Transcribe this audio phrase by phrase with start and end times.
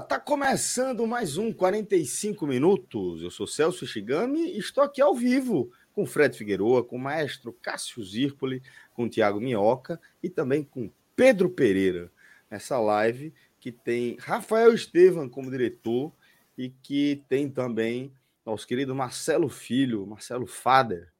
[0.00, 3.22] Tá começando mais um 45 minutos.
[3.22, 7.50] Eu sou Celso Shigami e estou aqui ao vivo com Fred Figueroa, com o maestro
[7.62, 12.12] Cássio Zirpoli, com Tiago Minhoca e também com Pedro Pereira.
[12.50, 16.12] Nessa live que tem Rafael Estevam como diretor
[16.58, 18.12] e que tem também
[18.44, 21.10] nosso querido Marcelo Filho, Marcelo Fader,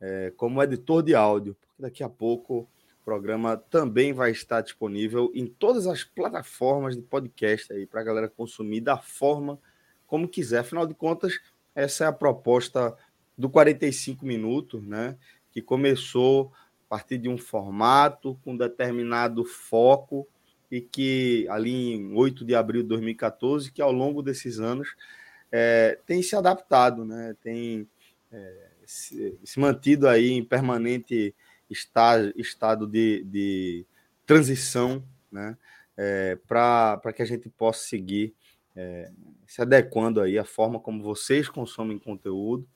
[0.00, 2.66] é, como editor de áudio, daqui a pouco
[3.04, 8.04] o programa também vai estar disponível em todas as plataformas de podcast aí para a
[8.04, 9.60] galera consumir da forma
[10.06, 10.60] como quiser.
[10.60, 11.38] Afinal de contas,
[11.74, 12.96] essa é a proposta
[13.36, 15.18] do 45 minutos, né?
[15.52, 16.50] Que começou
[16.86, 20.26] a partir de um formato com determinado foco
[20.70, 24.96] e que ali em 8 de abril de 2014, que ao longo desses anos
[25.52, 27.36] é, tem se adaptado, né?
[27.42, 27.86] tem
[28.32, 31.34] é, se, se, mantido aí em permanente
[31.70, 33.86] está, estado de, de
[34.26, 35.02] transição
[35.34, 35.56] né?
[35.96, 38.34] É, para que a gente possa seguir
[38.74, 39.10] é,
[39.46, 42.66] se adequando aí à forma como vocês consomem conteúdo,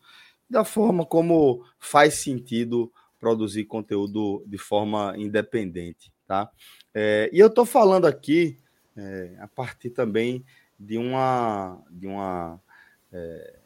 [0.48, 6.50] da forma como faz sentido produzir conteúdo de forma independente, tá?
[6.94, 8.56] É, e eu estou falando aqui
[8.96, 10.44] é, a partir também
[10.78, 12.60] de uma, de uma
[13.12, 13.56] é,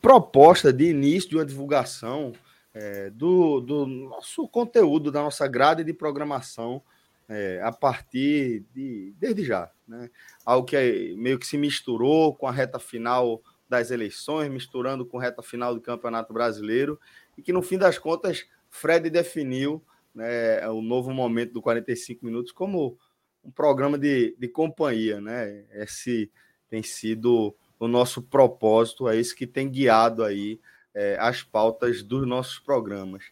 [0.00, 2.32] proposta de início de uma divulgação
[2.80, 6.80] é, do, do nosso conteúdo, da nossa grade de programação
[7.28, 10.08] é, a partir de desde já, né?
[10.46, 15.18] Algo que é, meio que se misturou com a reta final das eleições, misturando com
[15.18, 17.00] a reta final do Campeonato Brasileiro,
[17.36, 19.82] e que no fim das contas Fred definiu
[20.14, 22.96] né, o novo momento do 45 minutos como
[23.44, 25.64] um programa de, de companhia, né?
[25.72, 26.30] Esse
[26.70, 30.60] tem sido o nosso propósito, é isso que tem guiado aí
[30.98, 33.26] é, as pautas dos nossos programas.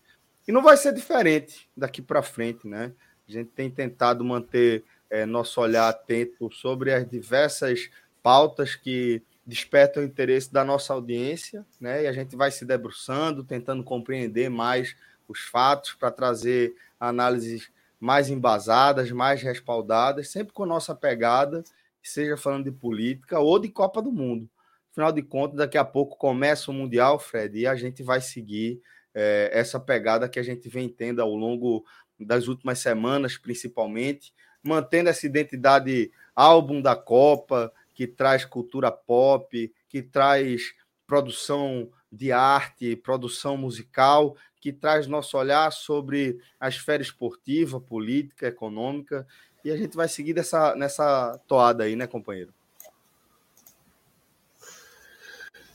[0.46, 2.92] E não vai ser diferente daqui para frente, né?
[3.28, 7.90] A gente tem tentado manter é, nosso olhar atento sobre as diversas
[8.22, 12.04] pautas que despertam o interesse da nossa audiência, né?
[12.04, 14.94] E a gente vai se debruçando, tentando compreender mais
[15.26, 21.64] os fatos, para trazer análises mais embasadas, mais respaldadas, sempre com nossa pegada,
[22.00, 24.48] seja falando de política ou de Copa do Mundo.
[24.96, 28.80] Afinal de contas, daqui a pouco começa o Mundial, Fred, e a gente vai seguir
[29.12, 31.84] é, essa pegada que a gente vem tendo ao longo
[32.18, 40.00] das últimas semanas, principalmente, mantendo essa identidade álbum da Copa, que traz cultura pop, que
[40.00, 40.72] traz
[41.06, 49.26] produção de arte, produção musical, que traz nosso olhar sobre a esfera esportiva, política, econômica,
[49.62, 52.54] e a gente vai seguir dessa, nessa toada aí, né, companheiro?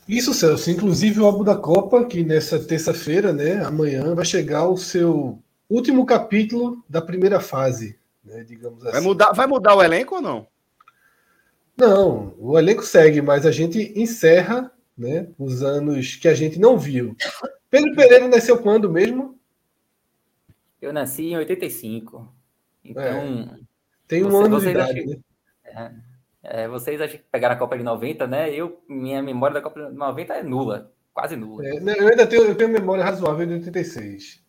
[0.08, 0.70] Isso, Celso.
[0.70, 6.04] Inclusive o álbum da Copa, que nessa terça-feira, né, amanhã, vai chegar o seu último
[6.04, 8.92] capítulo da primeira fase, né, digamos assim.
[8.92, 10.46] Vai mudar, vai mudar o elenco ou não?
[11.76, 16.78] Não, o elenco segue, mas a gente encerra né, os anos que a gente não
[16.78, 17.16] viu.
[17.70, 19.38] Pedro Pereira nasceu quando mesmo?
[20.80, 22.28] Eu nasci em 85.
[22.84, 23.02] Então.
[23.02, 23.58] É,
[24.06, 25.16] tem um você, ano de idade, né?
[25.64, 25.90] É,
[26.42, 28.52] é, vocês acham que pegaram a Copa de 90, né?
[28.52, 31.64] Eu, minha memória da Copa de 90 é nula, quase nula.
[31.66, 34.42] É, eu ainda tenho, eu tenho memória razoável de 86.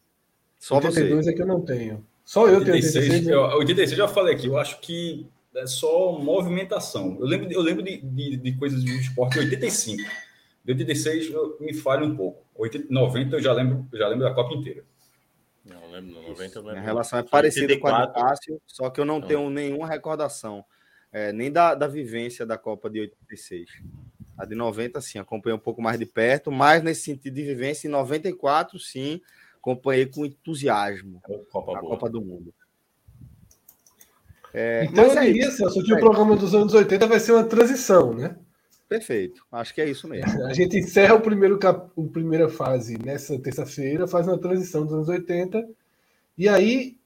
[0.59, 1.31] Só 82 você.
[1.31, 2.05] é que eu não tenho.
[2.25, 3.27] Só eu 86, tenho 86.
[3.27, 7.17] Eu, 86 eu já falei aqui, eu acho que é só movimentação.
[7.19, 10.01] Eu lembro, eu lembro de, de, de coisas do esporte em 85.
[10.63, 12.43] De 86 eu, me falha um pouco.
[12.55, 14.83] 80, 90 eu já lembro, eu já lembro da Copa inteira.
[15.65, 16.79] Não, lembro, 90 eu lembro.
[16.79, 19.27] A relação é parecida com a do Cássio, só que eu não, não.
[19.27, 20.63] tenho nenhuma recordação,
[21.13, 23.69] é, nem da, da vivência da Copa de 86.
[24.35, 27.87] A de 90, sim, acompanhei um pouco mais de perto, mas nesse sentido de vivência,
[27.87, 29.21] em 94, sim,
[29.57, 31.21] acompanhei com entusiasmo
[31.51, 31.91] Copa a boa.
[31.91, 32.51] Copa do Mundo.
[34.51, 37.43] É, então, mas é isso, Celso, que o programa dos anos 80 vai ser uma
[37.43, 38.35] transição, né?
[38.89, 40.45] Perfeito, acho que é isso mesmo.
[40.45, 41.89] A gente encerra o primeiro cap...
[41.97, 45.67] a primeira fase nessa terça-feira, faz uma transição dos anos 80,
[46.37, 46.97] e aí,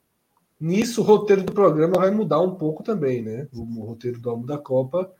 [0.60, 3.48] nisso, o roteiro do programa vai mudar um pouco também, né?
[3.54, 5.12] O roteiro do álbum da Copa.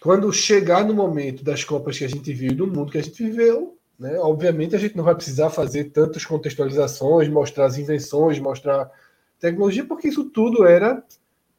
[0.00, 3.02] quando chegar no momento das Copas que a gente viu e do mundo que a
[3.02, 8.38] gente viveu, né, obviamente a gente não vai precisar fazer tantas contextualizações, mostrar as invenções,
[8.38, 8.90] mostrar
[9.38, 11.04] tecnologia, porque isso tudo era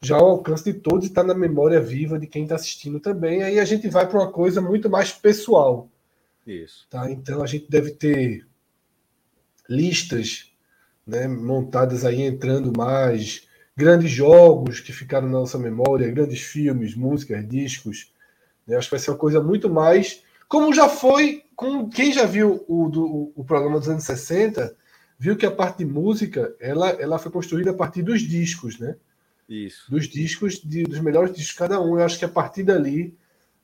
[0.00, 3.44] já ao alcance de todos e está na memória viva de quem está assistindo também.
[3.44, 5.88] Aí a gente vai para uma coisa muito mais pessoal.
[6.44, 6.88] Isso.
[6.90, 7.08] Tá?
[7.08, 8.44] Então a gente deve ter
[9.68, 10.51] listas
[11.06, 13.46] né, montadas aí entrando mais
[13.76, 18.12] grandes jogos que ficaram na nossa memória, grandes filmes, músicas, discos.
[18.66, 18.76] Né?
[18.76, 20.22] Acho que vai ser uma coisa muito mais.
[20.48, 24.76] Como já foi, com quem já viu o, do, o programa dos anos 60,
[25.18, 28.96] viu que a parte de música ela, ela foi construída a partir dos discos, né?
[29.48, 29.90] Isso.
[29.90, 31.98] Dos discos, de, dos melhores discos de cada um.
[31.98, 33.16] Eu acho que a partir dali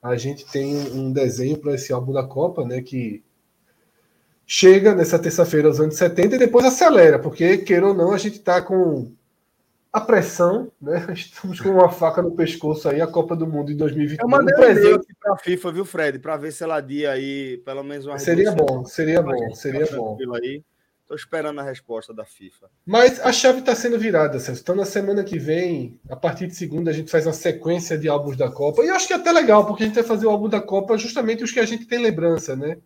[0.03, 2.81] a gente tem um desenho para esse álbum da Copa, né?
[2.81, 3.23] Que
[4.51, 8.39] chega nessa terça-feira aos anos 70 e depois acelera, porque, queira ou não, a gente
[8.39, 9.13] está com
[9.93, 11.07] a pressão, né?
[11.15, 14.25] Estamos com uma faca no pescoço aí, a Copa do Mundo em 2021.
[14.25, 16.19] Eu mandei um presente para a FIFA, viu, Fred?
[16.19, 20.17] Para ver se ela dia aí pelo menos uma Seria bom, seria bom, seria bom.
[21.07, 22.69] Tô esperando a resposta da FIFA.
[22.85, 24.61] Mas a chave está sendo virada, Celso.
[24.61, 28.09] Então, na semana que vem, a partir de segunda, a gente faz uma sequência de
[28.09, 28.83] álbuns da Copa.
[28.83, 30.61] E eu acho que é até legal, porque a gente vai fazer o álbum da
[30.61, 32.77] Copa justamente os que a gente tem lembrança, né?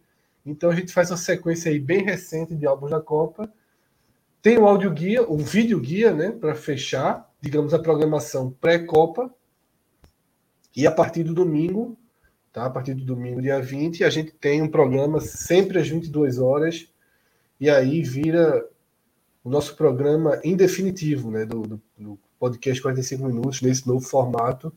[0.45, 3.53] Então a gente faz uma sequência aí bem recente de álbuns da Copa.
[4.41, 9.33] Tem o áudio guia, o vídeo guia, né, para fechar, digamos, a programação pré-Copa.
[10.75, 11.97] E a partir do domingo,
[12.53, 12.67] tá?
[12.67, 16.89] A partir do domingo, dia 20, a gente tem um programa sempre às 22 horas.
[17.61, 18.69] E aí vira
[19.45, 24.73] o nosso programa em definitivo, né, do, do, do podcast 45 minutos, nesse novo formato?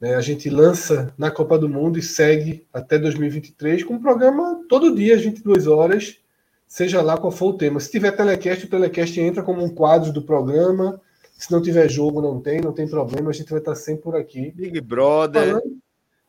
[0.00, 4.94] A gente lança na Copa do Mundo e segue até 2023 com um programa todo
[4.94, 6.18] dia, às 22 horas,
[6.66, 7.80] seja lá qual for o tema.
[7.80, 11.00] Se tiver telecast, o telecast entra como um quadro do programa.
[11.38, 14.14] Se não tiver jogo, não tem, não tem problema, a gente vai estar sempre por
[14.14, 14.52] aqui.
[14.52, 15.54] Big Brother.
[15.54, 15.80] Falando,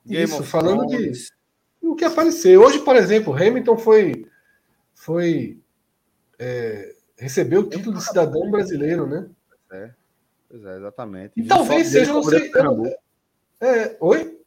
[0.06, 1.12] isso, falando de
[1.82, 2.58] o que aparecer.
[2.58, 4.26] Hoje, por exemplo, Hamilton foi,
[4.94, 5.60] foi
[6.40, 9.28] é, recebeu o título de cidadão brasileiro, né?
[9.72, 9.92] É,
[10.50, 11.34] pois é, exatamente.
[11.36, 12.94] E, talvez seja, não sei, eu,
[13.62, 14.40] é, oi?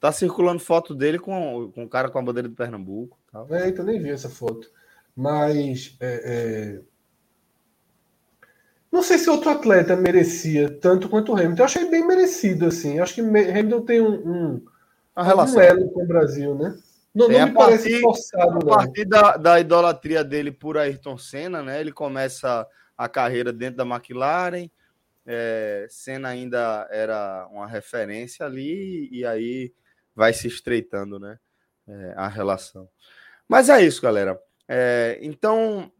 [0.00, 3.18] Tá circulando foto dele com, com o cara com a bandeira de Pernambuco.
[3.32, 3.46] Tal.
[3.50, 4.70] É, então nem vi essa foto.
[5.16, 5.96] Mas.
[6.00, 6.80] É, é...
[8.92, 11.62] Não sei se outro atleta merecia tanto quanto o Hamilton.
[11.62, 12.98] Eu achei bem merecido, assim.
[12.98, 14.66] Eu acho que Hamilton tem um, um,
[15.16, 16.76] um elo com o Brasil, né?
[17.14, 21.62] Não, não me partir, parece forçado, A partir da, da idolatria dele por Ayrton Senna,
[21.62, 21.80] né?
[21.80, 22.66] Ele começa
[22.96, 24.68] a carreira dentro da McLaren,
[25.26, 29.72] é, Senna ainda era uma referência ali, e aí
[30.14, 31.38] vai se estreitando né,
[31.88, 32.88] é, a relação.
[33.48, 34.40] Mas é isso, galera.
[34.68, 35.90] É, então,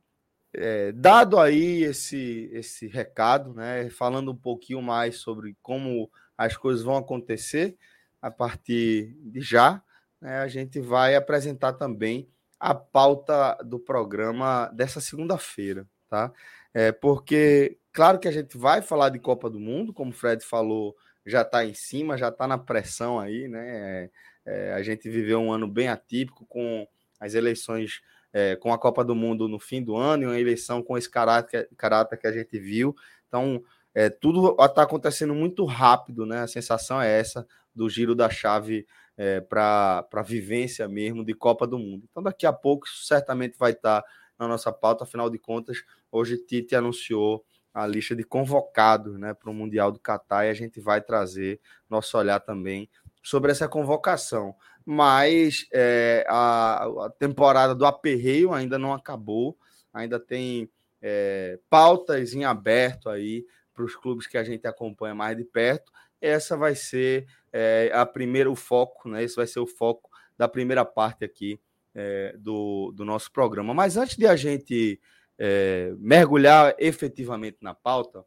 [0.52, 6.82] é, dado aí esse, esse recado, né, falando um pouquinho mais sobre como as coisas
[6.82, 7.76] vão acontecer
[8.22, 9.82] a partir de já,
[10.20, 12.28] né, a gente vai apresentar também
[12.58, 16.32] a pauta do programa dessa segunda-feira, tá?
[16.72, 20.44] É, porque Claro que a gente vai falar de Copa do Mundo, como o Fred
[20.44, 24.10] falou, já está em cima, já está na pressão aí, né?
[24.44, 26.88] É, a gente viveu um ano bem atípico com
[27.20, 28.02] as eleições,
[28.32, 31.08] é, com a Copa do Mundo no fim do ano e uma eleição com esse
[31.08, 32.96] caráter, caráter que a gente viu.
[33.28, 33.62] Então,
[33.94, 36.40] é, tudo está acontecendo muito rápido, né?
[36.40, 41.64] A sensação é essa do giro da chave é, para a vivência mesmo de Copa
[41.64, 42.08] do Mundo.
[42.10, 45.04] Então, daqui a pouco, certamente vai estar tá na nossa pauta.
[45.04, 49.98] Afinal de contas, hoje Tite anunciou a lista de convocados né, para o Mundial do
[49.98, 52.88] Catar e a gente vai trazer nosso olhar também
[53.20, 54.54] sobre essa convocação.
[54.86, 59.58] Mas é, a, a, temporada do aperreio ainda não acabou,
[59.92, 60.70] ainda tem
[61.02, 65.90] é, pautas em aberto aí para os clubes que a gente acompanha mais de perto.
[66.20, 69.24] Essa vai ser é, a primeira, o foco, né?
[69.24, 71.58] Esse vai ser o foco da primeira parte aqui
[71.94, 73.74] é, do, do nosso programa.
[73.74, 75.00] Mas antes de a gente
[75.38, 78.24] é, mergulhar efetivamente na pauta,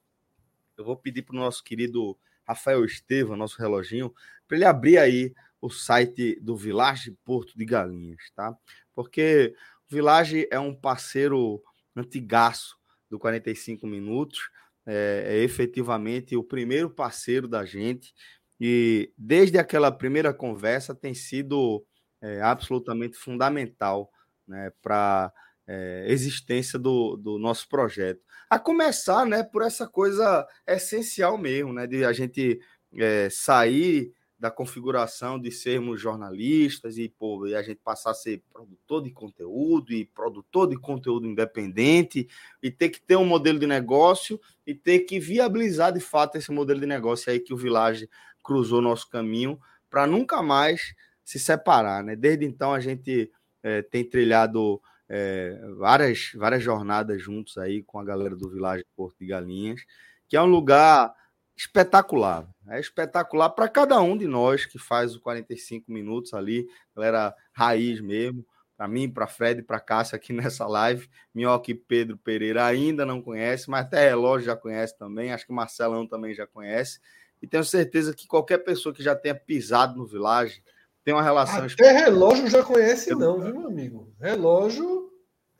[0.78, 4.14] eu vou pedir para o nosso querido Rafael Estevam, nosso reloginho,
[4.48, 8.56] para ele abrir aí o site do Village Porto de Galinhas, tá?
[8.94, 9.56] Porque
[9.90, 11.62] o Village é um parceiro
[11.96, 12.78] antigaço
[13.10, 14.50] do 45 Minutos,
[14.86, 18.14] é, é efetivamente o primeiro parceiro da gente
[18.60, 21.86] e desde aquela primeira conversa tem sido
[22.22, 24.10] é, absolutamente fundamental
[24.48, 25.34] né, para
[25.67, 28.21] é, existência do, do nosso projeto.
[28.50, 32.59] A começar né, por essa coisa essencial mesmo, né, de a gente
[32.97, 38.43] é, sair da configuração de sermos jornalistas e, pô, e a gente passar a ser
[38.53, 42.27] produtor de conteúdo e produtor de conteúdo independente
[42.62, 46.51] e ter que ter um modelo de negócio e ter que viabilizar de fato esse
[46.51, 48.07] modelo de negócio aí que o Village
[48.43, 49.59] cruzou nosso caminho
[49.89, 50.93] para nunca mais
[51.24, 52.15] se separar, né?
[52.15, 53.31] Desde então a gente
[53.63, 54.79] é, tem trilhado
[55.10, 59.82] é, várias, várias jornadas juntos aí com a galera do Vilagem Porto de Galinhas,
[60.28, 61.14] que é um lugar
[61.56, 62.48] espetacular.
[62.68, 68.00] É espetacular para cada um de nós que faz os 45 minutos ali, galera raiz
[68.00, 68.46] mesmo.
[68.76, 71.10] Para mim, para Fred, para Cássia aqui nessa live.
[71.34, 75.34] Minhoca e Pedro Pereira ainda não conhece, mas até Relógio já conhece também.
[75.34, 77.00] Acho que Marcelão também já conhece.
[77.42, 80.62] E tenho certeza que qualquer pessoa que já tenha pisado no Village
[81.08, 81.64] tem uma relação.
[81.64, 84.14] Até relógio já conhece, não, viu, meu amigo?
[84.20, 85.10] Relógio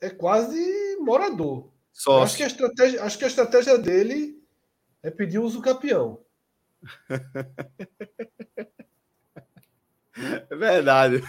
[0.02, 1.72] é quase morador.
[1.94, 4.44] Só acho que, a estratégia, acho que a estratégia dele
[5.02, 6.20] é pedir uso campeão.
[10.50, 11.22] É verdade.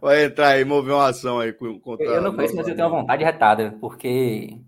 [0.00, 2.04] Vai entrar aí, mover uma ação aí contra.
[2.04, 4.58] Eu não conheço, mas eu tenho uma vontade retada, porque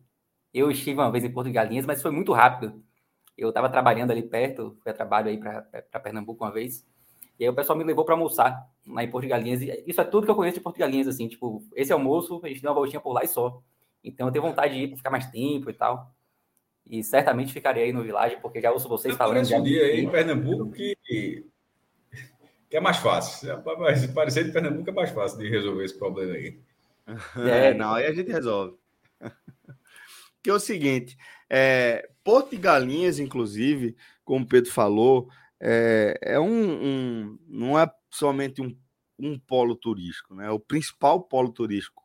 [0.54, 2.80] eu estive uma vez em Porto de Galinhas, mas foi muito rápido.
[3.36, 6.86] Eu estava trabalhando ali perto, fui a trabalho aí para Pernambuco uma vez.
[7.38, 9.60] E aí o pessoal me levou para almoçar lá em Porto de Galinhas.
[9.60, 12.40] E isso é tudo que eu conheço de Porto de Galinhas, assim, tipo, esse almoço,
[12.42, 13.60] a gente deu uma voltinha por lá e só.
[14.02, 16.14] Então eu tenho vontade de ir para ficar mais tempo e tal.
[16.88, 19.44] E certamente ficarei aí no Village, porque já ouço vocês eu falando.
[19.44, 21.44] Um dia aí em Pernambuco que, que
[22.70, 23.50] é mais fácil.
[23.50, 23.56] É,
[24.14, 26.58] parecer de Pernambuco é mais fácil de resolver esse problema aí.
[27.36, 28.76] É, não, aí a gente resolve.
[30.42, 31.16] que é o seguinte,
[31.48, 35.28] é, Porto de Galinhas, inclusive, como o Pedro falou,
[35.60, 38.76] é, é um, um, não é somente um,
[39.18, 40.46] um polo turístico, né?
[40.46, 42.02] É o principal polo turístico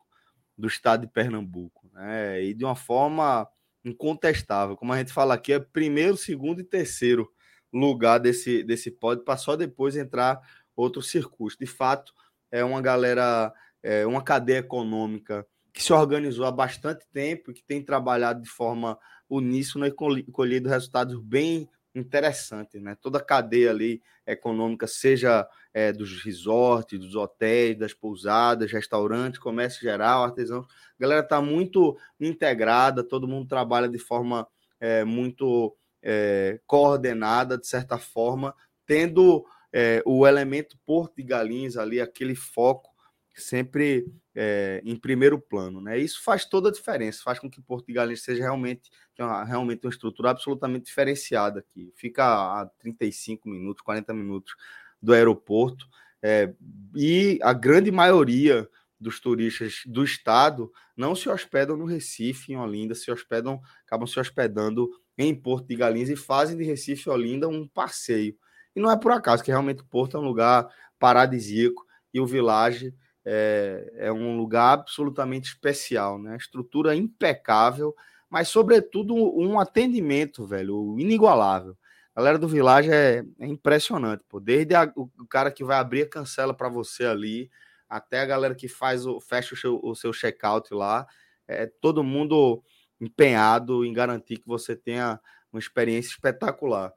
[0.56, 2.42] do estado de Pernambuco, né?
[2.42, 3.48] E de uma forma
[3.84, 7.30] incontestável, como a gente fala aqui, é primeiro, segundo e terceiro
[7.72, 10.40] lugar desse desse pódio, para só depois entrar
[10.76, 11.58] outro circuito.
[11.58, 12.12] De fato,
[12.50, 17.82] é uma galera, é uma cadeia econômica que se organizou há bastante tempo que tem
[17.82, 19.92] trabalhado de forma uníssona e
[20.30, 22.96] colhido resultados bem interessante, né?
[23.00, 29.80] Toda a cadeia ali econômica, seja é, dos resorts, dos hotéis, das pousadas, restaurantes, comércio
[29.80, 34.46] geral, artesãos, a galera está muito integrada, todo mundo trabalha de forma
[34.80, 38.54] é, muito é, coordenada, de certa forma,
[38.86, 42.91] tendo é, o elemento Porto de Galinhas ali, aquele foco
[43.34, 45.80] sempre é, em primeiro plano.
[45.80, 45.98] Né?
[45.98, 49.86] Isso faz toda a diferença, faz com que Porto de Galinhas seja realmente, uma, realmente
[49.86, 51.92] uma estrutura absolutamente diferenciada aqui.
[51.96, 54.54] Fica a 35 minutos, 40 minutos
[55.00, 55.86] do aeroporto,
[56.22, 56.54] é,
[56.94, 58.68] e a grande maioria
[59.00, 64.20] dos turistas do estado não se hospedam no Recife, em Olinda, se hospedam, acabam se
[64.20, 68.36] hospedando em Porto de Galinhas e fazem de Recife e Olinda um passeio.
[68.74, 71.84] E não é por acaso que realmente Porto é um lugar paradisíaco
[72.14, 72.94] e o Village
[73.24, 76.36] é, é um lugar absolutamente especial, né?
[76.36, 77.94] Estrutura impecável,
[78.28, 81.76] mas sobretudo um atendimento, velho, inigualável.
[82.14, 84.38] A galera do Village é, é impressionante, pô.
[84.38, 87.50] Desde a, o, cara que vai abrir a cancela para você ali,
[87.88, 91.06] até a galera que faz o fecha o seu, seu check-out lá,
[91.48, 92.62] é todo mundo
[93.00, 95.18] empenhado em garantir que você tenha
[95.52, 96.92] uma experiência espetacular.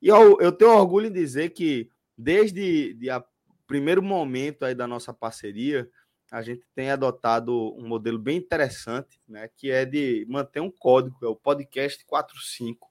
[0.00, 3.22] E eu, eu tenho orgulho em dizer que desde de a
[3.68, 5.88] primeiro momento aí da nossa parceria,
[6.32, 11.16] a gente tem adotado um modelo bem interessante, né, que é de manter um código,
[11.22, 12.88] é o podcast 45.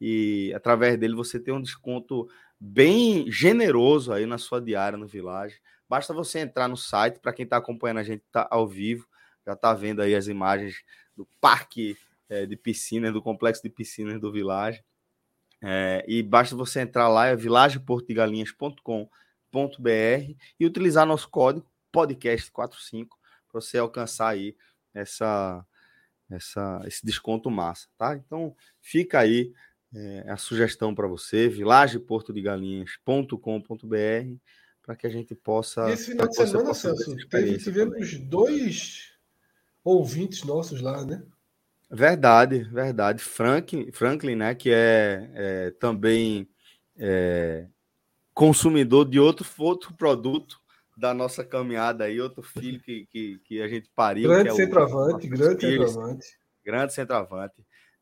[0.00, 5.60] E através dele você tem um desconto bem generoso aí na sua diária no Village.
[5.88, 9.06] Basta você entrar no site, para quem está acompanhando a gente tá ao vivo,
[9.46, 10.82] já está vendo aí as imagens
[11.16, 11.96] do parque
[12.28, 14.82] é, de piscinas, do complexo de piscinas do Village.
[15.62, 17.36] É, e basta você entrar lá, é
[19.56, 23.08] vilageportigalinhas.com.br e utilizar nosso código podcast45
[23.50, 24.54] para você alcançar aí
[24.92, 25.64] essa,
[26.30, 28.14] essa, esse desconto massa, tá?
[28.16, 29.52] Então fica aí
[29.94, 34.36] é, a sugestão para você, vilageportodegalinhas.com.br
[34.82, 35.88] para que a gente possa.
[35.88, 39.14] E esse final de semana, Celso, teve, tivemos dois
[39.82, 41.24] ouvintes nossos lá, né?
[41.90, 43.20] Verdade, verdade.
[43.22, 46.48] Frank, Franklin, né, que é, é também
[46.98, 47.66] é,
[48.36, 50.60] consumidor de outro, outro produto
[50.94, 54.28] da nossa caminhada aí, outro filho que, que, que a gente pariu.
[54.28, 56.26] Grande é centroavante, grande centroavante.
[56.62, 57.54] Grande centroavante.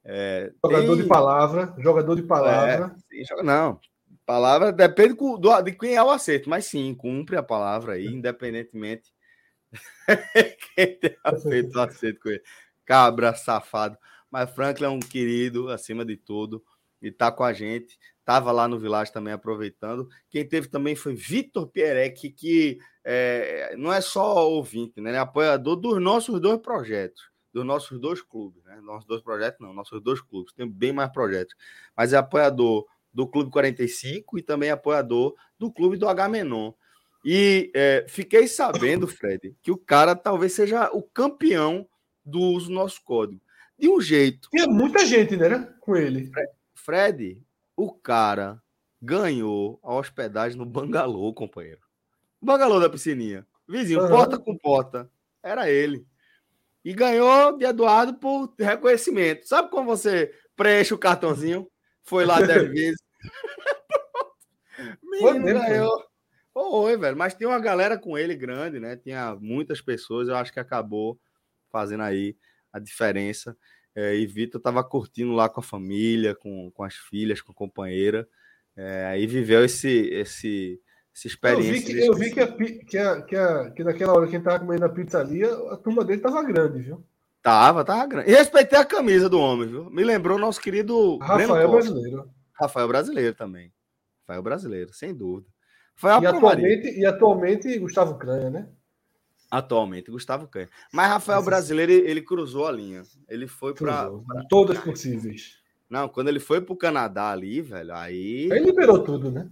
[0.04, 1.02] É, jogador tem...
[1.02, 2.96] de palavra, jogador de palavra.
[3.12, 3.80] É, sim, não,
[4.26, 9.14] palavra depende do, de quem é o acerto, mas sim, cumpre a palavra aí, independentemente
[10.74, 11.16] quem tenha
[11.48, 12.42] feito o acerto com ele.
[12.84, 13.96] Cabra, safado.
[14.28, 16.62] Mas Franklin é um querido, acima de tudo,
[17.00, 17.96] e tá com a gente.
[18.24, 20.08] Estava lá no Village também aproveitando.
[20.30, 25.10] Quem teve também foi Vitor Pierec, que é, não é só ouvinte, né?
[25.10, 28.80] Ele é apoiador dos nossos dois projetos, dos nossos dois clubes, né?
[28.80, 30.54] Nossos dois projetos, não, nossos dois clubes.
[30.54, 31.54] Tem bem mais projetos.
[31.94, 36.72] Mas é apoiador do Clube 45 e também apoiador do Clube do H-Menon.
[37.22, 41.86] E é, fiquei sabendo, Fred, que o cara talvez seja o campeão
[42.24, 43.42] do uso do nosso código.
[43.78, 44.48] De um jeito.
[44.50, 45.70] Tinha muita gente, né?
[45.80, 46.30] Com ele.
[46.74, 47.43] Fred,
[47.76, 48.62] o cara
[49.00, 51.80] ganhou a hospedagem no Bangalô, companheiro.
[52.40, 53.46] Bangalô da piscininha.
[53.68, 54.08] Vizinho, uhum.
[54.08, 55.10] porta com porta.
[55.42, 56.06] Era ele.
[56.84, 59.48] E ganhou de Eduardo por reconhecimento.
[59.48, 61.70] Sabe como você preenche o cartãozinho?
[62.02, 63.02] Foi lá 10 vezes.
[65.02, 66.04] Menino ganhou.
[66.54, 67.16] Oi, velho.
[67.16, 68.96] Mas tem uma galera com ele grande, né?
[68.96, 70.28] Tinha muitas pessoas.
[70.28, 71.18] Eu acho que acabou
[71.70, 72.36] fazendo aí
[72.72, 73.56] a diferença.
[73.94, 77.54] É, e Vitor estava curtindo lá com a família, com, com as filhas, com a
[77.54, 78.28] companheira.
[78.76, 80.80] É, aí viveu esse, esse,
[81.14, 81.92] essa experiência.
[81.92, 84.34] Eu vi que, eu vi que, a, que, a, que, a, que naquela hora que
[84.34, 87.04] a gente estava comendo a pizza ali, a turma dele estava grande, viu?
[87.40, 88.30] Tava, tava grande.
[88.30, 89.90] E respeitei a camisa do homem, viu?
[89.90, 92.30] Me lembrou nosso querido Rafael Brasileiro.
[92.52, 93.72] Rafael Brasileiro também.
[94.22, 95.46] Rafael Brasileiro, sem dúvida.
[96.02, 98.68] e, atualmente, e atualmente Gustavo Cranha, né?
[99.54, 100.68] Atualmente, Gustavo Cranha.
[100.92, 103.02] Mas Rafael Brasileiro, ele, ele cruzou a linha.
[103.28, 104.10] Ele foi para.
[104.48, 105.60] Todas possíveis.
[105.88, 108.48] Não, quando ele foi pro Canadá ali, velho, aí.
[108.50, 109.48] Ele liberou tudo, né?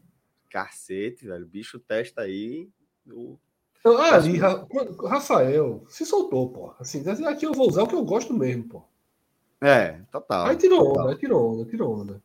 [0.51, 1.47] Cacete, velho.
[1.47, 2.69] Bicho testa aí.
[3.07, 3.39] O...
[3.85, 6.75] Ah, ali, Rafael, se soltou, pô.
[6.81, 8.83] Assim, aqui eu vou usar o que eu gosto mesmo, pô.
[9.61, 10.47] É, total.
[10.47, 11.05] Aí tirou total.
[11.05, 12.23] onda, aí tirou onda, tirou onda.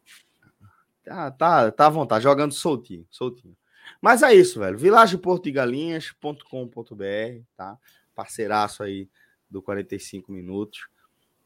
[1.04, 3.56] Tá, tá, tá à vontade, jogando soltinho, soltinho.
[4.02, 4.78] Mas é isso, velho.
[4.78, 7.78] vilageportugalinhas.com.br, tá?
[8.14, 9.08] Parceiraço aí
[9.50, 10.88] do 45 minutos.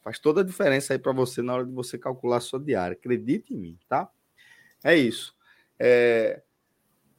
[0.00, 2.94] Faz toda a diferença aí para você na hora de você calcular a sua diária.
[2.94, 4.08] Acredite em mim, tá?
[4.82, 5.36] É isso.
[5.78, 6.42] É...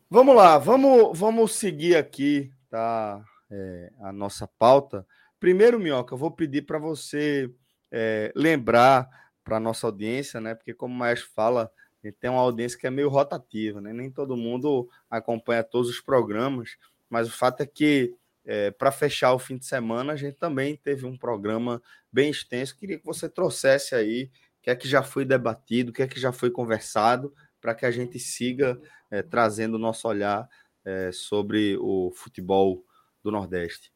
[0.09, 3.23] Vamos lá, vamos, vamos seguir aqui, tá?
[3.51, 5.05] É, a nossa pauta.
[5.39, 7.53] Primeiro, Minhoca, eu vou pedir para você
[7.91, 9.07] é, lembrar
[9.43, 10.55] para a nossa audiência, né?
[10.55, 11.71] Porque, como o Maestro fala,
[12.03, 13.93] ele tem uma audiência que é meio rotativa, né?
[13.93, 16.77] Nem todo mundo acompanha todos os programas,
[17.09, 18.13] mas o fato é que
[18.45, 22.75] é, para fechar o fim de semana, a gente também teve um programa bem extenso.
[22.75, 26.07] Queria que você trouxesse aí o que é que já foi debatido, o que é
[26.07, 30.49] que já foi conversado, para que a gente siga é, trazendo o nosso olhar
[30.83, 32.83] é, sobre o futebol
[33.23, 33.92] do Nordeste.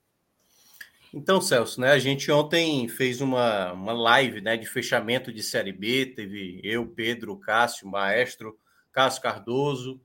[1.14, 5.72] Então, Celso, né, a gente ontem fez uma, uma live né, de fechamento de Série
[5.72, 8.60] B, teve eu, Pedro, Cássio, Maestro,
[8.92, 10.02] Cássio Cardoso,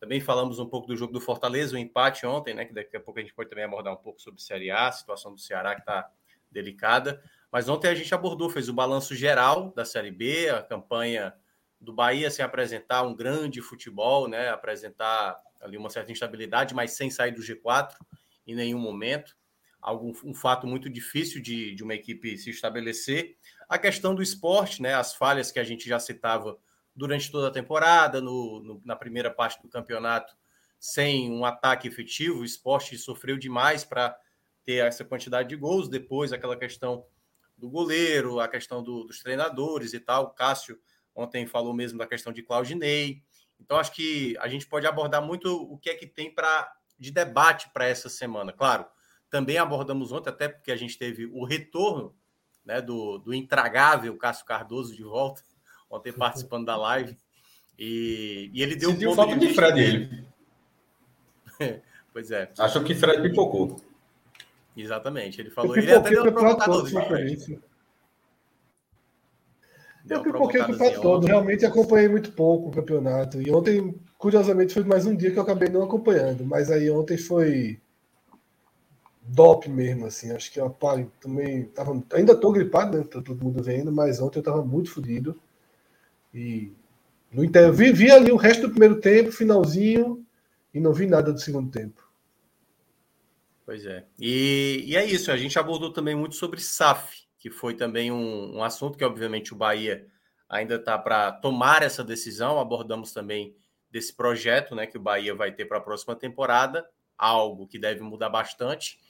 [0.00, 3.00] também falamos um pouco do jogo do Fortaleza, o empate ontem, né, que daqui a
[3.00, 5.74] pouco a gente pode também abordar um pouco sobre Série A, a situação do Ceará
[5.74, 6.10] que está
[6.50, 11.34] delicada, mas ontem a gente abordou, fez o balanço geral da Série B, a campanha
[11.78, 17.10] do Bahia sem apresentar um grande futebol, né, apresentar ali uma certa instabilidade, mas sem
[17.10, 17.94] sair do G4
[18.46, 19.36] em nenhum momento
[19.86, 23.36] algo, um fato muito difícil de, de uma equipe se estabelecer.
[23.68, 26.58] A questão do esporte, né, as falhas que a gente já citava
[26.94, 30.36] durante toda a temporada, no, no, na primeira parte do campeonato,
[30.80, 34.16] sem um ataque efetivo, o esporte sofreu demais para
[34.64, 35.88] ter essa quantidade de gols.
[35.88, 37.06] Depois, aquela questão
[37.56, 40.24] do goleiro, a questão do, dos treinadores e tal.
[40.24, 40.80] O Cássio
[41.14, 43.22] ontem falou mesmo da questão de Claudinei.
[43.60, 47.12] Então, acho que a gente pode abordar muito o que é que tem para de
[47.12, 48.52] debate para essa semana.
[48.52, 48.84] Claro,
[49.36, 52.14] também abordamos ontem, até porque a gente teve o retorno
[52.64, 55.42] né, do, do intragável Cássio Cardoso de volta,
[55.90, 57.14] ontem participando da live.
[57.78, 60.24] E, e ele deu Sentiu um ponto falta de, de Fred ele.
[62.14, 62.50] pois é.
[62.58, 63.78] Achou que Fred pipocou.
[64.74, 65.42] Exatamente.
[65.42, 65.76] Ele falou.
[65.76, 66.88] Ele até deu provocador.
[70.08, 73.42] Eu pipoquei o campeonato todo, realmente acompanhei muito pouco o campeonato.
[73.42, 76.46] E ontem, curiosamente, foi mais um dia que eu acabei não acompanhando.
[76.46, 77.80] Mas aí ontem foi
[79.28, 80.32] DOP mesmo, assim.
[80.32, 80.74] Acho que eu
[81.20, 83.04] também tava, ainda tô gripado, né?
[83.04, 85.38] Tá todo mundo vendo, mas ontem eu tava muito fodido.
[86.32, 86.72] E
[87.32, 87.72] no inter...
[87.72, 90.24] vi, vi ali o resto do primeiro tempo, finalzinho,
[90.72, 92.06] e não vi nada do segundo tempo.
[93.64, 94.04] Pois é.
[94.18, 98.56] E, e é isso, a gente abordou também muito sobre SAF, que foi também um,
[98.56, 100.06] um assunto que, obviamente, o Bahia
[100.48, 102.60] ainda está para tomar essa decisão.
[102.60, 103.56] Abordamos também
[103.90, 106.86] desse projeto né, que o Bahia vai ter para a próxima temporada,
[107.18, 109.00] algo que deve mudar bastante.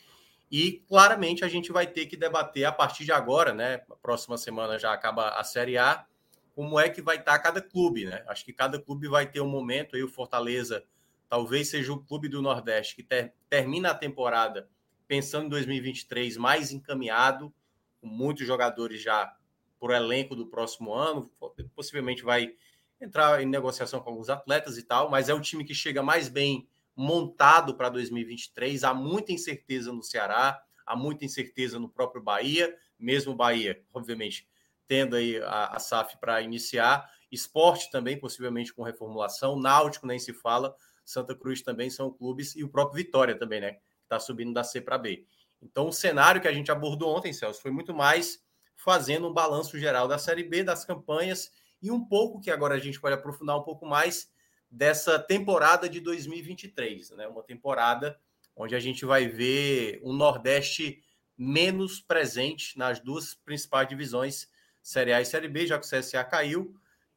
[0.50, 3.78] E claramente a gente vai ter que debater a partir de agora, né?
[4.00, 6.06] Próxima semana já acaba a Série A,
[6.54, 8.24] como é que vai estar cada clube, né?
[8.28, 10.84] Acho que cada clube vai ter um momento aí, o Fortaleza
[11.28, 14.68] talvez seja o clube do Nordeste que ter, termina a temporada
[15.08, 17.52] pensando em 2023 mais encaminhado,
[18.00, 19.36] com muitos jogadores já
[19.78, 21.30] por elenco do próximo ano,
[21.74, 22.54] possivelmente vai
[23.00, 26.28] entrar em negociação com alguns atletas e tal, mas é o time que chega mais
[26.28, 28.82] bem montado para 2023.
[28.82, 34.48] Há muita incerteza no Ceará, há muita incerteza no próprio Bahia, mesmo Bahia, obviamente,
[34.86, 37.08] tendo aí a, a SAF para iniciar.
[37.30, 39.58] Esporte também, possivelmente com reformulação.
[39.58, 40.74] Náutico nem se fala.
[41.04, 43.78] Santa Cruz também são clubes e o próprio Vitória também, né?
[44.02, 45.26] Está subindo da C para B.
[45.60, 48.42] Então, o cenário que a gente abordou ontem, Celso, foi muito mais
[48.74, 51.50] fazendo um balanço geral da Série B, das campanhas
[51.82, 54.30] e um pouco que agora a gente pode aprofundar um pouco mais
[54.76, 57.26] dessa temporada de 2023, né?
[57.26, 58.20] Uma temporada
[58.54, 61.02] onde a gente vai ver um Nordeste
[61.36, 64.48] menos presente nas duas principais divisões,
[64.82, 66.74] Série A e Série B, já que o CSA caiu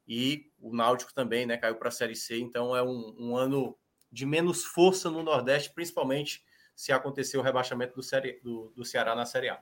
[0.08, 3.76] e o Náutico também, né, caiu para a Série C, então é um, um, ano
[4.10, 6.42] de menos força no Nordeste, principalmente
[6.74, 9.60] se acontecer o rebaixamento do, série, do, do Ceará na Série A.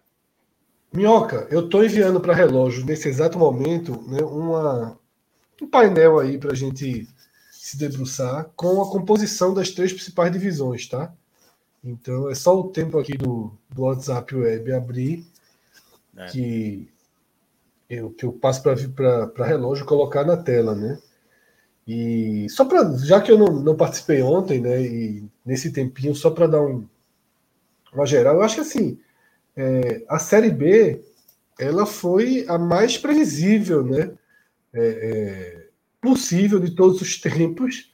[0.92, 4.98] Minhoca, eu estou enviando para relógio nesse exato momento né, uma,
[5.60, 7.06] um painel aí para a gente
[7.70, 11.12] se debruçar com a composição das três principais divisões, tá?
[11.84, 15.26] Então é só o tempo aqui do, do WhatsApp Web abrir
[16.16, 16.26] é.
[16.26, 16.88] que,
[17.88, 20.98] eu, que eu passo para relógio colocar na tela, né?
[21.86, 22.96] E só para.
[22.98, 24.82] Já que eu não, não participei ontem, né?
[24.82, 26.86] E nesse tempinho, só para dar um,
[27.92, 28.98] uma geral, eu acho que assim
[29.58, 31.02] é, a Série B
[31.58, 34.12] ela foi a mais previsível né,
[34.72, 35.57] é, é,
[36.00, 37.92] possível de todos os tempos.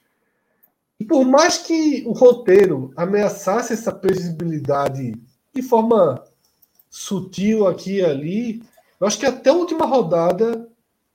[0.99, 5.14] E por mais que o roteiro ameaçasse essa previsibilidade
[5.55, 6.23] de forma
[6.90, 8.62] sutil aqui e ali,
[9.01, 10.69] eu acho que até a última rodada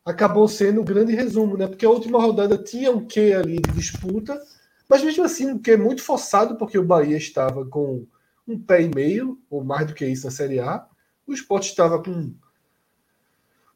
[0.05, 1.67] acabou sendo um grande resumo, né?
[1.67, 4.41] Porque a última rodada tinha um quê ali de disputa,
[4.87, 8.05] mas mesmo assim um quê muito forçado, porque o Bahia estava com
[8.47, 10.85] um pé e meio, ou mais do que isso na Série A.
[11.27, 12.33] O Sport estava com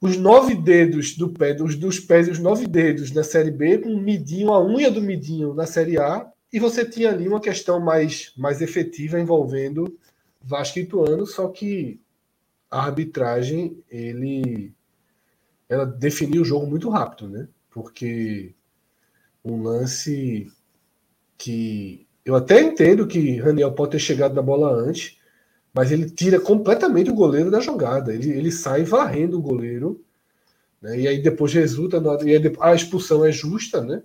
[0.04, 3.78] os nove dedos do pé, dos, dos pés e os nove dedos na Série B,
[3.78, 7.40] com um midinho, a unha do midinho na Série A, e você tinha ali uma
[7.40, 9.98] questão mais, mais efetiva envolvendo
[10.42, 12.02] Vasco e Ituano, só que
[12.70, 14.74] a arbitragem, ele
[15.70, 17.48] ela definiu o jogo muito rápido, né?
[17.72, 18.54] Porque
[19.42, 20.52] um lance
[21.38, 25.18] que eu até entendo que Raniel pode ter chegado na bola antes,
[25.74, 28.14] mas ele tira completamente o goleiro da jogada.
[28.14, 30.00] Ele, ele sai varrendo o goleiro.
[30.82, 31.00] Né?
[31.00, 32.00] E aí depois resulta.
[32.00, 34.04] Na, e a expulsão é justa, né?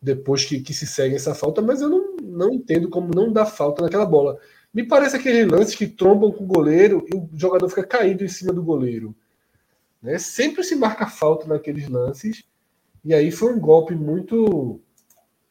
[0.00, 3.44] Depois que, que se segue essa falta, mas eu não, não entendo como não dá
[3.44, 4.38] falta naquela bola.
[4.72, 8.28] Me parece aqueles lances que trombam com o goleiro e o jogador fica caído em
[8.28, 9.14] cima do goleiro.
[10.00, 10.16] Né?
[10.18, 12.44] Sempre se marca falta naqueles lances.
[13.04, 14.80] E aí foi um golpe muito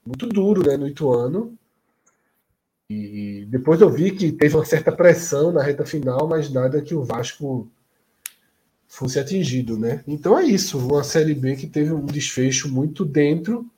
[0.05, 1.57] muito duro né, no Ituano.
[2.89, 6.95] E depois eu vi que teve uma certa pressão na reta final, mas nada que
[6.95, 7.69] o Vasco
[8.87, 10.03] fosse atingido, né?
[10.07, 13.69] Então é isso, uma Série B que teve um desfecho muito dentro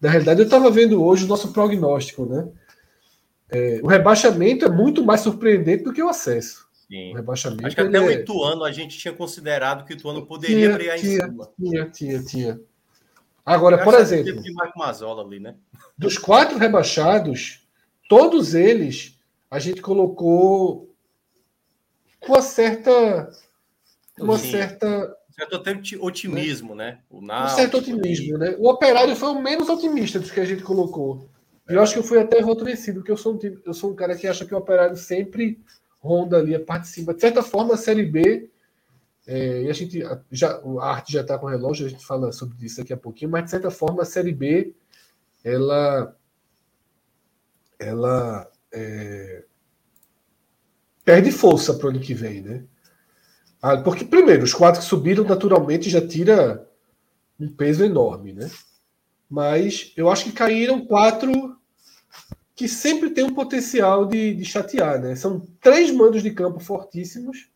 [0.00, 0.40] da realidade.
[0.40, 2.48] Eu estava vendo hoje o nosso prognóstico, né?
[3.48, 6.66] É, o rebaixamento é muito mais surpreendente do que o acesso.
[6.72, 7.12] Sim.
[7.12, 7.66] O rebaixamento.
[7.66, 10.96] Acho que até o é Ituano a gente tinha considerado que o Ituano poderia tinha,
[10.96, 11.48] em cima.
[11.56, 12.60] Tinha, tinha, tinha.
[13.44, 14.40] Agora, por exemplo,
[15.20, 15.54] ali, né?
[15.96, 17.64] dos quatro rebaixados,
[18.08, 19.18] todos eles
[19.50, 20.94] a gente colocou
[22.20, 23.30] com uma certa.
[24.18, 24.50] Uma Sim.
[24.50, 25.16] certa.
[25.30, 25.62] Certo
[26.00, 27.00] otimismo, né?
[27.10, 28.56] O um certo otimismo, né?
[28.58, 31.28] O operário foi o menos otimista dos que a gente colocou.
[31.68, 33.94] E eu acho que eu fui até retrocedido, porque eu sou, um, eu sou um
[33.94, 35.60] cara que acha que o operário sempre
[36.00, 37.12] ronda ali a parte de cima.
[37.12, 38.48] De certa forma, a Série B,
[39.26, 42.32] é, e a gente já, a arte já está com o relógio, a gente fala
[42.32, 44.74] sobre isso daqui a pouquinho, mas de certa forma, a Série B,
[45.44, 46.16] ela
[47.78, 49.44] ela é,
[51.04, 52.64] perde força para o ano que vem, né?
[53.62, 56.68] Ah, porque, primeiro, os quatro que subiram naturalmente já tira
[57.38, 58.50] um peso enorme, né?
[59.28, 61.56] Mas eu acho que caíram quatro
[62.54, 65.14] que sempre tem um potencial de, de chatear, né?
[65.14, 67.50] São três mandos de campo fortíssimos,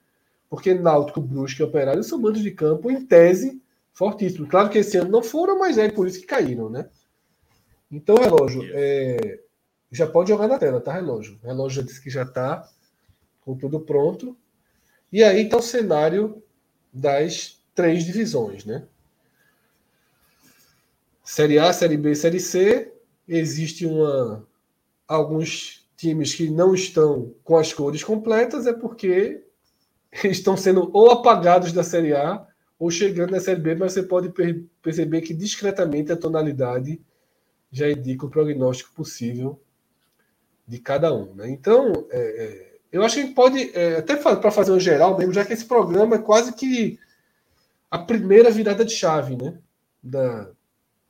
[0.49, 4.49] porque Náutico, Brusque e Operário são mandos de campo, em tese, fortíssimos.
[4.49, 6.89] Claro que esse ano não foram, mas é por isso que caíram, né?
[7.91, 9.41] Então, relógio, é,
[9.91, 11.39] já pode jogar na tela, tá, relógio?
[11.43, 12.69] O relógio já disse que já está
[13.41, 14.37] com tudo pronto.
[15.13, 16.43] E aí está o cenário
[16.93, 18.87] das três divisões, né?
[21.25, 22.93] Série A, Série B, Série C.
[23.27, 24.47] Existe uma
[25.07, 29.45] alguns times que não estão com as cores completas é porque
[30.25, 32.47] estão sendo ou apagados da Série A
[32.79, 34.33] ou chegando na Série B, mas você pode
[34.81, 37.01] perceber que discretamente a tonalidade
[37.71, 39.61] já indica o prognóstico possível
[40.71, 41.35] de cada um.
[41.35, 41.51] Né?
[41.51, 45.19] Então, é, é, eu acho que a gente pode, é, até para fazer um geral
[45.19, 46.97] mesmo, já que esse programa é quase que
[47.91, 49.59] a primeira virada de chave né?
[50.01, 50.49] da,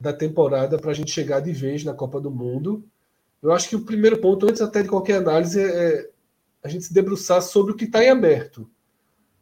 [0.00, 2.82] da temporada para a gente chegar de vez na Copa do Mundo.
[3.42, 6.08] Eu acho que o primeiro ponto, antes até de qualquer análise, é
[6.62, 8.68] a gente se debruçar sobre o que está em aberto.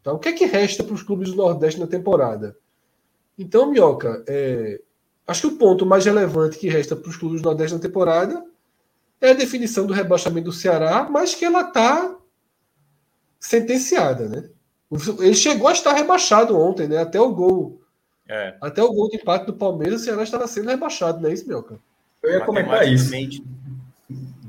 [0.01, 2.57] Então, o que é que resta para os clubes do Nordeste na temporada?
[3.37, 4.81] Então, Minhoca, é,
[5.29, 8.45] acho que o ponto mais relevante que resta para os clubes do Nordeste na temporada
[9.21, 12.17] é a definição do rebaixamento do Ceará, mas que ela está
[13.41, 14.49] sentenciada, né?
[15.21, 16.99] Ele chegou a estar rebaixado ontem, né?
[16.99, 17.83] Até o gol.
[18.29, 18.57] É.
[18.61, 21.47] Até o gol de empate do Palmeiras, o Ceará estava sendo rebaixado, não é isso,
[21.47, 21.79] Minhoca?
[22.23, 23.13] Eu ia comentar isso.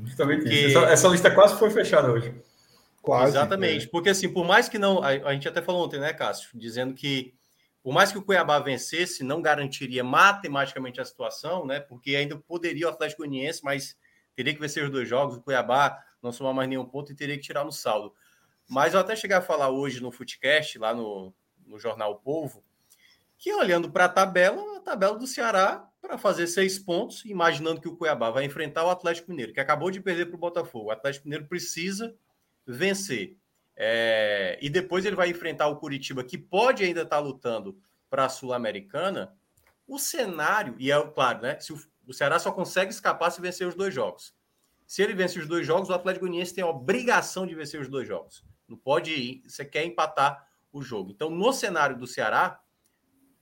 [0.04, 0.54] Justamente que...
[0.54, 0.78] isso.
[0.78, 2.34] Essa, essa, lista quase foi fechada hoje.
[3.02, 3.32] Quase.
[3.32, 3.86] Exatamente.
[3.86, 3.88] É.
[3.88, 5.02] Porque assim, por mais que não.
[5.02, 6.50] A, a, gente até falou ontem, né, Cássio?
[6.54, 7.32] Dizendo que
[7.82, 11.80] por mais que o Cuiabá vencesse, não garantiria matematicamente a situação, né?
[11.80, 13.96] Porque ainda poderia o Atlético Goianiense, mas
[14.34, 15.36] teria que vencer os dois jogos.
[15.36, 18.14] O Cuiabá não somar mais nenhum ponto e teria que tirar no saldo.
[18.68, 21.34] Mas eu até cheguei a falar hoje no Footcast, lá no,
[21.66, 22.62] no jornal o Povo,
[23.38, 27.88] que olhando para a tabela, a tabela do Ceará para fazer seis pontos, imaginando que
[27.88, 30.86] o Cuiabá vai enfrentar o Atlético Mineiro, que acabou de perder para o Botafogo.
[30.86, 32.14] O Atlético Mineiro precisa
[32.66, 33.36] vencer.
[33.76, 37.78] É, e depois ele vai enfrentar o Curitiba, que pode ainda estar tá lutando
[38.10, 39.34] para a Sul-Americana.
[39.86, 41.58] O cenário, e é claro, né?
[41.60, 44.34] Se o, o, Ceará só consegue escapar se vencer os dois jogos.
[44.86, 47.88] Se ele vence os dois jogos, o Atlético Goianiense tem a obrigação de vencer os
[47.88, 48.44] dois jogos.
[48.68, 51.10] Não pode ir, você quer empatar o jogo.
[51.10, 52.60] Então, no cenário do Ceará,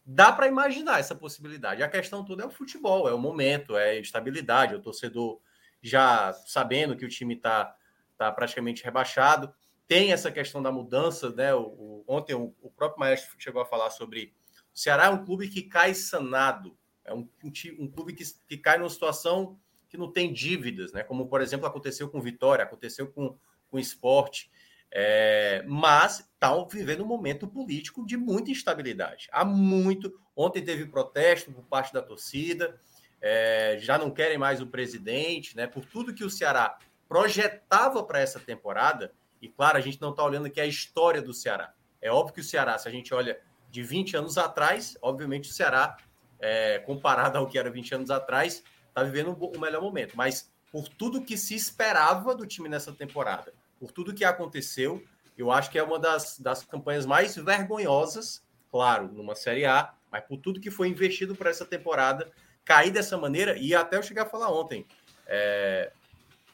[0.05, 1.83] dá para imaginar essa possibilidade.
[1.83, 5.41] A questão toda é o futebol, é o momento, é estabilidade, o torcedor
[5.83, 7.75] já sabendo que o time está
[8.17, 9.53] tá praticamente rebaixado.
[9.87, 11.55] Tem essa questão da mudança, né?
[11.55, 14.35] O, o, ontem o, o, próprio Maestro chegou a falar sobre
[14.75, 16.78] o Ceará é um clube que cai sanado,
[17.09, 21.03] é um, um, um clube que, que cai numa situação que não tem dívidas, né?
[21.03, 23.37] Como, por exemplo, aconteceu com Vitória, aconteceu com,
[23.71, 24.51] com esporte.
[24.91, 29.29] É, mas estão tá vivendo um momento político de muita instabilidade.
[29.33, 30.13] Há muito.
[30.35, 32.79] Ontem teve protesto por parte da torcida,
[33.21, 35.67] é, já não querem mais o presidente, né?
[35.67, 40.23] Por tudo que o Ceará projetava para essa temporada, e claro, a gente não está
[40.23, 41.73] olhando aqui a história do Ceará.
[42.01, 43.41] É óbvio que o Ceará, se a gente olha
[43.71, 45.97] de 20 anos atrás, obviamente o Ceará,
[46.41, 50.17] é, comparado ao que era 20 anos atrás, está vivendo o melhor momento.
[50.17, 55.03] Mas por tudo que se esperava do time nessa temporada, por tudo que aconteceu,
[55.37, 60.25] eu acho que é uma das, das campanhas mais vergonhosas, claro, numa Série A, mas
[60.25, 62.31] por tudo que foi investido para essa temporada,
[62.65, 64.87] cair dessa maneira, e até eu cheguei a falar ontem,
[65.27, 65.93] é,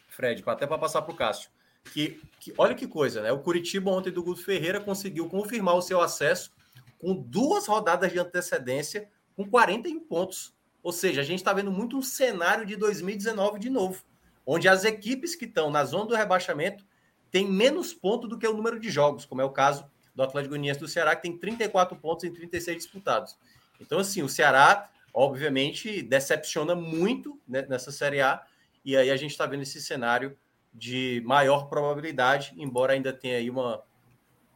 [0.09, 1.51] Fred, até para passar para o Cássio,
[1.93, 3.33] que, que, olha que coisa, né?
[3.33, 6.53] O Curitiba ontem do Guto Ferreira conseguiu confirmar o seu acesso
[6.99, 10.55] com duas rodadas de antecedência, com 41 pontos.
[10.83, 14.03] Ou seja, a gente está vendo muito um cenário de 2019 de novo,
[14.45, 16.85] onde as equipes que estão na zona do rebaixamento
[17.31, 20.51] têm menos pontos do que o número de jogos, como é o caso do Atlético
[20.51, 23.37] Goianiense do Ceará, que tem 34 pontos em 36 disputados.
[23.81, 28.45] Então, assim, o Ceará, obviamente, decepciona muito né, nessa Série A,
[28.85, 30.37] e aí a gente está vendo esse cenário
[30.73, 33.83] de maior probabilidade, embora ainda tenha aí uma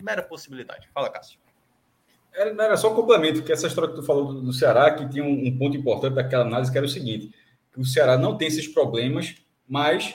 [0.00, 0.88] mera possibilidade.
[0.92, 1.40] Fala, Cássio.
[2.32, 5.08] Era, era só um complemento, que essa história que tu falou do, do Ceará, que
[5.08, 7.32] tinha um, um, ponto importante daquela análise, que era o seguinte,
[7.76, 9.36] o Ceará não tem esses problemas,
[9.66, 10.14] mas,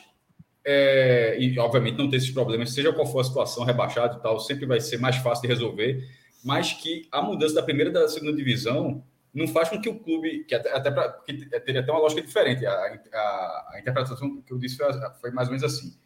[0.66, 4.40] é, e obviamente não tem esses problemas, seja qual for a situação, rebaixado e tal,
[4.40, 6.04] sempre vai ser mais fácil de resolver,
[6.44, 10.00] mas que a mudança da primeira e da segunda divisão não faz com que o
[10.00, 14.42] clube, que até, até pra, que teria até uma lógica diferente, a, a, a, interpretação
[14.42, 14.86] que eu disse foi,
[15.20, 15.98] foi mais ou menos assim.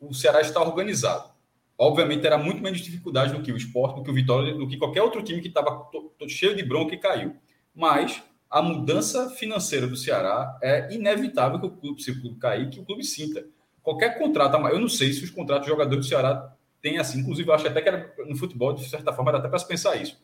[0.00, 1.35] O Ceará está organizado.
[1.78, 4.78] Obviamente terá muito menos dificuldade do que o esporte, do que o Vitória, do que
[4.78, 5.88] qualquer outro time que estava
[6.28, 7.36] cheio de bronca e caiu.
[7.74, 12.70] Mas a mudança financeira do Ceará é inevitável que o clube, se o clube cair,
[12.70, 13.44] que o clube sinta.
[13.82, 17.48] Qualquer contrato, eu não sei se os contratos de jogadores do Ceará têm assim, inclusive
[17.48, 19.96] eu acho até que era, no futebol, de certa forma, era até para se pensar
[19.96, 20.18] isso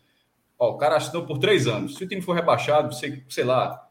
[0.62, 1.97] Ó, o cara assinou por três anos.
[1.97, 3.88] Se o time for rebaixado, sei, sei lá.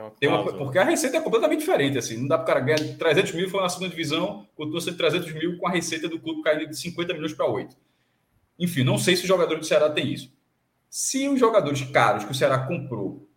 [0.00, 1.98] Uma tem uma, porque a receita é completamente diferente.
[1.98, 4.96] assim Não dá para o cara ganhar 300 mil, foi na segunda divisão, continua sendo
[4.96, 7.76] 300 mil com a receita do clube caindo de 50 milhões para 8.
[8.58, 10.32] Enfim, não sei se os jogadores do Ceará têm isso.
[10.88, 13.28] Se os jogadores caros que o Ceará comprou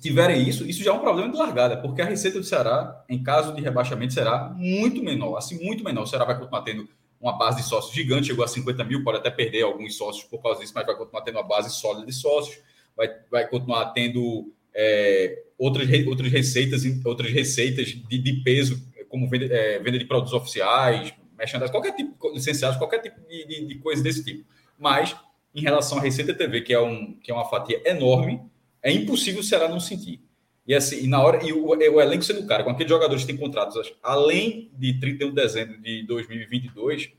[0.00, 3.22] tiverem isso, isso já é um problema de largada, porque a receita do Ceará, em
[3.22, 6.02] caso de rebaixamento, será muito menor, assim, muito menor.
[6.02, 6.86] O Ceará vai continuar tendo
[7.18, 10.42] uma base de sócios gigante, chegou a 50 mil, pode até perder alguns sócios por
[10.42, 12.58] causa disso, mas vai continuar tendo uma base sólida de sócios,
[12.94, 19.46] vai, vai continuar tendo é, outras, outras receitas, outras receitas de, de peso, como venda,
[19.46, 24.02] é, venda, de produtos oficiais, merchandising, qualquer tipo, licenciados, qualquer tipo de, de, de, coisa
[24.02, 24.44] desse tipo.
[24.78, 25.16] Mas,
[25.54, 28.40] em relação à Receita TV, que é, um, que é uma fatia enorme,
[28.82, 30.20] é impossível o Ceará não sentir.
[30.66, 33.32] E assim, e na hora, e o, o elenco sendo caro, com aqueles jogadores que
[33.32, 37.12] têm contratos além de 31 de dezembro de 2022,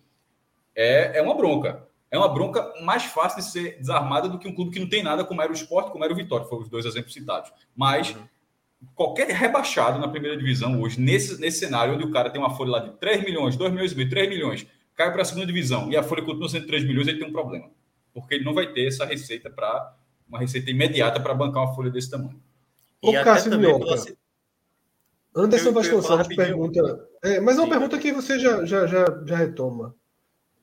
[0.76, 1.88] é, é uma bronca.
[2.16, 5.04] É uma bronca mais fácil de ser desarmada do que um clube que não tem
[5.04, 7.52] nada, como era o Sport, como era o Vitória, foram os dois exemplos citados.
[7.76, 8.24] Mas uhum.
[8.96, 12.72] qualquer rebaixado na primeira divisão hoje, nesse, nesse cenário, onde o cara tem uma folha
[12.72, 15.92] lá de 3 milhões, 2 milhões e meio, 3 milhões, cai para a segunda divisão
[15.92, 17.70] e a folha continua sendo 3 milhões, ele tem um problema.
[18.14, 19.94] Porque ele não vai ter essa receita para
[20.26, 22.42] uma receita imediata para bancar uma folha desse tamanho.
[23.02, 23.94] O Cássio Minhoca.
[25.36, 27.10] Anderson Vasconcelos pergunta.
[27.22, 27.72] É, mas é uma Sim.
[27.72, 29.94] pergunta que você já, já, já, já retoma.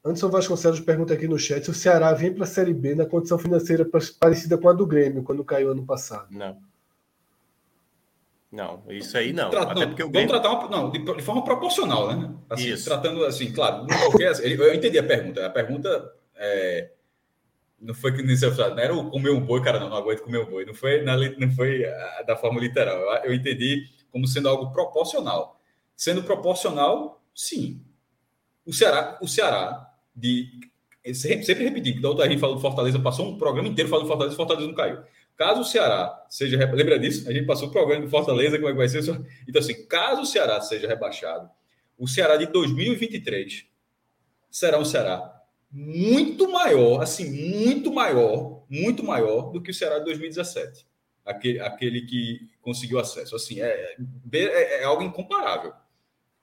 [0.04, 3.06] Anderson Vasconcelos pergunta aqui no chat se o Ceará vem para a Série B na
[3.06, 3.88] condição financeira
[4.18, 6.26] parecida com a do Grêmio, quando caiu ano passado.
[6.30, 6.60] Não.
[8.50, 9.48] Não, isso aí não.
[9.48, 10.28] Trata, Até porque o Grêmio...
[10.28, 12.34] Vamos tratar uma, não, de, de, forma proporcional, né?
[12.50, 12.84] Assim, isso.
[12.84, 15.46] Tratando assim, claro, porque, assim, eu entendi a pergunta.
[15.46, 16.90] A pergunta é,
[17.80, 20.22] não foi que você falou, não era o comer um boi, cara, não, não aguento
[20.22, 20.66] comer um boi.
[20.66, 21.82] Não foi, na, não foi
[22.26, 22.98] da forma literal.
[22.98, 25.58] Eu, eu entendi como sendo algo proporcional.
[25.96, 27.80] Sendo proporcional, sim.
[28.66, 30.48] O Ceará, o Ceará de.
[31.14, 34.04] Sempre, sempre repetindo, que da outra gente falou do Fortaleza, passou um programa inteiro falando
[34.04, 34.98] do Fortaleza, Fortaleza não caiu.
[35.36, 36.56] Caso o Ceará seja.
[36.72, 37.28] Lembra disso?
[37.28, 39.02] A gente passou o programa do Fortaleza, como é que vai ser?
[39.48, 41.50] Então, assim, caso o Ceará seja rebaixado,
[41.98, 43.66] o Ceará de 2023
[44.50, 50.04] será um Ceará muito maior, assim, muito maior, muito maior do que o Ceará de
[50.04, 50.86] 2017.
[51.24, 53.34] Aquele, aquele que conseguiu acesso.
[53.34, 53.96] Assim, é,
[54.32, 55.72] é, é algo incomparável.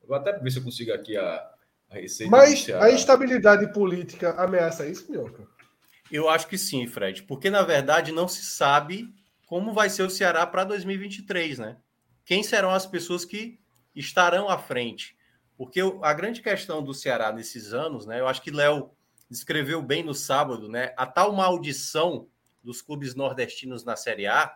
[0.08, 1.51] Vou até ver se eu consigo aqui a,
[2.30, 5.47] mas a instabilidade política ameaça isso, Minhoca?
[6.12, 9.13] Eu acho que sim, Fred, porque na verdade não se sabe
[9.45, 11.78] como vai ser o Ceará para 2023, né?
[12.23, 13.60] Quem serão as pessoas que
[13.95, 15.17] estarão à frente?
[15.58, 18.19] Porque a grande questão do Ceará nesses anos, né?
[18.19, 18.91] Eu acho que Léo
[19.30, 20.93] descreveu bem no sábado, né?
[20.95, 22.28] A tal maldição
[22.63, 24.56] dos clubes nordestinos na Série A,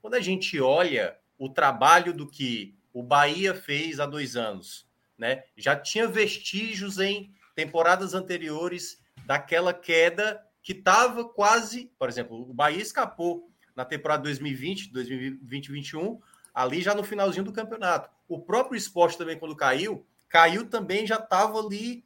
[0.00, 4.89] quando a gente olha o trabalho do que o Bahia fez há dois anos,
[5.20, 5.44] né?
[5.54, 12.80] Já tinha vestígios em temporadas anteriores daquela queda que estava quase, por exemplo, o Bahia
[12.80, 16.18] escapou na temporada 2020, 2020-21,
[16.54, 18.10] ali já no finalzinho do campeonato.
[18.26, 22.02] O próprio esporte também, quando caiu, caiu também, já estava ali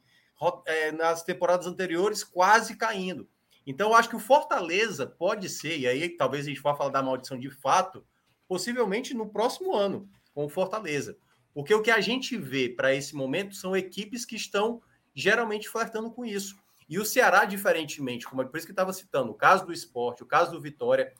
[0.65, 3.29] é, nas temporadas anteriores, quase caindo.
[3.65, 6.91] Então, eu acho que o Fortaleza pode ser, e aí talvez a gente vá falar
[6.91, 8.05] da maldição de fato,
[8.47, 11.17] possivelmente no próximo ano, com o Fortaleza.
[11.55, 14.81] Porque o que a gente vê para esse momento são equipes que estão
[15.15, 16.57] geralmente flertando com isso.
[16.87, 20.21] E o Ceará, diferentemente, como é por isso que estava citando, o caso do esporte,
[20.21, 21.13] o caso do Vitória,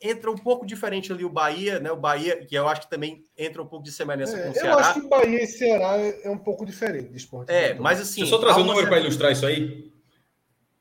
[0.00, 1.92] entra um pouco diferente ali o Bahia, né?
[1.92, 4.54] O Bahia, que eu acho que também entra um pouco de semelhança é, com o
[4.54, 4.70] Ceará.
[4.70, 7.52] Eu acho que Bahia e Ceará é um pouco diferente do esporte.
[7.52, 8.22] É, mas assim.
[8.22, 9.92] Deixa eu só trazer um número para ilustrar isso aí.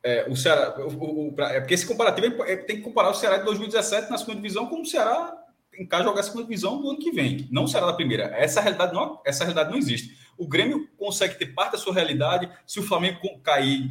[0.02, 3.14] É, o Ceará, o, o, pra, é porque esse comparativo é, tem que comparar o
[3.14, 5.45] Ceará de 2017 na segunda divisão com o Ceará
[5.84, 7.48] casa jogar a segunda divisão do ano que vem.
[7.52, 8.26] Não será da primeira.
[8.38, 10.16] Essa realidade não, essa realidade não existe.
[10.38, 13.90] O Grêmio consegue ter parte da sua realidade se o Flamengo cair.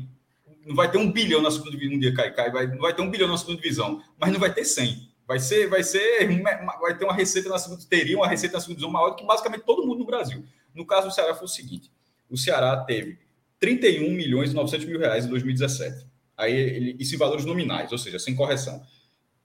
[0.65, 1.97] Não vai ter um bilhão na segunda divisão.
[1.97, 4.39] Um dia cai, cai, vai, não vai ter um bilhão na segunda divisão, mas não
[4.39, 5.11] vai ter 100.
[5.27, 6.29] Vai ser, vai ser,
[6.81, 9.27] vai ter uma receita na segunda, teria uma receita na segunda divisão maior do que
[9.27, 10.45] basicamente todo mundo no Brasil.
[10.75, 11.91] No caso do Ceará foi o seguinte:
[12.29, 13.19] o Ceará teve
[13.59, 16.07] 31 milhões e 900 mil reais em 2017.
[16.37, 18.83] Aí ele, isso em valores nominais, ou seja, sem correção.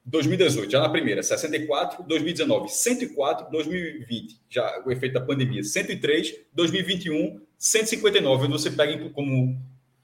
[0.10, 7.41] 2018, já na primeira, 64, 2019, 104, 2020, já o efeito da pandemia, 103, 2021,
[7.58, 9.56] 159, onde você pega como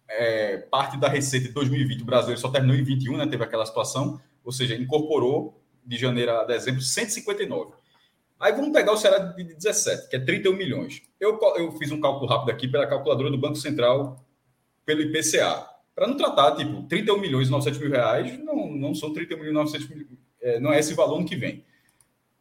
[0.07, 3.65] é, parte da receita de 2020, o Brasil só terminou em 21, né, teve aquela
[3.65, 7.73] situação, ou seja, incorporou de janeiro a dezembro 159.
[8.39, 11.01] Aí vamos pegar o Ceará de 17, que é 31 milhões.
[11.19, 14.23] Eu, eu fiz um cálculo rápido aqui pela calculadora do Banco Central,
[14.85, 19.13] pelo IPCA para não tratar, tipo, 31 milhões e 900 mil reais, não, não são
[19.13, 20.07] 31 milhões e 900 mil,
[20.41, 21.63] é, não é esse valor no que vem.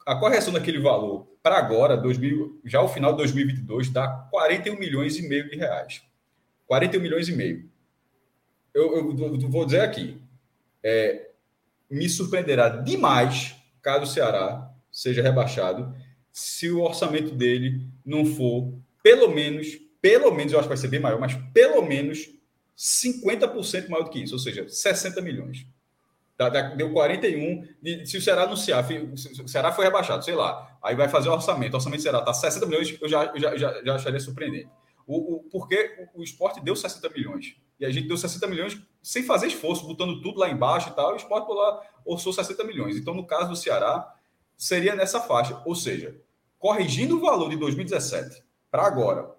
[0.05, 5.17] A correção daquele valor para agora, 2000, já o final de 2022, dá 41 milhões
[5.17, 6.03] e meio de reais.
[6.67, 7.71] 41 milhões e meio.
[8.73, 10.19] Eu, eu, eu vou dizer aqui,
[10.83, 11.31] é,
[11.89, 15.95] me surpreenderá demais caso o Ceará seja rebaixado,
[16.33, 20.89] se o orçamento dele não for pelo menos, pelo menos, eu acho que vai ser
[20.89, 22.27] bem maior, mas pelo menos
[22.77, 25.67] 50% maior do que isso, ou seja, 60 milhões.
[26.77, 27.65] Deu 41.
[28.05, 28.85] Se o Ceará anunciar,
[29.43, 32.35] o Ceará foi rebaixado, sei lá, aí vai fazer o orçamento, o orçamento Ceará está
[32.35, 34.69] 60 milhões, eu já, já, já, já acharia surpreendente.
[35.07, 37.57] O, o, porque o, o esporte deu 60 milhões.
[37.79, 41.11] E a gente deu 60 milhões sem fazer esforço, botando tudo lá embaixo e tal.
[41.11, 42.97] E o esporte por lá orçou 60 milhões.
[42.97, 44.15] Então, no caso do Ceará,
[44.57, 45.61] seria nessa faixa.
[45.65, 46.17] Ou seja,
[46.59, 49.34] corrigindo o valor de 2017 para agora,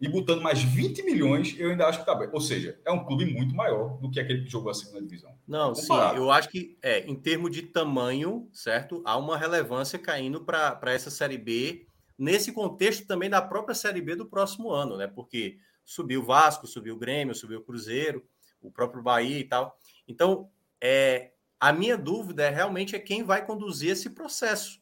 [0.00, 2.28] e botando mais 20 milhões, eu ainda acho que tá bem.
[2.32, 5.36] Ou seja, é um clube muito maior do que aquele que jogou a segunda divisão.
[5.46, 6.14] Não, Comparado.
[6.14, 9.02] sim, eu acho que, é, em termos de tamanho, certo?
[9.04, 11.86] Há uma relevância caindo para essa Série B,
[12.16, 15.08] nesse contexto também da própria Série B do próximo ano, né?
[15.08, 18.24] Porque subiu o Vasco, subiu o Grêmio, subiu o Cruzeiro,
[18.60, 19.76] o próprio Bahia e tal.
[20.06, 20.48] Então,
[20.80, 24.80] é, a minha dúvida é realmente é quem vai conduzir esse processo.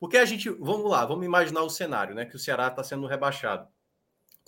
[0.00, 2.24] Porque a gente, vamos lá, vamos imaginar o cenário, né?
[2.24, 3.68] Que o Ceará está sendo rebaixado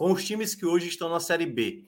[0.01, 1.87] com os times que hoje estão na Série B.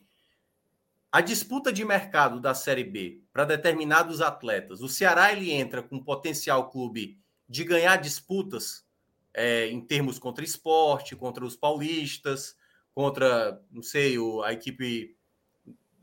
[1.11, 5.99] A disputa de mercado da Série B para determinados atletas, o Ceará ele entra com
[5.99, 8.85] potencial clube de ganhar disputas
[9.33, 12.55] é, em termos contra esporte, contra os paulistas,
[12.95, 15.17] contra, não sei, o, a equipe.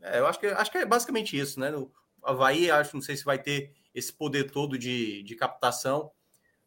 [0.00, 1.70] É, eu acho que, acho que é basicamente isso, né?
[1.76, 1.92] O
[2.24, 6.10] Havaí, acho, não sei se vai ter esse poder todo de, de captação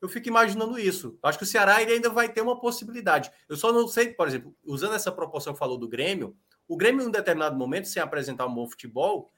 [0.04, 1.18] eu fico imaginando isso.
[1.24, 3.32] Acho que o Ceará ainda vai ter uma possibilidade.
[3.47, 6.36] Eu só não sei, por exemplo, usando essa proporção que falou do Grêmio,
[6.68, 9.32] o Grêmio, em um determinado momento, sem apresentar um bom futebol,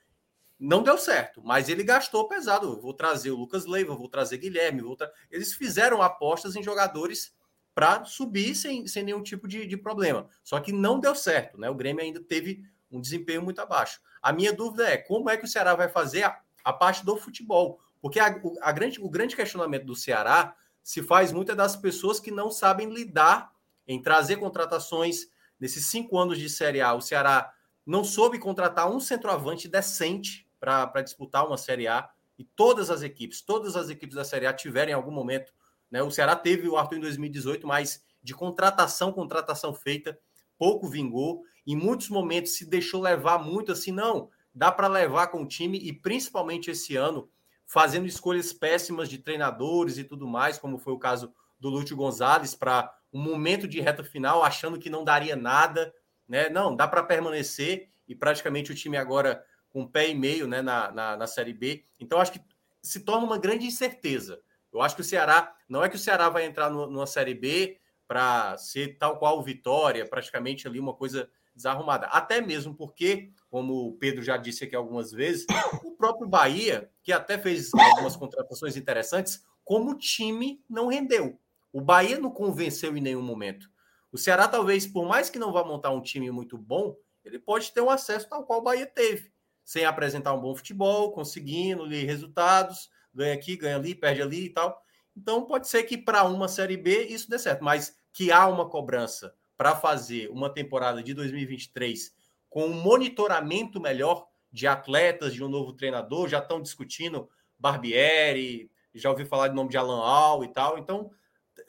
[0.60, 2.82] não deu certo, mas ele gastou pesado.
[2.82, 4.82] Vou trazer o Lucas Leiva, vou trazer Guilherme.
[4.82, 5.12] Vou tra...
[5.30, 7.32] Eles fizeram apostas em jogadores
[7.76, 10.28] para subir sem, sem nenhum tipo de, de problema.
[10.44, 11.70] Só que não deu certo, né?
[11.70, 14.00] O Grêmio ainda teve um desempenho muito abaixo.
[14.20, 17.16] A minha dúvida é como é que o Ceará vai fazer a, a parte do
[17.16, 17.80] futebol.
[18.06, 22.20] Porque a, a grande, o grande questionamento do Ceará se faz muito é das pessoas
[22.20, 23.52] que não sabem lidar
[23.88, 25.22] em trazer contratações.
[25.60, 27.52] Nesses cinco anos de Série A, o Ceará
[27.84, 32.08] não soube contratar um centroavante decente para disputar uma Série A.
[32.38, 35.52] E todas as equipes, todas as equipes da Série A tiveram em algum momento.
[35.90, 36.04] Né?
[36.04, 40.16] O Ceará teve o Arthur em 2018, mas de contratação, contratação feita,
[40.60, 41.42] pouco vingou.
[41.66, 45.80] Em muitos momentos se deixou levar muito assim, não, dá para levar com o time,
[45.80, 47.28] e principalmente esse ano,
[47.66, 52.54] fazendo escolhas péssimas de treinadores e tudo mais, como foi o caso do Lúcio Gonzalez,
[52.54, 55.94] para um momento de reta final, achando que não daria nada,
[56.28, 56.50] né?
[56.50, 60.62] Não, dá para permanecer e praticamente o time agora com um pé e meio né,
[60.62, 61.84] na, na, na Série B.
[62.00, 62.42] Então, acho que
[62.82, 64.42] se torna uma grande incerteza.
[64.72, 67.34] Eu acho que o Ceará, não é que o Ceará vai entrar no, numa Série
[67.34, 72.08] B para ser tal qual Vitória, praticamente ali uma coisa desarrumada.
[72.08, 75.46] Até mesmo porque, como o Pedro já disse aqui algumas vezes,
[75.84, 81.40] o próprio Bahia, que até fez algumas contratações interessantes, como time não rendeu.
[81.72, 83.70] O Bahia não convenceu em nenhum momento.
[84.12, 87.72] O Ceará, talvez, por mais que não vá montar um time muito bom, ele pode
[87.72, 89.32] ter um acesso tal qual o Bahia teve,
[89.64, 94.50] sem apresentar um bom futebol, conseguindo ali resultados, ganha aqui, ganha ali, perde ali e
[94.50, 94.80] tal.
[95.18, 98.70] Então, pode ser que para uma Série B isso dê certo, mas que há uma
[98.70, 102.14] cobrança para fazer uma temporada de 2023
[102.50, 107.30] com um monitoramento melhor de atletas, de um novo treinador, já estão discutindo
[107.60, 110.78] Barbieri, já ouvi falar de nome de Alan Al e tal.
[110.78, 111.12] Então,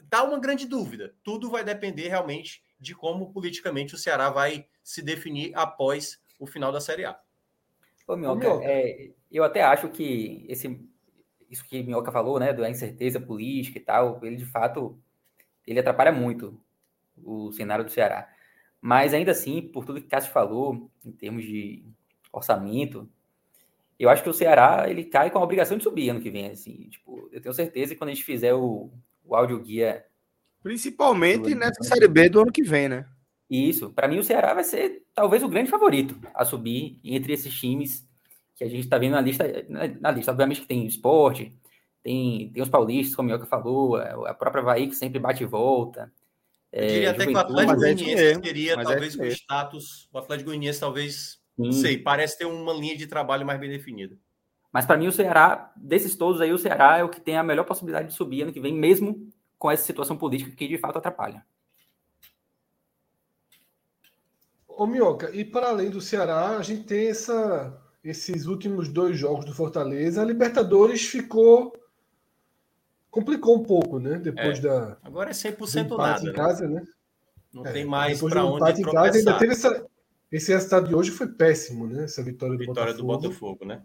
[0.04, 1.12] dá uma grande dúvida.
[1.24, 6.70] Tudo vai depender realmente de como politicamente o Ceará vai se definir após o final
[6.70, 7.18] da Série A.
[8.06, 10.80] Ô, Minhoca, é, eu até acho que esse,
[11.50, 14.96] isso que Minhoca falou, né, da incerteza política e tal, ele de fato
[15.66, 16.60] ele atrapalha muito
[17.22, 18.28] o cenário do Ceará.
[18.80, 21.84] Mas ainda assim, por tudo que o Cássio falou, em termos de
[22.32, 23.08] orçamento,
[23.98, 26.50] eu acho que o Ceará ele cai com a obrigação de subir ano que vem.
[26.50, 28.90] Assim, tipo, eu tenho certeza que quando a gente fizer o,
[29.24, 30.04] o áudio guia.
[30.62, 31.56] Principalmente do...
[31.56, 33.06] nessa Série B do ano que vem, né?
[33.48, 33.90] Isso.
[33.90, 38.06] Para mim, o Ceará vai ser talvez o grande favorito a subir entre esses times
[38.54, 39.44] que a gente está vendo na lista.
[40.00, 41.54] Na, lista, obviamente, que tem esporte,
[42.02, 45.46] tem, tem os paulistas, como o Mioca falou, a própria Havaí que sempre bate e
[45.46, 46.12] volta.
[46.72, 50.08] Eu diria é, até que o Atlético é Goianiense teria é talvez é o status.
[50.12, 54.16] O Atlético Goianiense talvez, não sei, parece ter uma linha de trabalho mais bem definida.
[54.72, 57.42] Mas para mim o Ceará, desses todos aí, o Ceará é o que tem a
[57.42, 60.98] melhor possibilidade de subir ano que vem, mesmo com essa situação política que de fato
[60.98, 61.44] atrapalha.
[64.68, 69.46] Ô Minhoca, e para além do Ceará, a gente tem essa, esses últimos dois jogos
[69.46, 70.20] do Fortaleza.
[70.20, 71.72] A Libertadores ficou
[73.16, 74.18] complicou um pouco, né?
[74.18, 74.62] Depois é.
[74.62, 74.98] da.
[75.02, 76.22] Agora é 100% nada.
[76.22, 76.32] Em né?
[76.32, 76.82] casa, né?
[77.52, 79.86] Não é, tem mais para onde em casa, ainda teve essa,
[80.30, 82.04] esse resultado de hoje foi péssimo, né?
[82.04, 83.22] Essa vitória do vitória Botafogo.
[83.22, 83.82] do Botafogo, né?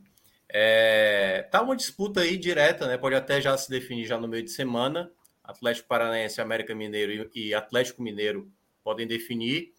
[0.50, 2.98] É, tá uma disputa aí direta, né?
[2.98, 5.10] Pode até já se definir já no meio de semana.
[5.42, 8.52] Atlético Paranaense, América Mineiro e Atlético Mineiro
[8.84, 9.74] podem definir.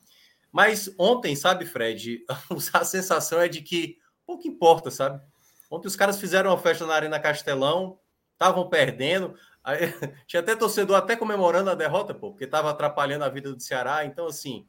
[0.51, 2.25] Mas ontem, sabe, Fred,
[2.73, 5.23] a sensação é de que pouco importa, sabe?
[5.71, 7.99] Ontem os caras fizeram uma festa na Arena Castelão,
[8.43, 9.35] estavam perdendo.
[9.63, 9.79] Aí,
[10.27, 14.05] tinha até torcedor até comemorando a derrota, pô, porque estava atrapalhando a vida do Ceará.
[14.05, 14.67] Então, assim,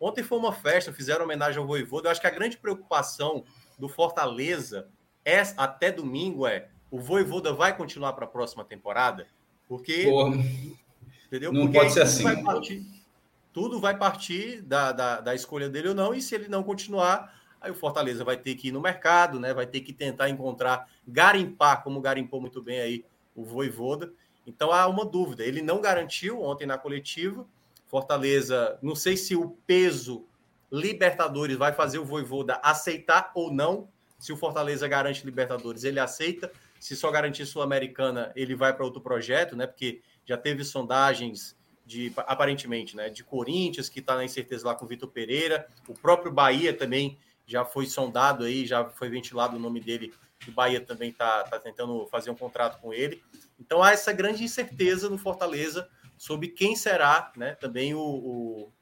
[0.00, 2.08] ontem foi uma festa, fizeram homenagem ao Voivoda.
[2.08, 3.44] Eu acho que a grande preocupação
[3.78, 4.88] do Fortaleza
[5.24, 9.26] é, até domingo é o Voivoda vai continuar para a próxima temporada?
[9.66, 10.04] Porque.
[10.04, 10.36] Porra.
[11.26, 11.52] Entendeu?
[11.52, 12.22] Não porque pode ser assim.
[12.22, 12.86] Vai partir,
[13.52, 17.37] tudo vai partir da, da, da, escolha dele ou não, e se ele não continuar,
[17.60, 19.52] aí o Fortaleza vai ter que ir no mercado, né?
[19.52, 23.04] Vai ter que tentar encontrar, garimpar, como garimpou muito bem aí
[23.34, 24.12] o Voivoda.
[24.46, 25.44] Então há uma dúvida.
[25.44, 27.46] Ele não garantiu ontem na coletiva.
[27.86, 30.26] Fortaleza, não sei se o peso
[30.70, 33.88] Libertadores vai fazer o Voivoda aceitar ou não.
[34.18, 36.50] Se o Fortaleza garante Libertadores, ele aceita.
[36.78, 39.66] Se só garantir Sul-Americana, ele vai para outro projeto, né?
[39.66, 41.56] Porque já teve sondagens
[41.88, 45.94] de aparentemente, né, de Corinthians que está na incerteza lá com o Vitor Pereira, o
[45.94, 47.18] próprio Bahia também
[47.48, 50.12] já foi sondado aí, já foi ventilado o nome dele.
[50.46, 53.24] O Bahia também está tá tentando fazer um contrato com ele.
[53.58, 58.72] Então há essa grande incerteza no Fortaleza sobre quem será, né, também o, o,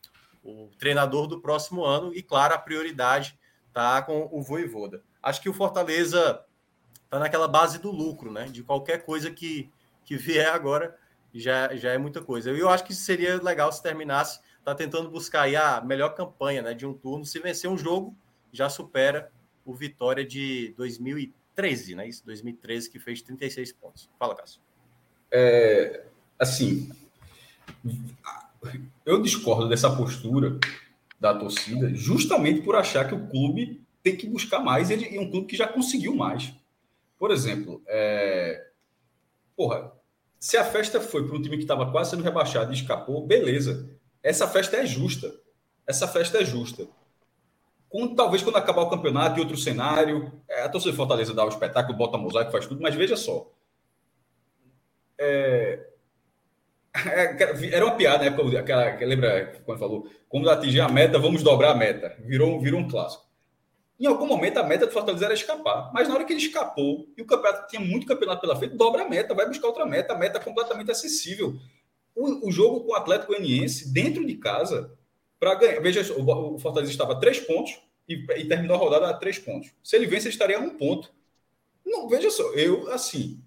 [0.42, 3.38] o treinador do próximo ano e claro a prioridade
[3.72, 5.02] tá com o Voivoda.
[5.22, 6.44] Acho que o Fortaleza
[7.08, 8.46] tá naquela base do lucro, né?
[8.46, 9.70] De qualquer coisa que,
[10.04, 10.96] que vier agora
[11.32, 12.50] já, já é muita coisa.
[12.50, 16.74] Eu acho que seria legal se terminasse, tá tentando buscar aí a melhor campanha né,
[16.74, 17.24] de um turno.
[17.24, 18.16] Se vencer um jogo,
[18.56, 19.30] já supera
[19.64, 22.08] o Vitória de 2013, né?
[22.08, 24.08] Isso, 2013, que fez 36 pontos.
[24.18, 24.60] Fala, Cássio.
[25.30, 26.04] É,
[26.38, 26.90] assim,
[29.04, 30.58] eu discordo dessa postura
[31.18, 35.30] da torcida justamente por achar que o clube tem que buscar mais e é um
[35.30, 36.52] clube que já conseguiu mais.
[37.18, 38.68] Por exemplo, é...
[39.56, 39.92] porra,
[40.38, 43.90] se a festa foi para um time que estava quase sendo rebaixado e escapou, beleza.
[44.22, 45.34] Essa festa é justa.
[45.86, 46.86] Essa festa é justa.
[48.16, 51.48] Talvez quando acabar o campeonato e outro cenário, é, a torcida de Fortaleza dá o
[51.48, 53.50] espetáculo, bota mosaico, faz tudo, mas veja só.
[55.18, 55.86] É,
[56.94, 58.58] é era uma piada, né?
[58.58, 60.08] Aquela, lembra quando falou?
[60.28, 62.16] Quando atingir a meta, vamos dobrar a meta.
[62.20, 63.24] Virou, virou um clássico.
[63.98, 67.06] Em algum momento a meta do Fortaleza era escapar, mas na hora que ele escapou
[67.16, 70.12] e o campeonato tinha muito campeonato pela frente, dobra a meta, vai buscar outra meta,
[70.12, 71.56] a meta é completamente acessível.
[72.14, 74.92] O, o jogo com o Atlético Goianiense dentro de casa
[75.38, 75.80] para ganhar.
[75.80, 77.78] Veja, o, o Fortaleza estava a três pontos
[78.08, 79.72] e, e, terminou a rodada a três pontos.
[79.82, 81.12] Se ele vence, ele estaria a um ponto.
[81.84, 83.40] Não, veja só, eu assim,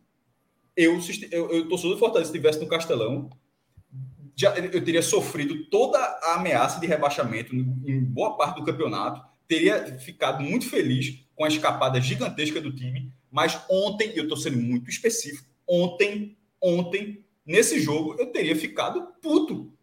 [0.76, 1.00] eu,
[1.32, 3.30] eu, eu torcedor do Fortaleza, se estivesse no Castelão,
[4.36, 9.98] já, eu teria sofrido toda a ameaça de rebaixamento em boa parte do campeonato teria
[9.98, 14.90] ficado muito feliz com a escapada gigantesca do time, mas ontem, eu estou sendo muito
[14.90, 19.74] específico, ontem, ontem, nesse jogo, eu teria ficado puto.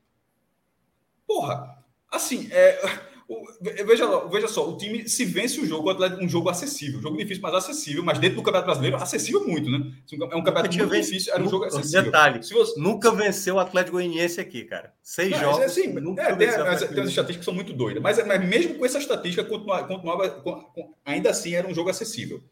[1.27, 1.76] Porra,
[2.17, 2.81] assim, é,
[3.85, 7.43] veja, veja só, o time se vence o jogo, um jogo acessível, um jogo difícil,
[7.43, 9.93] mas acessível, mas dentro do Campeonato Brasileiro, acessível muito, né?
[10.13, 12.05] É um campeonato muito difícil, era um jogo acessível.
[12.05, 12.79] Detalhe, se você...
[12.81, 14.93] nunca venceu o Atlético Goianiense aqui, cara.
[15.03, 15.61] Seis não, jogos.
[15.61, 18.75] É assim, nunca é, tem, tem as estatísticas que são muito doidas, mas, mas mesmo
[18.77, 20.73] com essa estatística, continuava, continuava,
[21.05, 22.43] ainda assim era um jogo acessível,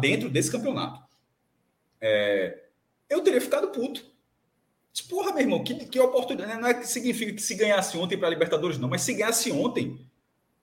[0.00, 1.00] dentro desse campeonato.
[2.00, 2.64] É,
[3.08, 4.13] eu teria ficado puto.
[5.02, 6.54] Porra, meu irmão, que, que oportunidade.
[6.54, 6.60] Né?
[6.60, 9.50] Não é que significa que se ganhasse ontem para a Libertadores, não, mas se ganhasse
[9.50, 9.98] ontem,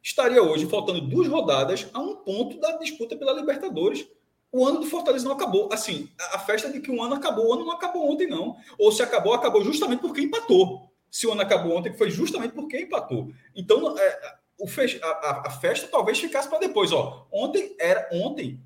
[0.01, 4.07] estaria hoje faltando duas rodadas a um ponto da disputa pela Libertadores.
[4.51, 5.69] O ano do Fortaleza não acabou.
[5.71, 8.57] Assim, a festa de que um ano acabou, o ano não acabou ontem, não.
[8.77, 10.91] Ou se acabou, acabou justamente porque empatou.
[11.09, 13.31] Se o ano acabou ontem, foi justamente porque empatou.
[13.55, 14.99] Então, é, o fech...
[15.03, 16.91] a, a, festa talvez ficasse para depois.
[16.91, 18.59] Ó, ontem era ontem,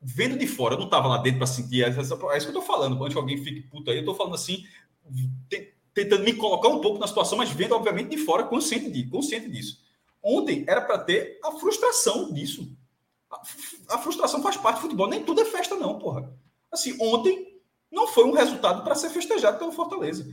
[0.00, 1.84] vendo de fora, eu não estava lá dentro para sentir.
[1.84, 3.00] É, é isso que eu estou falando.
[3.02, 4.64] Antes que alguém fique puto aí, eu estou falando assim,
[5.94, 9.50] tentando me colocar um pouco na situação, mas vendo, obviamente, de fora, consciente, de, consciente
[9.50, 9.80] disso.
[10.22, 12.70] Ontem era para ter a frustração disso.
[13.30, 13.40] A,
[13.94, 15.08] a, frustração faz parte do futebol.
[15.08, 16.32] Nem tudo é festa, não, porra.
[16.70, 20.26] Assim, ontem não foi um resultado para ser festejado pelo Fortaleza.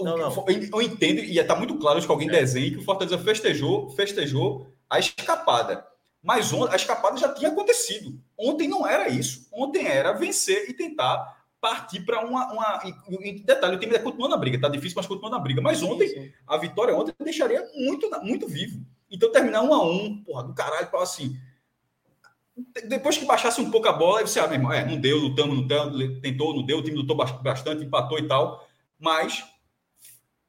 [0.00, 0.44] Não, não.
[0.72, 2.32] Eu entendo, e está muito claro que alguém é.
[2.32, 5.86] desenhe que o Fortaleza festejou, festejou a escapada.
[6.22, 8.16] Mas a escapada já tinha acontecido.
[8.38, 9.48] Ontem não era isso.
[9.52, 12.82] Ontem era vencer e tentar partir para uma, uma.
[13.22, 15.62] E, detalhe, o time continua na briga, tá difícil, mas continua na briga.
[15.62, 16.32] Mas ontem, sim, sim.
[16.44, 18.84] a vitória ontem deixaria muito, muito vivo.
[19.08, 21.38] Então, terminar um a um, porra, do caralho, para assim.
[22.88, 25.18] Depois que baixasse um pouco a bola, aí você, ah, meu irmão, é, não deu,
[25.18, 28.66] lutamos, não tentou, não deu, o time lutou bastante, empatou e tal.
[28.98, 29.44] Mas,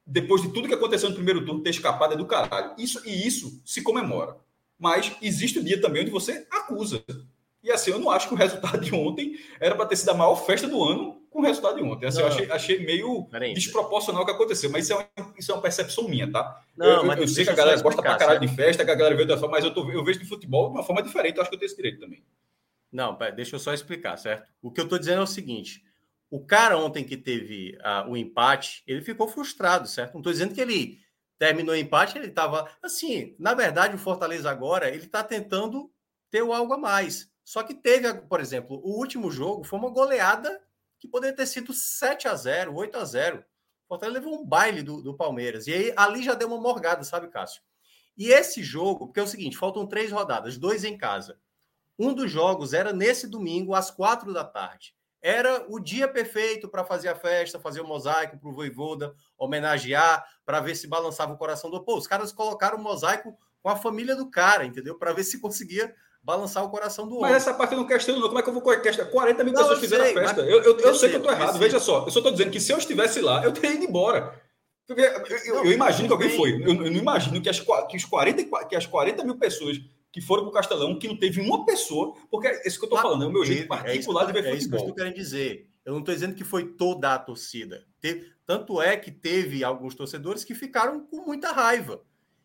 [0.05, 2.73] depois de tudo que aconteceu no primeiro turno, ter escapado é do caralho.
[2.77, 4.35] Isso, e isso se comemora.
[4.79, 7.05] Mas existe o dia também onde você acusa.
[7.63, 10.13] E assim, eu não acho que o resultado de ontem era para ter sido a
[10.13, 12.05] maior festa do ano com o resultado de ontem.
[12.05, 15.55] Assim, eu achei, achei meio desproporcional o que aconteceu, mas isso é, uma, isso é
[15.55, 16.61] uma percepção minha, tá?
[16.75, 18.51] Não, eu, eu sei que a galera gosta pra caralho certo?
[18.51, 20.67] de festa, que a galera vê da forma, mas eu, tô, eu vejo de futebol
[20.67, 22.21] de uma forma diferente, eu acho que eu tenho esse direito também.
[22.91, 24.47] Não, deixa eu só explicar, certo?
[24.61, 25.83] O que eu tô dizendo é o seguinte:
[26.29, 30.13] o cara ontem que teve uh, o empate, ele ficou frustrado, certo?
[30.13, 30.99] Não tô dizendo que ele
[31.39, 32.69] terminou o empate, ele tava.
[32.83, 35.89] Assim, na verdade, o Fortaleza agora, ele tá tentando
[36.29, 40.61] ter algo a mais só que teve, por exemplo, o último jogo foi uma goleada
[40.99, 44.81] que poderia ter sido 7 a 0 8 a 0 O Fortaleza levou um baile
[44.81, 45.67] do, do Palmeiras.
[45.67, 47.61] E aí ali já deu uma morgada, sabe, Cássio?
[48.15, 51.39] E esse jogo, porque é o seguinte: faltam três rodadas, dois em casa.
[51.97, 54.95] Um dos jogos era nesse domingo, às quatro da tarde.
[55.21, 60.25] Era o dia perfeito para fazer a festa, fazer o mosaico para o Voivoda, homenagear,
[60.45, 61.83] para ver se balançava o coração do.
[61.83, 64.97] Pô, os caras colocaram o mosaico com a família do cara, entendeu?
[64.97, 67.31] Para ver se conseguia balançar o coração do homem.
[67.31, 69.11] Mas essa parte eu não questiono, Como é que eu vou questionar?
[69.11, 70.41] 40 mil não, pessoas fizeram sei, a festa.
[70.41, 71.59] Eu, eu, eu, eu sei que eu estou errado.
[71.59, 74.41] Veja só, eu só estou dizendo que se eu estivesse lá, eu teria ido embora.
[74.87, 76.61] Eu, eu, eu imagino que alguém foi.
[76.61, 79.79] Eu, não imagino que as, que, os 40, que as 40 mil pessoas
[80.11, 82.87] que foram para o Castelão, que não teve uma pessoa, porque é isso que eu
[82.87, 84.53] estou falando, é o meu jeito particular é de ver futebol.
[84.53, 85.69] É isso que eu estou querendo dizer.
[85.83, 87.85] Eu não estou dizendo que foi toda a torcida.
[87.99, 92.01] Teve, tanto é que teve alguns torcedores que ficaram com muita raiva.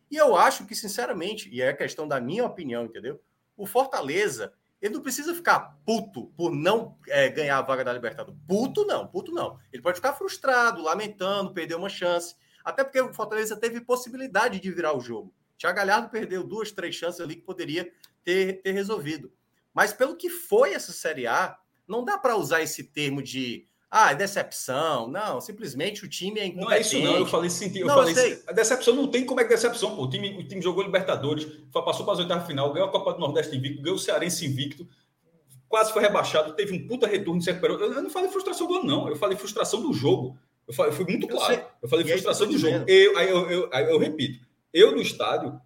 [0.09, 3.19] E eu acho que, sinceramente, e é questão da minha opinião, entendeu?
[3.59, 8.39] O Fortaleza, ele não precisa ficar puto por não é, ganhar a vaga da Libertadores.
[8.47, 9.59] Puto não, puto não.
[9.73, 12.35] Ele pode ficar frustrado, lamentando, perder uma chance.
[12.63, 15.33] Até porque o Fortaleza teve possibilidade de virar o jogo.
[15.57, 17.91] Thiago Galhardo perdeu duas, três chances ali que poderia
[18.23, 19.29] ter, ter resolvido.
[19.73, 24.11] Mas pelo que foi essa Série A, não dá para usar esse termo de ah,
[24.11, 25.07] é decepção.
[25.07, 26.69] Não, simplesmente o time é incompetente.
[26.69, 27.17] Não é isso, não.
[27.17, 28.13] Eu falei senti, eu não, falei.
[28.13, 30.03] Eu a decepção não tem como é que decepção, pô.
[30.03, 33.19] O time, o time jogou Libertadores, passou para as oitavas final, ganhou a Copa do
[33.19, 34.87] Nordeste invicto, ganhou o Cearense invicto,
[35.67, 37.79] quase foi rebaixado, teve um puta retorno, se recuperou.
[37.79, 39.09] Eu, eu não falei frustração do ano, não.
[39.09, 40.37] Eu falei frustração do jogo.
[40.67, 41.53] Eu, falei, eu fui muito claro.
[41.53, 42.85] Eu, eu falei e frustração do jogo.
[42.87, 44.45] Eu, aí eu, eu, repito.
[44.71, 45.59] Eu no estádio,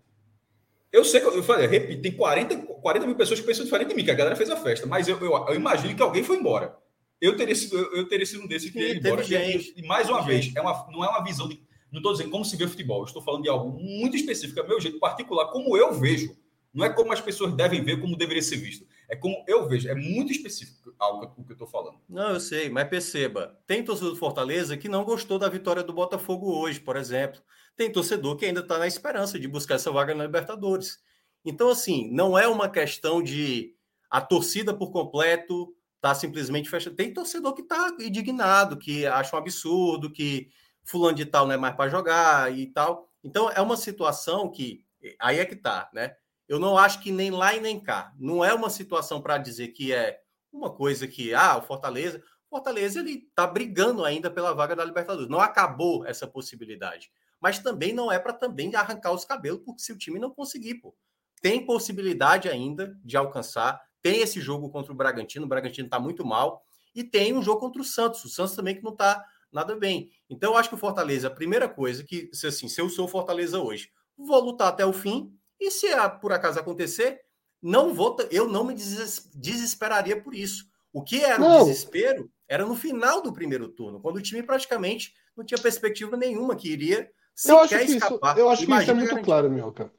[0.94, 3.96] eu sei que eu, falei, repito, tem 40, 40 mil pessoas que pensam diferente de
[3.96, 6.82] mim, que a galera fez a festa, mas eu, eu imagino que alguém foi embora.
[7.24, 9.24] Eu teria sido, eu, teria sido um desses que ia embora.
[9.24, 11.58] Gente, e mais uma vez, é uma, não é uma visão de.
[11.90, 14.68] Não estou dizendo como se vê o futebol, estou falando de algo muito específico, é
[14.68, 16.36] meu jeito particular, como eu vejo.
[16.74, 18.86] Não é como as pessoas devem ver, como deveria ser visto.
[19.08, 19.88] É como eu vejo.
[19.88, 21.98] É muito específico algo o que eu estou falando.
[22.10, 23.58] Não, eu sei, mas perceba.
[23.66, 27.40] Tem torcedor do Fortaleza que não gostou da vitória do Botafogo hoje, por exemplo.
[27.78, 31.00] Tem torcedor que ainda está na esperança de buscar essa vaga na Libertadores.
[31.46, 33.76] Então, assim, não é uma questão de
[34.10, 36.98] a torcida por completo tá simplesmente fechando.
[36.98, 40.50] Tem torcedor que tá indignado, que acha um absurdo, que
[40.84, 43.10] fulano de tal não é mais para jogar e tal.
[43.24, 44.86] Então é uma situação que
[45.18, 46.14] aí é que tá, né?
[46.46, 48.14] Eu não acho que nem lá e nem cá.
[48.20, 50.20] Não é uma situação para dizer que é
[50.52, 55.30] uma coisa que ah, o Fortaleza, Fortaleza ele tá brigando ainda pela vaga da Libertadores.
[55.30, 57.14] Não acabou essa possibilidade.
[57.40, 60.76] Mas também não é para também arrancar os cabelos, porque se o time não conseguir,
[60.76, 60.94] pô,
[61.42, 66.24] tem possibilidade ainda de alcançar tem esse jogo contra o Bragantino, o Bragantino está muito
[66.26, 69.76] mal, e tem um jogo contra o Santos, o Santos também que não está nada
[69.76, 70.12] bem.
[70.30, 73.08] Então, eu acho que o Fortaleza, a primeira coisa que, se assim, se eu sou
[73.08, 75.88] Fortaleza hoje, vou lutar até o fim, e se
[76.20, 77.22] por acaso acontecer,
[77.62, 80.66] não vou, eu não me desesperaria por isso.
[80.92, 81.62] O que era não.
[81.62, 86.18] o desespero era no final do primeiro turno, quando o time praticamente não tinha perspectiva
[86.18, 88.34] nenhuma que iria sequer escapar.
[88.34, 89.26] Isso, eu acho que isso é muito garantir.
[89.26, 89.92] claro, Mioca.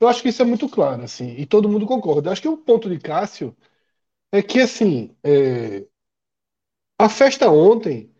[0.00, 2.28] Eu acho que isso é muito claro, assim, e todo mundo concorda.
[2.28, 3.56] Eu acho que o ponto de Cássio
[4.32, 5.86] é que, assim, é,
[6.98, 8.10] a festa ontem,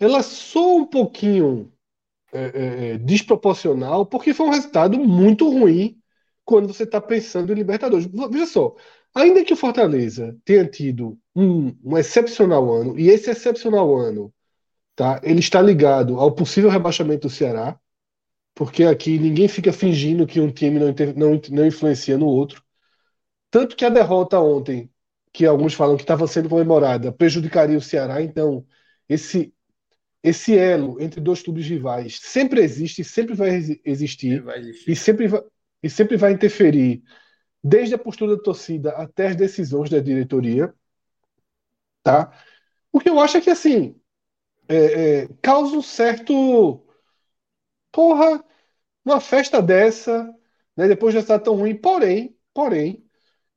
[0.00, 1.72] ela soa um pouquinho
[2.32, 6.00] é, é, é desproporcional, porque foi um resultado muito ruim
[6.44, 8.06] quando você está pensando em Libertadores.
[8.30, 8.74] Veja só,
[9.14, 14.32] ainda que o Fortaleza tenha tido um, um excepcional ano, e esse excepcional ano,
[14.96, 17.78] tá, ele está ligado ao possível rebaixamento do Ceará,
[18.58, 22.60] porque aqui ninguém fica fingindo que um time não, não, não influencia no outro.
[23.52, 24.90] Tanto que a derrota ontem,
[25.32, 28.20] que alguns falam que estava sendo comemorada, prejudicaria o Ceará.
[28.20, 28.66] Então,
[29.08, 29.54] esse
[30.24, 33.50] esse elo entre dois clubes rivais sempre existe, sempre vai
[33.84, 34.90] existir, vai existir.
[34.90, 35.42] e sempre vai,
[35.80, 37.04] e sempre vai interferir,
[37.62, 40.74] desde a postura da torcida até as decisões da diretoria,
[42.02, 42.36] tá?
[42.90, 43.94] O que eu acho é que assim
[44.68, 46.87] é, é, causa um certo
[47.98, 48.44] porra,
[49.04, 50.32] uma festa dessa,
[50.76, 53.04] né, depois já está tão ruim, porém, porém,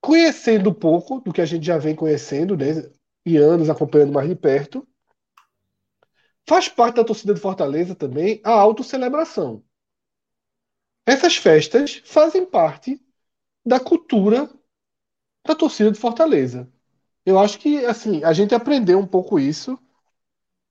[0.02, 2.92] conhecendo pouco do que a gente já vem conhecendo, né,
[3.24, 4.88] e anos acompanhando mais de perto,
[6.50, 9.64] faz parte da torcida do Fortaleza também a autocelebração.
[11.06, 13.00] Essas festas fazem parte
[13.64, 14.52] da cultura
[15.46, 16.68] da torcida do Fortaleza.
[17.24, 19.78] Eu acho que assim, a gente aprendeu um pouco isso.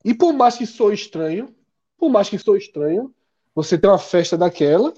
[0.04, 1.54] E por mais que sou estranho,
[1.96, 3.14] por mais que sou estranho,
[3.54, 4.92] você tem uma festa daquela,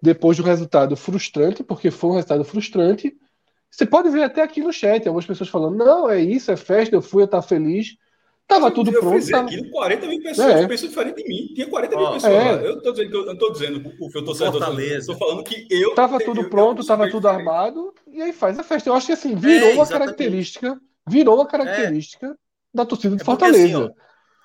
[0.00, 3.14] depois do resultado frustrante, porque foi um resultado frustrante.
[3.70, 6.94] Você pode ver até aqui no chat, algumas pessoas falando: não, é isso, é festa,
[6.94, 7.96] eu fui, eu estar feliz.
[8.46, 9.26] Tava eu, tudo eu pronto.
[9.30, 9.46] Tava...
[9.46, 10.66] Aquilo, 40 mil pessoas é.
[10.66, 11.54] pensam diferente de mim.
[11.54, 12.32] Tinha 40 mil pessoas.
[12.32, 12.66] É.
[12.66, 15.12] Eu estou dizendo que eu não estou dizendo o que eu estou Fortaleza.
[15.12, 15.94] Estou falando que eu.
[15.94, 17.48] Tava tudo eu, pronto, tava tudo diferente.
[17.48, 18.90] armado, e aí faz a festa.
[18.90, 20.78] Eu acho que assim, virou é, uma característica,
[21.08, 22.36] virou uma característica
[22.74, 23.64] da torcida do é Fortaleza.
[23.64, 23.90] Assim, ó,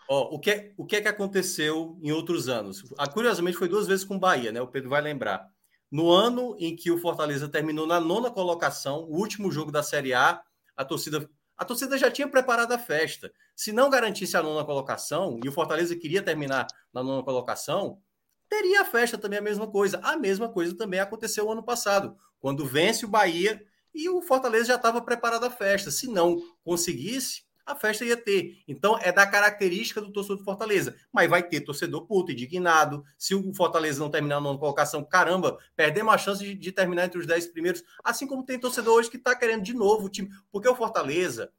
[0.10, 2.84] O, que, o que é que aconteceu em outros anos?
[2.97, 4.62] Ah, curiosamente, foi duas vezes com o Bahia, né?
[4.62, 5.45] O Pedro vai lembrar.
[5.91, 10.14] No ano em que o Fortaleza terminou na nona colocação, o último jogo da Série
[10.14, 10.41] A,
[10.76, 13.32] a torcida, a torcida já tinha preparado a festa.
[13.55, 18.01] Se não garantisse a nona colocação, e o Fortaleza queria terminar na nona colocação,
[18.49, 19.99] teria a festa também a mesma coisa.
[20.03, 23.62] A mesma coisa também aconteceu ano passado, quando vence o Bahia
[23.93, 25.89] e o Fortaleza já estava preparado a festa.
[25.89, 28.63] Se não conseguisse, a festa ia ter.
[28.65, 30.95] Então, é da característica do torcedor do Fortaleza.
[31.11, 33.03] Mas vai ter torcedor puto, indignado.
[33.18, 37.20] Se o Fortaleza não terminar na colocação, caramba, perdemos a chance de, de, terminar entre
[37.20, 37.84] os 10 primeiros.
[38.01, 40.30] Assim como tem torcedor hoje que está querendo de novo o time.
[40.49, 41.51] Porque o Fortaleza,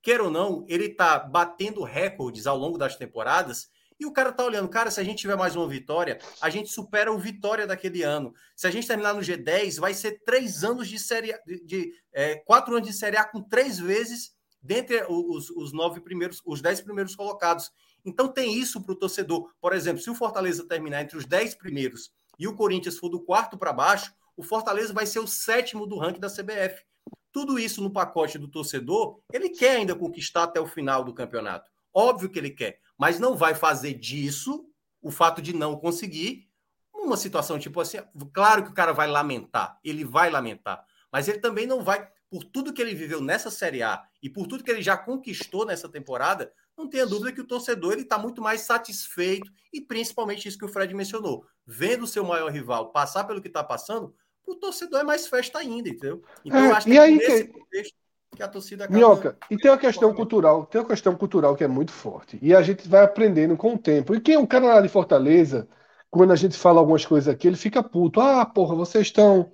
[0.00, 3.68] quer ou não, ele está batendo recordes ao longo das temporadas.
[3.98, 6.70] E o cara tá olhando, cara, se a gente tiver mais uma vitória, a gente
[6.70, 8.32] supera o Vitória daquele ano.
[8.54, 12.36] Se a gente terminar no G10, vai ser três anos de série de, de é,
[12.36, 16.80] quatro anos de série A com três vezes dentre os, os nove primeiros, os dez
[16.80, 17.70] primeiros colocados.
[18.04, 19.50] Então tem isso para o torcedor.
[19.60, 23.20] Por exemplo, se o Fortaleza terminar entre os dez primeiros e o Corinthians for do
[23.20, 26.84] quarto para baixo, o Fortaleza vai ser o sétimo do ranking da CBF.
[27.32, 31.70] Tudo isso no pacote do torcedor, ele quer ainda conquistar até o final do campeonato.
[31.92, 34.66] Óbvio que ele quer, mas não vai fazer disso
[35.02, 36.48] o fato de não conseguir
[36.94, 37.98] uma situação tipo assim.
[38.32, 42.44] Claro que o cara vai lamentar, ele vai lamentar, mas ele também não vai por
[42.44, 45.88] tudo que ele viveu nessa Série A e por tudo que ele já conquistou nessa
[45.88, 50.58] temporada, não tenha dúvida que o torcedor ele está muito mais satisfeito e principalmente isso
[50.58, 54.14] que o Fred mencionou, vendo o seu maior rival passar pelo que está passando,
[54.46, 56.22] o torcedor é mais festa ainda, entendeu?
[56.44, 57.52] Então é, eu acho que é nesse que...
[57.52, 57.94] contexto
[58.34, 58.98] que a torcida acaba...
[58.98, 62.54] Minhoca, e tem uma questão cultural, tem uma questão cultural que é muito forte e
[62.54, 64.14] a gente vai aprendendo com o tempo.
[64.14, 65.68] E quem é um cara lá de Fortaleza,
[66.10, 68.20] quando a gente fala algumas coisas aqui, ele fica puto.
[68.20, 69.52] Ah, porra, vocês estão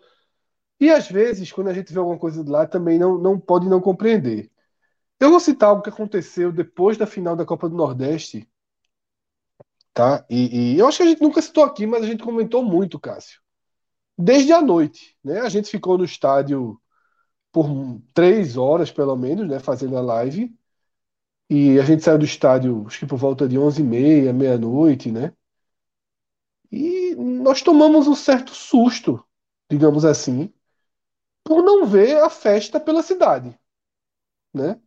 [0.80, 3.68] e às vezes, quando a gente vê alguma coisa de lá, também não, não pode
[3.68, 4.50] não compreender.
[5.20, 8.48] Eu vou citar algo que aconteceu depois da final da Copa do Nordeste,
[9.92, 10.24] tá?
[10.28, 12.98] E, e, eu acho que a gente nunca citou aqui, mas a gente comentou muito,
[13.00, 13.40] Cássio.
[14.18, 15.40] Desde a noite, né?
[15.40, 16.80] A gente ficou no estádio
[17.52, 17.68] por
[18.14, 19.60] três horas, pelo menos, né?
[19.60, 20.54] Fazendo a live.
[21.50, 25.10] E a gente saiu do estádio, acho que por volta de onze e meia, meia-noite,
[25.12, 25.32] né?
[26.70, 29.24] E nós tomamos um certo susto,
[29.70, 30.52] digamos assim,
[31.44, 33.58] por não ver a festa pela cidade,
[34.52, 34.80] né?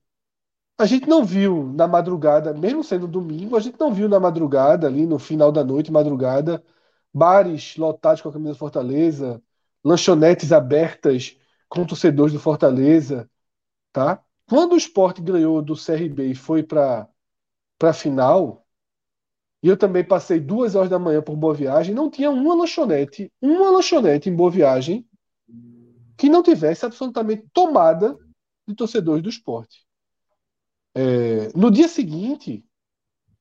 [0.77, 4.87] A gente não viu na madrugada, mesmo sendo domingo, a gente não viu na madrugada,
[4.87, 6.63] ali no final da noite, madrugada,
[7.13, 9.41] bares lotados com a camisa do Fortaleza,
[9.83, 13.29] lanchonetes abertas com torcedores do Fortaleza,
[13.91, 14.23] tá?
[14.47, 17.09] Quando o esporte ganhou do CRB e foi para
[17.81, 18.65] a final,
[19.63, 23.31] e eu também passei duas horas da manhã por Boa Viagem, não tinha uma lanchonete,
[23.41, 25.07] uma lanchonete em Boa Viagem
[26.17, 28.17] que não tivesse absolutamente tomada
[28.67, 29.86] de torcedores do esporte.
[30.97, 32.65] É, no dia seguinte,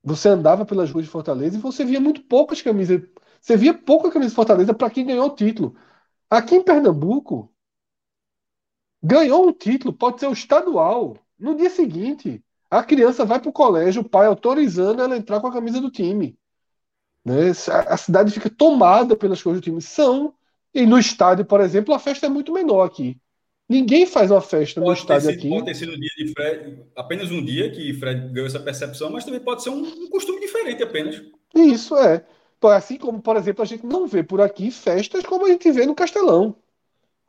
[0.04, 3.02] você andava pelas ruas de Fortaleza e você via muito poucas camisas.
[3.40, 5.74] Você via pouca camisa de Fortaleza para quem ganhou o título.
[6.28, 7.50] Aqui em Pernambuco,
[9.02, 11.16] ganhou um título, pode ser o estadual.
[11.38, 15.46] No dia seguinte, a criança vai para o colégio, o pai autorizando ela entrar com
[15.46, 16.38] a camisa do time.
[17.24, 17.52] Né?
[17.88, 19.80] A cidade fica tomada pelas coisas do time.
[19.80, 20.34] São
[20.74, 23.18] e no estádio, por exemplo, a festa é muito menor aqui.
[23.68, 25.48] Ninguém faz uma festa pode no estádio sido, aqui.
[25.48, 29.10] Pode ter sido um dia de Fred, apenas um dia que Fred ganhou essa percepção,
[29.10, 31.20] mas também pode ser um, um costume diferente apenas.
[31.54, 32.24] Isso é.
[32.62, 35.86] Assim como, por exemplo, a gente não vê por aqui festas como a gente vê
[35.86, 36.56] no Castelão.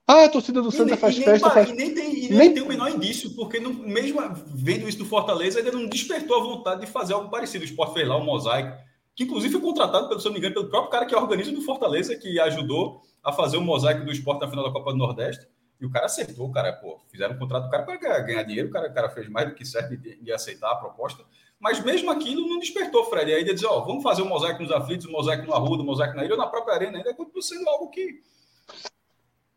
[0.08, 1.50] Ah, a torcida do Santa faz festa.
[1.50, 1.70] Faz...
[1.70, 4.98] E nem, tem, e nem, nem tem o menor indício, porque não, mesmo vendo isso
[4.98, 7.66] do Fortaleza, ainda não despertou a vontade de fazer algo parecido.
[7.66, 8.78] O Sport fez lá, um mosaico,
[9.14, 11.62] que inclusive foi contratado, pelo, se não me engano, pelo próprio cara que organiza do
[11.62, 15.46] Fortaleza, que ajudou a fazer o mosaico do esporte na final da Copa do Nordeste.
[15.80, 18.70] E o cara acertou, o cara, pô, fizeram um contrato do cara para ganhar dinheiro,
[18.70, 21.24] o cara, o cara fez mais do que certo de, de, aceitar a proposta.
[21.60, 23.30] Mas mesmo aquilo não despertou, Fred.
[23.30, 25.46] E aí de dizer, ó, vamos fazer o um mosaico nos aflitos, o um mosaico
[25.46, 27.90] no Arruda, o um mosaico na ilha, ou na própria arena, ainda continua sendo algo
[27.90, 28.24] que.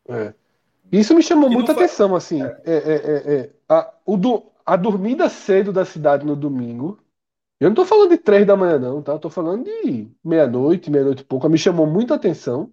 [0.07, 0.33] É.
[0.91, 2.43] Isso me chamou muita atenção, assim.
[2.43, 2.61] É.
[2.65, 3.35] É, é, é.
[3.35, 6.99] é, a, o do, a dormida cedo da cidade no domingo.
[7.59, 9.13] Eu não tô falando de três da manhã, não, tá?
[9.13, 11.47] Eu tô falando de meia-noite, meia-noite e pouco.
[11.47, 12.71] Me chamou muita atenção.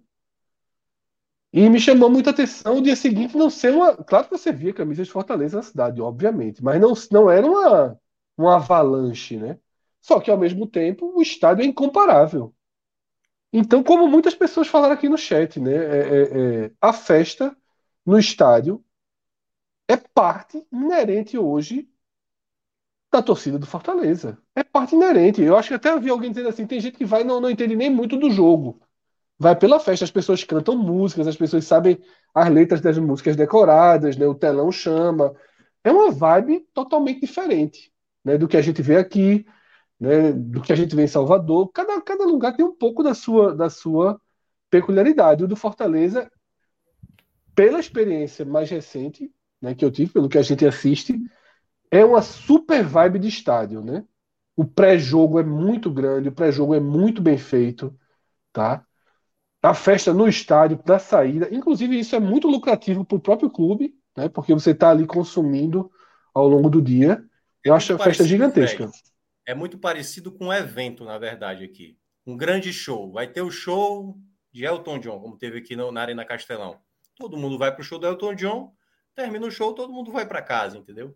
[1.51, 3.95] E me chamou muita atenção o dia seguinte não ser uma.
[3.97, 7.99] Claro que você via camisas de Fortaleza na cidade, obviamente, mas não, não era uma,
[8.37, 9.59] uma avalanche, né?
[9.99, 12.53] Só que ao mesmo tempo o estádio é incomparável.
[13.51, 15.73] Então, como muitas pessoas falaram aqui no chat, né?
[15.73, 17.55] É, é, é, a festa
[18.05, 18.83] no estádio
[19.87, 21.89] é parte inerente hoje
[23.11, 24.37] da torcida do Fortaleza.
[24.55, 25.41] É parte inerente.
[25.41, 27.75] Eu acho que até vi alguém dizendo assim: tem gente que vai não, não entende
[27.75, 28.79] nem muito do jogo
[29.39, 31.99] vai pela festa, as pessoas cantam músicas, as pessoas sabem
[32.35, 34.27] as letras das músicas decoradas, né?
[34.27, 35.33] O telão chama.
[35.83, 37.91] É uma vibe totalmente diferente,
[38.23, 39.45] né, do que a gente vê aqui.
[39.99, 41.71] né, do que a gente vê em Salvador.
[41.73, 44.19] Cada, cada lugar tem um pouco da sua, da sua
[44.69, 45.43] peculiaridade.
[45.43, 46.29] O do Fortaleza,
[47.55, 49.31] pela experiência mais recente
[49.61, 51.19] né, que eu tive, pelo que a gente assiste,
[51.91, 54.05] é uma super vibe de estádio, né?
[54.55, 57.97] O pré-jogo é muito grande, o pré-jogo é muito bem feito,
[58.53, 58.85] tá?
[59.61, 63.93] A festa no estádio, da saída, inclusive isso é muito lucrativo para o próprio clube,
[64.15, 64.29] né?
[64.29, 65.91] Porque você está ali consumindo
[66.33, 67.23] ao longo do dia.
[67.63, 68.89] Eu é acho a festa gigantesca.
[69.45, 71.97] É muito parecido com um evento, na verdade, aqui.
[72.25, 73.11] Um grande show.
[73.11, 74.17] Vai ter o show
[74.51, 76.79] de Elton John, como teve aqui na Arena Castelão.
[77.15, 78.73] Todo mundo vai para o show do Elton John,
[79.13, 81.15] termina o show, todo mundo vai para casa, entendeu?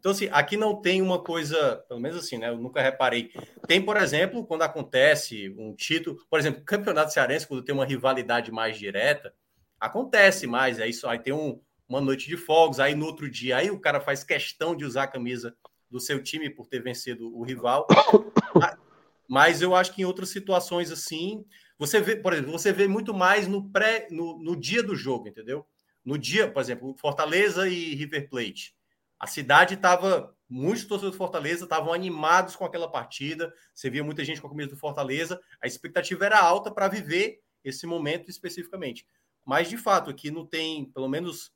[0.00, 2.48] Então, assim, aqui não tem uma coisa, pelo menos assim, né?
[2.48, 3.30] Eu nunca reparei.
[3.68, 8.50] Tem, por exemplo, quando acontece um título, por exemplo, campeonato cearense, quando tem uma rivalidade
[8.50, 9.34] mais direta,
[9.78, 10.78] acontece mais.
[10.78, 13.78] É isso, aí tem um, uma noite de fogos, aí no outro dia, aí o
[13.78, 15.54] cara faz questão de usar a camisa
[15.90, 17.86] do seu time por ter vencido o rival.
[19.28, 21.44] Mas eu acho que em outras situações assim,
[21.78, 25.28] você vê, por exemplo, você vê muito mais no pré, no, no dia do jogo,
[25.28, 25.66] entendeu?
[26.02, 28.74] No dia, por exemplo, Fortaleza e River Plate.
[29.20, 33.52] A cidade estava, muitos torcedores do Fortaleza estavam animados com aquela partida.
[33.74, 35.38] Você via muita gente com a camisa do Fortaleza.
[35.62, 39.06] A expectativa era alta para viver esse momento especificamente.
[39.44, 41.52] Mas, de fato, aqui não tem, pelo menos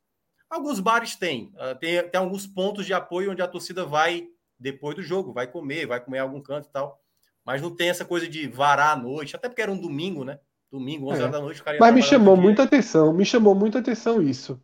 [0.55, 4.95] Alguns bares têm, uh, tem, tem alguns pontos de apoio onde a torcida vai depois
[4.95, 7.01] do jogo, vai comer, vai comer em algum canto e tal.
[7.45, 10.39] Mas não tem essa coisa de varar à noite, até porque era um domingo, né?
[10.71, 11.23] Domingo, 11 é.
[11.23, 14.61] horas da noite, o cara Mas me chamou muita atenção, me chamou muita atenção isso.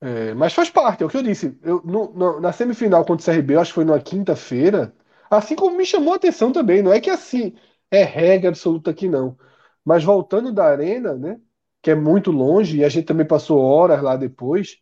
[0.00, 1.58] É, mas faz parte, é o que eu disse.
[1.62, 4.94] Eu, no, no, na semifinal contra o CRB, acho que foi numa quinta-feira,
[5.30, 6.82] assim como me chamou a atenção também.
[6.82, 7.54] Não é que assim
[7.90, 9.36] é regra absoluta aqui, não.
[9.84, 11.38] Mas voltando da arena, né?
[11.82, 14.78] Que é muito longe, e a gente também passou horas lá depois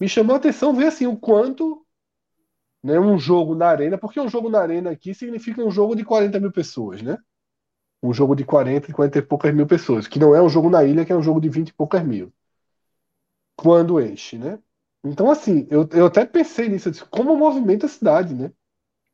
[0.00, 1.86] me chamou a atenção ver assim o quanto
[2.82, 6.04] né, um jogo na arena, porque um jogo na arena aqui significa um jogo de
[6.04, 7.18] 40 mil pessoas, né?
[8.02, 10.84] Um jogo de 40, 40 e poucas mil pessoas, que não é um jogo na
[10.84, 12.32] ilha, que é um jogo de 20 e poucas mil.
[13.56, 14.58] Quando enche, né?
[15.04, 18.50] Então, assim, eu, eu até pensei nisso, disse, como movimenta a cidade, né?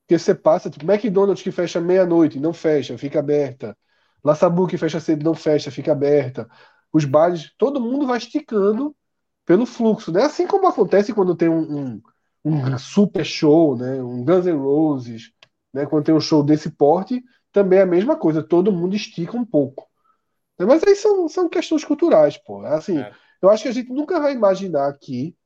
[0.06, 3.76] Porque você passa, tipo, McDonald's que fecha meia-noite, não fecha, fica aberta.
[4.24, 6.48] La Sabu que fecha cedo, não fecha, fica aberta.
[6.92, 8.96] Os bares, todo mundo vai esticando
[9.46, 10.24] pelo fluxo, né?
[10.24, 12.02] Assim como acontece quando tem um, um,
[12.44, 14.02] um super show, né?
[14.02, 15.32] Um Guns N' Roses,
[15.72, 15.86] né?
[15.86, 17.22] Quando tem um show desse porte,
[17.52, 19.88] também é a mesma coisa, todo mundo estica um pouco.
[20.58, 22.64] Mas aí são, são questões culturais, pô.
[22.64, 23.12] Assim, é.
[23.40, 25.36] Eu acho que a gente nunca vai imaginar que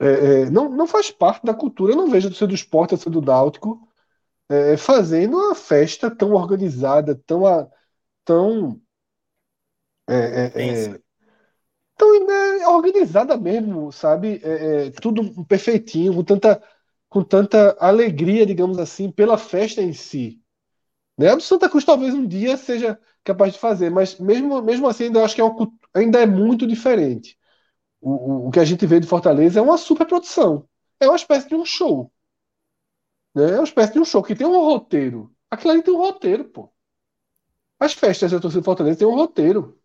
[0.00, 1.92] é, é, não, não faz parte da cultura.
[1.92, 3.88] Eu não vejo do do esporte, do do náutico,
[4.48, 7.42] é, fazendo uma festa tão organizada, tão,
[8.24, 8.80] tão
[10.08, 11.00] é, é,
[11.96, 14.40] tão né, organizada mesmo, sabe?
[14.42, 16.62] É, é, tudo perfeitinho, com tanta,
[17.08, 20.40] com tanta alegria, digamos assim, pela festa em si.
[21.18, 21.30] Né?
[21.30, 22.98] A do Santa Cruz talvez um dia seja
[23.28, 25.44] capaz de fazer, mas mesmo, mesmo assim ainda acho que é
[25.94, 27.38] ainda é muito diferente.
[28.00, 28.10] O,
[28.46, 30.68] o, o que a gente vê de Fortaleza é uma super produção.
[31.00, 32.12] É uma espécie de um show.
[33.34, 33.50] Né?
[33.52, 35.34] É uma espécie de um show que tem um roteiro.
[35.50, 36.70] Aquilo ali tem um roteiro, pô.
[37.80, 39.76] As festas da torcida de Fortaleza têm um roteiro.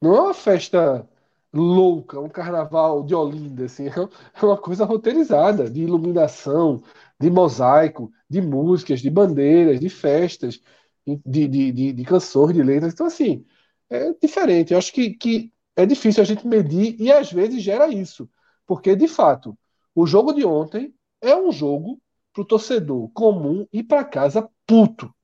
[0.00, 1.08] Não é uma festa
[1.52, 6.82] louca, um carnaval de Olinda, assim, é uma coisa roteirizada, de iluminação,
[7.20, 10.60] de mosaico, de músicas, de bandeiras, de festas,
[11.06, 12.92] de, de, de, de canções, de letras.
[12.92, 13.44] Então, assim,
[13.90, 14.72] é diferente.
[14.72, 18.28] Eu acho que, que é difícil a gente medir e às vezes gera isso.
[18.66, 19.58] Porque, de fato,
[19.94, 22.00] o jogo de ontem é um jogo
[22.32, 25.14] para o torcedor comum ir para casa puto,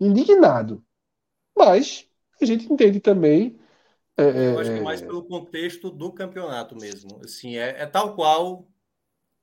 [0.00, 0.84] indignado.
[1.56, 2.06] Mas
[2.40, 3.58] a gente entende também
[4.16, 7.20] é, é, eu acho que é mais pelo contexto do campeonato mesmo.
[7.24, 8.68] Assim, é, é, tal qual,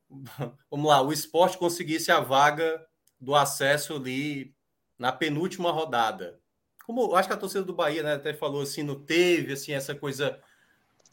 [0.70, 2.86] vamos lá, o esporte conseguisse a vaga
[3.20, 4.54] do acesso ali
[5.00, 6.38] na penúltima rodada.
[6.86, 9.96] Como acho que a torcida do Bahia né, até falou assim, não teve assim essa
[9.96, 10.40] coisa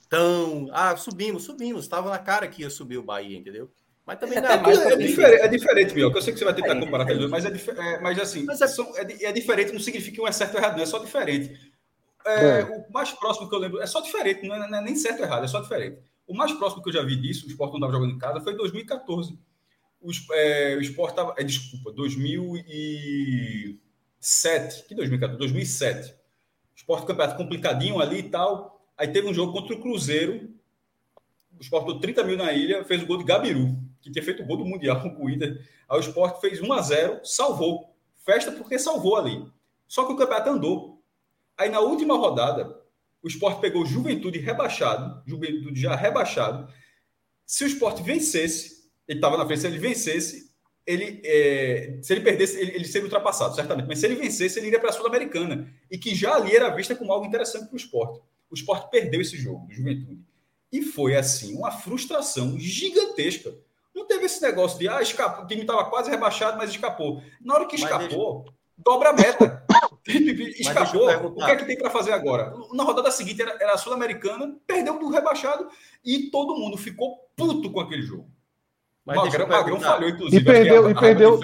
[0.08, 0.68] tão.
[0.72, 1.84] Ah, subimos, subimos.
[1.84, 3.70] Estava na cara que ia subir o Bahia, entendeu?
[4.04, 4.78] Mas também não é, mais.
[4.78, 6.18] É, diferente, é diferente, Mioca.
[6.18, 8.92] Eu sei que você vai tentar comparar, mas é, é, mas assim, mas é, são,
[8.96, 11.72] é, diferente, não significa que um é certo ou errado, não, é só diferente.
[12.24, 14.82] É, é, o mais próximo que eu lembro, é só diferente, não é, não é,
[14.82, 15.98] nem certo ou errado, é só diferente.
[16.26, 18.40] O mais próximo que eu já vi disso, o Sport não estava jogando em casa,
[18.40, 19.38] foi em 2014.
[20.06, 21.34] O, é, o Sport estava.
[21.36, 24.84] É, desculpa, 2007.
[24.84, 25.36] Que 2014?
[25.36, 26.12] 2007.
[26.12, 26.16] O
[26.76, 28.88] Sport campeonato complicadinho ali e tal.
[28.96, 30.48] Aí teve um jogo contra o Cruzeiro.
[31.58, 34.44] O Sport deu 30 mil na ilha, fez o gol de Gabiru, que tinha feito
[34.44, 35.60] o gol do Mundial com o Inter.
[35.88, 37.92] Aí o Sport fez 1 a 0 salvou.
[38.24, 39.44] Festa porque salvou ali.
[39.88, 41.02] Só que o campeonato andou.
[41.58, 42.80] Aí na última rodada,
[43.22, 46.72] o esporte pegou Juventude rebaixado, Juventude já rebaixado.
[47.44, 48.75] Se o esporte vencesse,
[49.08, 50.50] ele estava na frente, se ele vencesse,
[50.86, 53.88] ele, é, se ele perdesse, ele, ele seria ultrapassado, certamente.
[53.88, 55.68] Mas se ele vencesse, ele iria para a Sul-Americana.
[55.90, 58.20] E que já ali era vista como algo interessante para o esporte.
[58.50, 60.20] O esporte perdeu esse jogo, Juventude.
[60.72, 63.54] E foi, assim, uma frustração gigantesca.
[63.94, 67.22] Não teve esse negócio de, ah, escapou, o time estava quase rebaixado, mas escapou.
[67.40, 68.56] Na hora que escapou, deixa...
[68.76, 69.66] dobra a meta.
[70.06, 71.08] escapou.
[71.28, 72.54] O que é que tem para fazer agora?
[72.72, 75.68] Na rodada seguinte era, era a Sul-Americana, perdeu do rebaixado
[76.04, 78.35] e todo mundo ficou puto com aquele jogo.
[79.06, 80.42] Mas Magrão, Magrão falhou, inclusive.
[80.42, 81.40] E perdeu, e perdeu,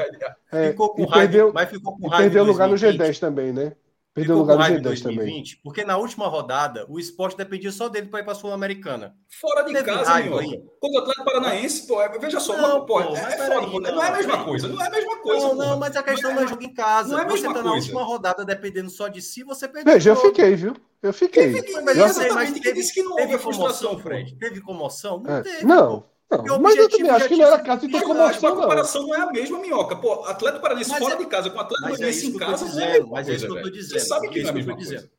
[0.50, 2.22] é, ficou com e raiva, perdeu, mas ficou com raiva.
[2.24, 3.76] Perdeu lugar no G10 também, né?
[4.12, 5.44] Perdeu lugar no G10 também.
[5.62, 9.14] Porque na última rodada, o esporte dependia só dele para ir para a Sul-Americana.
[9.40, 10.74] Fora de Teve casa, raiva, meu.
[10.80, 13.94] Quando o Atlético Paranaense, pô, é, veja só, não, pô, pô, é, é foda, aí,
[13.94, 14.68] não, é a mesma coisa.
[14.68, 15.46] Não é a mesma coisa.
[15.46, 17.12] Não, não, mas a questão não é, jogo em casa.
[17.12, 19.94] Não é a mesma você tá na última rodada dependendo só de si, você perdeu.
[19.94, 20.74] Veja, eu fiquei, viu?
[21.00, 21.52] Eu fiquei.
[21.84, 24.34] Mas, eu sei, mas teve, disse que não teve comoção, Fred.
[24.36, 25.20] Teve comoção?
[25.20, 25.64] Não é, teve.
[25.64, 26.11] Não.
[26.46, 29.14] Não, mas eu também acho que não era caso de ter comoção, A comparação não
[29.14, 29.96] é a mesma, Minhoca.
[29.96, 33.06] Pô, Atlético Paranaense fora é, de casa com Atlético é Paranaense é em casa dizendo,
[33.06, 34.00] é Mas é isso que eu tô dizendo.
[34.00, 35.10] Você sabe que é, é isso que eu tô dizendo.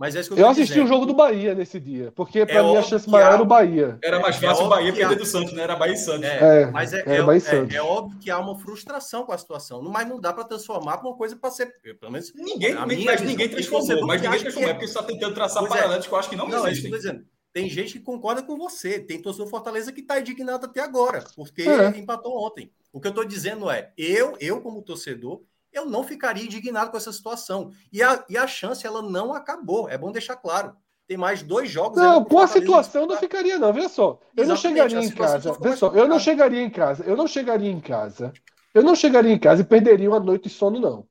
[0.00, 0.84] Mas é isso que eu, eu assisti dizendo.
[0.86, 3.44] o jogo do Bahia nesse dia, porque para é mim a chance maior era o
[3.44, 3.98] Bahia.
[4.02, 5.62] Era mais fácil o Bahia perder do Santos, né?
[5.62, 6.24] Era Bahia e Santos.
[6.24, 7.74] É, mas é, é, Bahia Santos.
[7.74, 11.14] é, óbvio que há uma frustração com a situação, mas não dá para transformar uma
[11.14, 11.70] coisa para ser.
[12.00, 12.32] Pelo menos.
[12.34, 16.14] Ninguém, mas ninguém transformou, mas ninguém transformou, é porque você está tentando traçar paralelos que
[16.14, 17.22] eu acho que não, não existem.
[17.52, 19.00] Tem gente que concorda com você.
[19.00, 21.98] Tem torcedor Fortaleza que está indignado até agora, porque é.
[21.98, 22.70] empatou ontem.
[22.92, 25.42] O que eu estou dizendo é, eu, eu como torcedor,
[25.72, 27.72] eu não ficaria indignado com essa situação.
[27.92, 29.88] E a, e a chance, ela não acabou.
[29.88, 30.74] É bom deixar claro.
[31.06, 32.00] Tem mais dois jogos.
[32.00, 33.72] Não, com a situação não ficaria, não.
[33.72, 34.20] Veja só.
[34.36, 35.56] Eu Exatamente, não chegaria em casa.
[35.60, 37.04] Veja só, eu não chegaria em casa.
[37.04, 38.32] Eu não chegaria em casa.
[38.72, 41.09] Eu não chegaria em casa e perderia uma noite de sono, não.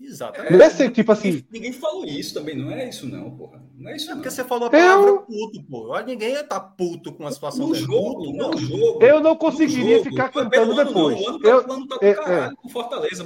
[0.00, 0.52] Exatamente.
[0.52, 1.28] Não é ser tipo assim.
[1.30, 3.62] Ninguém, ninguém, falou isso também, não é isso, não, porra.
[3.76, 4.10] Não é isso.
[4.10, 5.22] É porque você falou a palavra eu...
[5.22, 6.00] puto, pô.
[6.00, 9.04] Ninguém ia estar tá puto com a situação no jogo, puto, no jogo.
[9.04, 10.10] Eu não conseguiria jogo.
[10.10, 11.20] ficar cantando depois.
[11.20, 12.56] Não, eu, tá é, caralho,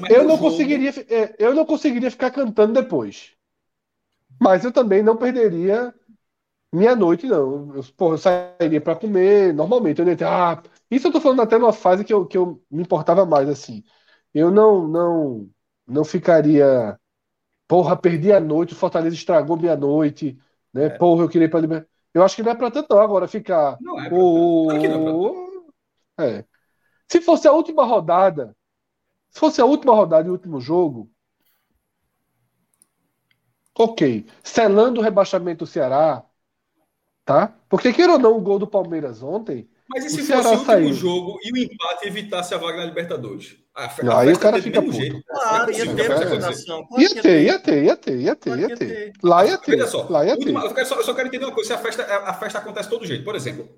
[0.08, 0.12] é.
[0.12, 0.50] Eu não jogo...
[0.50, 3.32] conseguiria, é, eu não conseguiria ficar cantando depois.
[4.40, 5.94] Mas eu também não perderia
[6.72, 7.72] minha noite, não.
[7.76, 10.00] Eu, porra, eu sairia para comer normalmente.
[10.00, 10.60] Eu ia ter, ah,
[10.90, 13.84] isso eu tô falando até numa fase que eu, que eu me importava mais, assim.
[14.34, 15.48] Eu não, não
[15.86, 16.98] não ficaria.
[17.66, 20.38] Porra, perdi a noite, o Fortaleza estragou minha noite,
[20.72, 20.86] né?
[20.86, 20.90] É.
[20.90, 21.94] Porra, eu queria ir para Libertadores.
[22.12, 23.00] Eu acho que não é para tanto, não.
[23.00, 23.76] Agora ficar.
[23.80, 24.08] Não é.
[24.12, 24.66] O...
[24.66, 25.64] Não
[26.18, 26.44] é, é.
[27.08, 28.56] Se fosse a última rodada,
[29.30, 31.10] se fosse a última rodada e o último jogo,
[33.76, 34.26] ok.
[34.42, 36.24] Selando o rebaixamento do Ceará,
[37.24, 37.52] tá?
[37.68, 40.50] Porque queira ou não, o gol do Palmeiras ontem mas e se o fosse o
[40.50, 40.92] último saiu.
[40.94, 43.56] jogo e o empate evitasse a vaga na Libertadores?
[43.74, 44.96] A, não, aí o cara fica puto.
[44.96, 45.22] Jeito.
[45.26, 46.10] Claro, ia ter
[46.98, 49.12] Ia ter, ia ter, ia ter, ia ter, ia ter.
[49.22, 49.74] Lá ia ter.
[49.74, 50.54] Olha só, lá ia ter.
[50.54, 53.04] Eu, só, eu só quero entender uma coisa: se a festa, a festa acontece todo
[53.04, 53.24] jeito.
[53.24, 53.68] Por exemplo,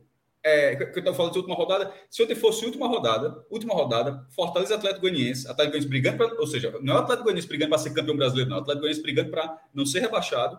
[0.45, 4.25] é, que eu estava falando de última rodada, se ontem fosse última rodada, última rodada,
[4.31, 7.71] Fortaleza Atlético Goianiense, Atlético Goianiense brigando para, ou seja, não é o Atlético Goianiense brigando
[7.71, 10.57] para ser campeão brasileiro, não, é o Atlético Goianiense brigando para não ser rebaixado,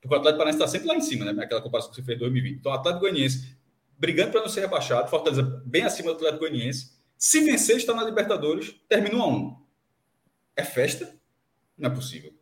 [0.00, 1.44] porque o Atlético Paranaense está sempre lá em cima, né?
[1.44, 2.58] Aquela comparação que você fez em 2020.
[2.58, 3.57] Então, o Atlético Goianiense
[3.98, 6.96] brigando para não ser rebaixado, Fortaleza bem acima do Atlético Goianiense.
[7.16, 9.66] Se vencer, está na Libertadores, termina 1 a 1.
[10.56, 11.18] É festa?
[11.76, 12.32] Não é possível.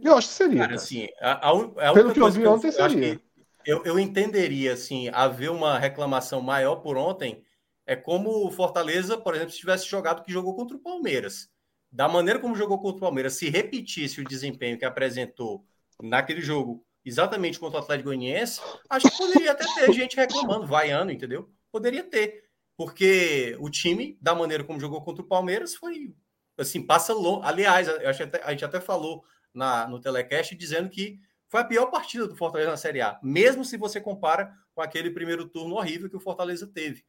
[0.00, 0.60] Eu acho que seria.
[0.60, 3.20] Cara, assim, a, a, a Pelo que eu vi ontem, eu, seria.
[3.66, 7.44] Eu, eu entenderia, assim, haver uma reclamação maior por ontem
[7.84, 11.50] é como o Fortaleza, por exemplo, se tivesse jogado que jogou contra o Palmeiras.
[11.90, 15.64] Da maneira como jogou contra o Palmeiras, se repetisse o desempenho que apresentou
[16.02, 21.10] naquele jogo exatamente contra o Atlético Goianiense, acho que poderia até ter gente reclamando, vaiando,
[21.10, 21.50] entendeu?
[21.72, 22.44] Poderia ter.
[22.76, 26.14] Porque o time, da maneira como jogou contra o Palmeiras, foi
[26.56, 27.40] assim, passa longe.
[27.44, 32.28] Aliás, até, a gente até falou na, no telecast dizendo que foi a pior partida
[32.28, 36.16] do Fortaleza na Série A, mesmo se você compara com aquele primeiro turno horrível que
[36.16, 37.04] o Fortaleza teve.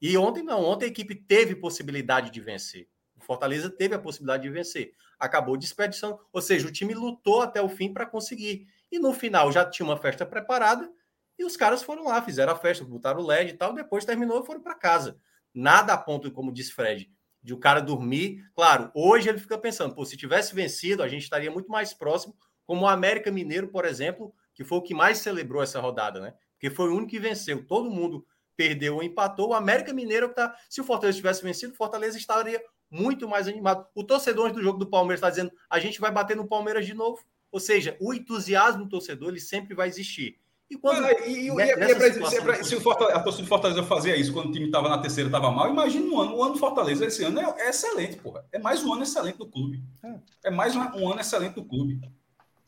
[0.00, 2.88] E ontem não, ontem a equipe teve possibilidade de vencer.
[3.14, 4.92] O Fortaleza teve a possibilidade de vencer.
[5.18, 8.66] Acabou desperdiçando, ou seja, o time lutou até o fim para conseguir.
[8.94, 10.88] E no final já tinha uma festa preparada
[11.36, 14.40] e os caras foram lá, fizeram a festa, botaram o LED e tal, depois terminou
[14.40, 15.18] e foram para casa.
[15.52, 17.10] Nada a ponto, como disse Fred,
[17.42, 18.48] de o cara dormir.
[18.54, 22.36] Claro, hoje ele fica pensando, pô, se tivesse vencido, a gente estaria muito mais próximo,
[22.64, 26.32] como o América Mineiro, por exemplo, que foi o que mais celebrou essa rodada, né?
[26.52, 27.66] Porque foi o único que venceu.
[27.66, 28.24] Todo mundo
[28.56, 29.48] perdeu ou empatou.
[29.48, 30.54] O América Mineiro tá.
[30.70, 33.88] Se o Fortaleza tivesse vencido, o Fortaleza estaria muito mais animado.
[33.92, 36.94] O torcedor do jogo do Palmeiras está dizendo: a gente vai bater no Palmeiras de
[36.94, 37.20] novo.
[37.54, 40.40] Ou seja, o entusiasmo do torcedor ele sempre vai existir.
[40.68, 41.04] E quando.
[41.04, 43.48] Ah, e, e, e é pra, se, é pra, se o Fortaleza, a torcida do
[43.48, 46.34] Fortaleza fazia isso quando o time estava na terceira estava mal, imagina um ano.
[46.34, 48.44] O ano do Fortaleza esse ano é, é, excelente, porra.
[48.50, 49.84] É mais um ano excelente do clube.
[50.02, 52.00] É, é mais um, um, ano excelente do clube.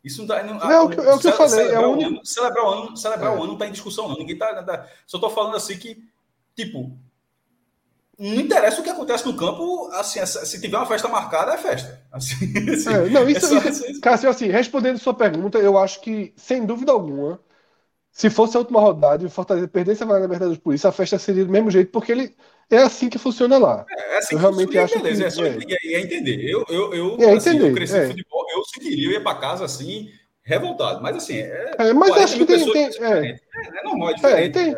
[0.04, 1.50] Isso não, tá, não, é, o que, é o que eu falei.
[1.50, 3.38] Celebrar, é o ano, celebrar o ano, celebrar o é.
[3.38, 4.16] ano não está em discussão, não.
[4.16, 4.88] Ninguém tá, tá.
[5.04, 6.00] Só estou falando assim que,
[6.54, 6.96] tipo,
[8.18, 12.00] não interessa o que acontece no campo, assim, se tiver uma festa marcada, é festa.
[12.10, 12.34] Assim,
[12.72, 16.32] assim, é, não, isso, é isso, isso, Cássio, assim, respondendo sua pergunta, eu acho que,
[16.36, 17.38] sem dúvida alguma,
[18.10, 20.88] se fosse a última rodada e o Fortaleza perdesse a vaga na Libertadores por isso,
[20.88, 22.34] a festa seria do mesmo jeito, porque ele
[22.70, 23.84] é assim que funciona lá.
[23.90, 25.94] É, é assim eu realmente funciona, acho beleza, que é só é.
[25.94, 26.50] é entender.
[26.50, 29.38] Eu, eu, eu, é, assim, entender, eu cresci no futebol, eu sentiria, eu ia para
[29.38, 30.10] casa assim,
[30.42, 31.02] revoltado.
[31.02, 34.52] Mas assim, é, é mas acho que tem, tem é, é, normal, é diferente.
[34.54, 34.76] tem,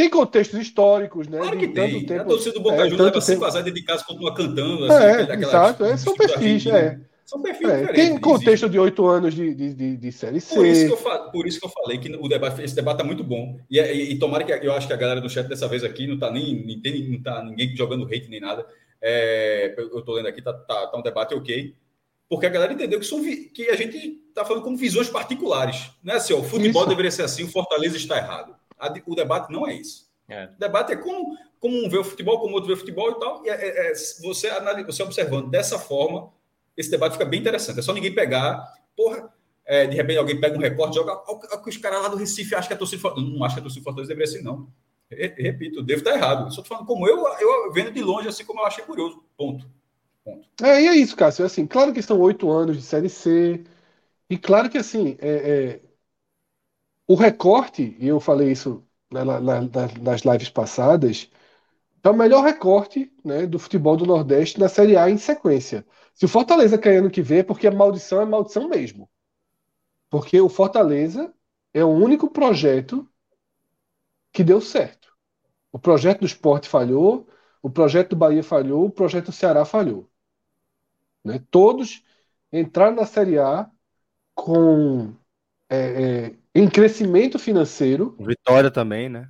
[0.00, 1.36] tem contextos históricos, né?
[1.36, 2.06] Claro que tem.
[2.06, 4.86] Tempo, a torcida do Boca é, Juniors leva cinco azar dentro de casa, continua cantando.
[4.86, 5.84] Assim, é, aquela, exato.
[5.84, 6.98] É, são perfis, é.
[7.26, 10.54] São perfis é, Tem contexto de oito anos de, de, de, de, Série C.
[10.54, 13.04] Por isso, que eu, por isso que eu falei que o debate, esse debate tá
[13.04, 13.58] muito bom.
[13.70, 16.06] E, e, e tomara que eu acho que a galera do chat dessa vez aqui
[16.06, 18.66] não tá nem, nem tem, não tá ninguém jogando hate nem nada.
[19.02, 21.74] É, eu tô lendo aqui, tá, tá, tá, um debate ok.
[22.26, 25.90] Porque a galera entendeu que, são, que a gente tá falando como visões particulares.
[26.02, 26.88] Não é assim, ó, o futebol isso.
[26.88, 28.58] deveria ser assim, o Fortaleza está errado.
[29.06, 30.08] O debate não é isso.
[30.28, 30.46] É.
[30.46, 33.18] O debate é como, como um vê o futebol, como outro vê o futebol e
[33.18, 33.44] tal.
[33.44, 34.50] E é, é, é você,
[34.86, 36.32] você observando dessa forma,
[36.76, 37.78] esse debate fica bem interessante.
[37.78, 39.32] É só ninguém pegar, porra,
[39.64, 42.54] é, de repente alguém pega um recorte, joga o que os caras lá do Recife
[42.54, 44.68] acham que a torcida Não acho que a torcida Fortaleza deveria ser, não.
[45.10, 46.52] Repito, devo estar errado.
[46.52, 49.22] Só tô falando como eu, eu vendo de longe, assim como eu achei curioso.
[49.36, 49.68] Ponto.
[50.24, 50.48] Ponto.
[50.62, 51.44] É, e é isso, Cássio.
[51.44, 53.64] Assim, claro que são oito anos de Série C.
[54.28, 55.80] E claro que, assim, é, é,
[57.10, 59.60] o recorte, e eu falei isso na, na,
[60.00, 61.28] nas lives passadas,
[62.04, 65.84] é o melhor recorte né, do futebol do Nordeste na Série A em sequência.
[66.14, 69.10] Se o Fortaleza cair ano que vem, é porque a maldição é maldição mesmo.
[70.08, 71.34] Porque o Fortaleza
[71.74, 73.04] é o único projeto
[74.32, 75.12] que deu certo.
[75.72, 77.26] O projeto do esporte falhou,
[77.60, 80.08] o projeto do Bahia falhou, o projeto do Ceará falhou.
[81.24, 81.44] Né?
[81.50, 82.04] Todos
[82.52, 83.68] entraram na Série A
[84.32, 85.12] com
[85.68, 88.16] é, é, em crescimento financeiro.
[88.18, 89.28] O Vitória também, né?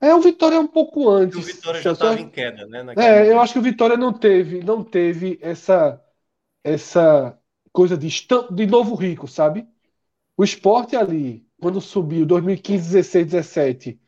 [0.00, 1.38] É, o Vitória é um pouco antes.
[1.38, 2.78] O Vitória já estava em queda, né?
[2.78, 3.30] É, momento.
[3.30, 6.02] eu acho que o Vitória não teve, não teve essa
[6.62, 7.38] essa
[7.72, 9.66] coisa de, de novo rico, sabe?
[10.36, 14.00] O esporte ali, quando subiu 2015, 16, 17,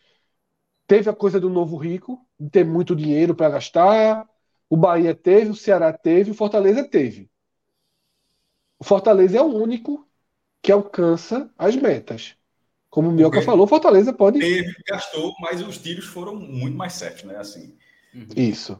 [0.86, 4.28] teve a coisa do novo rico, de ter muito dinheiro para gastar.
[4.68, 7.30] O Bahia teve, o Ceará teve, o Fortaleza teve.
[8.78, 10.08] O Fortaleza é o único
[10.60, 12.36] que alcança as metas.
[12.92, 14.38] Como o Mioca falou, Fortaleza pode.
[14.38, 17.38] Teve, gastou, mas os tiros foram muito mais certos, né?
[17.38, 17.74] Assim.
[18.14, 18.26] Uhum.
[18.36, 18.78] Isso.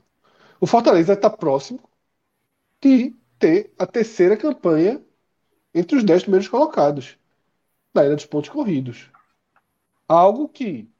[0.60, 1.80] O Fortaleza está próximo
[2.78, 5.02] de ter a terceira campanha
[5.74, 7.16] entre os dez primeiros colocados
[7.94, 9.08] na era dos pontos corridos.
[10.06, 10.90] Algo que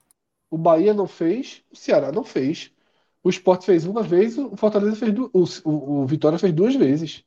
[0.50, 2.72] o Bahia não fez, o Ceará não fez.
[3.22, 6.74] O Sport fez uma vez, o Fortaleza fez duas, o, o, o Vitória fez duas
[6.74, 7.26] vezes.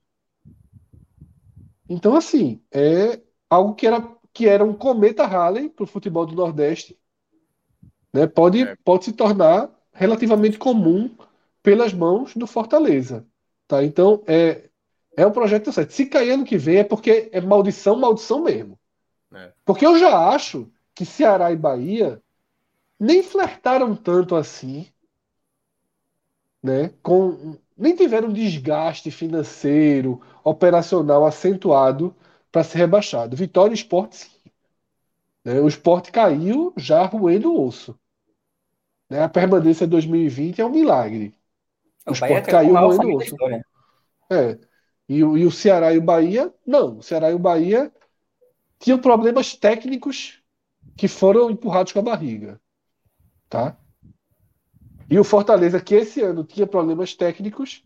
[1.88, 6.36] Então, assim, é algo que era, que era um cometa Halley para o futebol do
[6.36, 6.99] Nordeste,
[8.13, 8.27] né?
[8.27, 8.75] pode, é.
[8.83, 11.09] pode se tornar relativamente comum
[11.63, 13.25] pelas mãos do Fortaleza.
[13.65, 13.81] Tá?
[13.81, 14.69] Então, é,
[15.15, 15.93] é um projeto certo.
[15.93, 18.77] Se cair ano que vem é porque é maldição, maldição mesmo.
[19.33, 19.53] É.
[19.63, 22.21] Porque eu já acho que Ceará e Bahia
[22.99, 24.86] nem flertaram tanto assim,
[26.61, 26.91] né?
[27.01, 32.13] Com, nem tiveram desgaste financeiro, operacional acentuado
[32.55, 33.35] para ser rebaixado.
[33.35, 34.29] Vitória e Esporte, sim.
[35.43, 35.59] Né?
[35.59, 37.99] O esporte caiu já roendo o osso.
[39.09, 39.21] Né?
[39.21, 41.35] A permanência de 2020 é um milagre.
[42.07, 43.35] O, o esporte caiu roendo o osso.
[44.31, 44.57] É.
[45.09, 46.99] E, e o Ceará e o Bahia, não.
[46.99, 47.91] O Ceará e o Bahia
[48.79, 50.41] tinham problemas técnicos
[50.95, 52.57] que foram empurrados com a barriga.
[53.49, 53.77] Tá?
[55.09, 57.83] E o Fortaleza, que esse ano tinha problemas técnicos,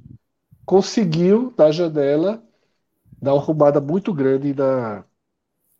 [0.64, 2.48] conseguiu, na janela,
[3.22, 5.04] dá uma arrumada muito grande na,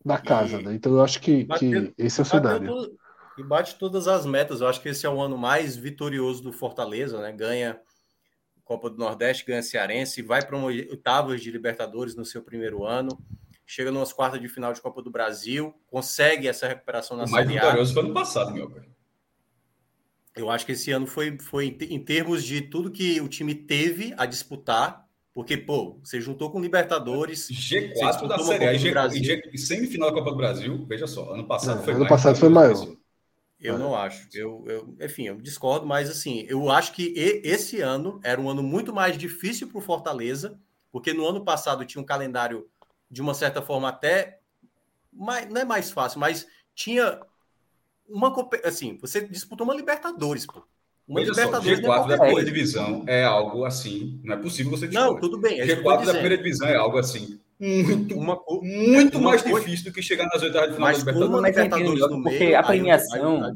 [0.04, 0.74] na casa, e, né?
[0.74, 2.66] Então eu acho que, bateu, que esse é o cenário.
[2.66, 2.98] Tudo,
[3.38, 4.60] e bate todas as metas.
[4.60, 7.32] Eu acho que esse é o ano mais vitorioso do Fortaleza, né?
[7.32, 7.80] Ganha
[8.64, 13.18] Copa do Nordeste, ganha Cearense, vai para oitavas de Libertadores no seu primeiro ano,
[13.66, 17.48] chega nas quartas de final de Copa do Brasil, consegue essa recuperação na o mais
[17.48, 18.72] vitorioso foi ano passado, meu.
[20.36, 24.14] Eu acho que esse ano foi, foi em termos de tudo que o time teve
[24.16, 27.48] a disputar, porque, pô, você juntou com Libertadores.
[27.48, 28.78] G4 da Série A e,
[29.22, 30.84] G, semifinal da Copa do Brasil.
[30.86, 32.96] Veja só, ano passado não, foi ano passado foi maior.
[33.60, 34.26] Eu não acho.
[34.34, 37.12] Eu, eu, enfim, eu discordo, mas assim, eu acho que
[37.44, 40.58] esse ano era um ano muito mais difícil para o Fortaleza,
[40.90, 42.68] porque no ano passado tinha um calendário
[43.10, 44.40] de uma certa forma até
[45.12, 47.20] mais, não é mais fácil, mas tinha
[48.08, 48.34] uma
[48.64, 50.64] assim, você disputou uma Libertadores, pô.
[51.10, 54.20] Uma Veja Libertadores só, G4 da primeira divisão é algo assim.
[54.22, 55.60] Não é possível você Não, tudo bem.
[55.60, 57.40] É G4 da primeira divisão é algo assim.
[57.58, 60.98] Muito, uma, muito uma mais coisa, difícil do que chegar nas oitavas de final da
[60.98, 61.40] Libertadores.
[61.42, 63.44] Mas Libertadores no porque meio, a premiação.
[63.44, 63.52] Aí,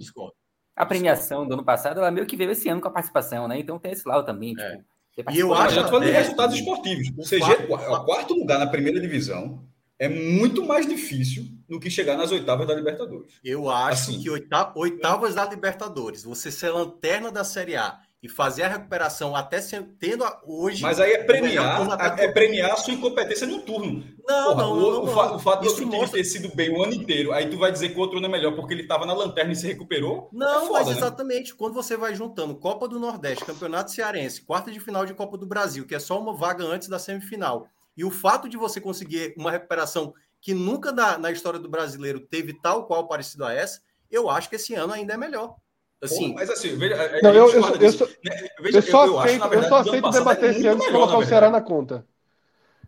[0.74, 3.60] A premiação do ano passado, ela meio que veio esse ano com a participação, né?
[3.60, 4.56] Então tem esse lado também.
[4.58, 4.80] É.
[5.14, 5.76] Tipo, e eu acho.
[5.76, 7.08] Já falando de resultados esportivos.
[7.16, 9.64] O CG, o quarto lugar na primeira divisão
[9.98, 13.34] é muito mais difícil do que chegar nas oitavas da Libertadores.
[13.44, 18.62] Eu acho assim, que oitavas da Libertadores, você ser lanterna da Série A e fazer
[18.62, 19.60] a recuperação até
[20.00, 20.80] tendo a, hoje.
[20.80, 21.86] Mas aí é premiar,
[22.18, 24.02] é premiar a sua incompetência no turno.
[24.26, 26.18] Não, Porra, não, não, o, não, o, fato de outro mostra...
[26.18, 28.30] ter sido bem o ano inteiro, aí tu vai dizer que o outro ano é
[28.30, 30.30] melhor porque ele estava na lanterna e se recuperou?
[30.32, 30.92] Não, é foda, mas né?
[30.94, 31.50] exatamente.
[31.50, 31.56] Né?
[31.58, 35.46] Quando você vai juntando Copa do Nordeste, Campeonato Cearense, quarta de final de Copa do
[35.46, 39.34] Brasil, que é só uma vaga antes da semifinal, e o fato de você conseguir
[39.36, 43.80] uma recuperação que nunca na, na história do brasileiro teve tal qual parecido a essa,
[44.10, 45.56] eu acho que esse ano ainda é melhor.
[46.02, 48.48] Assim, Pô, mas assim, veja, não, eu, eu, eu, só, né?
[48.60, 51.18] veja, eu, só eu, aceito, acho, eu só aceito debater é esse ano se colocar
[51.18, 52.06] o Ceará na conta.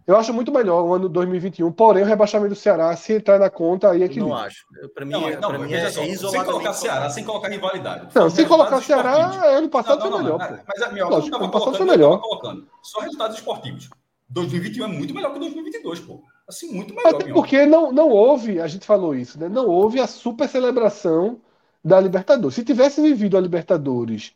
[0.06, 3.50] Eu acho muito melhor o ano 2021, porém o rebaixamento do Ceará, se entrar na
[3.50, 4.20] conta, aí é que.
[4.20, 4.64] Não acho.
[4.94, 8.08] Para mim, não, não, mim é, só, é Sem colocar Ceará, sem colocar rivalidade.
[8.14, 10.38] Não, sem colocar Ceará, ano passado foi melhor.
[10.38, 12.20] Não, mas a minha Lógico, ano passado foi melhor.
[12.20, 12.68] Colocando.
[12.82, 13.88] Só resultados esportivos.
[14.28, 16.22] 2021 é muito melhor que 2022, pô.
[16.48, 17.14] Assim, muito melhor.
[17.14, 19.48] Até porque não, não houve, a gente falou isso, né?
[19.48, 21.40] Não houve a super celebração
[21.84, 22.54] da Libertadores.
[22.54, 24.34] Se tivesse vivido a Libertadores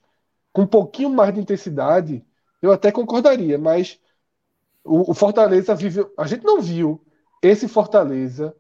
[0.52, 2.24] com um pouquinho mais de intensidade,
[2.62, 3.98] eu até concordaria, mas
[4.84, 6.12] o, o Fortaleza viveu.
[6.16, 7.00] A gente não viu
[7.42, 8.54] esse Fortaleza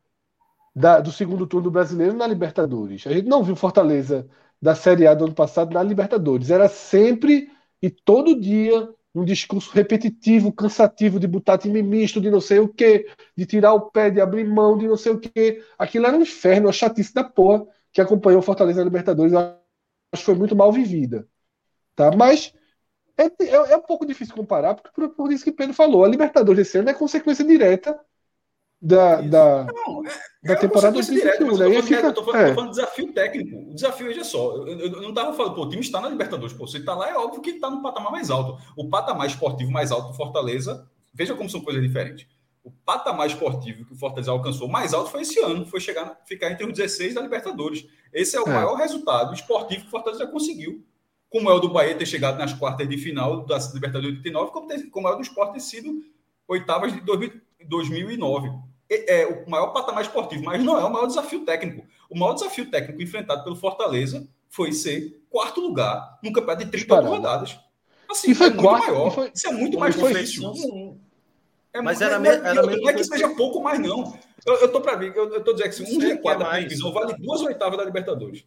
[0.74, 3.06] da, do segundo turno do brasileiro na Libertadores.
[3.06, 4.28] A gente não viu Fortaleza
[4.60, 6.50] da Série A do ano passado na Libertadores.
[6.50, 7.50] Era sempre
[7.82, 12.68] e todo dia um discurso repetitivo, cansativo de botar time misto, de não sei o
[12.68, 13.06] quê,
[13.36, 15.64] de tirar o pé, de abrir mão, de não sei o quê.
[15.78, 19.56] Aquilo era um inferno, uma chatice da porra que acompanhou Fortaleza na Libertadores, acho
[20.14, 21.26] que foi muito mal vivida.
[21.96, 22.10] Tá?
[22.16, 22.54] Mas
[23.18, 26.08] é, é, é um pouco difícil comparar, porque por, por, isso que Pedro falou, a
[26.08, 27.98] Libertadores esse ano é consequência direta
[28.82, 31.56] da, da, não, é, da é temporada 2021.
[31.58, 31.76] Né?
[32.06, 32.54] Eu tô falando, é.
[32.54, 33.70] falando desafio técnico.
[33.70, 36.08] O desafio, veja só, eu, eu, eu não estava falando, pô, o time está na
[36.08, 38.58] Libertadores, pô, você está lá, é óbvio que está no patamar mais alto.
[38.74, 42.26] O patamar esportivo mais alto do Fortaleza, veja como são coisas diferentes.
[42.64, 46.50] O patamar esportivo que o Fortaleza alcançou mais alto foi esse ano, foi chegar, ficar
[46.50, 47.86] entre os 16 da Libertadores.
[48.12, 48.52] Esse é o é.
[48.52, 50.82] maior resultado esportivo que o Fortaleza conseguiu.
[51.28, 54.90] Como é o do Bahia ter chegado nas quartas de final da Libertadores 89, como,
[54.90, 56.02] como é o do Sport ter sido
[56.48, 57.00] oitavas de
[57.66, 58.50] 2009.
[58.90, 61.86] É, é o maior patamar esportivo, mas não é o maior desafio técnico.
[62.10, 67.00] O maior desafio técnico enfrentado pelo Fortaleza foi ser quarto lugar num campeonato de 30
[67.00, 67.58] rodadas.
[68.10, 69.10] Assim, e foi é muito quarto, maior.
[69.10, 70.98] Foi, Isso é muito mais difícil.
[71.72, 72.44] É, mas era, mesmo.
[72.44, 74.18] era não é que seja pouco mais, não.
[74.44, 76.92] Eu, eu tô para mim, eu, eu tô dizendo que assim, um G4 da divisão
[76.92, 78.44] vale duas oitavas da Libertadores.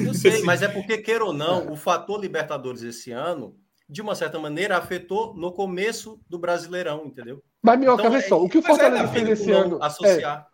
[0.00, 3.56] Eu sei, mas é porque, queira ou não, o fator Libertadores esse ano,
[3.88, 7.42] de uma certa maneira, afetou no começo do Brasileirão, entendeu?
[7.66, 9.80] Mas, Minhoca, então, vê só, o que o Fortaleza é fez esse ano.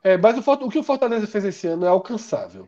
[0.02, 2.66] É, é, mas o, o que o Fortaleza fez esse ano é alcançável.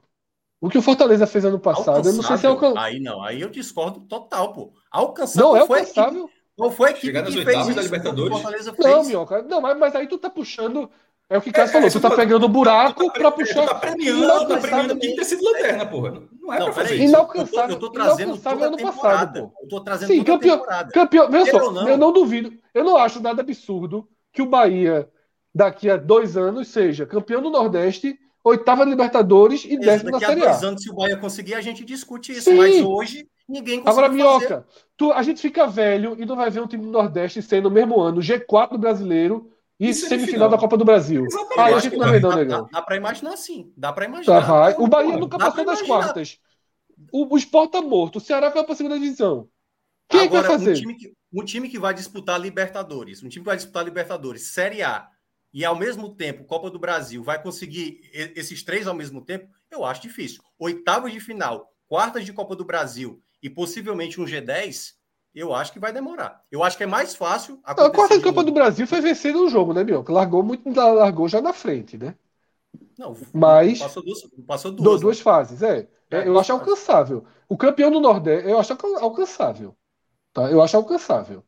[0.61, 2.11] O que o Fortaleza fez ano passado, alcançável?
[2.11, 2.83] eu não sei se é alcançável.
[2.83, 4.73] Aí não, aí eu discordo total, pô.
[4.91, 6.31] Alcançável não é alcançável.
[6.59, 8.43] Não foi a equipe Chegar que fez isso, da Libertadores?
[8.79, 10.91] Não, Minhoca, não, mas, mas aí tu tá puxando.
[11.31, 13.63] É o que o Cássio é, falou, tu tá pegando o buraco tá, para puxar.
[13.63, 16.23] Tu tá premiando, tá premiando quem ter sido lanterna, porra.
[16.39, 17.05] Não é não, pra fazer isso.
[17.05, 19.53] Inalcançável, eu tô, eu tô trazendo inalcançável ano passado, pô.
[19.63, 20.93] Eu tô trazendo Sim, campeão, temporada.
[20.93, 21.31] campeão.
[21.31, 25.09] Veja só, eu não duvido, eu não acho nada absurdo que o Bahia,
[25.55, 30.35] daqui a dois anos, seja campeão do Nordeste, oitava Libertadores e décimo na Série A.
[30.35, 32.51] Daqui a dois anos, se o Bahia conseguir, a gente discute isso.
[32.51, 32.57] Sim.
[32.57, 34.67] Mas hoje Ninguém Agora, Minhoca,
[34.97, 37.71] tu, a gente fica velho e não vai ver um time do Nordeste ser no
[37.71, 41.27] mesmo ano G4 do brasileiro e Isso é semifinal da Copa do Brasil.
[41.27, 41.75] Exatamente.
[41.75, 42.63] A gente não vê, não, negão.
[42.65, 43.73] Dá, dá para imaginar sim.
[43.77, 44.41] Dá para imaginar.
[44.41, 44.75] Tá, vai.
[44.79, 46.39] O Bahia nunca passou das quartas.
[47.13, 48.17] O, o Sport tá morto.
[48.17, 49.49] O Ceará vai para a segunda divisão.
[50.09, 50.71] Quem Agora, é que vai fazer?
[50.71, 54.53] Um time que, um time que vai disputar Libertadores, um time que vai disputar Libertadores,
[54.53, 55.09] Série A,
[55.53, 59.49] e ao mesmo tempo Copa do Brasil, vai conseguir esses três ao mesmo tempo?
[59.71, 60.43] Eu acho difícil.
[60.59, 64.95] Oitavas de final, quartas de Copa do Brasil e possivelmente um G10,
[65.35, 66.43] eu acho que vai demorar.
[66.51, 67.61] Eu acho que é mais fácil.
[67.65, 70.05] A quarta de Copa do Brasil foi vencendo o jogo, né, meu?
[70.09, 72.17] Largou muito, largou já na frente, né?
[72.99, 75.23] Não, mas passou duas, passou duas, duas né?
[75.23, 75.89] fases, é.
[76.11, 77.25] é eu acho alcançável.
[77.49, 79.77] O campeão do Nordeste, eu acho alcançável.
[80.35, 80.51] Tá?
[80.51, 81.45] Eu acho alcançável.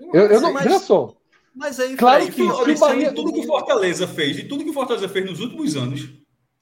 [0.00, 1.12] Eu, eu não, mas, veja só.
[1.54, 3.12] Mas aí, claro que, que Bahia...
[3.12, 6.08] tudo que o Fortaleza fez e tudo que o Fortaleza fez nos últimos anos,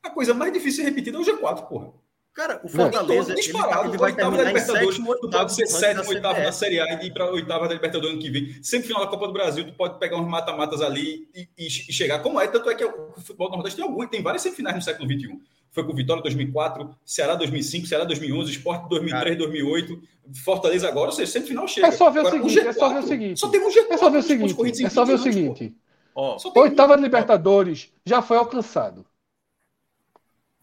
[0.02, 1.92] a coisa mais difícil de repetir é o G4, porra.
[2.32, 6.40] Cara, o Fortaleza ele, tá, ele vai terminar da Libertadores, tu pode ser sétimo, oitavo
[6.40, 8.62] na Série A e ir para oitava da Libertadores ano que vem.
[8.62, 11.70] Sempre final da Copa do Brasil, tu pode pegar uns mata-matas ali e, e, e,
[11.70, 12.18] chegar.
[12.22, 14.82] Como é, tanto é que o futebol do Nordeste tem algum, tem várias semifinais no
[14.82, 15.40] século XXI.
[15.76, 19.36] Foi com Vitória 2004, Ceará 2005, Ceará 2011, Sport 2003, Cara.
[19.36, 20.02] 2008,
[20.42, 21.88] Fortaleza agora, ou seja, sempre final chega.
[21.88, 23.40] É só ver agora, o seguinte, G4, é só ver o seguinte.
[23.40, 23.86] Só tem um G4.
[23.90, 25.76] É só ver o seguinte, é só ver o seguinte.
[26.54, 27.02] Oitava um...
[27.02, 29.04] Libertadores já foi alcançado.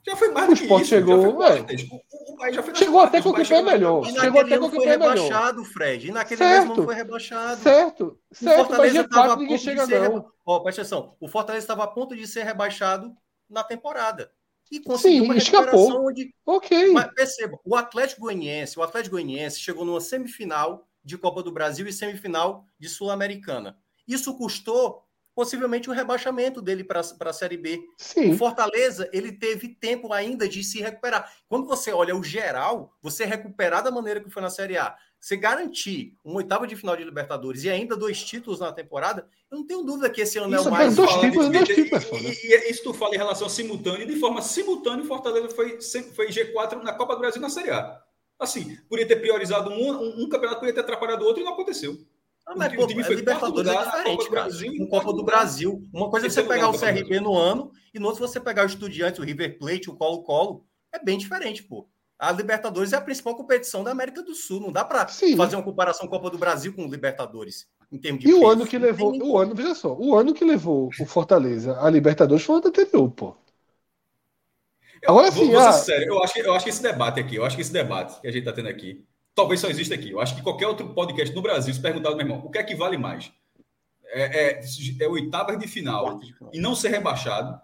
[0.03, 0.85] Já foi mais o do que isso.
[0.85, 4.03] Chegou, o, o, país já foi Chegou até com o que foi melhor.
[4.05, 6.07] Chegou até com o que foi rebaixado, Fred.
[6.07, 6.59] E naquele certo.
[6.59, 7.61] mesmo não foi rebaixado.
[7.61, 8.19] Certo.
[8.31, 10.25] O certo, Fortaleza estava a ponto chega, de ser.
[10.43, 11.15] Ó, presta atenção.
[11.19, 13.13] O Fortaleza estava a ponto de ser rebaixado
[13.47, 14.31] na temporada.
[14.73, 16.07] E conseguiu Sim, uma escapou.
[16.07, 16.33] onde.
[16.43, 16.91] Ok.
[16.93, 21.87] Mas perceba, o Atlético Goianiense, o Atlético Goianiense chegou numa semifinal de Copa do Brasil
[21.87, 23.77] e semifinal de Sul-Americana.
[24.07, 25.05] Isso custou
[25.35, 27.81] possivelmente o rebaixamento dele para a Série B.
[27.97, 28.31] Sim.
[28.31, 31.31] O Fortaleza, ele teve tempo ainda de se recuperar.
[31.47, 35.37] Quando você olha o geral, você recuperar da maneira que foi na Série A, você
[35.37, 39.65] garantir uma oitava de final de Libertadores e ainda dois títulos na temporada, eu não
[39.65, 40.95] tenho dúvida que esse ano isso, é o mais...
[40.95, 44.41] Dois títulos, dois títulos, e, e, e, isso tu fala em relação simultâneo, de forma
[44.41, 45.79] simultânea, o Fortaleza foi,
[46.13, 48.01] foi G4 na Copa do Brasil na Série A.
[48.37, 51.53] Assim, poderia ter priorizado um, um, um campeonato, poderia ter atrapalhado o outro e não
[51.53, 51.97] aconteceu.
[52.45, 55.81] Ah, mas, pô, é Libertadores é diferente, Copa Brasil, um Copa do Brasil.
[55.93, 58.67] Uma coisa é você pegar o CRB no ano, e no outro você pegar o
[58.67, 60.65] Estudiantes, o River Plate, o Colo-Colo.
[60.91, 61.87] É bem diferente, pô.
[62.19, 64.59] A Libertadores é a principal competição da América do Sul.
[64.59, 67.67] Não dá para fazer uma comparação Copa do Brasil com o Libertadores.
[67.91, 68.43] Em termos de e peso.
[68.43, 71.89] o ano que levou, o ano, veja só, o ano que levou o Fortaleza a
[71.89, 73.35] Libertadores foi o ano anterior, pô.
[75.05, 75.71] Agora sim, vou, vou ah...
[75.73, 78.27] sério, eu acho, eu acho que esse debate aqui, eu acho que esse debate que
[78.27, 80.11] a gente está tendo aqui, talvez só exista aqui.
[80.11, 82.63] Eu acho que qualquer outro podcast no Brasil, se perguntar meu irmão, o que é
[82.63, 83.31] que vale mais?
[84.05, 84.61] É, é,
[84.99, 86.19] é oitavas de final
[86.51, 87.59] e não ser rebaixado,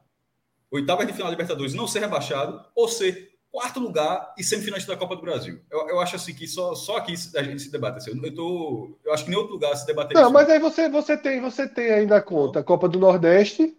[0.72, 4.92] oitavas de final da Libertadores e não ser rebaixado, ou ser quarto lugar e semifinalista
[4.92, 5.60] da Copa do Brasil.
[5.70, 7.98] Eu, eu acho assim que só, só aqui a gente se debate.
[7.98, 10.14] Assim, eu, tô, eu acho que em outro lugar se debate.
[10.14, 13.76] Não, mas aí você, você, tem, você tem ainda a conta a Copa do Nordeste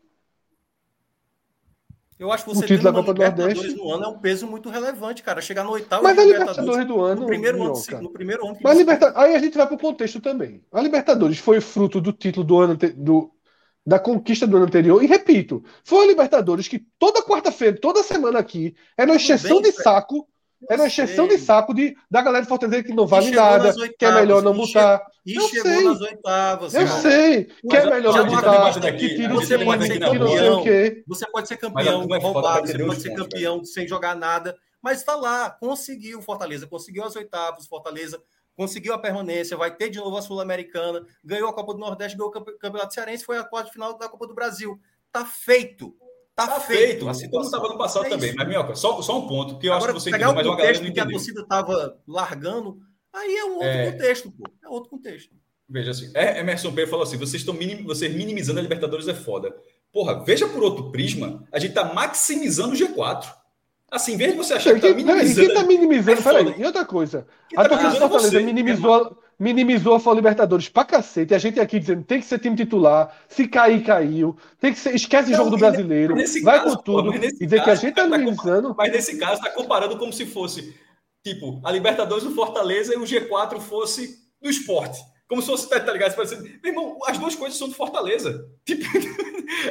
[2.21, 4.47] eu acho que você o título da Copa do Nordeste no ano é um peso
[4.47, 5.41] muito relevante, cara.
[5.41, 8.59] Chegar no oitavo Mas a Libertadores do ano, no primeiro ano, no primeiro ano.
[8.63, 9.13] Mas liberta...
[9.17, 10.63] aí a gente vai para o contexto também.
[10.71, 13.33] A Libertadores foi fruto do título do ano do
[13.87, 15.03] da conquista do ano anterior.
[15.03, 19.73] E repito, foi a Libertadores que toda quarta-feira, toda semana aqui, era uma exceção de
[19.73, 20.29] saco
[20.69, 23.97] era uma exceção de saco de, da galera de Fortaleza que não vale nada, oitavas,
[23.99, 25.03] que é melhor não botar.
[25.25, 25.85] E eu chegou sei.
[25.85, 26.75] nas oitavas.
[26.75, 27.01] Eu cara.
[27.01, 28.93] sei, que é melhor não botar.
[28.93, 30.65] Que tira você pode ser campeão.
[31.07, 34.57] Você pode ser campeão roubado, você pode ser campeão sem jogar nada.
[34.83, 38.21] Mas está lá, conseguiu Fortaleza, conseguiu as oitavas, Fortaleza
[38.57, 42.31] conseguiu a permanência, vai ter de novo a Sul-Americana, ganhou a Copa do Nordeste, ganhou
[42.31, 44.79] o Campeonato Cearense, foi a quarta final da Copa do Brasil.
[45.11, 45.97] Tá feito.
[46.35, 46.81] Tá, tá feito.
[46.81, 47.09] feito.
[47.09, 48.35] Assim como estava no passado é também.
[48.35, 50.57] Mas, Minhoca, só, só um ponto, que eu Agora, acho que você entendeu, mas uma
[50.57, 52.79] galera não que a torcida estava largando,
[53.13, 53.93] aí é um outro é...
[53.93, 54.45] contexto, pô.
[54.65, 55.35] É outro contexto.
[55.69, 59.15] Veja assim, é, Emerson Pedro falou assim: vocês estão minim, vocês minimizando a Libertadores é
[59.15, 59.55] foda.
[59.93, 63.33] Porra, veja por outro prisma, a gente tá maximizando o G4.
[63.89, 65.47] Assim, em vez de você achar que tá minimizando.
[65.47, 66.21] Quem tá minimizando?
[66.21, 67.27] É peraí, e outra coisa.
[67.57, 71.33] a tá torcida do Fortaleza minimizou, minimizou a Fala Libertadores pra cacete.
[71.33, 73.17] E a gente aqui dizendo tem que ser time titular.
[73.27, 74.37] Se cair, caiu.
[74.61, 76.15] Tem que ser, esquece o jogo do brasileiro.
[76.45, 77.15] Vai caso, com tudo.
[77.15, 78.75] E dizer caso, que a gente tá, tá minimizando.
[78.77, 80.77] Mas nesse caso, tá comparando como se fosse,
[81.25, 85.01] tipo, a Libertadores do Fortaleza e o G4 fosse do esporte.
[85.27, 86.15] Como se fosse, tá, tá ligado?
[86.15, 88.47] Parecendo, meu irmão, as duas coisas são do Fortaleza.
[88.67, 88.85] Tipo,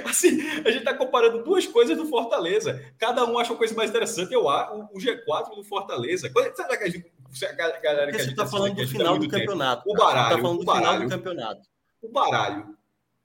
[0.09, 2.81] assim, a gente tá comparando duas coisas do Fortaleza.
[2.97, 4.33] Cada um acha uma coisa mais interessante.
[4.33, 6.29] Eu acho o G4 do Fortaleza.
[6.55, 7.11] Sabe que a gente
[7.43, 9.83] a galera que a gente está falando do final do campeonato.
[9.89, 10.35] O baralho.
[10.35, 11.61] Tá falando do baralho, final do campeonato.
[12.01, 12.75] O baralho.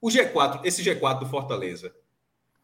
[0.01, 1.93] O G4, esse G4 do Fortaleza.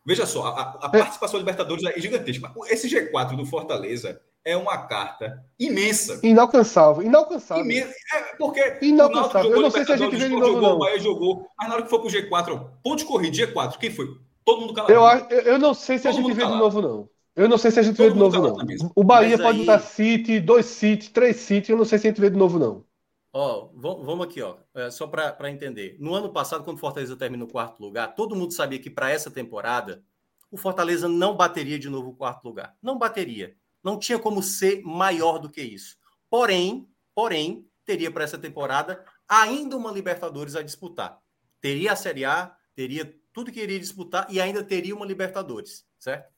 [0.06, 2.52] Veja só, a, a participação da Libertadores é gigantesca.
[2.68, 6.20] Esse G4 do Fortaleza é uma carta imensa.
[6.24, 7.64] Inalcançável, inalcançável.
[7.64, 7.94] Imensa.
[8.14, 9.52] É, porque inalcançável.
[9.52, 10.76] Eu não sei se a gente vê de novo, jogou, não.
[10.76, 14.08] O Bahia jogou, mas na hora que for pro G4, ponto corrido, G4, quem foi?
[14.44, 15.32] Todo mundo calado.
[15.32, 16.58] Eu, eu não sei se Todo a gente vê calado.
[16.58, 17.10] de novo, não.
[17.42, 18.92] Eu não sei se a gente Todo vê de novo, não.
[18.96, 19.66] O Bahia Mas pode aí...
[19.66, 21.72] botar City, dois City, três City.
[21.72, 22.86] Eu não sei se a gente vê de novo, não.
[23.34, 24.58] Ó, vamos aqui, ó.
[24.76, 25.96] É, só para entender.
[26.00, 29.10] No ano passado, quando o Fortaleza terminou o quarto lugar, todo mundo sabia que para
[29.10, 30.04] essa temporada
[30.52, 32.76] o Fortaleza não bateria de novo o quarto lugar.
[32.82, 33.56] Não bateria.
[33.84, 35.98] Não tinha como ser maior do que isso.
[36.30, 41.18] Porém, porém, teria para essa temporada ainda uma Libertadores a disputar.
[41.60, 46.30] Teria a Série A, teria tudo que iria disputar e ainda teria uma Libertadores, certo?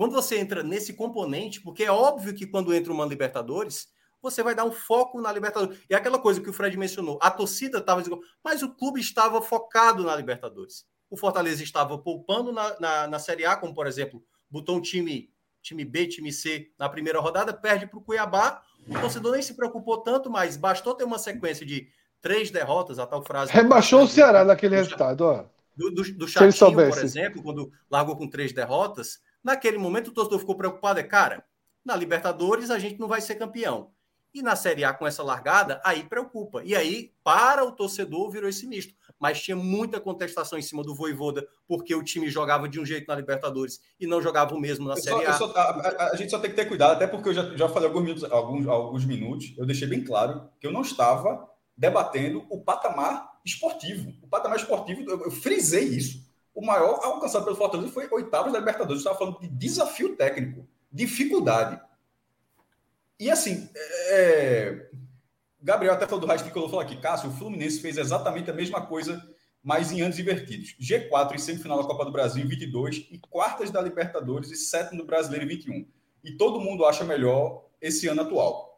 [0.00, 3.88] Quando você entra nesse componente, porque é óbvio que quando entra uma Libertadores,
[4.22, 5.78] você vai dar um foco na Libertadores.
[5.90, 8.02] E aquela coisa que o Fred mencionou, a torcida estava
[8.42, 10.86] mas o clube estava focado na Libertadores.
[11.10, 15.30] O Fortaleza estava poupando na, na, na Série A, como por exemplo, botou um time,
[15.60, 18.62] time B, time C na primeira rodada, perde para o Cuiabá.
[18.88, 21.88] O torcedor nem se preocupou tanto, mas bastou ter uma sequência de
[22.22, 23.52] três derrotas, a tal frase.
[23.52, 25.44] Rebaixou o Ceará naquele resultado, ó.
[25.76, 30.38] Do, do, do Chatinho, por exemplo, quando largou com três derrotas, Naquele momento, o torcedor
[30.38, 31.44] ficou preocupado, é, cara,
[31.84, 33.90] na Libertadores a gente não vai ser campeão.
[34.32, 36.62] E na Série A, com essa largada, aí preocupa.
[36.64, 38.94] E aí, para o torcedor, virou esse misto.
[39.18, 43.08] Mas tinha muita contestação em cima do Voivoda, porque o time jogava de um jeito
[43.08, 45.32] na Libertadores e não jogava o mesmo na eu Série só, A.
[45.32, 46.10] Só, a, a.
[46.12, 48.24] a, gente só tem que ter cuidado, até porque eu já, já falei alguns minutos,
[48.30, 54.12] alguns, alguns minutos, eu deixei bem claro que eu não estava debatendo o patamar esportivo.
[54.22, 56.29] O patamar esportivo, eu, eu frisei isso.
[56.54, 59.00] O maior alcançado pelo Fortaleza foi oitavos da Libertadores.
[59.00, 61.80] Estava falando de desafio técnico, dificuldade.
[63.18, 63.68] E assim,
[64.08, 64.88] é...
[65.62, 68.86] Gabriel até falou do Raiz Tricolor, falou aqui, Cássio, o Fluminense fez exatamente a mesma
[68.86, 69.22] coisa,
[69.62, 70.74] mas em anos invertidos.
[70.80, 75.02] G4 em semifinal da Copa do Brasil em 22 e quartas da Libertadores e sétimo
[75.02, 75.86] do Brasileiro em 21.
[76.24, 78.69] E todo mundo acha melhor esse ano atual.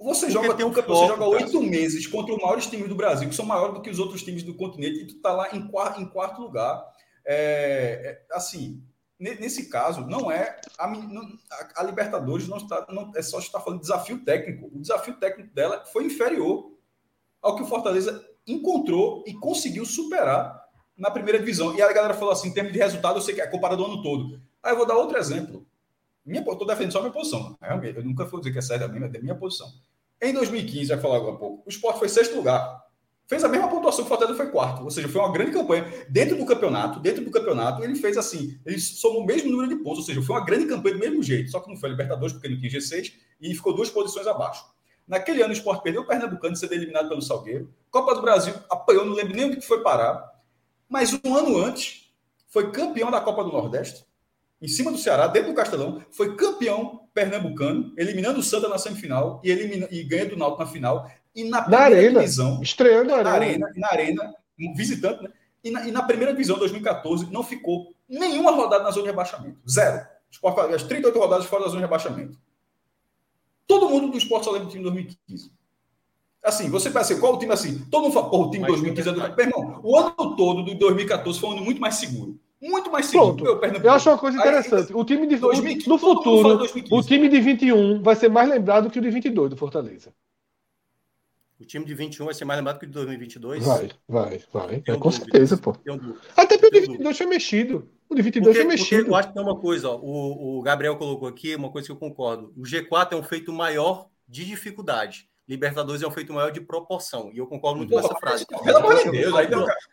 [0.00, 3.34] Você joga, tem um você joga oito meses contra os maiores times do Brasil, que
[3.34, 6.00] são maiores do que os outros times do continente, e tu tá lá em quarto,
[6.00, 6.82] em quarto lugar.
[7.22, 8.82] É, é, assim,
[9.18, 10.58] nesse caso, não é.
[10.78, 12.86] A, a, a Libertadores não está.
[12.88, 14.70] Não, é só estar falando de desafio técnico.
[14.72, 16.72] O desafio técnico dela foi inferior
[17.42, 20.64] ao que o Fortaleza encontrou e conseguiu superar
[20.96, 21.76] na primeira divisão.
[21.76, 23.90] E a galera falou assim: em termos de resultado, eu sei que é comparado ao
[23.92, 24.40] ano todo.
[24.62, 25.66] Aí eu vou dar outro exemplo.
[26.24, 27.58] Minha, estou defendendo só a minha posição.
[27.94, 29.70] Eu nunca vou dizer que é certo, é a minha, é minha posição.
[30.22, 32.84] Em 2015, vai falar agora um pouco, o Sport foi sexto lugar.
[33.26, 34.82] Fez a mesma pontuação que o Fortaleza foi quarto.
[34.82, 35.86] Ou seja, foi uma grande campanha.
[36.08, 39.76] Dentro do campeonato, dentro do campeonato, ele fez assim, ele somou o mesmo número de
[39.76, 40.00] pontos.
[40.00, 41.50] Ou seja, foi uma grande campanha do mesmo jeito.
[41.50, 44.64] Só que não foi Libertadores, porque não tinha G6, e ficou duas posições abaixo.
[45.06, 47.72] Naquele ano, o Sport perdeu o Pernambucano ser eliminado pelo Salgueiro.
[47.88, 50.28] Copa do Brasil apanhou, não lembro nem onde que foi parar.
[50.88, 52.12] Mas um ano antes,
[52.48, 54.04] foi campeão da Copa do Nordeste
[54.60, 59.40] em cima do Ceará, dentro do Castelão, foi campeão pernambucano, eliminando o Santa na semifinal
[59.42, 61.10] e, elimina, e ganha do Náutico na final.
[61.34, 63.30] E na primeira na arena, divisão, estreando a arena.
[63.30, 63.72] arena.
[63.76, 64.34] Na arena,
[64.76, 65.30] visitante, né?
[65.64, 69.58] E na, e na primeira divisão, 2014, não ficou nenhuma rodada na zona de rebaixamento.
[69.68, 70.06] Zero.
[70.30, 72.38] Sport, as 38 rodadas fora da zona de rebaixamento.
[73.66, 75.52] Todo mundo do esporte só lembra do time de 2015.
[76.42, 77.84] Assim, você pensa assim, qual o time assim?
[77.90, 79.36] Todo mundo fala, porra, o time de 2015 é do...
[79.36, 83.06] Meu irmão, o ano todo de 2014 foi um ano muito mais seguro muito mais
[83.06, 83.58] seguro.
[83.58, 83.80] Pronto.
[83.82, 84.92] Eu acho uma coisa interessante.
[84.92, 88.90] Aí, o time de 2015, no futuro, o time de 21 vai ser mais lembrado
[88.90, 90.12] que o de 22 do Fortaleza.
[91.58, 93.64] O time de 21 vai ser mais lembrado que o de 2022?
[93.64, 94.82] Vai, vai, vai.
[94.86, 95.76] É, com certeza, pô.
[96.36, 97.88] Até porque o de 22 foi mexido.
[98.08, 99.10] O de 22 porque, foi mexido.
[99.10, 101.92] eu acho que tem uma coisa, ó, o, o Gabriel colocou aqui, uma coisa que
[101.92, 102.52] eu concordo.
[102.56, 105.29] O G4 é um feito maior de dificuldade.
[105.50, 107.28] Libertadores é um feito maior de proporção.
[107.32, 108.46] E eu concordo muito porra, nessa frase.
[108.46, 109.48] Pelo amor de Deus, aí,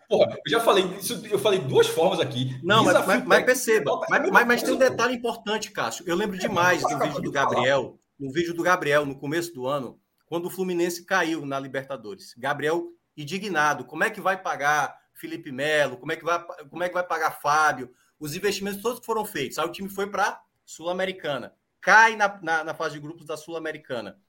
[0.07, 2.59] porra, eu já falei isso, eu falei duas formas aqui.
[2.63, 6.05] Não, mas, mas, mas, perceba, mas, mas, mas tem um detalhe importante, Cássio.
[6.07, 9.99] Eu lembro demais do vídeo do Gabriel, no vídeo do Gabriel, no começo do ano,
[10.27, 12.35] quando o Fluminense caiu na Libertadores.
[12.37, 13.83] Gabriel indignado.
[13.83, 15.97] Como é que vai pagar Felipe Melo?
[15.97, 16.39] Como é que vai,
[16.69, 17.91] como é que vai pagar Fábio?
[18.19, 19.57] Os investimentos todos foram feitos.
[19.57, 21.55] Aí o time foi para Sul-Americana.
[21.81, 24.19] Cai na, na, na fase de grupos da Sul-Americana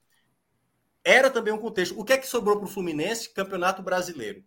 [1.03, 1.99] era também um contexto.
[1.99, 3.29] O que é que sobrou para o Fluminense?
[3.29, 4.43] Campeonato Brasileiro.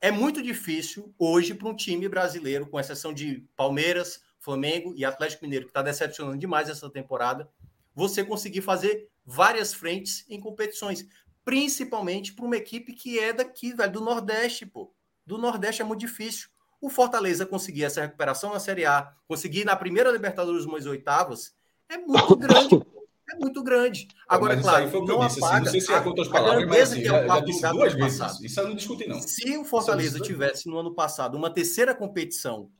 [0.00, 5.44] É muito difícil hoje para um time brasileiro, com exceção de Palmeiras, Flamengo e Atlético
[5.44, 7.50] Mineiro, que está decepcionando demais essa temporada,
[7.94, 11.06] você conseguir fazer várias frentes em competições,
[11.44, 14.92] principalmente para uma equipe que é daqui, velho, do Nordeste, pô.
[15.24, 16.48] Do Nordeste é muito difícil.
[16.80, 21.56] O Fortaleza conseguir essa recuperação na Série A, conseguir na primeira Libertadores umas oitavas,
[21.88, 22.76] é muito grande
[23.28, 24.08] é muito grande.
[24.28, 26.08] Agora, mas claro, isso aí foi não disse, apaga, assim, não sei se é com
[26.08, 28.44] outras palavras, mas assim, que é o duas vezes passado.
[28.44, 28.60] isso.
[28.60, 29.20] eu não discuti, não.
[29.20, 32.70] Se o Fortaleza tivesse no ano passado uma terceira competição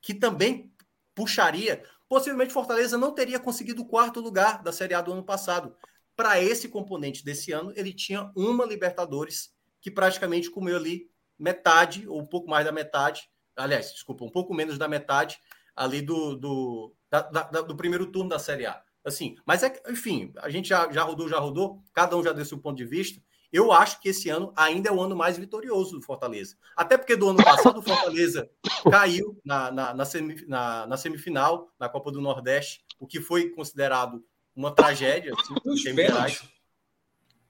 [0.00, 0.72] que também
[1.14, 5.22] puxaria, possivelmente o Fortaleza não teria conseguido o quarto lugar da Série A do ano
[5.22, 5.74] passado.
[6.16, 12.20] Para esse componente desse ano, ele tinha uma Libertadores que praticamente comeu ali metade, ou
[12.20, 15.38] um pouco mais da metade, aliás, desculpa, um pouco menos da metade
[15.74, 18.82] ali do, do, da, da, do primeiro turno da Série A.
[19.04, 22.44] Assim, mas é enfim, a gente já, já rodou, já rodou, cada um já deu
[22.44, 23.20] seu ponto de vista.
[23.52, 26.56] Eu acho que esse ano ainda é o ano mais vitorioso do Fortaleza.
[26.74, 28.48] Até porque do ano passado o Fortaleza
[28.90, 33.50] caiu na, na, na, semif na, na semifinal da Copa do Nordeste, o que foi
[33.50, 34.24] considerado
[34.56, 35.34] uma tragédia.
[35.38, 36.42] Assim, nos pênaltis.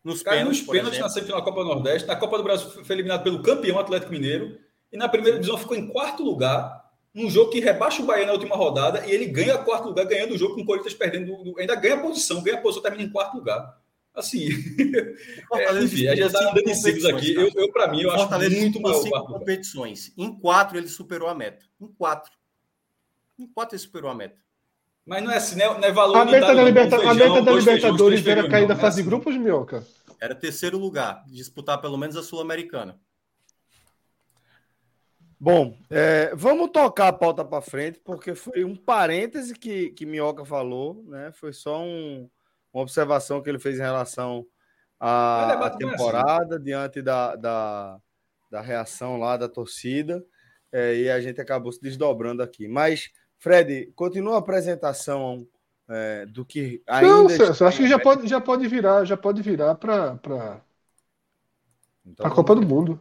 [0.03, 2.09] Nos pênaltis, nos pênaltis na semifinal da Copa do Nordeste.
[2.09, 4.59] Na Copa do Brasil foi eliminado pelo campeão Atlético Mineiro.
[4.91, 6.82] E na primeira divisão ficou em quarto lugar
[7.14, 10.34] num jogo que rebaixa o Bahia na última rodada e ele ganha quarto lugar, ganhando
[10.34, 13.12] o jogo com o Corinthians perdendo, ainda ganha a posição, ganha a posição, termina em
[13.12, 13.80] quarto lugar.
[14.14, 14.48] Assim,
[15.55, 17.34] é, enfim, a gente está andando em ciclos aqui.
[17.34, 19.02] Eu, eu para mim, eu acho muito maior.
[19.02, 20.12] Cinco competições.
[20.18, 21.64] Em quatro, ele superou a meta.
[21.80, 22.30] Em quatro.
[23.39, 24.36] Em quatro, ele superou a meta.
[25.05, 26.16] Mas não é assim, não é, não é valor.
[26.18, 29.09] A meta da, liberta feijão, a meta da Libertadores feijões, era cair da fase de
[29.09, 29.84] grupos, Mioca?
[30.20, 33.01] Era terceiro lugar, disputar pelo menos a Sul-Americana.
[35.44, 40.44] Bom, é, vamos tocar a pauta para frente, porque foi um parêntese que, que Minhoca
[40.44, 41.32] falou, né?
[41.32, 42.31] Foi só um,
[42.73, 44.47] uma observação que ele fez em relação
[45.01, 45.78] à, à assim.
[45.78, 47.98] temporada, diante da, da,
[48.52, 50.24] da, reação lá da torcida,
[50.70, 52.69] é, e a gente acabou se desdobrando aqui.
[52.69, 55.44] Mas, Fred, continua a apresentação
[55.89, 57.09] é, do que ainda.
[57.09, 60.62] Não, Celso, acho que já pode, já pode virar, já pode virar para
[62.06, 63.01] então, a Copa do Mundo.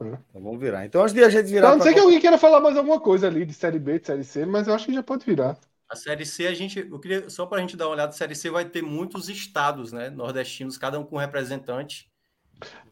[0.00, 0.84] Então vamos virar.
[0.84, 1.70] Então, antes de a gente virar.
[1.70, 4.06] Não, não sei que alguém queira falar mais alguma coisa ali de Série B, de
[4.06, 5.56] Série C, mas eu acho que já pode virar.
[5.88, 6.80] A Série C, a gente.
[6.80, 9.28] Eu queria, só para a gente dar uma olhada, a Série C vai ter muitos
[9.28, 10.10] estados, né?
[10.10, 12.10] Nordestinos, cada um com representante.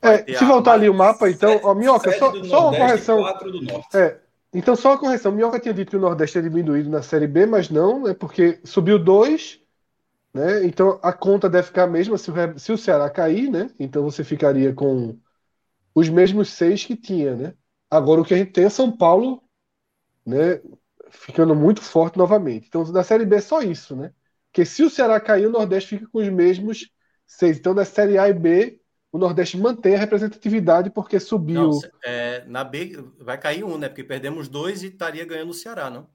[0.00, 3.24] É, se voltar ali o mapa, então, ó, Minhoca, só, só uma correção.
[3.94, 4.18] É,
[4.52, 5.32] então, só uma correção.
[5.32, 8.60] Minhoca tinha dito que o Nordeste é diminuído na Série B, mas não, é porque
[8.64, 9.60] subiu dois,
[10.32, 10.64] né?
[10.64, 13.70] Então a conta deve ficar a mesma se o, se o Ceará cair, né?
[13.78, 15.16] Então você ficaria com
[15.94, 17.54] os mesmos seis que tinha, né?
[17.90, 19.42] Agora o que a gente tem é São Paulo,
[20.24, 20.60] né?
[21.10, 22.66] Ficando muito forte novamente.
[22.68, 24.12] Então na Série B é só isso, né?
[24.50, 26.90] Porque se o Ceará cair, o Nordeste fica com os mesmos
[27.26, 27.58] seis.
[27.58, 31.68] Então na Série A e B, o Nordeste mantém a representatividade porque subiu.
[31.68, 33.88] Não, é, na B vai cair um, né?
[33.88, 36.08] Porque perdemos dois e estaria ganhando o Ceará, não?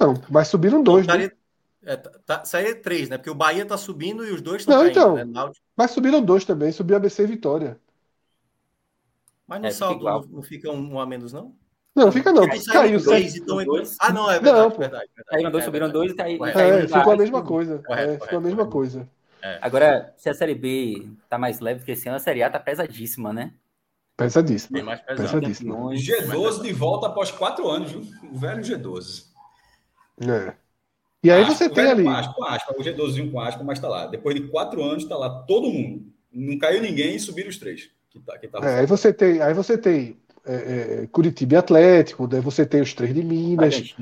[0.00, 1.06] Não, mas subiram dois.
[1.06, 1.24] Não, né?
[1.24, 1.36] estaria,
[1.82, 1.92] né?
[1.92, 3.18] é, tá, sairia três, né?
[3.18, 4.90] Porque o Bahia tá subindo e os dois estão caindo.
[4.90, 5.52] Então, né?
[5.76, 7.78] Mas subiram dois também, subiu a ABC e Vitória.
[9.52, 11.54] Mas no é, saldo não, não, fica um, um, a menos, não?
[11.94, 12.48] Não, fica não.
[12.72, 13.58] Caiu seis, então...
[14.00, 14.58] Ah, não, é verdade.
[14.58, 16.46] Não, verdade, verdade, dois, subiram dois e caiu.
[16.46, 17.78] É, ficou a mesma coisa.
[17.80, 19.06] Correto, é, ficou a mesma coisa.
[19.42, 19.58] É.
[19.60, 22.58] Agora, se a Série B tá mais leve, porque esse ano a Série A tá
[22.58, 23.52] pesadíssima, né?
[24.16, 24.78] Pesadíssima.
[24.78, 25.76] Bem mais pesadíssima.
[25.90, 28.00] G12 de volta após quatro anos, viu?
[28.32, 29.26] O velho G12.
[30.22, 30.54] É.
[31.22, 32.04] E aí aspa, você tem ali.
[32.04, 34.06] Com aspa, com aspa, o G12 com aspa, mas tá lá.
[34.06, 36.10] Depois de quatro anos, tá lá todo mundo.
[36.32, 37.90] Não caiu ninguém e subiram os três.
[38.12, 41.56] Que tá, que tá é, aí você tem, aí você tem é, é, Curitiba e
[41.56, 43.94] Atlético, daí você tem os três de Minas.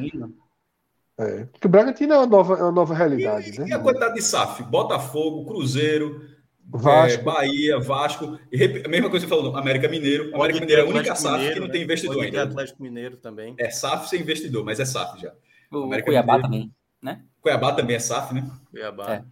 [1.17, 3.55] É, porque o Bragantino é uma nova, é uma nova realidade.
[3.55, 3.69] E, né?
[3.69, 4.65] e a quantidade de SAF?
[4.65, 6.23] Botafogo, Cruzeiro,
[6.67, 7.21] Vasco.
[7.21, 8.39] É, Bahia, Vasco.
[8.51, 10.35] E a mesma coisa que você falou, América Mineiro.
[10.35, 11.73] América Mineiro é a única SAF Mineiro, que não né?
[11.73, 12.43] tem investidor ainda.
[12.43, 13.55] Atlético Mineiro também.
[13.59, 15.33] É SAF sem investidor, mas é SAF já.
[15.71, 16.51] O América Cuiabá Mineiro.
[16.51, 17.23] também, né?
[17.41, 18.51] Cuiabá também é SAF, né?
[18.71, 19.15] Cuiabá.
[19.15, 19.25] É.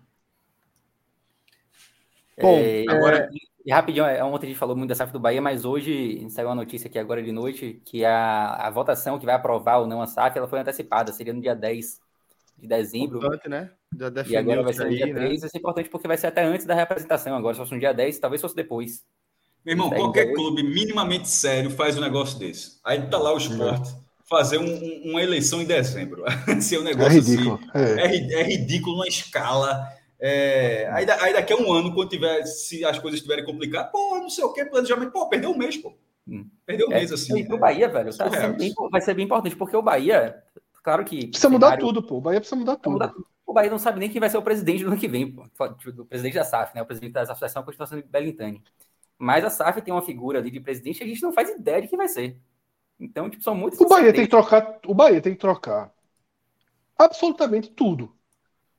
[2.40, 3.30] Bom, é, agora.
[3.68, 6.48] E rapidinho, é, ontem a gente falou muito da SAF do Bahia, mas hoje saiu
[6.48, 10.00] uma notícia aqui agora de noite que a, a votação que vai aprovar ou não
[10.00, 12.00] a SAF ela foi antecipada, seria no dia 10
[12.56, 13.18] de dezembro.
[13.18, 13.70] Importante, né?
[13.94, 15.46] Já e agora vai ser no dia aí, 3, né?
[15.46, 17.92] isso é importante porque vai ser até antes da representação, agora se fosse no dia
[17.92, 19.04] 10, talvez fosse depois.
[19.62, 22.80] Meu irmão, qualquer clube minimamente sério faz um negócio desse.
[22.82, 23.94] Aí tá lá o esporte.
[24.30, 26.24] Fazer um, um, uma eleição em dezembro.
[26.62, 27.60] Se é um negócio é ridículo.
[27.74, 28.00] assim.
[28.00, 28.06] É.
[28.06, 32.84] É, é ridículo numa escala é, aí, aí, daqui a um ano, quando tiver, se
[32.84, 35.94] as coisas estiverem complicadas, pô, não sei o que, planejamento, pô, perdeu um mês, pô.
[36.26, 36.46] Hum.
[36.66, 37.38] Perdeu um é, mês, assim.
[37.38, 40.42] E o Bahia, velho, tá bem, vai ser bem importante, porque o Bahia,
[40.82, 41.28] claro que.
[41.28, 42.16] Precisa mudar tudo, pô.
[42.16, 42.94] O Bahia precisa mudar tudo.
[42.94, 43.14] mudar
[43.46, 45.46] O Bahia não sabe nem quem vai ser o presidente do ano que vem, pô.
[45.98, 46.82] O presidente da SAF, né?
[46.82, 48.62] O presidente da Associação Continuação de Belintani.
[49.16, 51.80] Mas a SAF tem uma figura ali de presidente que a gente não faz ideia
[51.80, 52.36] de quem vai ser.
[53.00, 53.80] Então, tipo, são muitos.
[53.80, 54.80] O Bahia tem que trocar.
[54.86, 55.92] O Bahia tem que trocar
[56.98, 58.12] absolutamente tudo.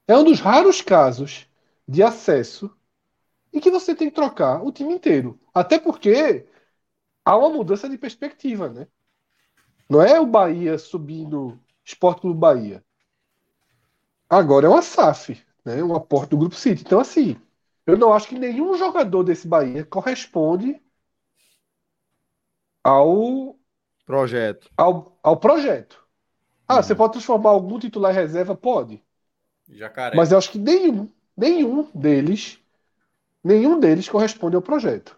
[0.10, 1.48] É um dos raros casos
[1.88, 2.76] de acesso
[3.53, 5.40] em que você tem que trocar o time inteiro.
[5.53, 6.48] Até porque
[7.23, 8.88] há uma mudança de perspectiva, né?
[9.88, 12.84] Não é o Bahia subindo Esporte Clube Bahia.
[14.27, 15.84] Agora é uma SAF, né?
[15.84, 16.81] um aporte do Grupo City.
[16.84, 17.40] Então, assim,
[17.86, 20.81] eu não acho que nenhum jogador desse Bahia corresponde
[22.84, 23.56] ao
[24.07, 24.72] projeto.
[24.76, 26.03] Ao, ao projeto.
[26.68, 26.81] Ah, uhum.
[26.81, 28.56] você pode transformar algum titular em reserva?
[28.56, 29.03] Pode.
[29.69, 30.15] Jacaré.
[30.15, 32.59] Mas eu acho que nenhum, nenhum deles,
[33.43, 35.17] nenhum deles corresponde ao projeto.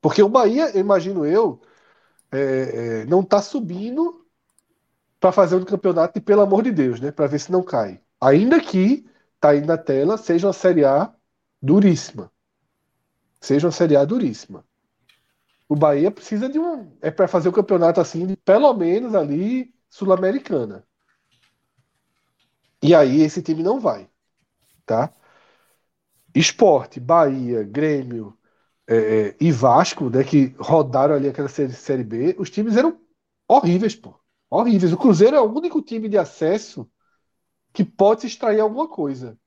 [0.00, 1.60] Porque o Bahia, imagino eu,
[2.32, 4.26] é, é, não está subindo
[5.18, 7.12] para fazer um campeonato e pelo amor de Deus, né?
[7.12, 8.00] Para ver se não cai.
[8.20, 9.06] Ainda que
[9.38, 11.12] tá aí na tela seja uma Série A
[11.60, 12.32] duríssima,
[13.40, 14.64] seja uma Série A duríssima.
[15.68, 19.74] O Bahia precisa de um é para fazer o campeonato assim, de pelo menos ali
[19.88, 20.84] sul-americana.
[22.82, 24.08] E aí esse time não vai,
[24.86, 25.12] tá?
[26.34, 28.36] Esporte, Bahia, Grêmio
[28.88, 28.96] é,
[29.28, 33.00] é, e Vasco, né, que rodaram ali aquela série, série B, os times eram
[33.48, 34.14] horríveis, pô.
[34.48, 34.92] Horríveis.
[34.92, 36.90] O Cruzeiro é o único time de acesso
[37.72, 39.38] que pode se extrair alguma coisa.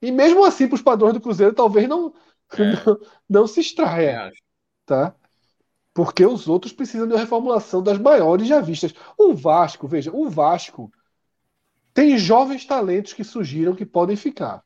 [0.00, 2.14] E mesmo assim, para os padrões do Cruzeiro, talvez não,
[2.52, 2.58] é.
[2.86, 4.30] não, não, se extraia.
[4.86, 5.14] Tá?
[5.94, 8.94] Porque os outros precisam de uma reformulação das maiores já vistas.
[9.18, 10.92] O Vasco, veja, o Vasco
[11.94, 14.64] tem jovens talentos que surgiram que podem ficar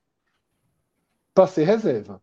[1.34, 2.22] para ser reserva.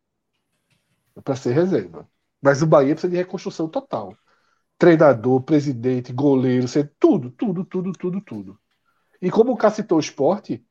[1.24, 2.10] Para ser reserva.
[2.42, 4.18] Mas o Bahia precisa de reconstrução total.
[4.78, 6.68] Treinador, presidente, goleiro,
[7.00, 8.60] tudo, tudo, tudo, tudo, tudo.
[9.22, 10.66] E como o Cássio citou o esporte,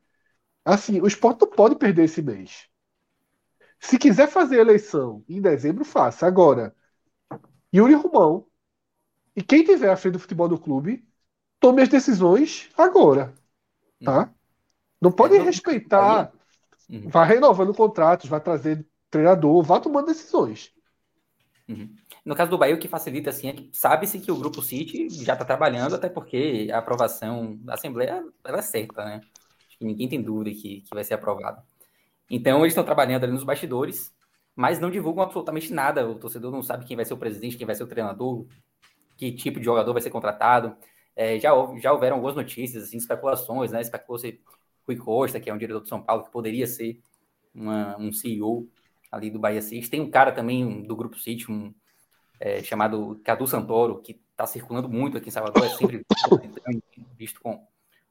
[0.65, 2.69] Assim, o esporte não pode perder esse mês.
[3.81, 6.27] Se quiser fazer eleição em dezembro, faça.
[6.27, 6.75] Agora,
[7.75, 8.47] Yuri Romão
[9.35, 11.05] e quem tiver à frente do futebol do clube,
[11.59, 13.35] tome as decisões agora.
[14.05, 14.33] Tá?
[15.01, 16.33] Não pode É, não- respeitar.
[16.89, 17.09] Uhum.
[17.09, 20.73] Vai renovando contratos, vai trazer treinador, vai tomando decisões.
[22.24, 25.09] No caso do Bahia, o que facilita assim é que sabe-se que o Grupo City
[25.09, 29.20] já está trabalhando, até porque a aprovação da Assembleia ela é certa, né?
[29.69, 31.62] Acho que ninguém tem dúvida que, que vai ser aprovado.
[32.31, 34.15] Então, eles estão trabalhando ali nos bastidores,
[34.55, 36.09] mas não divulgam absolutamente nada.
[36.09, 38.47] O torcedor não sabe quem vai ser o presidente, quem vai ser o treinador,
[39.16, 40.77] que tipo de jogador vai ser contratado.
[41.15, 43.81] É, já, já houveram algumas notícias, assim, especulações, né?
[43.81, 44.41] Especulou-se
[44.87, 47.01] Rui Costa, que é um diretor do São Paulo, que poderia ser
[47.55, 48.69] uma- um CEO
[49.11, 49.91] ali do Bahia City.
[49.91, 51.73] Tem um cara também do Grupo City, um,
[52.41, 56.05] é, chamado Cadu Santoro, que está circulando muito aqui em Salvador, é sempre
[57.17, 57.65] visto com,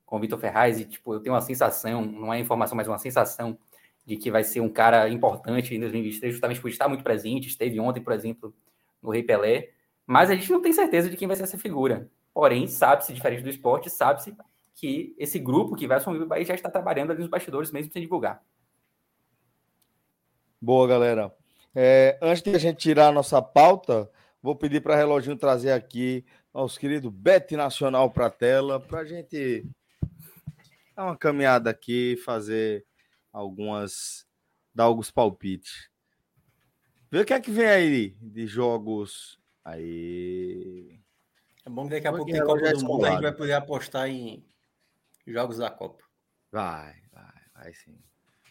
[0.06, 3.00] com o Vitor Ferraz, e tipo, eu tenho uma sensação, não é informação, mas uma
[3.00, 3.58] sensação
[4.06, 7.80] de que vai ser um cara importante em 2023, justamente por estar muito presente, esteve
[7.80, 8.54] ontem, por exemplo,
[9.02, 9.72] no Rei Pelé,
[10.06, 12.10] mas a gente não tem certeza de quem vai ser essa figura.
[12.34, 14.36] Porém, sabe-se, diferente do esporte, sabe-se
[14.76, 17.92] que esse grupo que vai assumir o Bahia já está trabalhando ali nos bastidores, mesmo
[17.92, 18.44] sem divulgar.
[20.62, 21.34] Boa, galera.
[21.74, 24.10] É, antes de a gente tirar a nossa pauta,
[24.42, 29.06] vou pedir para Reloginho trazer aqui nosso querido Bet Nacional para a tela, para a
[29.06, 29.66] gente
[30.96, 32.86] dar uma caminhada aqui, fazer
[33.32, 34.28] algumas.
[34.74, 35.90] dar alguns palpites.
[37.10, 39.40] Vê o que é que vem aí de jogos.
[39.64, 41.01] Aí.
[41.72, 44.10] Bom que daqui a pouco tem Copa é do Mundo, a gente vai poder apostar
[44.10, 44.46] em
[45.26, 46.04] jogos da Copa.
[46.52, 47.98] Vai, vai, vai sim.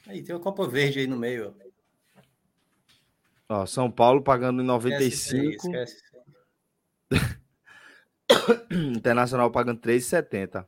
[0.07, 1.55] Aí tem a Copa Verde aí no meio.
[3.49, 3.67] ó.
[3.67, 6.03] São Paulo pagando em Esquece isso aí, 95, esquece
[7.13, 7.21] aí.
[8.97, 10.67] Internacional pagando 3,70.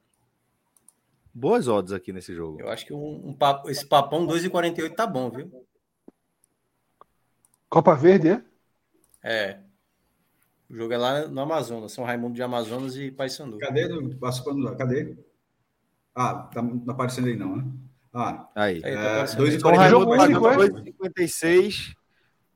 [1.33, 2.61] Boas odds aqui nesse jogo.
[2.61, 5.67] Eu acho que um, um papo- esse papão 2,48 tá bom, viu?
[7.71, 8.45] Copa Verde, é?
[9.23, 9.62] É.
[10.73, 13.59] O jogo é lá no Amazonas, São Raimundo de Amazonas e Paysandu.
[13.59, 13.87] Cadê?
[14.15, 14.75] Participando lá?
[14.75, 15.19] Cadê?
[16.15, 17.65] Ah, tá, não tá aparecendo aí não, né?
[18.11, 18.77] Ah, Aí.
[18.77, 19.39] Aí, tá é, aparecendo.
[19.39, 20.57] 2 e São 48 Jogo único, é?
[20.57, 21.95] 2,56.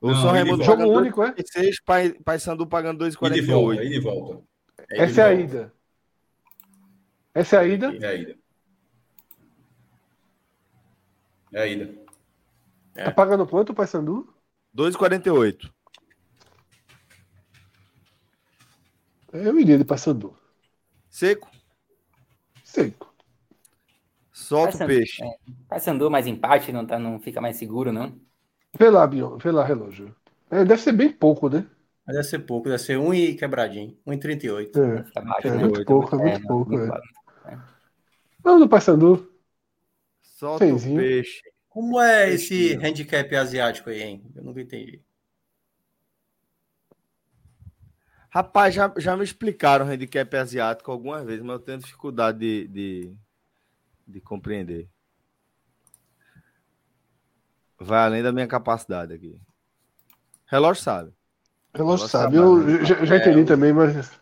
[0.01, 0.65] O São e Raimundo.
[0.65, 1.33] Jogo pagando único, é?
[1.35, 3.85] 2,56, Pai, Paysandu pagando E de volta, 2,48.
[3.85, 4.43] e de volta.
[4.91, 5.43] Aí, Essa é a volta.
[5.43, 5.73] ida.
[7.35, 7.87] Essa é a ida?
[8.01, 8.37] É a ida.
[11.53, 11.95] É a ida.
[12.95, 13.05] É.
[13.05, 14.27] Tá pagando quanto o Paysandu?
[14.75, 15.71] 2,48.
[19.33, 20.37] Eu iria de Paysandu.
[21.11, 21.49] Seco,
[22.63, 23.07] Seco.
[24.33, 25.23] solta o peixe.
[25.25, 25.37] é.
[25.69, 28.21] Paysandu mais empate, não, tá, não fica mais seguro, não?
[28.79, 30.15] Vê lá, Bion, vê lá, relógio.
[30.51, 31.67] É, deve ser bem pouco, né?
[32.07, 33.99] Deve ser pouco, deve ser 1 e quebradinho.
[34.07, 34.79] 1,38.
[34.81, 35.05] É.
[35.05, 35.59] Fica baixo, É né?
[35.59, 36.71] muito pouco, é muito não, pouco.
[36.71, 36.87] muito É.
[36.87, 37.15] baixo.
[38.43, 39.31] Vamos do Paysandu.
[40.23, 41.43] Solta o peixe.
[41.69, 44.33] Como é esse handicap asiático aí, hein?
[44.35, 45.03] Eu nunca entendi.
[48.37, 52.69] Rapaz, já, já me explicaram o handicap asiático algumas vezes, mas eu tenho dificuldade de,
[52.69, 53.17] de,
[54.07, 54.91] de compreender.
[57.81, 59.41] Vai além da minha capacidade aqui.
[60.45, 61.15] Relógio sabe.
[61.75, 62.37] Relógio sabe.
[62.37, 64.21] Eu já, já É, entendi o- também, mas.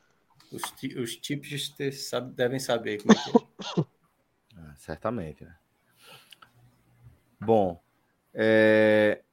[0.53, 0.63] Os,
[0.97, 3.85] os tipos te- sabe- devem saber como é que é.
[4.57, 5.45] Ah, certamente.
[5.45, 5.57] né?
[7.41, 7.83] Bom,
[8.33, 9.25] é,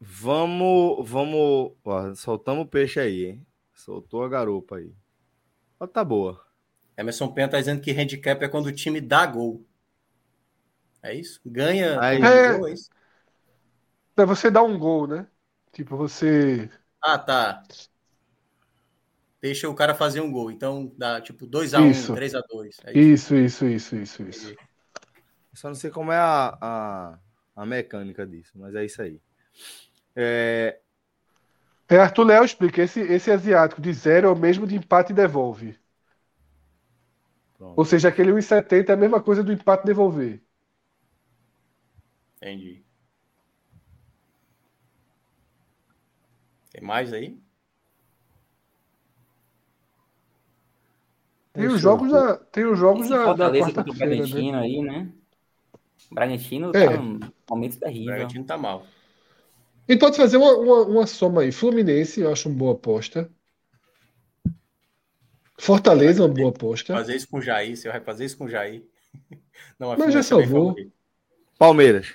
[0.00, 3.46] vamos, vamos, ó, soltamos o peixe aí, hein?
[3.74, 4.92] Soltou a garupa aí.
[5.78, 6.44] Ó, tá boa.
[6.96, 9.64] Emerson Penha tá dizendo que handicap é quando o time dá gol.
[11.02, 11.40] É isso?
[11.44, 12.20] Ganha Aí.
[12.20, 12.58] É.
[12.58, 12.90] gol, é isso?
[14.16, 15.26] É você dar um gol, né?
[15.72, 16.68] Tipo, você.
[17.02, 17.62] Ah, tá.
[19.40, 20.50] Deixa o cara fazer um gol.
[20.50, 22.14] Então dá tipo 2x1, Isso.
[22.14, 22.76] 3x2.
[22.84, 23.34] É isso.
[23.34, 24.56] Isso, isso, isso, isso, isso.
[25.54, 27.18] Só não sei como é a, a,
[27.56, 29.20] a mecânica disso, mas é isso aí.
[30.16, 30.80] É,
[31.90, 32.80] É, Arthur Léo explica.
[32.82, 35.78] Esse, esse asiático de zero é o mesmo de empate e devolve.
[37.56, 37.80] pronto.
[37.80, 40.40] Ou seja, aquele 1,70 é a mesma coisa do empate e devolver.
[42.42, 42.84] Entendi.
[46.72, 47.40] Tem mais aí?
[51.52, 54.44] Tem os jogos da, tem os jogos Esse da, da Fortaleza contra o quarta-feira, né?
[54.44, 55.12] Bragantino aí, né?
[56.10, 56.78] O Bragantino É.
[56.78, 58.04] tá num momento O terrível.
[58.04, 58.86] Bragantino tá mal.
[59.90, 61.50] Gente pode fazer uma, uma, uma soma aí.
[61.50, 63.28] Fluminense, eu acho uma boa aposta.
[65.58, 66.94] Fortaleza, uma boa aposta.
[66.94, 68.84] Fazer isso com o Jair, você vai fazer isso com o Jair.
[69.80, 70.76] Não, Mas já é salvou.
[71.58, 72.14] Palmeiras.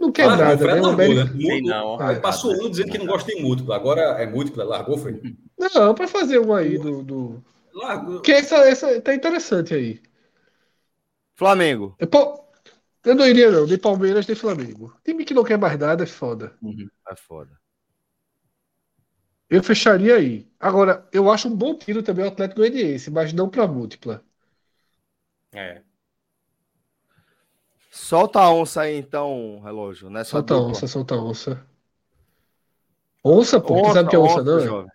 [0.00, 0.80] Não quer Ah, nada, né?
[0.80, 1.60] Largou, né?
[1.60, 2.00] Não.
[2.00, 3.72] Ah, Passou um dizendo que não gosta de múltiplo.
[3.72, 4.64] Agora é múltiplo.
[4.64, 5.20] Largou, foi?
[5.58, 7.44] Não, para fazer uma aí do, do...
[7.72, 8.20] Largou.
[8.20, 10.00] Que essa, essa tá interessante aí.
[11.36, 11.94] Flamengo.
[12.00, 12.41] É, pô,
[13.04, 13.66] Eu não iria, não.
[13.66, 14.94] Nem Palmeiras, nem Flamengo.
[15.04, 16.56] Time que não quer mais nada é foda.
[16.62, 16.88] Uhum.
[17.08, 17.50] É foda.
[19.50, 20.48] Eu fecharia aí.
[20.58, 24.24] Agora, eu acho um bom tiro também o Atlético Goianiense, mas não pra múltipla.
[25.52, 25.82] É.
[27.90, 30.08] Solta a onça aí, então, relógio.
[30.08, 30.70] Nessa Solta a dupla.
[30.70, 31.66] onça, solta a onça.
[33.22, 33.82] Onça, pô.
[33.82, 34.58] tu sabe o que é onça, não?
[34.58, 34.64] é?
[34.64, 34.90] jovem.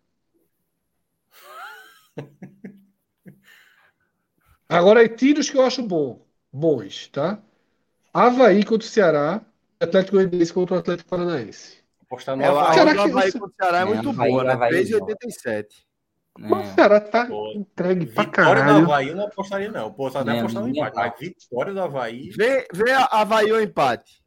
[4.67, 7.41] Agora, é tiros que eu acho bom, bons, tá?
[8.25, 9.41] Havaí contra o Ceará,
[9.79, 11.77] Atlético Goianiense contra o Atlético Paranaense.
[12.03, 12.73] Apostar no É, a Havaí.
[12.73, 12.97] Será que
[13.39, 14.53] contra o Ceará é É, muito Havaí, boa, né?
[14.53, 15.67] Havaí, 3,87.
[16.39, 16.73] Mas o É.
[16.73, 18.83] Ceará tá Pô, entregue pra Vitória do caralho.
[18.85, 19.91] Havaí eu não apostaria, não.
[19.91, 20.95] Pô, só Nem- apostar no empate.
[20.95, 22.29] Mas vitória do Havaí.
[22.29, 24.23] Vê, vê a Havaí ou empate.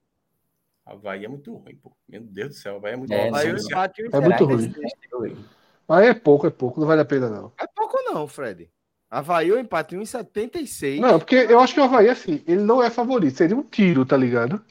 [0.87, 1.93] Havaí é muito ruim, pô.
[2.09, 3.29] Meu Deus do céu, Havaí é muito É, ruim.
[3.29, 4.03] Havaí empate.
[4.12, 5.45] É muito ruim.
[5.87, 7.53] Mas é pouco, é pouco, não vale a pena, não.
[7.61, 8.69] É pouco não, Fred.
[9.11, 11.01] Havaí ou empate 1,76.
[11.01, 14.07] Não, porque eu acho que o Havaí, assim, ele não é favorito, seria um tiro,
[14.07, 14.62] tá ligado?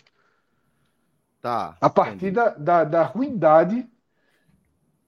[1.41, 1.77] Tá.
[1.79, 3.87] A partir da, da, da ruindade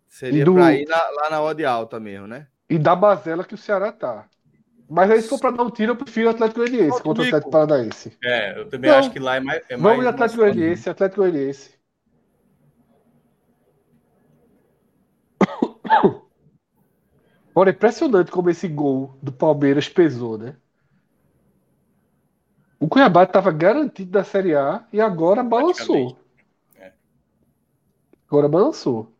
[0.08, 2.48] Seria do- pra ir lá, lá na odd alta mesmo, né?
[2.70, 4.28] e da bazela que o Ceará tá.
[4.90, 7.24] Mas aí, se for pra dar um tiro, eu prefiro o Atlético Goianiense o contra
[7.24, 7.26] o.
[7.28, 8.18] Atlético Paranaense.
[8.24, 8.98] É, eu também Não.
[9.00, 9.64] acho que lá é mais.
[9.70, 11.72] É Vamos mais, de Atlético Goianiense, Atlético Goianiense.
[17.52, 20.56] Agora, é impressionante como esse gol do Palmeiras pesou, né?
[22.80, 26.18] O Cuiabá estava garantido da Série A e agora balançou.
[26.76, 26.94] É.
[28.28, 29.12] Agora balançou.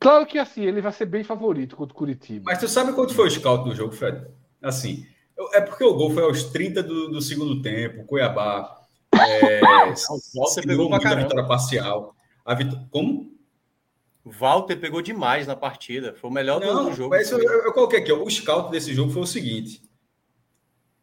[0.00, 2.44] Claro que assim, ele vai ser bem favorito contra o Curitiba.
[2.46, 4.26] Mas tu sabe quanto foi o scout do jogo, Fred?
[4.60, 5.06] Assim,
[5.52, 8.80] é porque o gol foi aos 30 do, do segundo tempo, o Cuiabá.
[9.14, 9.60] É,
[9.94, 11.22] se pegou deu pra muito a caramba.
[11.22, 12.16] vitória parcial.
[12.44, 13.32] A vitó- Como?
[14.24, 16.14] O Walter pegou demais na partida.
[16.14, 17.10] Foi o melhor do- Não, do jogo.
[17.10, 19.82] mas eu, eu, coloquei aqui, ó, o scout desse jogo foi o seguinte: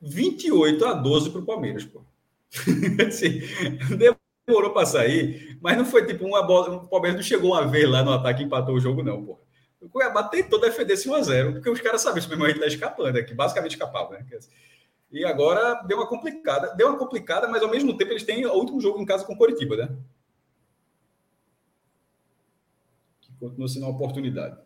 [0.02, 2.04] 28 a 12 para o Palmeiras, pô.
[3.08, 3.42] Assim,
[4.46, 6.78] demorou para sair, mas não foi tipo uma bola.
[6.78, 9.40] O Palmeiras não chegou uma vez lá no ataque e empatou o jogo, não, pô.
[9.80, 12.68] O Cuiabá tentou defender esse 1x0, porque os caras sabem isso mesmo, a gente tá
[12.68, 14.26] escapando aqui, basicamente escapava, né?
[15.12, 18.54] E agora deu uma complicada, deu uma complicada, mas ao mesmo tempo eles têm o
[18.54, 19.90] último jogo em casa com o Coritiba, né?
[23.22, 24.58] Que continua sendo uma oportunidade.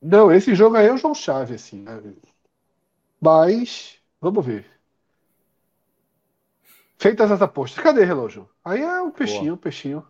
[0.00, 2.00] Não, esse jogo aí é um jogo chave, assim, né?
[3.20, 4.64] Mas, vamos ver.
[6.98, 7.82] Feitas as apostas.
[7.82, 8.48] Cadê relógio?
[8.64, 10.06] Aí é o peixinho, o peixinho.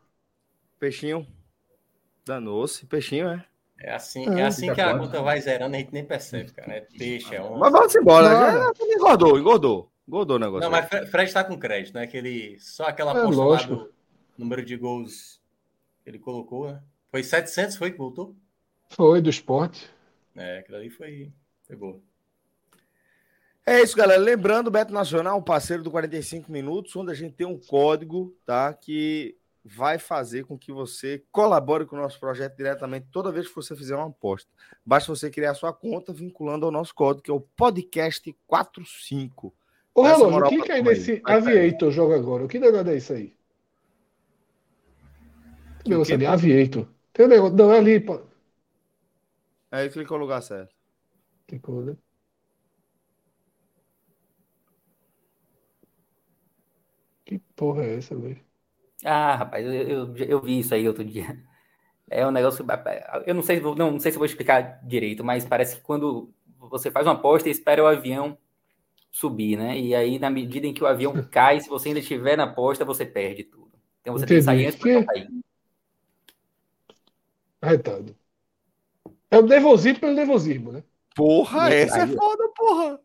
[0.78, 1.26] Peixinho.
[2.26, 2.86] Danou-se.
[2.86, 3.44] Peixinho, é.
[3.80, 6.72] É assim, Ah, é assim que a conta vai zerando, a gente nem percebe, cara.
[6.74, 7.58] É peixe, é um.
[7.58, 8.28] Mas vamos embora.
[8.28, 9.92] Já, engordou, engordou.
[10.06, 10.62] Engordou o negócio.
[10.64, 12.06] Não, mas Fre- Fred tá com crédito, né?
[12.06, 13.74] Que ele, só aquela É, aposta lá lógico.
[13.76, 13.92] do
[14.36, 15.40] número de gols
[16.02, 16.82] que ele colocou, né?
[17.10, 18.36] Foi 700, foi que voltou?
[18.90, 19.88] Foi do esporte.
[20.36, 21.32] É, aquilo ali foi,
[21.66, 22.00] foi boa.
[23.66, 24.20] É isso, galera.
[24.20, 28.72] Lembrando, Beto Nacional, um parceiro do 45 Minutos, onde a gente tem um código, tá?
[28.72, 33.54] Que vai fazer com que você colabore com o nosso projeto diretamente toda vez que
[33.54, 34.50] você fizer uma aposta.
[34.84, 39.54] Basta você criar sua conta vinculando ao nosso código, que é o podcast 45.
[39.94, 40.82] Ô, clica pra aí turma aí.
[40.82, 42.44] nesse Vai, Aviator joga agora.
[42.44, 43.34] O que danado é isso aí?
[45.84, 46.24] Que negócio ali?
[46.24, 46.88] Aviator.
[47.18, 47.54] Tem um negócio.
[47.56, 48.22] Não, é ali, pô.
[49.70, 50.74] Aí clicou no lugar certo.
[51.46, 51.96] Clicou, né?
[57.24, 58.44] Que porra é essa, velho?
[59.04, 61.38] Ah, rapaz, eu, eu, eu vi isso aí outro dia.
[62.10, 62.66] É um negócio.
[63.26, 65.76] Eu não sei, se vou- não, não sei se eu vou explicar direito, mas parece
[65.76, 68.38] que quando você faz uma aposta, espera o avião
[69.12, 69.78] subir, né?
[69.78, 72.84] E aí, na medida em que o avião cai, se você ainda estiver na aposta,
[72.84, 73.72] você perde tudo.
[74.02, 74.68] Então você tem que sair Entendi.
[74.68, 75.28] antes avião cair.
[77.60, 78.14] Arretado.
[79.30, 80.82] É o nervosismo pelo nervosismo, né?
[81.14, 83.00] Porra, essa é aí- foda, porra.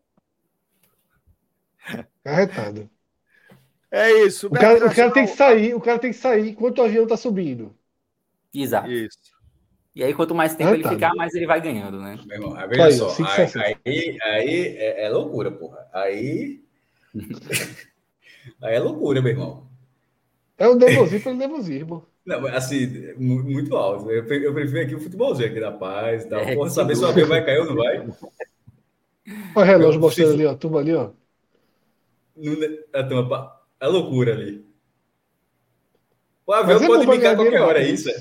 [2.24, 2.88] Arretado.
[3.90, 4.46] É isso.
[4.48, 7.06] O cara, o cara tem que sair, o cara tem que sair enquanto o avião
[7.06, 7.76] tá subindo.
[8.52, 8.90] Exato.
[8.90, 9.18] Isso.
[9.94, 12.18] E aí, quanto mais tempo ele ficar, mais ele vai ganhando, né?
[12.26, 13.14] Meu irmão, aí veja aí, só,
[13.60, 15.88] aí, aí, aí é, é loucura, porra.
[15.92, 16.64] Aí.
[18.60, 19.68] aí é loucura, meu irmão.
[20.58, 22.06] É o nervosismo pelo nervosismo.
[22.26, 24.10] Não, mas, assim, mu- muito alto.
[24.10, 26.40] Eu, pre- eu prefiro aqui o futebolzinho aqui da paz e tal.
[26.40, 27.98] É, Porra, saber se o avião vai cair ou não vai.
[29.54, 30.54] Olha o relógio mostrando ali, ó.
[30.54, 31.10] Turma ali, ó.
[32.36, 32.52] Não,
[32.92, 34.64] é, turma, pá, é loucura ali.
[36.46, 38.08] O avião Mas é pode bicar a qualquer hora, é isso?
[38.10, 38.14] É,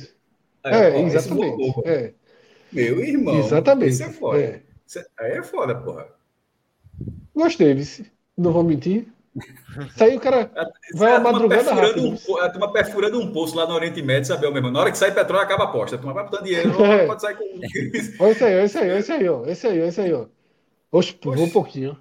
[0.63, 1.81] É, ó, esse exatamente.
[1.85, 2.13] É,
[2.71, 3.35] Meu irmão.
[3.35, 3.91] exatamente.
[3.93, 4.39] Isso é foda.
[4.41, 4.63] É.
[4.87, 6.07] Isso- Aí é foda, porra.
[7.35, 8.11] Gostei, vice.
[8.37, 9.07] Não vou mentir.
[9.87, 10.51] Isso aí o cara
[10.95, 12.31] vai a uma madrugada perfurando rápido.
[12.31, 14.71] um A turma perfurando um poço lá no Oriente Médio, sabe, meu irmão?
[14.71, 15.95] Na hora que sai petróleo, acaba a aposta.
[15.95, 17.05] A turma vai botando dinheiro, não É.
[17.07, 17.43] pode sair com.
[18.27, 19.45] Esse aí, esse aí, esse aí, ó.
[19.45, 20.25] Esse aí, esse aí, ó.
[20.91, 21.97] Oxe, vou um pouquinho.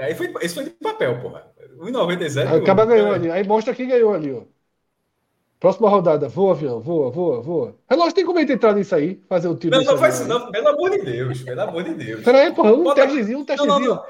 [0.00, 1.46] Aí foi, esse foi de papel, porra.
[1.78, 2.62] 1,97.
[2.62, 3.30] Acaba ganhou ali.
[3.30, 4.42] Aí mostra quem ganhou ali, ó.
[5.60, 6.28] Próxima rodada.
[6.28, 6.80] Voa, avião.
[6.80, 7.74] Voa, voa, voa.
[7.88, 9.20] Relógio tem como entrar nisso aí?
[9.28, 10.28] Fazer um tiro Não, não faz isso, aí?
[10.28, 10.50] não.
[10.50, 11.42] Pelo amor de Deus.
[11.42, 12.22] Pelo amor de Deus.
[12.22, 12.72] Pera aí, porra.
[12.72, 14.00] Um Bota- testezinho, um Não, não, testezinho.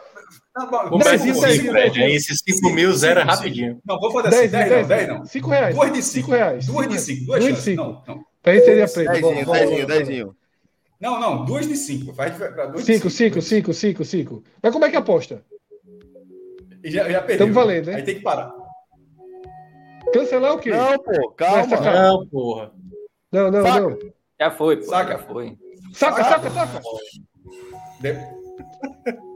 [0.54, 0.90] Não.
[0.90, 1.22] Bom, Fred.
[1.32, 1.74] dezinho.
[1.76, 3.80] Aí esses 5 mil zera Cinco, rapidinho.
[3.84, 4.48] Não, vou fazer assim.
[4.48, 5.24] 10, 10 não, 10 não.
[5.24, 5.74] 5 reais.
[5.74, 6.30] Duas de 5 5.
[6.30, 6.66] reais.
[6.66, 7.24] Duas de 5.
[7.26, 7.64] Duas Duas de chances.
[7.64, 7.82] 5.
[7.82, 8.24] Não, não.
[8.42, 9.10] Pra gente seria preto.
[9.12, 9.98] Dezinho, Bora, dezinho, bora, bora.
[10.04, 10.36] dezinho.
[11.00, 11.44] Não, não.
[11.44, 12.14] Duas de 5.
[12.14, 14.44] Faz pra duas de 5, 5, 5, 5, 5.
[14.62, 15.44] Mas como é que aposta?
[16.84, 17.46] Já, já perdeu.
[17.46, 17.96] Tamo valendo, né?
[17.96, 18.52] Aí tem que parar.
[20.12, 20.70] Cancelar o quê?
[20.70, 22.02] Não, pô, Essa calma.
[22.08, 22.70] Não, porra.
[23.32, 23.80] Não, não, Saca.
[23.80, 23.98] não.
[24.38, 25.12] Já foi, pô, Saca.
[25.12, 25.58] já foi.
[25.94, 26.80] Saca, saca, saca.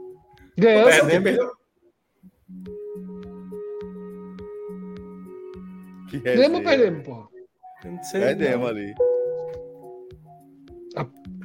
[0.59, 0.65] De...
[0.65, 0.95] Ganhamos.
[0.95, 1.51] Perdeu, perdeu.
[6.23, 7.07] Ganhamos ou perdemos?
[7.85, 8.67] Não sei, Perdemos não.
[8.67, 8.93] ali.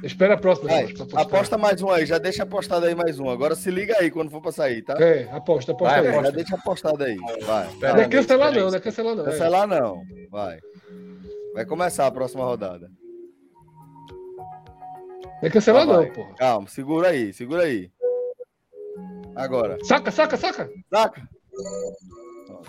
[0.03, 0.69] Espera a próxima.
[0.69, 1.21] Vai, Jorge, pra apostar.
[1.23, 3.29] aposta mais um aí, já deixa apostado aí mais um.
[3.29, 4.93] Agora se liga aí quando for pra sair, tá?
[5.01, 6.23] É, aposta, aposta Vai, aí.
[6.23, 7.17] Já deixa apostado aí.
[7.43, 7.67] Vai.
[7.67, 9.23] Espera Não é cancelar espera não, não é cancelar não.
[9.23, 9.25] é.
[9.25, 10.03] Cancelar não.
[10.29, 10.59] Vai.
[11.53, 12.91] Vai começar a próxima rodada.
[15.23, 16.11] Não é cancelar Vai, não, vai.
[16.11, 16.35] porra.
[16.35, 17.89] Calma, segura aí, segura aí.
[19.35, 19.77] Agora.
[19.83, 20.69] Saca, saca, saca.
[20.93, 21.21] Saca?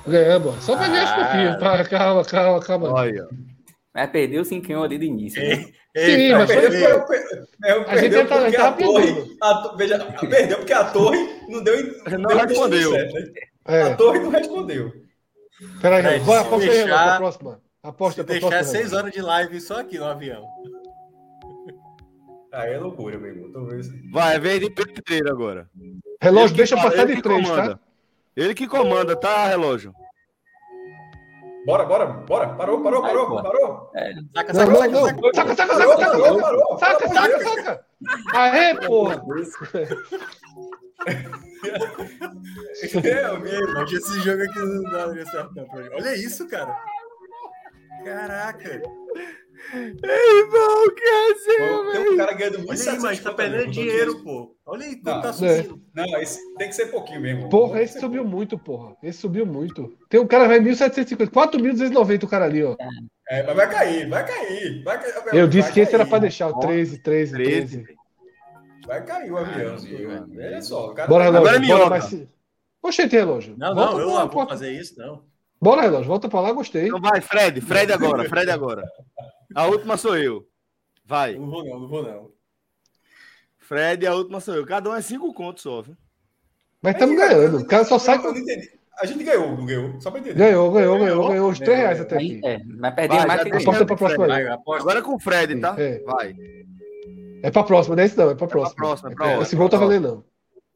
[0.06, 0.55] Ganhamos.
[0.56, 0.60] ó.
[0.60, 1.24] Só pra ganhar esse Ah.
[1.24, 1.59] pouquinho.
[1.59, 2.93] Tá, calma, calma, calma.
[2.93, 3.24] Olha.
[3.24, 3.34] ó.
[3.94, 5.43] Mas perdeu o 5 ali do início.
[5.43, 5.56] né?
[5.56, 7.06] Sim, Ei, mas foi- Perdeu, perdeu.
[7.06, 9.36] perdeu, perdeu, A gente perdeu tá- porque tava a torre.
[9.43, 9.98] a veja,
[10.28, 11.76] perdeu porque a torre não deu.
[12.18, 12.90] Não deu respondeu.
[12.93, 13.24] certo, né?
[13.64, 13.94] A É.
[13.94, 14.93] torre não respondeu.
[15.80, 17.60] Peraí, Fred, vai, aposta aí, deixar- pra próxima.
[17.82, 18.78] Aposta pra deixar próxima.
[18.78, 20.44] 6 horas de live só aqui no avião.
[22.52, 23.66] Aí é loucura, meu irmão.
[24.12, 25.66] Vai, é vez de Pedreiro agora.
[26.20, 27.74] Relógio, que deixa passar ele de que 3, comanda.
[27.74, 27.80] tá?
[28.36, 29.94] Ele que comanda, tá, relógio?
[31.66, 32.48] Bora, bora, bora.
[32.55, 33.43] Parou, parou, Vai, parou, pô.
[33.43, 33.90] parou.
[34.34, 35.32] Saca, Não, saca, não, saca, não.
[35.34, 35.34] saca.
[35.34, 36.40] Saca, saca, Parou, saca, saca.
[36.40, 36.78] parou.
[36.78, 37.55] Saca, saca, Deus.
[37.55, 37.86] saca.
[38.34, 39.22] Aê, porra.
[43.05, 43.74] É, meu.
[43.74, 45.64] Mas esse jogo aqui não daria certo, não.
[45.64, 45.88] mim.
[45.93, 46.76] Olha isso, cara.
[48.05, 48.82] Caraca.
[49.74, 54.55] Irmão, que resenha, Tem um cara ganhando Olha 1.700 aí, mas tá perdendo dinheiro, pô.
[54.66, 55.33] Olha aí, Não, tá é.
[55.33, 55.83] subindo.
[55.95, 57.49] Não, esse tem que ser pouquinho mesmo.
[57.49, 58.97] Porra, esse subiu muito, porra.
[59.03, 59.97] Esse subiu muito.
[60.09, 62.77] Tem um cara vai 1.750, 4.290 o cara ali, ó.
[63.28, 64.83] É, mas vai cair, vai cair.
[64.85, 66.11] Vai cair Eu vai disse que esse era cair.
[66.11, 67.83] pra deixar o 13, 13, 13.
[67.83, 67.97] 13.
[68.87, 69.77] Vai cair o velho.
[70.37, 71.09] Olha só, o cara.
[71.09, 71.65] Bora, Agora relógio.
[71.74, 72.28] é Bora, mas se...
[72.83, 73.55] Oxente, relógio.
[73.59, 75.24] Não, Volta não, eu lá vou fazer isso, não.
[75.61, 76.07] Bora, relógio.
[76.07, 76.87] Volta pra lá, gostei.
[76.87, 78.85] Então vai, Fred, Fred agora, Fred agora.
[79.57, 80.47] A última sou eu.
[81.05, 81.35] Vai.
[81.37, 82.31] Não vou não, não vou não.
[83.59, 84.66] Fred, a última sou eu.
[84.66, 85.97] Cada um é cinco contos só, viu?
[86.83, 87.59] Mas estamos ganhando.
[87.59, 88.28] O cara só sai com.
[89.01, 90.01] A gente ganhou, não ganhou?
[90.01, 90.37] Só pra entender.
[90.37, 92.41] Ganhou, ganhou, ganhou, ganhou os 3 reais até aqui.
[92.45, 93.87] é, mas perdeu mais que Aposta ganhou.
[93.87, 94.45] pra próxima aí.
[94.45, 94.78] Vai.
[94.81, 95.74] Agora é com o Fred, tá?
[95.78, 95.99] É.
[96.01, 96.35] Vai.
[97.43, 98.77] É pra próxima, não é isso não, é pra pra próxima.
[98.77, 100.24] próxima, é pra outra, Esse gol tá pra valendo,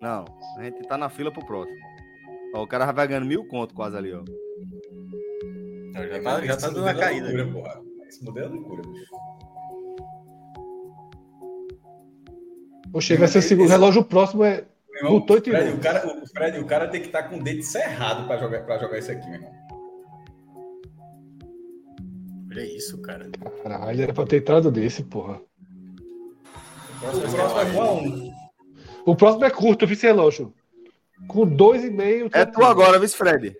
[0.00, 0.24] não.
[0.26, 1.76] Não, a gente tá na fila pro próximo.
[2.54, 4.22] Ó, o cara já vai ganhando mil conto quase ali, ó.
[5.92, 7.26] Já tá, já tá dando é caída.
[7.26, 7.89] loucura, porra.
[8.10, 9.14] Esse modelo é loucura, bicho.
[12.92, 13.66] Oxe, vai ser o segundo.
[13.68, 14.64] O relógio próximo é.
[14.96, 17.36] Irmão, Botou e o Fred, o cara, o Fred, o cara tem que estar com
[17.36, 19.52] o dente cerrado pra jogar, pra jogar isso aqui, meu irmão.
[22.50, 23.30] Olha isso, cara.
[23.62, 25.40] Caralho, era pra ter entrado desse, porra.
[26.96, 28.32] O próximo O próximo é a um.
[29.06, 30.52] O próximo é curto, vice relógio.
[31.28, 32.28] Com 2,5.
[32.28, 33.56] tu É tu agora, vice Fred.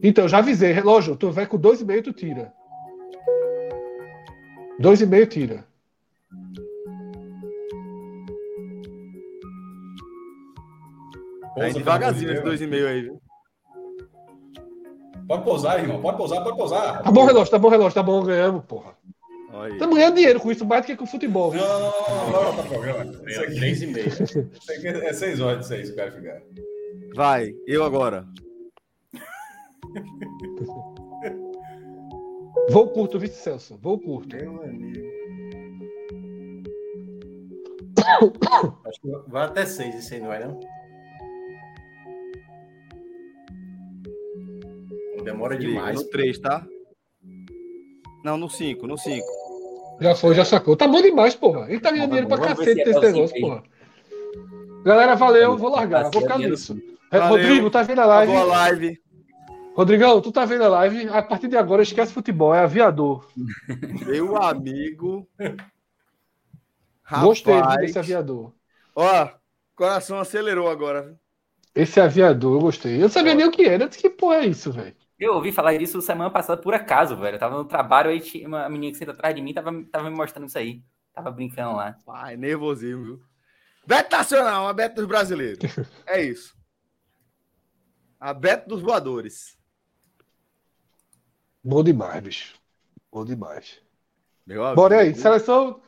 [0.00, 1.16] Então, já avisei, relógio.
[1.16, 2.54] Tu vai com 2,5, tu tira.
[4.80, 5.64] 2,5 tira.
[11.56, 13.20] Aí Pousa, devagarzinho esse dois e meio aí, viu?
[15.28, 16.00] Pode pousar, irmão.
[16.00, 17.02] Pode pousar, pode pousar.
[17.02, 18.96] Tá bom, relógio, tá bom, relógio, tá bom, ganhamos, porra.
[19.70, 21.52] Estamos ganhando dinheiro com isso, mais do que com futebol.
[21.54, 23.04] Não, não, não, não, não, não, tá programa.
[23.26, 24.08] Isso aqui, Três e meio.
[24.08, 26.40] isso aqui é seis horas de seis, o cara ficar.
[27.14, 28.26] Vai, eu agora.
[32.70, 33.78] Vou curto, vice Celso.
[33.80, 34.36] Vou curto.
[34.36, 35.12] Meu amigo.
[38.86, 40.60] Acho que vai até seis esse aí, não vai não?
[45.24, 45.96] Demora demais.
[45.96, 46.66] No 3, tá?
[48.24, 49.26] Não, no 5, no 5.
[50.00, 50.76] Já foi, já sacou.
[50.76, 51.66] Tá bom demais, porra.
[51.68, 53.62] Ele tá ganhando dinheiro pra cacete é desse cinco negócio, porra.
[54.84, 56.76] Galera, valeu, vou largar, vou ficar Dinheiro nisso.
[57.10, 57.28] Valeu.
[57.28, 58.32] Rodrigo, tá vendo a live?
[58.32, 59.01] Acabou a live.
[59.74, 61.08] Rodrigão, tu tá vendo a live?
[61.08, 63.26] A partir de agora, esquece futebol, é aviador.
[64.06, 65.26] Meu amigo.
[67.20, 67.80] Gostei Rapaz.
[67.80, 68.52] desse aviador.
[68.94, 69.30] Ó,
[69.74, 71.18] coração acelerou agora.
[71.74, 72.96] Esse aviador, eu gostei.
[72.96, 73.84] Eu não sabia nem o que era.
[73.84, 74.94] Eu disse, que porra é isso, velho?
[75.18, 77.36] Eu ouvi falar disso semana passada por acaso, velho.
[77.36, 80.10] Eu tava no trabalho, aí tinha uma menina que senta atrás de mim tava, tava
[80.10, 80.82] me mostrando isso aí.
[81.14, 81.96] Tava brincando lá.
[82.04, 83.22] Pai, nervosismo, viu?
[83.86, 85.58] Beto Nacional, a Beto dos brasileiros.
[86.06, 86.54] É isso.
[88.20, 89.58] A Beto dos Voadores.
[91.62, 92.54] Bom demais, bicho.
[93.10, 93.80] Bom demais.
[94.46, 95.20] Meu Bora aí, amigo.
[95.20, 95.80] seleção.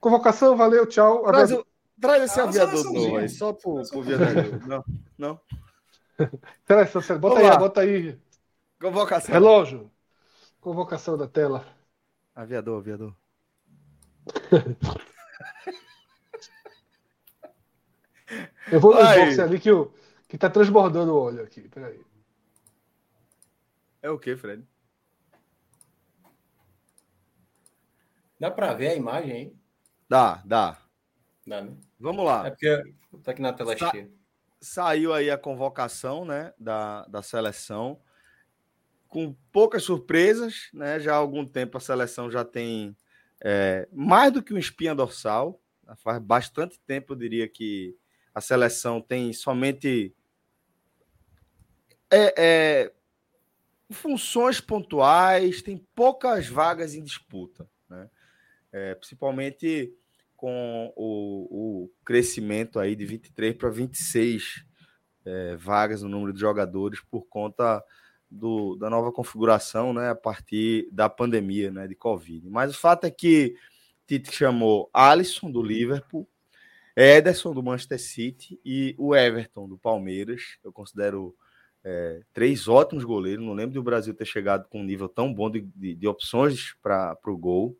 [0.00, 1.24] Convocação, valeu, tchau.
[1.24, 1.66] Traz, o-
[2.00, 4.66] traz esse Ah, aviador novo aí, só pro, pro viador.
[4.66, 4.84] Não,
[5.16, 5.40] não.
[6.66, 7.18] Seleção.
[7.18, 7.56] Bota Vamos aí, lá.
[7.56, 8.18] bota aí.
[8.80, 9.32] Convocação.
[9.32, 9.90] Relógio.
[10.60, 11.64] Convocação da tela.
[12.34, 13.14] Aviador, aviador.
[18.70, 19.90] Eu vou no box ali que, o,
[20.28, 21.62] que tá transbordando o óleo aqui.
[21.68, 22.00] Peraí.
[24.02, 24.64] É o que, Fred?
[28.38, 29.56] Dá para ver a imagem aí?
[30.08, 30.78] Dá, dá.
[31.46, 31.76] Dá, né?
[31.98, 32.46] Vamos lá.
[32.46, 34.10] É porque tá aqui na tela Sa- cheia.
[34.60, 38.00] Saiu aí a convocação, né, da, da seleção,
[39.06, 40.98] com poucas surpresas, né?
[41.00, 42.96] Já há algum tempo a seleção já tem
[43.40, 45.60] é, mais do que um espinha dorsal.
[45.98, 47.96] Faz bastante tempo, eu diria que
[48.34, 50.14] a seleção tem somente
[52.10, 52.92] é, é,
[53.90, 57.68] funções pontuais, tem poucas vagas em disputa?
[58.72, 59.92] É, principalmente
[60.36, 64.64] com o, o crescimento aí de 23 para 26
[65.24, 67.82] é, vagas no número de jogadores por conta
[68.30, 72.48] do, da nova configuração, né, a partir da pandemia, né, de Covid.
[72.48, 73.56] Mas o fato é que
[74.06, 76.28] Tite chamou Alisson do Liverpool,
[76.96, 80.58] Ederson do Manchester City e o Everton do Palmeiras.
[80.64, 81.36] Eu considero
[81.84, 83.44] é, três ótimos goleiros.
[83.44, 86.74] Não lembro do Brasil ter chegado com um nível tão bom de, de, de opções
[86.82, 87.78] para o gol.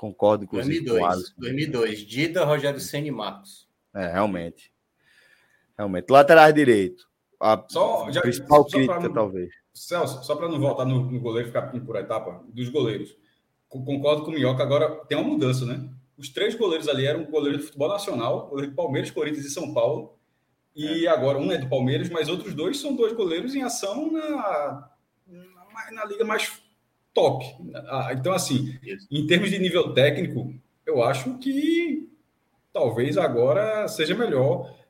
[0.00, 1.12] Concordo, inclusive, com o 2002.
[1.14, 1.34] Alisson.
[1.36, 1.98] 2002.
[2.06, 3.68] Dida, Rogério Senna e Marcos.
[3.94, 4.72] É, realmente.
[5.76, 6.08] Realmente.
[6.10, 7.04] Laterais direito.
[7.38, 9.50] A Só- já- principal só crítica, não- talvez.
[9.74, 13.14] Celso, só para não voltar no, no goleiro, ficar por etapa, dos goleiros.
[13.68, 15.86] Co- Concordo com o Minhoca, agora tem uma mudança, né?
[16.16, 19.74] Os três goleiros ali eram goleiros de futebol nacional, goleiro de Palmeiras, Corinthians e São
[19.74, 20.18] Paulo.
[20.74, 24.90] E agora um é do Palmeiras, mas outros dois são dois goleiros em ação na,
[25.26, 26.59] na, na liga mais
[27.14, 27.44] top.
[27.74, 28.78] Ah, Então, assim,
[29.10, 30.54] em termos de nível técnico,
[30.86, 32.08] eu acho que
[32.72, 34.80] talvez agora seja melhor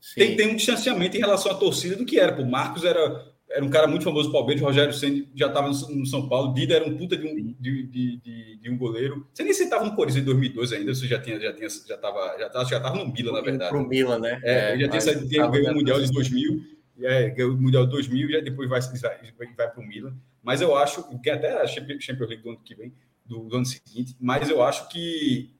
[0.00, 0.20] Sim.
[0.20, 2.32] tem, tem um distanciamento em relação à torcida do que era.
[2.32, 5.74] Pô, Marcos era, era um cara muito famoso do Palmeiras, Rogério Senna já estava no,
[5.96, 9.26] no São Paulo, Dida era um puta de um, de, de, de, um goleiro.
[9.32, 12.36] Você nem estava no Corinthians em 2002 ainda, você já tinha, já tinha, já estava,
[12.38, 13.70] já tava, já tava no Milan, na verdade.
[13.70, 14.40] Pro Milan, né?
[14.44, 16.38] É, ele já tinha, saído, ganhou o Mundial de transição.
[16.38, 19.86] 2000, é, ganhou o Mundial de 2000 e já depois vai, vai, vai para o
[19.86, 20.16] Milan.
[20.42, 22.92] Mas eu acho que até a Champions League do ano que vem,
[23.24, 25.50] do, do ano seguinte, mas eu acho que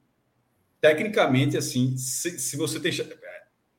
[0.80, 3.04] tecnicamente, assim, se, se você deixar.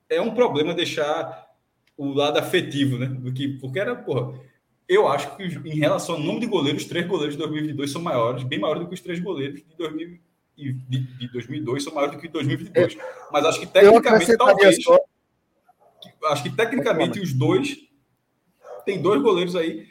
[0.08, 1.48] É um problema deixar
[1.96, 3.06] o lado afetivo, né?
[3.06, 4.38] Do que, porque era, porra.
[4.88, 8.02] Eu acho que em relação ao número de goleiros, os três goleiros de 2022 são
[8.02, 10.18] maiores, bem maiores do que os três goleiros de, 2000,
[10.56, 12.98] de, de 2002 são maiores do que de 2022.
[13.30, 14.82] Mas acho que tecnicamente, talvez.
[14.82, 14.98] só
[16.26, 17.76] Acho que tecnicamente os dois
[18.84, 19.86] tem dois goleiros aí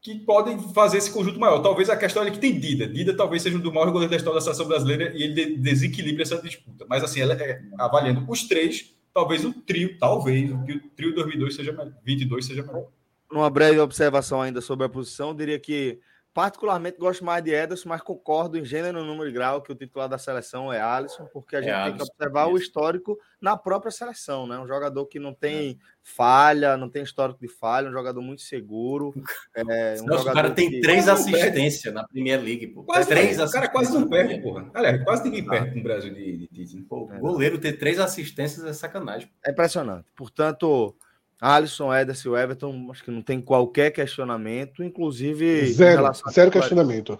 [0.00, 1.60] que podem fazer esse conjunto maior.
[1.62, 2.86] Talvez a questão é que tem Dida.
[2.86, 5.56] Dida talvez seja um dos maiores goleiros da história da seleção brasileira e ele de-
[5.56, 6.84] desequilibra essa disputa.
[6.88, 11.14] Mas assim, ela é, avaliando os três, talvez o trio, talvez, o que o trio
[11.14, 12.86] 2002 seja melhor, 22 seja melhor.
[13.32, 15.98] uma breve observação ainda sobre a posição, eu diria que
[16.34, 20.08] particularmente gosto mais de Ederson, mas concordo em gênero, número e grau que o titular
[20.08, 23.56] da seleção é Alisson, porque a É gente tem que Alisson, observar o histórico na
[23.56, 24.58] própria seleção, né?
[24.58, 29.14] Um jogador que não tem falha, não tem histórico de falha, um jogador muito seguro.
[29.56, 32.82] É, um Nossa, o jogador cara tem que- três não assistências na Premier League, pô.
[32.82, 34.68] Quase, três o cara quase não perde, porra.
[34.74, 36.82] Aliás, quase ninguém perde no Brasil de, de Tite.
[36.82, 39.30] Pô, o goleiro ter três assistências é sacanagem.
[39.46, 40.06] É impressionante.
[40.16, 40.96] Portanto,
[41.44, 45.66] Alisson, Ederson e Everton, acho que não tem qualquer questionamento, inclusive.
[45.66, 47.18] Zero, zero questionamento.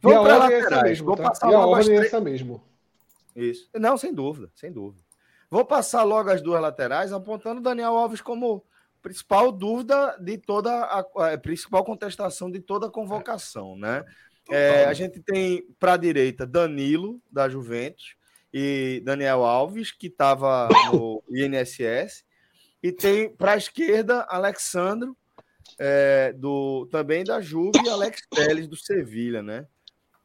[0.00, 0.82] Vamos a para é laterais.
[0.82, 1.22] mesmo, Vou tá?
[1.22, 2.62] passar E a logo as ordem é três- essa mesmo.
[3.36, 3.68] Isso.
[3.74, 5.00] Não, sem dúvida, sem dúvida.
[5.48, 8.64] Vou passar logo as duas laterais, apontando o Daniel Alves como
[9.00, 14.04] principal dúvida de toda a, a principal contestação de toda a convocação, né?
[14.50, 18.16] É, a gente tem para a direita Danilo, da Juventus,
[18.52, 22.24] e Daniel Alves, que estava no INSS,
[22.82, 25.16] e tem para a esquerda Alexandro,
[25.78, 29.66] é, do, também da Juve, e Alex Telles, do Sevilha, né?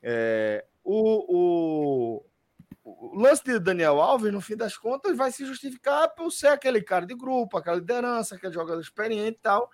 [0.01, 2.25] É, o, o,
[2.83, 6.81] o lance de Daniel Alves, no fim das contas, vai se justificar por ser aquele
[6.81, 9.69] cara de grupo, aquela liderança, aquele jogador experiente e tal,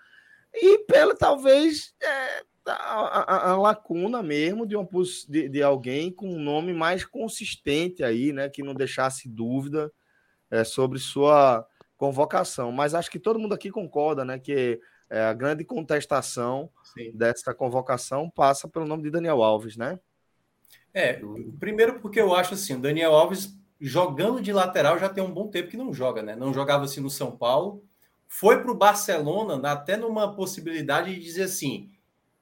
[0.53, 4.87] e pela talvez é, a, a- a lacuna mesmo de, uma,
[5.27, 9.91] de, de alguém com um nome mais consistente aí, né, que não deixasse dúvida
[10.51, 11.67] é, sobre sua
[12.03, 12.69] convocação.
[12.69, 14.77] Mas acho que todo mundo aqui concorda, né, que
[15.09, 17.13] é, a grande contestação Sim.
[17.13, 19.97] dessa convocação passa pelo nome de Daniel Alves, né?
[20.93, 21.21] É,
[21.61, 25.47] primeiro porque eu acho assim, o Daniel Alves jogando de lateral já tem um bom
[25.47, 26.35] tempo que não joga, né?
[26.35, 27.81] Não jogava assim no São Paulo.
[28.27, 31.89] foi para o Barcelona até numa possibilidade de dizer assim: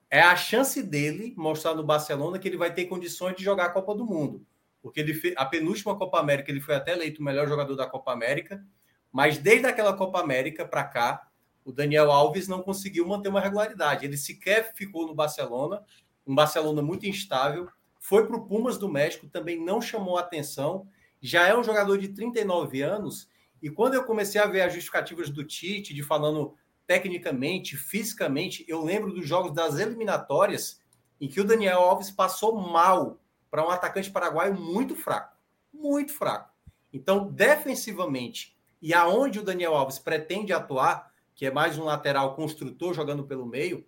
[0.10, 3.70] é a chance dele mostrar no Barcelona que ele vai ter condições de jogar a
[3.70, 4.44] Copa do Mundo.
[4.82, 7.86] Porque ele fez, a penúltima Copa América ele foi até eleito o melhor jogador da
[7.86, 8.64] Copa América,
[9.12, 11.28] mas desde aquela Copa América para cá,
[11.64, 14.06] o Daniel Alves não conseguiu manter uma regularidade.
[14.06, 15.84] Ele sequer ficou no Barcelona,
[16.26, 17.68] um Barcelona muito instável.
[18.00, 20.88] Foi para o Pumas do México, também não chamou atenção.
[21.22, 23.30] Já é um jogador de 39 anos.
[23.62, 26.56] E quando eu comecei a ver as justificativas do Tite, de falando
[26.88, 30.82] tecnicamente, fisicamente, eu lembro dos jogos das eliminatórias
[31.20, 33.22] em que o Daniel Alves passou mal
[33.52, 35.38] para um atacante paraguaio muito fraco.
[35.72, 36.50] Muito fraco.
[36.92, 42.94] Então, defensivamente, e aonde o Daniel Alves pretende atuar, que é mais um lateral construtor
[42.94, 43.86] jogando pelo meio,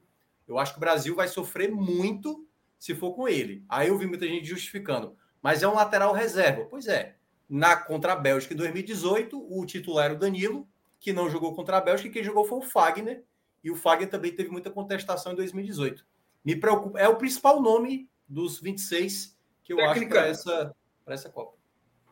[0.48, 2.48] eu acho que o Brasil vai sofrer muito
[2.78, 3.64] se for com ele.
[3.68, 6.65] Aí eu vi muita gente justificando, mas é um lateral reserva.
[6.70, 7.15] Pois é.
[7.49, 10.68] Na contra a Bélgica em 2018, o titular era o Danilo,
[10.99, 13.24] que não jogou contra a Bélgica, e quem jogou foi o Fagner,
[13.64, 16.06] e o Fagner também teve muita contestação em 2018.
[16.44, 20.76] Me preocupa, é o principal nome dos 26 que eu Técnica, acho para essa,
[21.07, 21.57] essa Copa.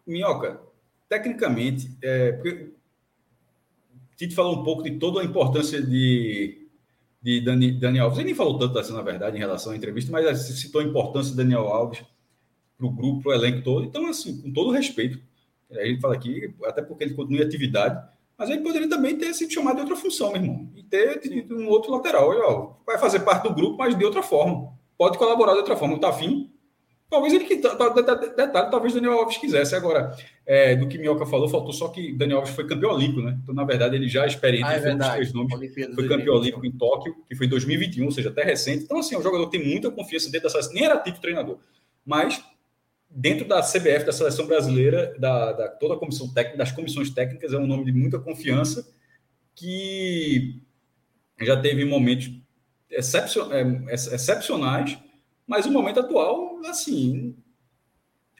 [0.06, 0.62] Minhoca,
[1.12, 2.72] tecnicamente, é, porque
[4.16, 6.70] Tite falou um pouco de toda a importância de,
[7.22, 8.20] de Dani, Daniel Alves.
[8.20, 11.32] Ele nem falou tanto assim, na verdade, em relação à entrevista, mas citou a importância
[11.32, 12.02] de Daniel Alves
[12.78, 13.84] para o grupo, para o elenco todo.
[13.84, 15.20] Então, assim, com todo respeito,
[15.70, 18.02] a gente fala aqui, até porque ele continua em atividade,
[18.38, 21.58] mas ele poderia também ter sido chamado de outra função, meu irmão, e ter tido
[21.58, 22.30] um outro lateral.
[22.30, 24.72] Ó, vai fazer parte do grupo, mas de outra forma.
[24.98, 25.96] Pode colaborar de outra forma.
[25.96, 26.50] Está afim?
[27.12, 29.76] Talvez ele que detalhe, talvez Daniel Alves quisesse.
[29.76, 30.16] Agora,
[30.46, 33.38] é, do que Minhoca falou, faltou só que Daniel Alves foi campeão olímpico, né?
[33.44, 36.08] Então, na verdade, ele já é experiente, ah, é foi um dos três nomes, foi
[36.08, 38.86] campeão olímpico em Tóquio, que foi em 2021, ou seja, até recente.
[38.86, 40.72] Então, assim, é um jogador que tem muita confiança dentro dessa.
[40.72, 41.60] Nem era tipo treinador,
[42.06, 42.42] mas
[43.10, 47.52] dentro da CBF, da seleção brasileira, da, da toda a comissão técnica, das comissões técnicas,
[47.52, 48.88] é um nome de muita confiança
[49.54, 50.62] que
[51.42, 52.32] já teve momentos
[52.90, 53.00] é,
[53.92, 54.98] excepcionais
[55.52, 57.36] mas o momento atual, assim,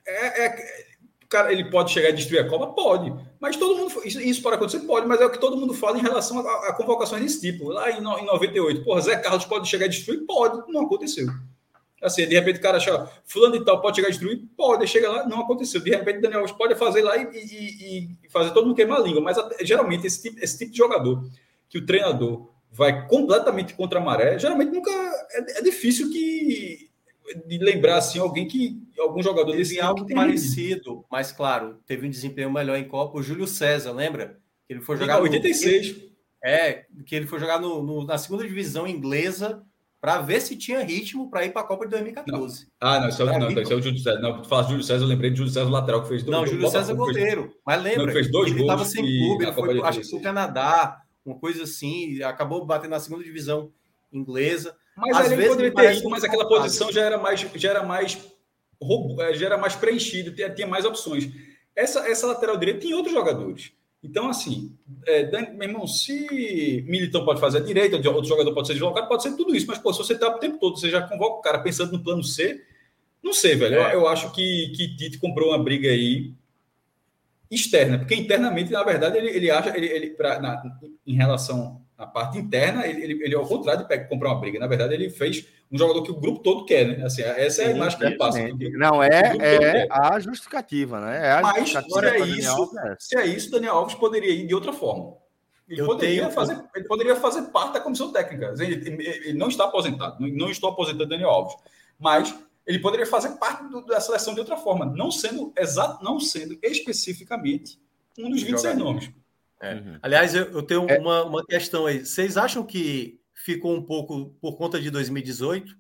[0.06, 0.86] é, é,
[1.30, 2.68] cara, ele pode chegar e destruir a Copa?
[2.68, 3.14] Pode.
[3.40, 4.02] Mas todo mundo.
[4.06, 4.80] Isso, isso pode acontecer?
[4.82, 7.70] Pode, mas é o que todo mundo fala em relação a, a convocações desse tipo.
[7.70, 10.26] Lá em, em 98, porra, Zé Carlos pode chegar e destruir?
[10.26, 10.72] Pode.
[10.72, 11.28] Não aconteceu.
[12.02, 14.42] Assim, de repente o cara acha, fulano e tal pode chegar a destruir?
[14.58, 15.80] Pode, chega lá, não aconteceu.
[15.82, 19.04] De repente Daniel Alves pode fazer lá e, e, e fazer todo mundo queimar a
[19.04, 19.22] língua.
[19.22, 21.24] Mas geralmente esse tipo, esse tipo de jogador
[21.70, 24.90] que o treinador vai completamente contra a maré, geralmente nunca.
[25.32, 26.81] É, é difícil que
[27.36, 32.52] de lembrar assim alguém que algum jogador desse algo parecido, mas claro, teve um desempenho
[32.52, 34.40] melhor em Copa, o Júlio César, lembra?
[34.68, 35.98] Que ele foi jogar em 86.
[35.98, 36.12] No,
[36.44, 39.64] é, que ele foi jogar no, no, na segunda divisão inglesa
[40.02, 42.66] para ver se tinha ritmo para ir para a Copa de 2014.
[42.66, 42.72] Não.
[42.80, 44.20] Ah, não, isso, é, não, então, isso é o Júlio César.
[44.20, 46.48] Não, tu fala Júlio César, eu lembrei de Júlio César lateral que fez dois Não,
[46.48, 47.54] Júlio César goleiro.
[47.64, 48.06] Mas lembra?
[48.08, 51.38] Não, fez dois ele estava sem clube, ele foi, acho que foi o Canadá, uma
[51.38, 53.72] coisa assim, acabou batendo na segunda divisão
[54.12, 54.76] inglesa.
[54.96, 58.18] Mas Às vezes poderia ter ido, mas aquela posição já era mais, já era mais,
[59.20, 61.30] é, já era mais preenchida, tinha, tinha mais opções.
[61.76, 63.72] Essa, essa lateral direita tem outros jogadores.
[64.04, 68.74] Então, assim, é, meu irmão, se Militão pode fazer a direita, outro jogador pode ser
[68.74, 69.68] deslocado, pode ser tudo isso.
[69.68, 72.04] Mas, pô, se você tá o tempo todo, você já convoca o cara pensando no
[72.04, 72.62] plano C,
[73.24, 73.76] não sei, velho.
[73.76, 73.94] É.
[73.94, 76.34] Eu, eu, acho que, que Tite comprou uma briga aí
[77.50, 80.64] externa, porque internamente, na verdade, ele, ele acha, ele, ele pra, na,
[81.06, 84.58] em relação na parte interna, ele, ele, ele ao contrário de comprar uma briga.
[84.58, 87.06] Na verdade, ele fez um jogador que o grupo todo quer, né?
[87.06, 88.40] Assim, essa é a imagem que ele passa.
[88.74, 91.28] Não, é, é a justificativa, né?
[91.28, 94.74] É a Mas se é, isso, se é isso, Daniel Alves poderia ir de outra
[94.74, 95.14] forma.
[95.70, 96.32] Ele poderia, tenho...
[96.32, 98.56] fazer, ele poderia fazer parte da comissão técnica.
[98.58, 101.56] Ele, ele não está aposentado, não estou aposentando Daniel Alves.
[102.00, 106.20] Mas ele poderia fazer parte do, da seleção de outra forma, não sendo exato, não
[106.20, 107.80] sendo especificamente
[108.18, 108.84] um dos 26 Jogador.
[108.84, 109.21] nomes.
[109.62, 109.76] É.
[109.76, 110.00] Uhum.
[110.02, 110.98] Aliás, eu, eu tenho é.
[110.98, 112.06] uma, uma questão aí.
[112.06, 115.76] Vocês acham que ficou um pouco por conta de 2018?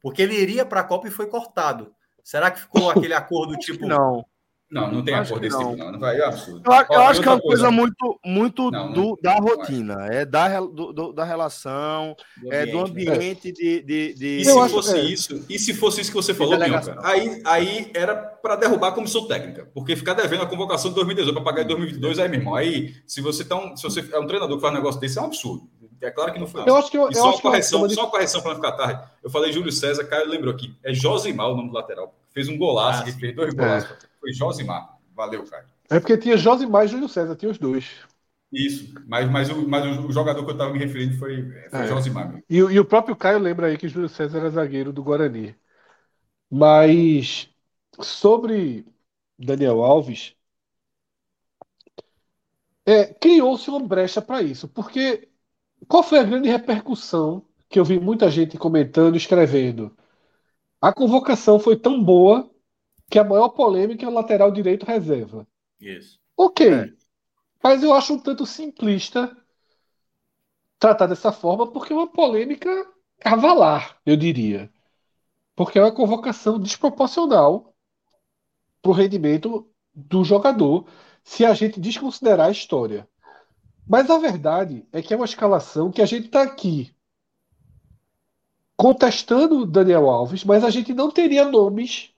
[0.00, 1.92] Porque ele iria para a Copa e foi cortado.
[2.22, 3.86] Será que ficou aquele acordo tipo.
[3.86, 4.24] Não.
[4.68, 5.92] Não, não tem acordo desse tipo, não.
[5.92, 6.62] não vai, é absurdo.
[6.66, 10.24] Eu, eu acho que é uma coisa, coisa muito, muito não, do, da rotina, é
[10.24, 14.38] da, do, do, da relação, do é do ambiente de, de, de...
[14.38, 15.02] E se fosse é.
[15.02, 18.92] isso, e se fosse isso que você falou, Minhoca, aí, aí era para derrubar a
[18.92, 22.40] comissão técnica, porque ficar devendo a convocação de 2018 para pagar em 2022, aí, meu
[22.40, 25.00] irmão, aí, se você, tá um, se você é um treinador que faz um negócio
[25.00, 25.68] desse, é um absurdo.
[26.00, 26.68] É claro que não foi.
[26.68, 28.72] Eu acho que eu, e só, eu uma correção, só uma correção para não ficar
[28.72, 29.02] tarde.
[29.22, 30.76] Eu falei Júlio César, Caio lembrou aqui.
[30.84, 32.14] É Josimar o nome do lateral.
[32.32, 33.90] Fez um golaço, ah, fez dois golaços.
[33.90, 34.15] É.
[34.26, 34.98] Foi Josimar.
[35.14, 35.66] Valeu, Caio.
[35.88, 37.88] É porque tinha Josimar e Júlio César, tinha os dois.
[38.52, 41.86] Isso, mas, mas, o, mas o jogador que eu estava me referindo foi, foi é.
[41.86, 42.42] Josimar.
[42.50, 45.54] E, e, o próprio Caio lembra aí que Júlio César era zagueiro do Guarani.
[46.50, 47.48] Mas
[48.00, 48.84] sobre
[49.38, 50.34] Daniel Alves,
[52.84, 54.66] é, criou-se uma brecha para isso.
[54.68, 55.28] Porque
[55.86, 59.96] qual foi a grande repercussão que eu vi muita gente comentando, escrevendo?
[60.80, 62.50] A convocação foi tão boa
[63.10, 65.46] que a maior polêmica é o lateral direito reserva.
[65.80, 66.18] Isso.
[66.36, 66.72] Ok.
[66.72, 66.92] É.
[67.62, 69.36] Mas eu acho um tanto simplista
[70.78, 72.70] tratar dessa forma, porque é uma polêmica
[73.18, 74.70] cavalar, eu diria.
[75.54, 77.74] Porque é uma convocação desproporcional
[78.82, 80.86] para o rendimento do jogador,
[81.24, 83.08] se a gente desconsiderar a história.
[83.88, 86.94] Mas a verdade é que é uma escalação que a gente está aqui
[88.76, 92.12] contestando o Daniel Alves, mas a gente não teria nomes,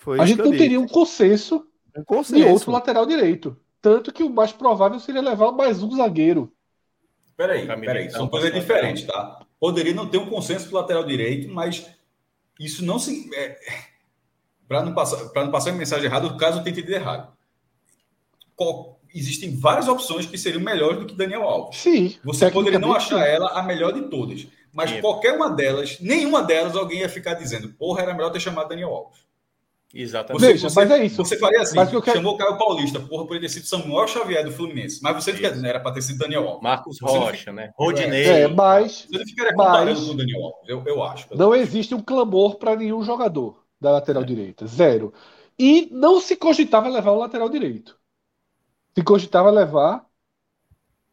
[0.00, 0.58] Foi a gente não disse.
[0.58, 1.66] teria um consenso
[1.96, 2.48] um de consenso.
[2.48, 3.56] outro lateral direito.
[3.82, 6.52] Tanto que o mais provável seria levar mais um zagueiro.
[7.36, 8.60] Peraí, peraí, são coisas passando.
[8.66, 9.40] diferentes, tá?
[9.58, 11.86] Poderia não ter um consenso pro lateral direito, mas
[12.58, 13.30] isso não se.
[13.34, 13.58] É,
[14.68, 17.32] para não, passar, não passar uma mensagem errada, o caso eu tenha entendido errado.
[18.56, 21.80] Qual- existem várias opções que seriam melhores do que Daniel Alves.
[21.80, 22.16] Sim.
[22.22, 24.46] Você poderia não achar ela a melhor de todas.
[24.72, 25.00] Mas Sim.
[25.00, 28.90] qualquer uma delas, nenhuma delas, alguém ia ficar dizendo, porra, era melhor ter chamado Daniel
[28.90, 29.18] Alves.
[29.92, 30.40] Exatamente.
[30.46, 31.16] Veja, mas é isso.
[31.16, 33.54] Você faria assim, Mas o que eu quero- chamou o Caio Paulista, porra, poderia ter
[33.54, 35.00] sido Samuel Xavier do Fluminense.
[35.02, 36.62] Mas você não quer dizer, era para ter sido Daniel Alves.
[36.62, 37.72] Marcos Você Rocha, né?
[37.76, 38.24] Rodinei.
[38.24, 41.26] É, mas Você não ficaria Mas- comparando com o Daniel Alves, eu, eu acho.
[41.36, 44.64] não existe um clamor para nenhum jogador da lateral direita.
[44.66, 45.12] Zero.
[45.58, 47.98] E não se cogitava levar o lateral direito.
[48.96, 50.04] Se cogitava levar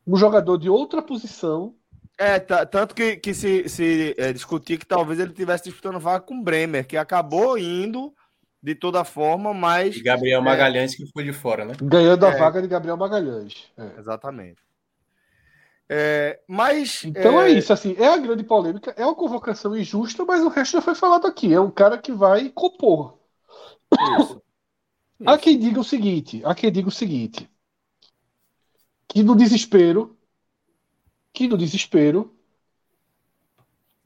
[0.06, 1.74] um jogador de outra posição.
[2.18, 6.24] É, ta- tanto que, que se, se é, discutia que talvez ele tivesse disputando vaga
[6.26, 8.14] com o Bremer, que acabou indo
[8.62, 9.96] de toda forma, mas.
[9.96, 11.74] E Gabriel Magalhães que foi de fora, né?
[11.82, 12.38] Ganhando a É.
[12.38, 13.70] vaga de Gabriel Magalhães.
[13.78, 14.00] É.
[14.00, 14.62] Exatamente.
[15.90, 17.04] É, mas.
[17.06, 17.50] Então é...
[17.52, 20.96] isso, assim, é a grande polêmica, é uma convocação injusta, mas o resto já foi
[20.96, 21.54] falado aqui.
[21.54, 23.18] É um cara que vai compor.
[24.20, 24.42] Isso.
[25.26, 27.50] Há quem diga o seguinte, há quem diga o seguinte,
[29.08, 30.16] que no desespero,
[31.34, 32.38] que no desespero,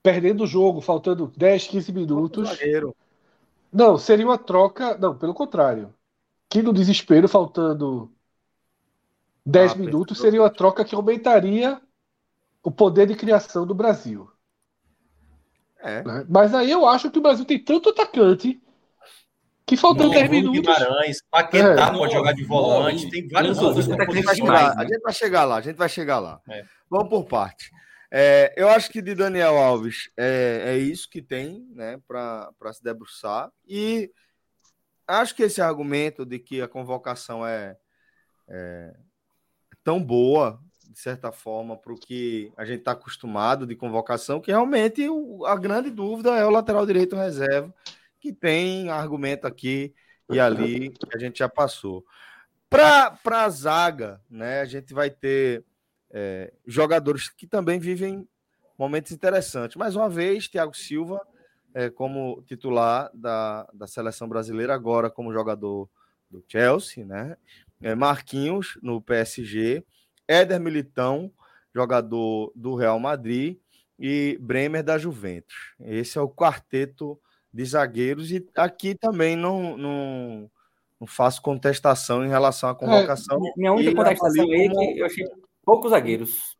[0.01, 2.95] perdendo o jogo, faltando 10, 15 minutos, Zagueiro.
[3.71, 5.93] Não, seria uma troca, não, pelo contrário,
[6.49, 8.11] que no desespero, faltando
[9.45, 11.81] 10 Ah, minutos, seria uma troca que aumentaria
[12.63, 14.29] o poder de criação do Brasil.
[15.79, 16.03] É.
[16.03, 16.25] né?
[16.29, 18.61] Mas aí eu acho que o Brasil tem tanto atacante
[19.65, 20.75] que faltando Não, 10 Bruno minutos.
[20.77, 21.97] Guimarães, Paquetá É.
[21.97, 23.27] pode jogar de volante, tem.
[23.33, 23.41] A
[24.35, 24.87] chegar, mais, a né?
[24.87, 26.41] gente vai chegar lá, a gente vai chegar lá.
[26.49, 26.63] É.
[26.89, 27.71] Vamos por parte.
[28.13, 32.83] É, eu acho que de Daniel Alves é, é isso que tem, né, para se
[32.83, 33.49] debruçar.
[33.65, 34.11] E
[35.07, 37.77] acho que esse argumento de que a convocação é,
[38.49, 38.93] é
[39.81, 40.59] tão boa,
[40.89, 45.45] de certa forma, para o que a gente está acostumado de convocação, que realmente o-
[45.45, 47.73] a grande dúvida é o lateral direito reserva,
[48.19, 49.95] que tem argumento aqui
[50.29, 52.05] e ali que a gente já passou.
[52.69, 55.63] Para a zaga, né, a gente vai ter
[56.11, 58.27] é, jogadores que também vivem
[58.77, 59.75] momentos interessantes.
[59.77, 61.21] Mais uma vez, Thiago Silva
[61.73, 65.89] é, como titular da, da seleção brasileira, agora como jogador
[66.29, 67.37] do Chelsea, né?
[67.81, 69.83] É, Marquinhos no PSG,
[70.27, 71.31] Éder Militão,
[71.73, 73.57] jogador do Real Madrid,
[73.97, 75.73] e Bremer da Juventus.
[75.79, 77.19] Esse é o quarteto
[77.53, 80.51] de zagueiros, e aqui também não, não,
[80.99, 83.39] não faço contestação em relação à convocação.
[83.55, 85.25] Minha única contestação aí é que eu achei
[85.65, 86.57] poucos zagueiros.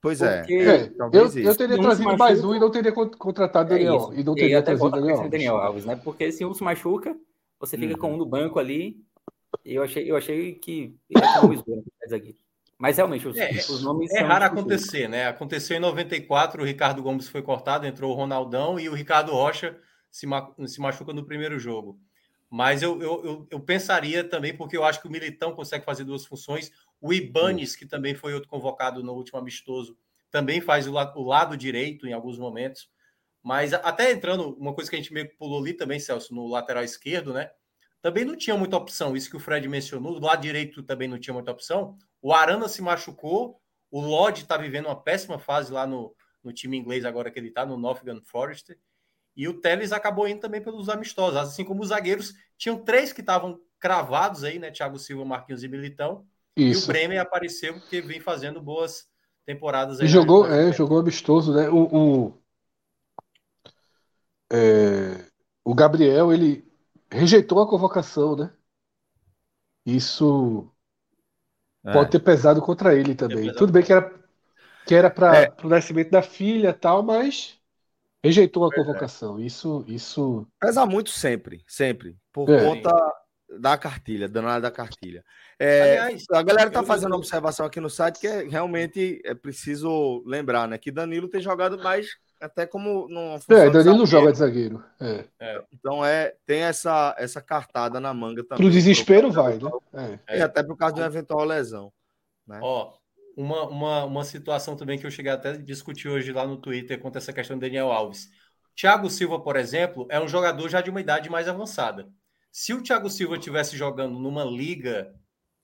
[0.00, 0.38] Pois é.
[0.40, 1.48] Porque- É, talvez eu, isso.
[1.50, 2.48] eu teria Não trazido se mais machuca.
[2.48, 3.96] um e não teria con- contratado É Daniel.
[3.96, 4.14] isso.
[4.14, 5.28] e não E teria até trazido Daniel.
[5.28, 5.96] Daniel Alves, né?
[6.02, 7.16] Porque se um se machuca,
[7.60, 8.00] você fica Uhum.
[8.00, 8.96] com um no banco ali.
[9.64, 12.38] E eu achei, eu achei que ele né, de zagueiro.
[12.78, 15.28] Mas realmente, os, É, os nomes É são raro acontecer, né?
[15.28, 19.78] Aconteceu em 94, o Ricardo Gomes foi cortado, entrou o Ronaldão e o Ricardo Rocha
[20.10, 21.96] se, ma- se machuca no primeiro jogo.
[22.50, 26.02] Mas eu, eu, eu, eu pensaria também, porque eu acho que o Militão consegue fazer
[26.02, 26.72] duas funções.
[27.02, 29.98] O Ibanes, que também foi outro convocado no último amistoso,
[30.30, 32.88] também faz o, la- o lado direito em alguns momentos.
[33.42, 36.46] Mas até entrando, uma coisa que a gente meio que pulou ali também, Celso, no
[36.48, 37.50] lateral esquerdo, né?
[38.00, 39.16] Também não tinha muita opção.
[39.16, 41.98] Isso que o Fred mencionou, do lado direito também não tinha muita opção.
[42.20, 43.60] O Arana se machucou,
[43.90, 47.48] o Lodge está vivendo uma péssima fase lá no, no time inglês, agora que ele
[47.48, 48.76] está, no Nottingham Forest.
[49.36, 52.34] E o Teles acabou indo também pelos amistosos, assim como os zagueiros.
[52.58, 54.70] Tinham três que estavam cravados aí, né?
[54.70, 56.26] Thiago Silva, Marquinhos e Militão.
[56.56, 56.86] E o Isso.
[56.86, 59.06] Bremer apareceu porque vem fazendo boas
[59.44, 60.06] temporadas aí.
[60.06, 61.68] E jogou, na- é, jogou amistoso, né?
[61.68, 62.42] O, o,
[64.52, 65.26] é,
[65.64, 66.64] o Gabriel, ele
[67.10, 68.52] rejeitou a convocação, né?
[69.86, 70.72] Isso
[71.84, 71.92] É.
[71.92, 73.36] pode ter pesado contra ele também.
[73.44, 73.58] pesado.
[73.58, 74.22] Tudo bem que era
[74.86, 75.52] que era para É.
[75.64, 77.58] o nascimento da filha e tal, mas
[78.24, 79.40] rejeitou a convocação.
[79.40, 82.16] Isso, isso Pesa muito sempre, sempre.
[82.32, 82.56] Por É.
[82.60, 82.90] conta
[83.58, 85.24] da cartilha, danada da cartilha.
[85.58, 89.34] É, Aliás, a galera tá fazendo uma observação aqui no site que é, realmente é
[89.34, 90.78] preciso lembrar, né?
[90.78, 92.08] Que Danilo tem jogado mais
[92.40, 94.82] até como não É, Danilo joga de zagueiro.
[95.00, 95.24] É.
[95.40, 95.62] É.
[95.72, 98.64] Então é, tem essa, essa cartada na manga também.
[98.64, 99.58] Pro desespero pro vai,
[99.92, 100.20] né?
[100.26, 100.38] É.
[100.38, 101.92] E até por causa de uma eventual lesão.
[102.46, 102.58] Né?
[102.60, 102.92] Ó,
[103.36, 106.98] uma, uma, uma situação também que eu cheguei até a discutir hoje lá no Twitter
[106.98, 108.28] quanto a essa questão do Daniel Alves.
[108.74, 112.08] Thiago Silva, por exemplo, é um jogador já de uma idade mais avançada.
[112.52, 115.14] Se o Thiago Silva estivesse jogando numa liga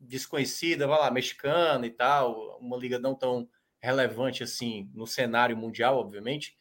[0.01, 3.47] desconhecida, vai lá, mexicana e tal, uma liga não tão
[3.79, 6.57] relevante assim no cenário mundial, obviamente,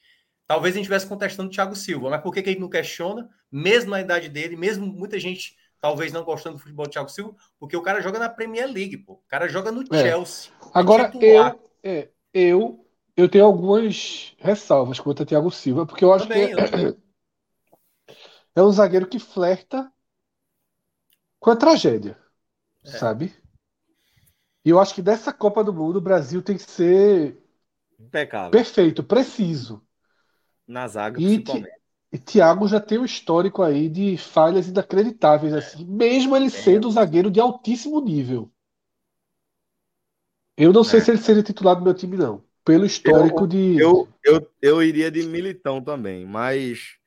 [0.45, 2.09] talvez a gente estivesse contestando o Thiago Silva.
[2.09, 6.11] Mas por que, que ele não questiona, mesmo na idade dele, mesmo muita gente talvez
[6.11, 9.13] não gostando do futebol do Thiago Silva, porque o cara joga na Premier League, pô.
[9.13, 10.01] O cara joga no é.
[10.01, 10.51] Chelsea.
[10.73, 12.85] Agora, eu, é, eu,
[13.15, 16.95] eu tenho algumas ressalvas quanto a Thiago Silva, porque eu acho também, que é,
[18.59, 19.89] é um zagueiro que flerta
[21.47, 22.17] com a tragédia,
[22.83, 22.89] é.
[22.89, 23.33] sabe?
[24.65, 27.41] E eu acho que dessa Copa do Mundo o Brasil tem que ser
[27.97, 28.51] Impecável.
[28.51, 29.81] perfeito, preciso.
[30.67, 31.77] Na zaga, e principalmente.
[32.11, 35.59] E Thiago já tem um histórico aí de falhas inacreditáveis, é.
[35.59, 36.49] assim, mesmo ele é.
[36.49, 38.51] sendo um zagueiro de altíssimo nível.
[40.57, 41.03] Eu não sei é.
[41.03, 42.43] se ele seria titular do meu time, não.
[42.65, 43.77] Pelo histórico eu, de.
[43.79, 46.97] Eu, eu, eu iria de Militão também, mas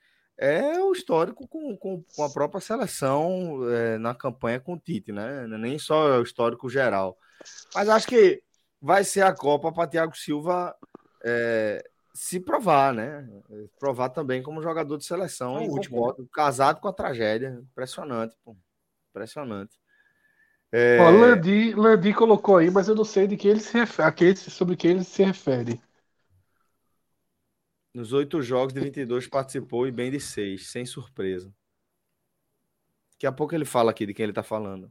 [0.40, 5.12] é o histórico com, com, com a própria seleção é, na campanha com o Tite,
[5.12, 5.44] né?
[5.44, 7.18] É nem só o histórico geral.
[7.74, 8.42] Mas acho que
[8.80, 10.74] vai ser a Copa para Thiago Silva
[11.22, 11.84] é,
[12.14, 13.28] se provar, né?
[13.78, 15.58] Provar também como jogador de seleção.
[15.58, 17.60] É último, casado com a tragédia.
[17.70, 18.56] Impressionante, pô.
[19.10, 19.78] Impressionante.
[20.72, 20.98] É...
[21.00, 24.74] Ó, Landi, Landi colocou aí, mas eu não sei de que ele se refere, sobre
[24.74, 25.78] quem ele se refere.
[27.92, 31.52] Nos oito jogos de 22 participou e bem de seis, sem surpresa.
[33.12, 34.90] Daqui a pouco ele fala aqui de quem ele está falando.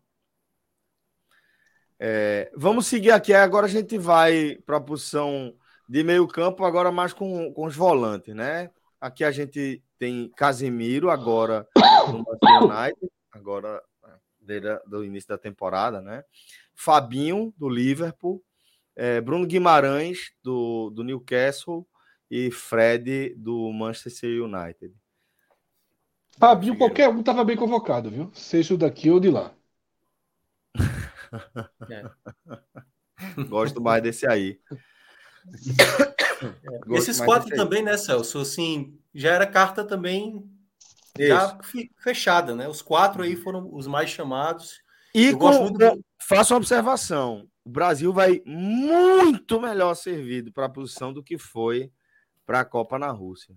[1.97, 3.33] É, vamos seguir aqui.
[3.33, 5.55] Agora a gente vai para a posição
[5.87, 8.69] de meio campo, agora mais com, com os volantes, né?
[9.01, 11.67] Aqui a gente tem Casemiro, agora
[12.07, 13.81] no United, agora
[14.39, 16.23] desde do início da temporada, né?
[16.75, 18.43] Fabinho, do Liverpool,
[18.95, 21.87] é, Bruno Guimarães, do, do Newcastle,
[22.29, 24.93] e Fred do Manchester United.
[26.37, 28.31] Fabinho, qualquer um estava bem convocado, viu?
[28.33, 29.53] Seja daqui ou de lá.
[31.91, 33.43] É.
[33.43, 34.59] Gosto mais desse aí.
[36.89, 36.95] É.
[36.97, 38.39] Esses quatro também, né, Celso?
[38.39, 40.49] Assim, já era carta também
[41.17, 41.57] já
[41.97, 42.67] fechada, né?
[42.67, 44.81] Os quatro aí foram os mais chamados.
[45.13, 46.03] E com, do...
[46.19, 51.91] faça uma observação: o Brasil vai muito melhor servido para a posição do que foi
[52.49, 53.53] para a Copa na Rússia.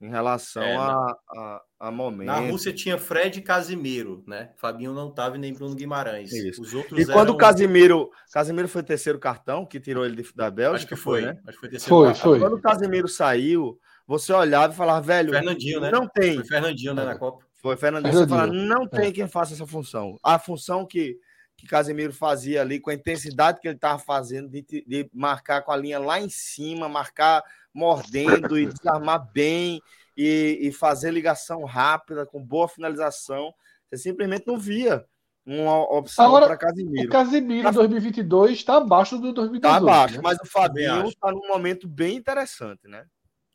[0.00, 2.28] Em relação é, a, a, a, momento.
[2.28, 4.52] Na Rússia tinha Fred e Casimiro, né?
[4.56, 6.32] Fabinho não estava nem Bruno Guimarães.
[6.32, 6.62] Isso.
[6.62, 8.10] Os outros e quando o Casimiro.
[8.32, 10.76] Casimiro foi o terceiro cartão que tirou ele da Bélgica.
[10.76, 11.40] Acho que foi, foi né?
[11.46, 12.30] Acho que foi, terceiro foi, cartão.
[12.30, 12.40] foi.
[12.40, 15.30] Quando o Casimiro saiu, você olhava e falava, velho.
[15.30, 15.90] Fernandinho, né?
[15.90, 16.36] Não tem.
[16.36, 17.44] Foi Fernandinho, né, na Copa.
[17.60, 18.12] Foi Fernandinho.
[18.14, 18.38] Fernandinho.
[18.38, 19.12] Você fala, não tem é.
[19.12, 20.18] quem faça essa função.
[20.24, 21.18] A função que
[21.62, 25.70] que Casemiro fazia ali, com a intensidade que ele estava fazendo, de, de, marcar com
[25.70, 27.40] a linha lá em cima, marcar
[27.74, 29.80] mordendo e desarmar bem
[30.16, 33.52] e, e fazer ligação rápida, com boa finalização.
[33.88, 35.04] Você simplesmente não via
[35.44, 37.08] uma opção para Casemiro.
[37.08, 39.56] O Casemiro em 2022 está abaixo do 2018.
[39.56, 40.20] Está abaixo, né?
[40.22, 43.04] mas o Fabinho está num momento bem interessante, né?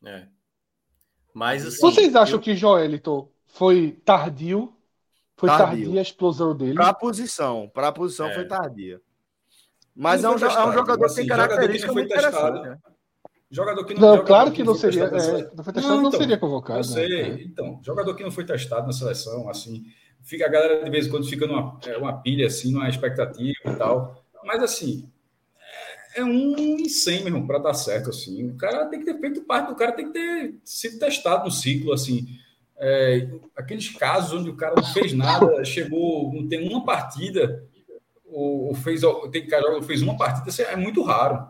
[0.04, 0.26] É.
[1.32, 2.40] Mas assim, Vocês acham eu...
[2.40, 4.74] que Joelito foi tardio
[5.36, 5.84] foi tardio.
[5.84, 6.74] tardia a explosão dele.
[6.74, 7.70] Para a posição.
[7.72, 8.34] Para a posição é.
[8.34, 9.00] foi tardia.
[9.94, 12.60] Mas é um, é um, jogador assim, que tem característica muito testado.
[12.60, 12.78] Né?
[13.50, 15.04] Jogador que não, não claro que não seria.
[15.04, 16.80] É, não foi testado, não, então, não seria convocado.
[16.80, 17.08] Eu sei.
[17.08, 17.42] Né?
[17.44, 19.86] Então, jogador que não foi testado na seleção, assim,
[20.22, 23.58] fica a galera de vez em quando fica numa é, uma pilha, assim, numa expectativa
[23.64, 24.22] e tal.
[24.44, 25.10] Mas assim,
[26.14, 28.50] é, é um em 100, meu irmão, para dar certo, assim.
[28.50, 31.50] O cara tem que ter feito parte, o cara tem que ter sido testado no
[31.50, 32.28] ciclo, assim.
[32.76, 37.66] É, aqueles casos onde o cara não fez nada, chegou, não tem uma partida,
[38.26, 39.00] ou, fez,
[39.32, 41.48] tem cara fez uma partida, é muito raro.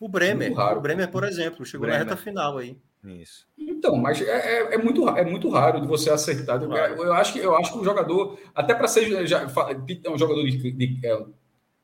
[0.00, 0.78] O Bremer, raro.
[0.78, 2.04] o Bremer, por exemplo, chegou Bremer.
[2.04, 2.76] na reta final aí.
[3.04, 3.46] Isso.
[3.58, 6.62] Então, mas é, é, é, muito, é muito raro de você acertar.
[6.62, 10.18] Eu, eu, acho que eu acho que o jogador, até para ser já, é um
[10.18, 11.00] jogador de, de,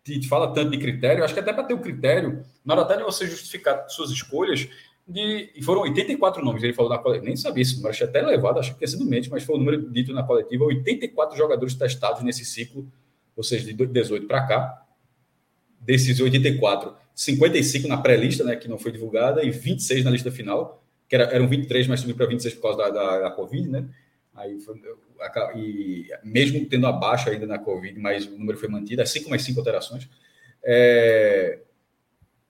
[0.05, 2.83] de, fala tanto de critério, eu acho que até para ter o critério, na hora
[2.83, 4.69] até de você justificar suas escolhas,
[5.07, 8.21] de, e foram 84 nomes, ele falou na coletiva, nem sabia esse número, achei até
[8.21, 11.75] elevado, acho que tinha sido mente, mas foi o número dito na coletiva, 84 jogadores
[11.75, 12.91] testados nesse ciclo,
[13.37, 14.87] ou seja, de 18 para cá,
[15.81, 20.83] desses 84, 55 na pré-lista, né, que não foi divulgada, e 26 na lista final,
[21.07, 23.87] que era, eram 23, mas subiu para 26 por causa da, da, da Covid, né?
[24.35, 24.81] Aí foi,
[25.55, 29.43] e mesmo tendo abaixo ainda na Covid, mas o número foi mantido, assim como as
[29.43, 30.09] cinco alterações.
[30.65, 31.59] É,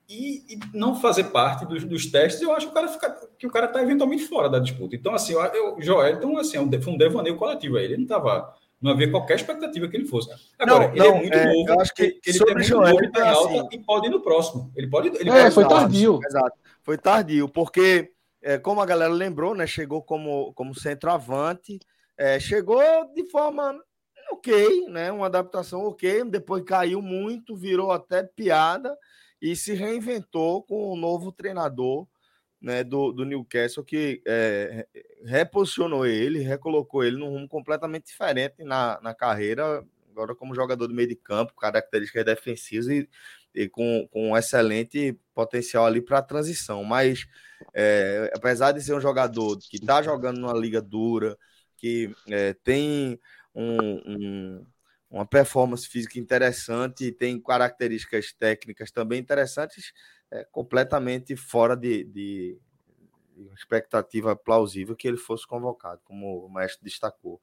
[0.09, 3.47] e, e, não fazer parte dos, dos, testes, eu acho que o cara fica, que
[3.49, 4.95] o cara está eventualmente fora da disputa.
[4.95, 7.87] Então, assim, eu, eu Joel, então, assim, é foi um devaneio coletivo aí.
[7.87, 8.55] Ele não estava.
[8.81, 10.31] Não havia qualquer expectativa que ele fosse.
[10.59, 11.69] Agora, não, ele é não, é muito é, novo.
[11.69, 14.11] Eu acho que, ele sobre Joel, novo, ele tá em alta assim, e pode ir
[14.11, 14.73] no próximo.
[14.75, 15.09] Ele pode.
[15.09, 16.19] Ele é, pode foi tardio.
[16.25, 16.59] Exato.
[16.83, 18.11] Foi tardio, porque,
[18.43, 19.67] é, como a galera lembrou, né?
[19.67, 21.79] Chegou como, como centroavante,
[22.17, 22.83] é, chegou
[23.15, 23.79] de forma
[24.33, 25.13] ok, né?
[25.13, 28.97] Uma adaptação ok, depois caiu muito, virou até piada
[29.43, 32.07] e se reinventou com um novo treinador
[32.61, 34.87] né, do, do Newcastle que é,
[35.25, 40.95] reposicionou ele, recolocou ele num rumo completamente diferente na, na carreira, agora como jogador do
[40.95, 43.09] meio de campo, características defensivas e,
[43.55, 46.85] e com, com um excelente potencial ali para a transição.
[46.85, 47.27] Mas
[47.75, 51.39] é, apesar de ser um jogador que está jogando numa liga dura,
[51.77, 53.19] que é, tem
[53.55, 53.77] um,
[54.07, 54.67] um
[55.11, 59.93] uma performance física interessante e tem características técnicas também interessantes,
[60.31, 62.59] é, completamente fora de, de,
[63.55, 67.41] expectativa plausível que ele fosse convocado, como o mestre destacou.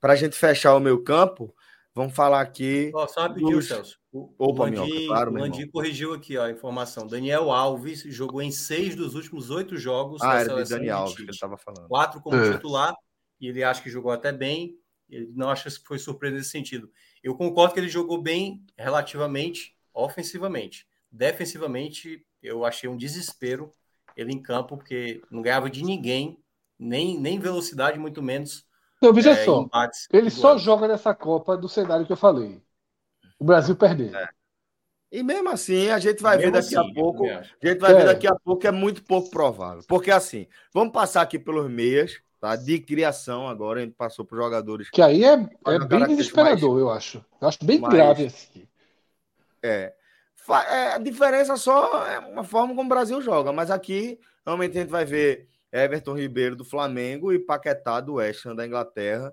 [0.00, 1.54] Para a gente fechar o meu campo,
[1.94, 2.92] vamos falar aqui.
[2.94, 3.68] Oh, só rapidinho, dos...
[3.68, 3.98] Celso.
[4.12, 7.06] O, Opa, o Landim, claro, o Landim corrigiu aqui ó, a informação.
[7.06, 10.20] Daniel Alves jogou em seis dos últimos oito jogos.
[10.22, 11.88] Ah, era de Daniel Alves que ele estava falando.
[11.88, 12.52] Quatro como é.
[12.52, 12.94] titular,
[13.40, 14.78] e ele acha que jogou até bem.
[15.08, 16.90] Ele não acha que foi surpresa nesse sentido.
[17.22, 20.86] Eu concordo que ele jogou bem relativamente ofensivamente.
[21.10, 23.72] Defensivamente, eu achei um desespero
[24.16, 26.38] ele em campo, porque não ganhava de ninguém,
[26.78, 28.66] nem, nem velocidade, muito menos.
[29.00, 29.68] Não, veja é, só.
[30.12, 32.60] Ele só joga nessa Copa do cenário que eu falei.
[33.38, 34.14] O Brasil perdeu.
[34.16, 34.28] É.
[35.10, 37.24] E mesmo assim, a gente vai ver daqui assim, a pouco.
[37.24, 37.94] A gente vai é.
[37.94, 39.82] ver daqui a pouco que é muito pouco provável.
[39.88, 42.56] Porque assim, vamos passar aqui pelos meias tá?
[42.56, 44.90] De criação agora, a gente passou por jogadores.
[44.90, 46.80] Que aí é, é bem desesperador, mais...
[46.80, 47.24] eu acho.
[47.40, 47.94] Eu acho bem mais...
[47.94, 48.68] grave esse.
[49.62, 49.92] É.
[50.70, 50.92] é.
[50.92, 54.90] A diferença só é uma forma como o Brasil joga, mas aqui realmente a gente
[54.90, 59.32] vai ver Everton Ribeiro do Flamengo e Paquetá do West Ham da Inglaterra.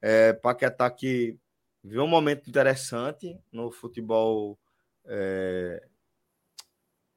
[0.00, 1.38] É, Paquetá que
[1.82, 4.58] viu um momento interessante no futebol
[5.04, 5.82] é...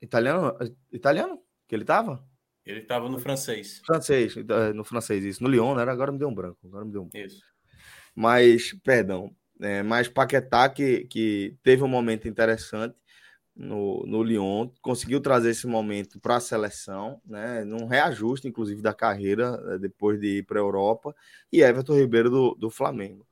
[0.02, 0.56] italiano,
[0.92, 2.24] italiano que ele estava?
[2.70, 3.82] Ele estava no francês.
[3.84, 5.42] Francês, eh, no francês, isso.
[5.42, 5.82] No Lyon, né?
[5.82, 6.60] Agora me deu um branco.
[6.64, 7.10] Agora me deu um...
[7.16, 7.42] Isso.
[8.14, 12.96] Mas, perdão, é, mas Paquetá, que, que teve um momento interessante
[13.56, 17.64] no, no Lyon, conseguiu trazer esse momento para a seleção, né?
[17.64, 21.16] Num reajuste, inclusive, da carreira, eh, depois de ir para a Europa,
[21.52, 23.26] e Everton Ribeiro do, do Flamengo.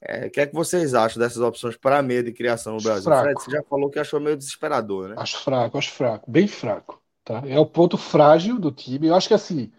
[0.00, 3.04] É, o que é que vocês acham dessas opções para meio de criação no Brasil?
[3.04, 3.24] Fraco.
[3.24, 5.16] Fred, você já falou que achou meio desesperador, né?
[5.18, 7.02] Acho fraco, acho fraco, bem fraco.
[7.24, 7.42] Tá?
[7.46, 9.08] É o ponto frágil do time.
[9.08, 9.72] Eu acho que assim,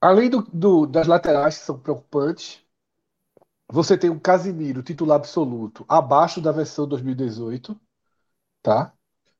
[0.00, 2.60] além do, do, das laterais que são preocupantes,
[3.70, 7.78] você tem um Casimiro titular absoluto abaixo da versão 2018,
[8.62, 8.92] tá?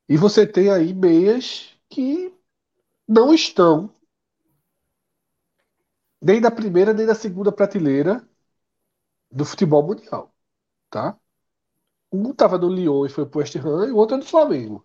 [0.09, 2.35] E você tem aí meias que
[3.09, 3.91] não estão
[6.23, 8.25] nem da primeira nem da segunda prateleira
[9.31, 10.35] do futebol mundial,
[10.91, 11.19] tá?
[12.13, 14.85] Um estava no Lyon e foi pro West Ham e o outro é do Flamengo.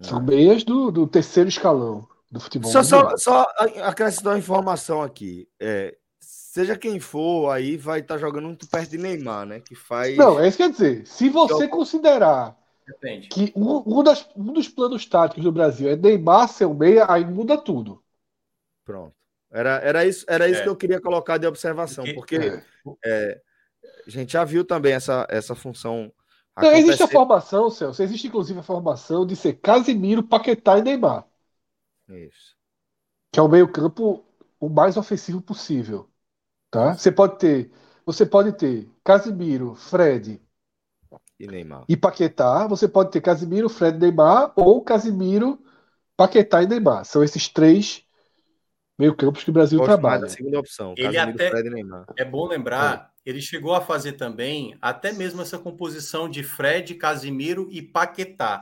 [0.00, 2.70] São meias do, do terceiro escalão do futebol.
[2.70, 3.46] Só, só, só
[3.82, 5.48] acrescentar uma informação aqui.
[5.58, 9.60] É, seja quem for, aí vai estar tá jogando muito perto de Neymar, né?
[9.60, 10.16] Que faz.
[10.16, 11.06] Não, é isso que quer dizer.
[11.06, 12.56] Se você então, considerar
[12.86, 13.28] Depende.
[13.28, 17.06] que um, um, das, um dos planos táticos do Brasil é Neymar ser o meia,
[17.08, 18.02] aí muda tudo.
[18.84, 19.14] Pronto.
[19.50, 20.62] Era, era isso, era isso é.
[20.64, 23.40] que eu queria colocar de observação, porque, porque é.
[24.06, 26.12] a gente já viu também essa, essa função
[26.56, 28.02] não, existe a formação, Celso.
[28.02, 31.26] Existe inclusive a formação de ser Casimiro, Paquetá e Neymar.
[32.08, 32.56] Isso.
[33.30, 34.24] Que é o meio-campo
[34.58, 36.08] o mais ofensivo possível.
[36.70, 36.94] Tá?
[36.94, 37.70] Você pode ter.
[38.06, 40.40] Você pode ter Casimiro, Fred
[41.38, 41.84] e Neymar.
[41.88, 42.66] E Paquetá.
[42.66, 45.62] Você pode ter Casimiro, Fred Neymar ou Casimiro,
[46.16, 47.04] Paquetá e Neymar.
[47.04, 48.02] São esses três
[48.98, 50.28] meio-campos que o Brasil Gosto trabalha.
[50.28, 50.94] segunda opção.
[50.96, 52.06] Ele Casimiro, até, Fred e Neymar.
[52.16, 57.66] É bom lembrar ele chegou a fazer também até mesmo essa composição de Fred, Casimiro
[57.72, 58.60] e Paquetá,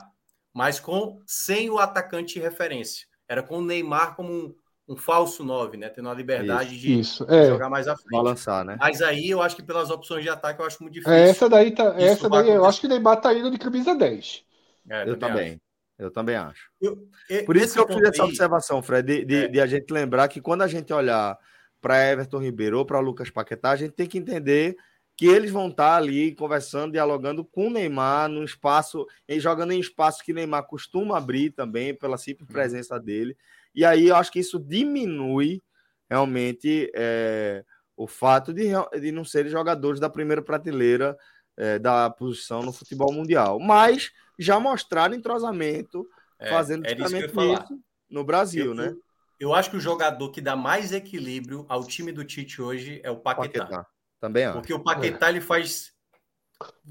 [0.51, 3.05] mas com sem o atacante referência.
[3.29, 4.55] Era com o Neymar como um,
[4.89, 5.89] um falso 9, né?
[5.89, 7.25] Tendo a liberdade isso, de isso.
[7.29, 7.47] É.
[7.47, 8.11] jogar mais à frente.
[8.11, 8.75] Balançar, né?
[8.79, 11.13] Mas aí eu acho que pelas opções de ataque eu acho muito difícil.
[11.13, 13.93] É, essa daí, tá, essa daí eu acho que o Neymar tá indo de camisa
[13.93, 14.43] 10.
[14.89, 15.51] É, eu também.
[15.51, 15.65] Acho.
[15.97, 16.69] Eu também acho.
[16.81, 16.97] Eu,
[17.45, 19.47] Por isso que eu fiz essa observação, Fred, de, de, é.
[19.47, 21.37] de a gente lembrar que quando a gente olhar
[21.85, 24.75] para Everton Ribeiro ou para Lucas Paquetá, a gente tem que entender
[25.15, 29.79] que eles vão estar ali conversando, dialogando com o Neymar no espaço, e jogando em
[29.79, 32.55] espaço que Neymar costuma abrir também, pela simples uhum.
[32.55, 33.37] presença dele.
[33.75, 35.61] E aí eu acho que isso diminui
[36.09, 37.63] realmente é,
[37.95, 38.63] o fato de,
[38.99, 41.15] de não serem jogadores da primeira prateleira
[41.55, 43.59] é, da posição no futebol mundial.
[43.59, 46.03] Mas já mostraram entrosamento,
[46.39, 47.79] é, fazendo justamente isso, isso,
[48.09, 48.95] no Brasil, eu, né?
[49.39, 53.11] Eu acho que o jogador que dá mais equilíbrio ao time do Tite hoje é
[53.11, 53.65] o Paquetá.
[53.65, 53.87] Paquetá.
[54.19, 54.53] Também acho.
[54.53, 55.93] Porque o Paquetá ele faz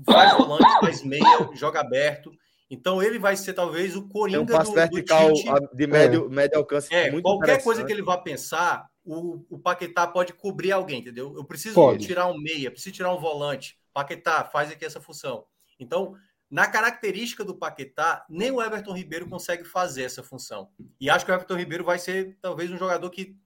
[0.05, 2.33] faz volante, faz meia, joga aberto.
[2.71, 6.27] Então ele vai ser talvez o coringa Tem um passo do, vertical do de médio,
[6.27, 6.29] é.
[6.29, 6.95] médio alcance.
[6.95, 11.35] É, qualquer coisa que ele vá pensar, o, o Paquetá pode cobrir alguém, entendeu?
[11.37, 12.07] Eu preciso pode.
[12.07, 13.79] tirar um meia, preciso tirar um volante.
[13.93, 15.45] Paquetá faz aqui essa função.
[15.79, 16.15] Então,
[16.51, 20.69] na característica do Paquetá, nem o Everton Ribeiro consegue fazer essa função.
[21.01, 23.37] E acho que o Everton Ribeiro vai ser talvez um jogador que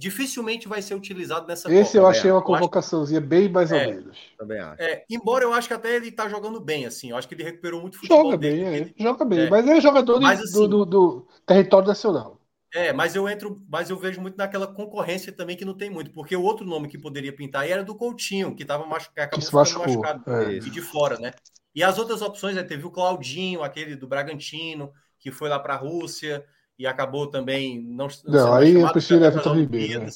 [0.00, 3.92] dificilmente vai ser utilizado nessa Esse Copa, eu achei uma convocaçãozinha bem mais é, ou
[3.94, 4.18] menos.
[4.38, 4.82] Também acho.
[4.82, 7.10] É, embora eu acho que até ele está jogando bem, assim.
[7.10, 8.24] Eu acho que ele recuperou muito futebol.
[8.24, 9.40] Joga bem, é, ele, joga bem.
[9.40, 9.50] É.
[9.50, 12.40] Mas ele é jogador mas, assim, do, do, do, território nacional.
[12.72, 16.12] É, mas eu entro, mas eu vejo muito naquela concorrência também que não tem muito,
[16.12, 19.66] porque o outro nome que poderia pintar aí era do Coutinho, que estava machucado, acabou
[19.66, 20.52] ficando machucado é.
[20.54, 21.32] e de fora, né?
[21.74, 25.74] E as outras opções, né, teve o Claudinho, aquele do Bragantino, que foi lá para
[25.74, 26.44] a Rússia
[26.78, 30.04] e acabou também não Não, aí eu prefiro Everton Ribeiro.
[30.04, 30.10] Né?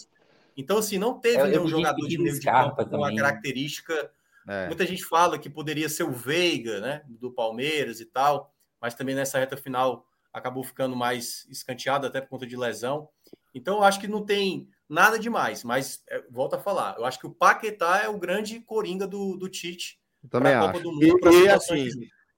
[0.57, 4.11] Então, assim, não teve é, nenhum jogador de meio de campo com uma característica.
[4.49, 4.67] É.
[4.67, 7.03] Muita gente fala que poderia ser o Veiga, né?
[7.07, 12.31] Do Palmeiras e tal, mas também nessa reta final acabou ficando mais escanteado até por
[12.31, 13.09] conta de lesão.
[13.55, 17.19] Então, eu acho que não tem nada demais, mas é, volto a falar, eu acho
[17.19, 19.99] que o Paquetá é o grande coringa do, do Tite.
[20.31, 20.83] Também acho.
[20.83, 21.89] Mundo, e, e assim,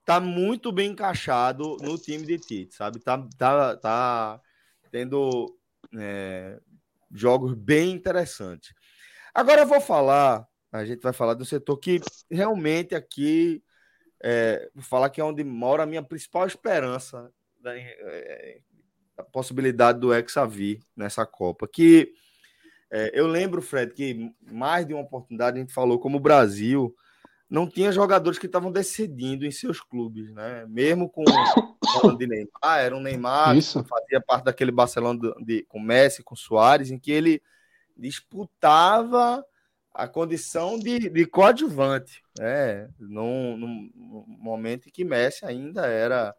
[0.04, 3.00] tá muito bem encaixado no time de Tite, sabe?
[3.00, 4.40] Tá, tá, tá
[4.90, 5.56] tendo
[5.98, 6.60] é,
[7.12, 8.72] jogos bem interessantes.
[9.34, 12.00] Agora eu vou falar, a gente vai falar do setor que
[12.30, 13.62] realmente aqui,
[14.22, 17.30] é, vou falar que é onde mora a minha principal esperança
[17.60, 18.60] da, é,
[19.16, 21.66] a possibilidade do Hexa vir nessa Copa.
[21.66, 22.12] Que
[22.90, 26.94] é, eu lembro, Fred, que mais de uma oportunidade a gente falou como o Brasil
[27.48, 30.66] não tinha jogadores que estavam decidindo em seus clubes, né?
[30.68, 31.24] Mesmo com
[31.92, 33.82] falando de Neymar, era um Neymar Isso.
[33.82, 37.40] que fazia parte daquele Barcelona de, de, com Messi, com Soares, em que ele
[37.96, 39.44] disputava
[39.94, 42.88] a condição de, de coadjuvante, né?
[42.98, 46.34] Num, num, momento em que Messi ainda era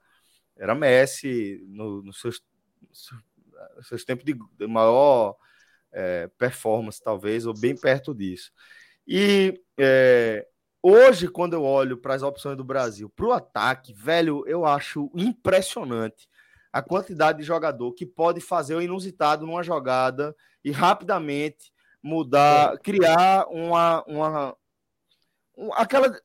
[0.55, 2.43] era Messi no, nos seus,
[3.83, 5.35] seus tempos de, de maior
[5.91, 8.51] é, performance, talvez, ou bem perto disso.
[9.07, 10.47] E é,
[10.89, 15.11] Hoje, quando eu olho para as opções do Brasil, para o ataque, velho, eu acho
[15.13, 16.29] impressionante
[16.71, 20.33] a quantidade de jogador que pode fazer o inusitado numa jogada
[20.63, 24.55] e rapidamente mudar, criar uma, uma,
[25.57, 26.17] uma aquela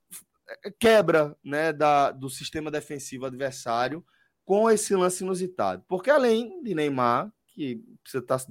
[0.78, 4.06] quebra né, da, do sistema defensivo adversário
[4.44, 5.84] com esse lance inusitado.
[5.88, 8.48] Porque além de Neymar, que você está se,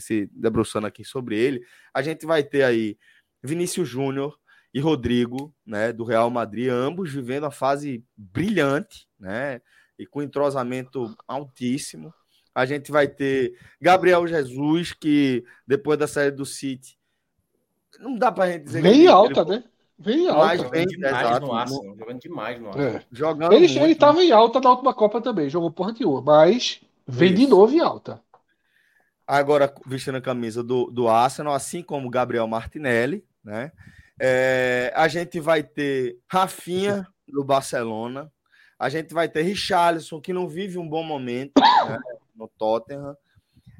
[0.00, 1.64] se debruçando aqui sobre ele,
[1.94, 2.98] a gente vai ter aí
[3.40, 4.36] Vinícius Júnior,
[4.74, 9.62] e Rodrigo, né, do Real Madrid, ambos vivendo a fase brilhante, né,
[9.96, 12.12] e com entrosamento altíssimo.
[12.52, 16.98] A gente vai ter Gabriel Jesus, que depois da saída do City,
[18.00, 18.82] não dá para gente dizer.
[18.82, 19.50] Bem alta, ele...
[19.50, 19.64] né?
[19.96, 20.56] Bem alta.
[20.56, 21.96] Jogando bem, demais exato, no Arsenal.
[21.96, 22.90] Jogando demais no Arsenal.
[22.90, 23.02] É.
[23.12, 27.42] Jogando ele estava em alta na última Copa também, jogou porra nenhuma, mas vem Isso.
[27.42, 28.20] de novo em alta.
[29.24, 33.70] Agora vestindo a camisa do, do Arsenal, assim como Gabriel Martinelli, né?
[34.20, 38.30] É, a gente vai ter Rafinha do Barcelona.
[38.78, 41.98] A gente vai ter Richarlison, que não vive um bom momento né,
[42.34, 43.16] no Tottenham.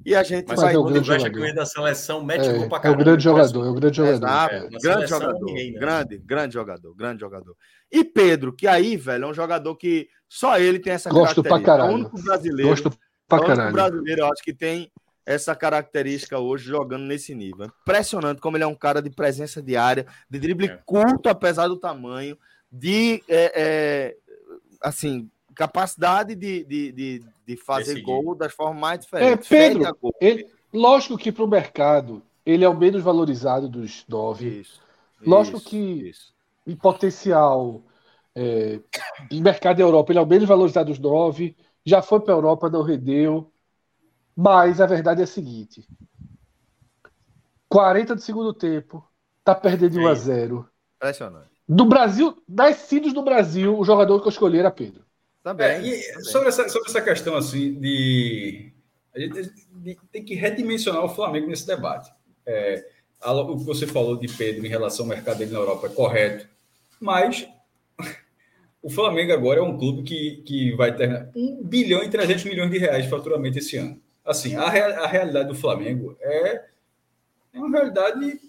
[0.05, 0.74] E a gente Mas vai.
[0.74, 1.55] É o grande jogador.
[1.55, 4.16] da seleção mete é, pra É o grande jogador, é o grande jogador.
[4.16, 5.44] Exato, é, grande jogador.
[5.44, 5.78] Ninguém, né?
[5.78, 7.56] Grande, grande jogador, grande jogador.
[7.90, 11.65] E Pedro, que aí, velho, é um jogador que só ele tem essa Gosto característica.
[11.65, 11.90] Pra caralho.
[11.90, 12.69] É o único brasileiro.
[12.69, 12.90] Gosto
[13.27, 13.73] pra é caralho.
[13.73, 14.93] brasileiro, eu acho que tem
[15.27, 17.71] essa característica hoje jogando nesse nível.
[17.83, 20.79] Impressionante como ele é um cara de presença diária, de drible é.
[20.85, 22.37] curto, apesar do tamanho,
[22.71, 24.17] de é, é,
[24.81, 28.05] assim capacidade de, de, de, de fazer Decidir.
[28.05, 29.51] gol das formas mais diferentes.
[29.51, 34.61] É, Pedro, ele, lógico que para o mercado ele é o menos valorizado dos nove.
[34.61, 34.81] Isso,
[35.25, 36.35] lógico isso, que isso.
[36.67, 37.83] em potencial
[38.35, 38.81] é,
[39.31, 41.57] em mercado da Europa ele é o menos valorizado dos nove.
[41.87, 43.51] Já foi para a Europa, não rendeu.
[44.36, 45.86] Mas a verdade é a seguinte:
[47.69, 49.06] 40 do segundo tempo,
[49.44, 50.69] tá perdendo de 1 a 0.
[50.97, 51.51] Impressionante.
[51.69, 55.05] Do Brasil, das sídios do Brasil, o jogador que eu escolhi era Pedro.
[55.43, 55.66] Também.
[55.66, 56.24] É, e também.
[56.24, 58.73] Sobre, essa, sobre essa questão assim de.
[59.15, 59.52] A gente
[60.11, 62.12] tem que redimensionar o Flamengo nesse debate.
[62.44, 62.85] É,
[63.24, 66.48] o que você falou de Pedro em relação ao mercado dele na Europa é correto,
[67.01, 67.48] mas
[68.82, 72.70] o Flamengo agora é um clube que, que vai ter 1 bilhão e 300 milhões
[72.70, 76.65] de reais de faturamento esse ano assim, a, a realidade do Flamengo é
[77.55, 78.41] é uma realidade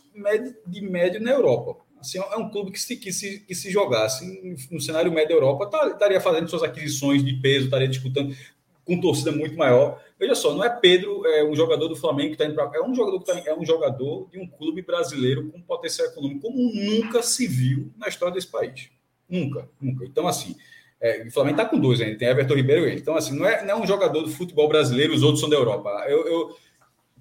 [0.66, 1.86] de médio na Europa.
[2.00, 4.26] Assim, é um clube que se, que se, que se jogasse
[4.72, 8.36] no cenário médio da Europa, tá, estaria fazendo suas aquisições de peso, estaria disputando
[8.84, 10.02] com torcida muito maior.
[10.20, 12.78] Veja só, não é Pedro, é um jogador do Flamengo que está indo para.
[12.78, 16.42] É um jogador que tá, é um jogador de um clube brasileiro com potencial econômico
[16.42, 18.90] como nunca se viu na história desse país.
[19.28, 20.06] Nunca, nunca.
[20.06, 20.56] Então, assim,
[21.02, 23.02] é, o Flamengo está com dois ainda, tem Everton Ribeiro e ele.
[23.02, 25.56] Então, assim, não é, não é um jogador do futebol brasileiro, os outros são da
[25.56, 25.90] Europa.
[26.08, 26.58] Eu, eu,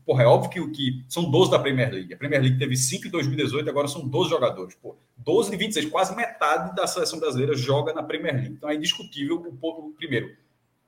[0.07, 2.15] porra, é óbvio que, que são 12 da Premier League.
[2.15, 4.75] A Premier League teve 5 em 2018, agora são 12 jogadores.
[4.77, 8.53] Pô, 12 de 26, quase metade da seleção brasileira joga na Premier League.
[8.53, 10.35] Então é indiscutível o, o primeiro.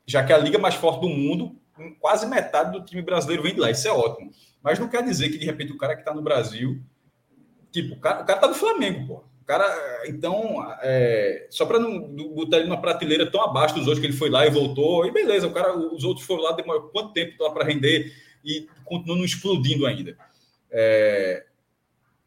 [0.07, 1.57] Já que a liga mais forte do mundo,
[2.01, 3.71] quase metade do time brasileiro vem de lá.
[3.71, 4.31] Isso é ótimo.
[4.63, 6.81] Mas não quer dizer que, de repente, o cara que está no Brasil.
[7.71, 9.25] Tipo, o cara, o cara tá do Flamengo, pô.
[9.47, 9.65] Cara,
[10.09, 12.01] então, é, só para não
[12.35, 15.13] botar ele numa prateleira tão abaixo dos outros que ele foi lá e voltou, e
[15.13, 18.13] beleza, o cara, os outros foram lá, demorou quanto tempo lá para render
[18.45, 20.17] e continuam explodindo ainda.
[20.69, 21.47] É,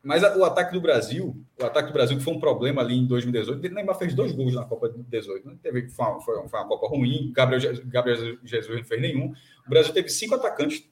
[0.02, 3.06] mas o ataque do Brasil, o ataque do Brasil que foi um problema ali em
[3.06, 5.56] 2018, o Neymar fez dois gols na Copa de 18, né?
[5.62, 9.34] teve, foi, uma, foi uma Copa ruim, Gabriel, Gabriel Jesus não fez nenhum.
[9.68, 10.88] O Brasil teve cinco atacantes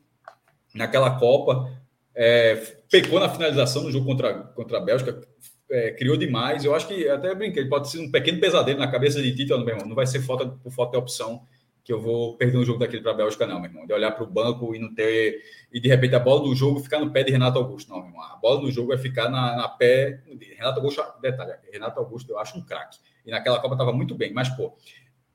[0.75, 1.71] naquela Copa,
[2.13, 2.55] é,
[2.91, 5.21] pecou na finalização no jogo contra, contra a Bélgica,
[5.69, 6.63] é, criou demais.
[6.63, 9.69] Eu acho que até brinquei, pode ser um pequeno pesadelo na cabeça de Tito, meu
[9.69, 9.87] irmão.
[9.87, 11.43] Não vai ser falta por falta de opção
[11.87, 13.85] que eu vou perder um jogo daquele para a Bélgica, não, meu irmão.
[13.85, 15.41] De olhar para o banco e não ter.
[15.71, 17.89] E de repente a bola do jogo ficar no pé de Renato Augusto.
[17.89, 18.23] Não, meu irmão.
[18.23, 20.21] A bola do jogo vai ficar na, na pé.
[20.57, 22.97] Renato Augusto, detalhe, Renato Augusto eu acho um craque.
[23.25, 24.73] E naquela Copa estava muito bem, mas, pô,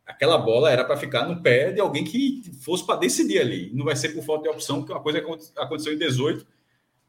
[0.05, 3.71] aquela bola era para ficar no pé de alguém que fosse para decidir ali.
[3.73, 5.21] Não vai ser por falta de opção, que uma coisa
[5.57, 6.47] aconteceu em 18,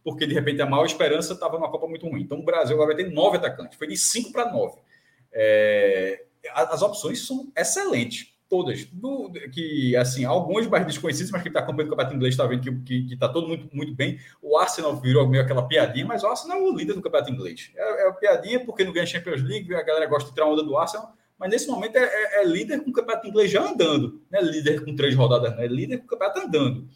[0.03, 2.21] porque de repente a maior esperança estava numa Copa muito ruim.
[2.21, 3.77] Então o Brasil agora vai ter nove atacantes.
[3.77, 4.77] Foi de cinco para nove.
[5.31, 6.25] É...
[6.53, 8.85] As opções são excelentes todas.
[8.85, 12.83] Do, que, assim, algumas mais desconhecidas, mas que está acompanhando o campeonato inglês está vendo
[12.83, 14.19] que, está todo muito, muito bem.
[14.39, 17.71] O Arsenal virou meio aquela piadinha, mas o Arsenal é o líder do campeonato inglês.
[17.75, 20.77] É, é piadinha porque não ganha Champions League, a galera gosta de tirar onda do
[20.77, 24.21] Arsenal, mas nesse momento é, é, é, líder com o campeonato inglês já andando.
[24.29, 25.63] Não é líder com três rodadas, não.
[25.63, 26.87] É líder com o campeonato andando.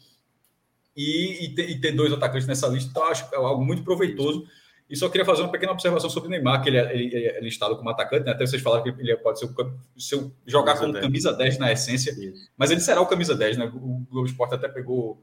[1.00, 3.84] E, e, ter, e ter dois atacantes nessa lista, então, acho que é algo muito
[3.84, 4.44] proveitoso
[4.90, 7.40] e só queria fazer uma pequena observação sobre o Neymar, que ele é, ele é
[7.40, 8.32] listado como atacante, né?
[8.32, 11.04] até vocês falaram que ele pode ser o, seu, jogar camisa como 10.
[11.04, 12.50] camisa 10 na essência, Isso.
[12.56, 13.66] mas ele será o camisa 10, né?
[13.66, 15.22] O Globo Esporte até pegou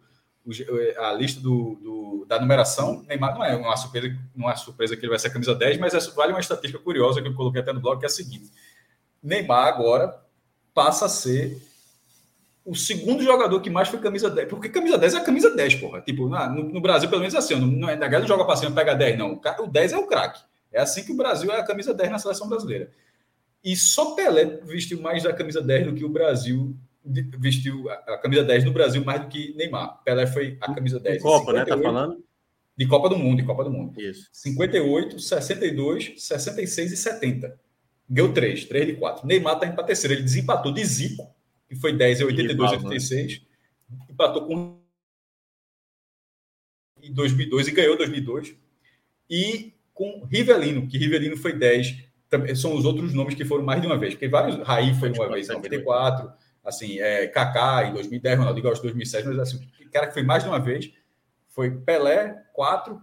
[0.99, 3.03] a lista do, do, da numeração.
[3.07, 5.79] Neymar não é uma surpresa, não é surpresa que ele vai ser a camisa 10,
[5.79, 8.09] mas é, vale uma estatística curiosa que eu coloquei até no blog, que é a
[8.09, 8.51] seguinte:
[9.23, 10.15] Neymar agora
[10.75, 11.59] passa a ser
[12.65, 14.49] o segundo jogador que mais foi camisa 10.
[14.49, 16.01] Porque camisa 10 é a camisa 10, porra.
[16.01, 17.55] Tipo, no, no Brasil, pelo menos é assim.
[17.55, 19.39] Não, é, a galera não joga para cima pega 10, não.
[19.59, 20.41] O 10 é o craque.
[20.73, 22.89] É assim que o Brasil é a camisa 10 na seleção brasileira.
[23.63, 26.75] E só Pelé vestiu mais da camisa 10 do que o Brasil
[27.37, 30.01] vestiu a camisa 10 no Brasil mais do que Neymar.
[30.03, 31.17] Pelé foi a camisa 10.
[31.17, 31.75] De Copa, 58, né?
[31.75, 32.23] Tá falando?
[32.75, 34.01] De Copa do Mundo, de Copa do Mundo.
[34.01, 34.27] Isso.
[34.33, 37.59] 58, 62, 66 e 70.
[38.09, 39.25] Ganhou 3, 3 de 4.
[39.25, 40.15] Neymar tá indo para terceira.
[40.15, 41.34] Ele desempatou de Zico
[41.75, 43.41] que foi 10 em 82, e 86.
[44.09, 44.79] Empatou com
[47.01, 48.55] em 2002 e ganhou 2002.
[49.29, 52.03] E com Rivelino, que Rivelino foi 10.
[52.55, 54.57] São os outros nomes que foram mais de uma vez, porque vários.
[54.67, 56.31] Raí foi uma vez em 94,
[56.63, 60.23] assim, é, Kaká em 2010, Ronaldo Gaúcho em 2007, mas assim, o cara que foi
[60.23, 60.91] mais de uma vez
[61.49, 62.99] foi Pelé, 4,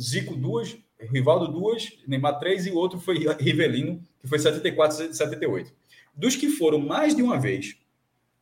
[0.00, 0.78] Zico, 2,
[1.12, 5.72] Rivaldo, 2, Neymar, 3 e o outro foi Rivelino, que foi 74 e 78.
[6.14, 7.79] Dos que foram mais de uma vez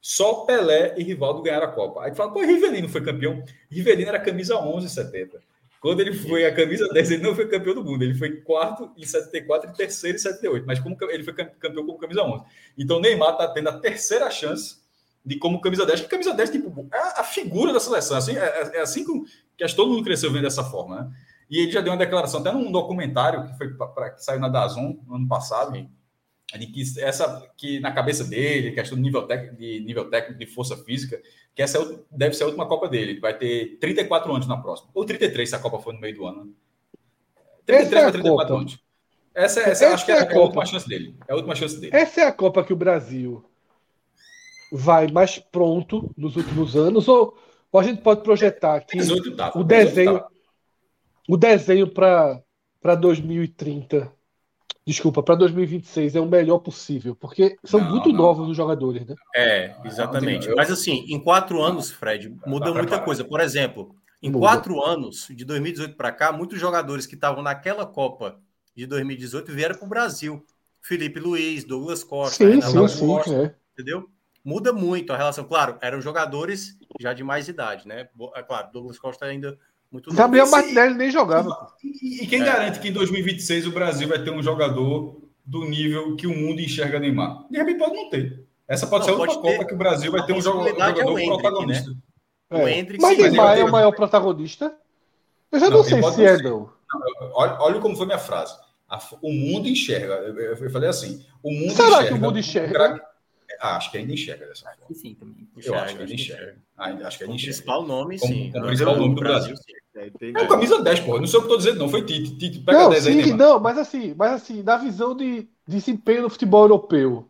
[0.01, 2.05] só Pelé e Rivaldo ganharam a Copa.
[2.05, 3.43] Aí tu fala, pô, Rivelino foi campeão.
[3.71, 5.41] Rivelino era camisa 11 70.
[5.81, 8.03] Quando ele foi a camisa 10, ele não foi campeão do mundo.
[8.03, 10.67] Ele foi quarto em 74 e terceiro em 78.
[10.67, 12.45] Mas como ele foi campeão como camisa 11.
[12.77, 14.79] Então Neymar está tendo a terceira chance
[15.25, 16.01] de como camisa 10.
[16.01, 18.17] Que camisa 10 tipo, é a figura da seleção.
[18.17, 21.03] Assim, é, é, é assim que, que todo mundo cresceu vendo dessa forma.
[21.03, 21.11] Né?
[21.51, 24.41] E ele já deu uma declaração, até num documentário que, foi pra, pra que saiu
[24.41, 25.77] na Dazon no ano passado.
[25.77, 25.89] Sim
[26.57, 30.47] de que essa que na cabeça dele, questão de nível técnico, de nível técnico, de
[30.47, 31.21] força física,
[31.55, 33.13] que essa é, deve ser a última Copa dele.
[33.13, 34.91] Ele vai ter 34 anos na próxima.
[34.95, 36.55] Ou 33 se a Copa for no meio do ano.
[37.67, 38.01] 33 né?
[38.01, 38.61] é a 34 Copa.
[38.61, 38.79] anos.
[39.35, 41.15] Essa, essa, essa acho que é, é a, última chance dele.
[41.29, 41.95] É a última chance dele.
[41.95, 43.45] Essa é a Copa que o Brasil
[44.73, 47.37] vai mais pronto nos últimos anos, ou,
[47.71, 48.99] ou a gente pode projetar que
[49.55, 50.23] o desenho,
[51.29, 54.13] o desenho para 2030
[54.89, 58.17] desculpa, para 2026 é o melhor possível, porque são não, muito não.
[58.17, 59.15] novos os jogadores, né?
[59.37, 60.49] É, exatamente.
[60.57, 63.23] Mas assim, em quatro anos, Fred, muda muita coisa.
[63.23, 64.47] Por exemplo, em muda.
[64.47, 68.41] quatro anos, de 2018 para cá, muitos jogadores que estavam naquela Copa
[68.75, 70.43] de 2018 vieram para o Brasil.
[70.81, 73.55] Felipe Luiz, Douglas Costa, sim, sim, sim, Costa, é.
[73.75, 74.09] entendeu?
[74.43, 75.45] Muda muito a relação.
[75.45, 78.09] Claro, eram jogadores já de mais idade, né?
[78.35, 79.59] É claro, Douglas Costa ainda
[79.91, 80.57] Muito Gabriel novo.
[80.57, 81.73] Martinelli nem jogava.
[81.83, 82.45] E, e quem é.
[82.45, 86.61] garante que em 2026 o Brasil vai ter um jogador do nível que o mundo
[86.61, 87.47] enxerga Neymar?
[87.51, 88.45] De repente pode não ter.
[88.69, 91.19] Essa pode não, ser outra Copa que o Brasil vai ter um jogador, é o
[91.19, 91.91] Hendrick, protagonista.
[91.91, 91.97] Né?
[92.51, 92.65] É.
[92.65, 94.77] O Hendrick, mas Neymar é o maior protagonista?
[95.51, 96.71] Eu já não, não sei se é, não.
[97.33, 98.55] Olha, olha como foi minha frase.
[99.23, 100.15] o mundo enxerga.
[100.15, 102.09] Eu, falei assim: o mundo Será enxerga.
[102.09, 103.03] que o mundo enxerga?
[103.61, 104.95] Ah, acho que ainda enxerga dessa forma.
[104.95, 105.49] Sim, também.
[105.57, 106.57] Eu acho que ainda enxerga.
[106.77, 107.53] Ah, acho que ainda enxerga.
[107.53, 108.53] O principal nome, sim.
[108.55, 109.55] o principal nome do Brasil.
[109.55, 111.19] Brasil é, o camisa 10, pô.
[111.19, 111.89] Não sei o que eu tô dizendo, não.
[111.89, 112.37] Foi Tite.
[112.37, 116.23] Tite pega não, 10 sim, aí, Não, mas assim, mas assim, na visão de desempenho
[116.23, 117.29] no futebol europeu,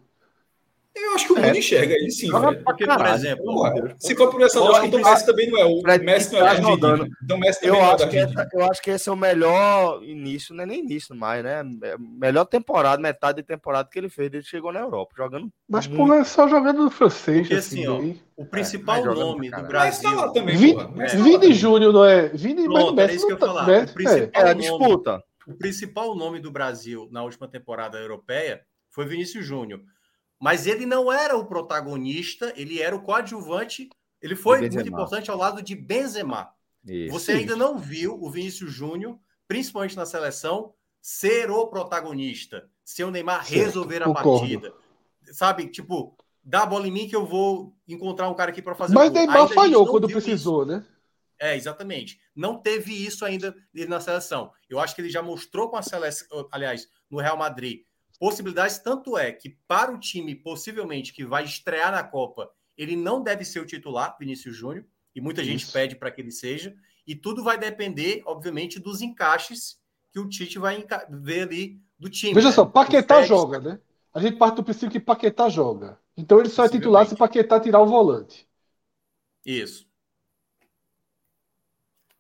[1.05, 1.59] eu acho que o mundo é.
[1.59, 2.31] enxerga ele sim.
[2.31, 5.65] Porque, por exemplo, Porra, se for por essa lógica, então o Messi também não é.
[5.65, 7.09] O Fred Messi não é tá jogando.
[7.23, 9.17] Então Messi também eu não é acho que essa, Eu acho que esse é o
[9.17, 11.61] melhor início, não é nem início mais, né?
[11.83, 15.51] É melhor temporada, metade de temporada que ele fez desde que chegou na Europa, jogando.
[15.69, 17.41] Mas por é só jogando no francês.
[17.41, 20.11] Porque assim, assim ó, o principal é, nome do Brasil.
[20.11, 21.07] Mas tá também, Vini, é.
[21.17, 22.29] Vini Júnior não é.
[22.29, 23.67] Vini, Pronto, mas isso que eu ia falar.
[23.67, 25.25] Messi, o principal é, a disputa.
[25.47, 28.61] O principal nome do Brasil na última temporada europeia
[28.91, 29.81] foi Vinícius Júnior
[30.41, 33.89] mas ele não era o protagonista, ele era o coadjuvante.
[34.21, 36.51] Ele foi muito importante ao lado de Benzema.
[36.85, 43.05] Isso, Você ainda não viu o Vinícius Júnior, principalmente na seleção, ser o protagonista, ser
[43.05, 44.73] o Neymar resolver a partida.
[45.33, 48.75] Sabe, tipo, dá a bola em mim que eu vou encontrar um cara aqui para
[48.75, 50.73] fazer Mas o Neymar ainda falhou quando precisou, isso.
[50.73, 50.87] né?
[51.41, 52.21] É, exatamente.
[52.35, 53.55] Não teve isso ainda
[53.89, 54.51] na seleção.
[54.69, 57.83] Eu acho que ele já mostrou com a seleção, aliás, no Real Madrid,
[58.19, 63.23] possibilidades, tanto é que para o time, possivelmente, que vai estrear na Copa, ele não
[63.23, 65.51] deve ser o titular, Vinícius Júnior, e muita Isso.
[65.51, 69.81] gente pede para que ele seja, e tudo vai depender, obviamente, dos encaixes
[70.13, 72.35] que o Tite vai ver ali do time.
[72.35, 72.55] Veja né?
[72.55, 73.81] só, Paquetá joga, né?
[74.13, 75.99] A gente parte do princípio que Paquetá joga.
[76.17, 78.47] Então ele só é titular se Paquetá tirar o volante.
[79.45, 79.89] Isso.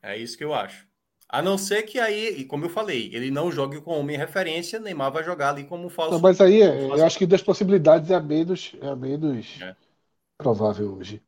[0.00, 0.87] É isso que eu acho.
[1.28, 5.12] A não ser que aí, como eu falei, ele não jogue com homem referência, Neymar
[5.12, 6.12] vai jogar ali como falso.
[6.12, 9.58] Não, mas aí é, eu acho que das possibilidades é a menos, é a menos
[9.60, 9.76] é.
[10.38, 11.22] provável hoje.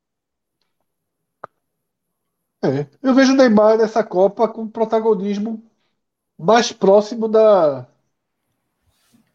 [2.63, 5.63] É, eu vejo o Neymar nessa Copa com protagonismo
[6.39, 7.87] mais próximo da,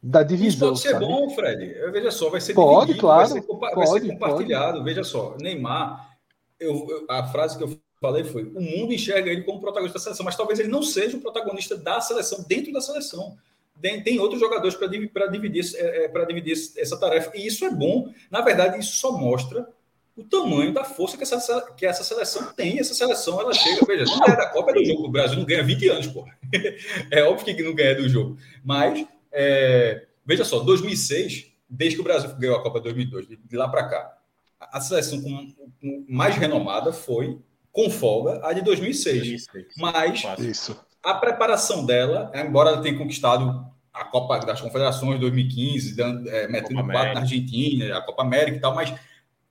[0.02, 0.74] da divisão.
[0.74, 1.06] Isso pode ser sabe?
[1.06, 1.92] bom, Fred.
[1.92, 4.77] Veja só, vai ser pode, dividido, claro, vai ser, pode, vai ser compartilhado.
[4.80, 4.84] Pode.
[4.84, 6.18] Veja só, Neymar,
[6.60, 10.03] eu, eu, a frase que eu falei foi: o mundo enxerga ele como protagonista da
[10.03, 13.38] seleção, mas talvez ele não seja o protagonista da seleção, dentro da seleção.
[13.82, 18.09] Tem, tem outros jogadores para dividir, é, é dividir essa tarefa, e isso é bom.
[18.32, 19.67] Na verdade, isso só mostra
[20.16, 22.80] o tamanho da força que essa, que essa seleção tem.
[22.80, 25.08] Essa seleção, ela chega, veja, não ganha da Copa é do jogo.
[25.08, 26.25] O Brasil não ganha 20 anos, pô.
[27.11, 28.38] É óbvio que não ganha do jogo.
[28.64, 33.67] Mas, é, veja só, 2006, desde que o Brasil ganhou a Copa 2002, de, lá
[33.67, 34.17] para cá,
[34.59, 37.38] a seleção com, com mais renomada foi
[37.76, 39.48] com folga a de 2006.
[39.48, 39.66] 2006.
[39.78, 40.80] Mas Isso.
[41.04, 46.82] a preparação dela, embora ela tenha conquistado a Copa das Confederações 2015, dando, é, metendo
[46.86, 48.94] quatro na Argentina, a Copa América e tal, mas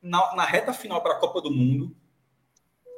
[0.02, 1.94] na, na reta final para a Copa do Mundo,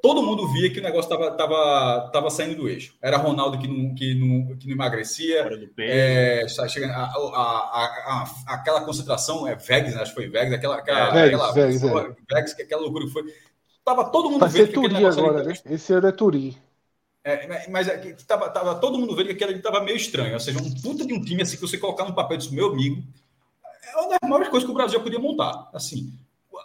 [0.01, 2.97] todo mundo via que o negócio estava tava, tava saindo do eixo.
[3.03, 5.49] Era Ronaldo que não, que não, que não emagrecia,
[5.79, 11.19] é, chegando a, a, a, aquela concentração, é Vegas, acho que foi Vegas, aquela, aquela,
[11.19, 13.25] é, aquela, Vegas, Vegas, Vegas, aquela loucura que foi
[13.87, 14.67] Tava todo mundo Vai vendo.
[14.67, 15.55] Ser Turim agora, né?
[15.67, 16.57] Esse ano é Turim.
[17.23, 20.35] É, mas é, tava, tava todo mundo vendo que aquele ali tava meio estranho.
[20.35, 22.73] Ou seja, um puta de um time assim que você colocar no papel disso, meu
[22.73, 23.01] amigo,
[23.85, 25.71] é uma das maiores coisas que o Brasil podia montar.
[25.73, 26.13] Assim,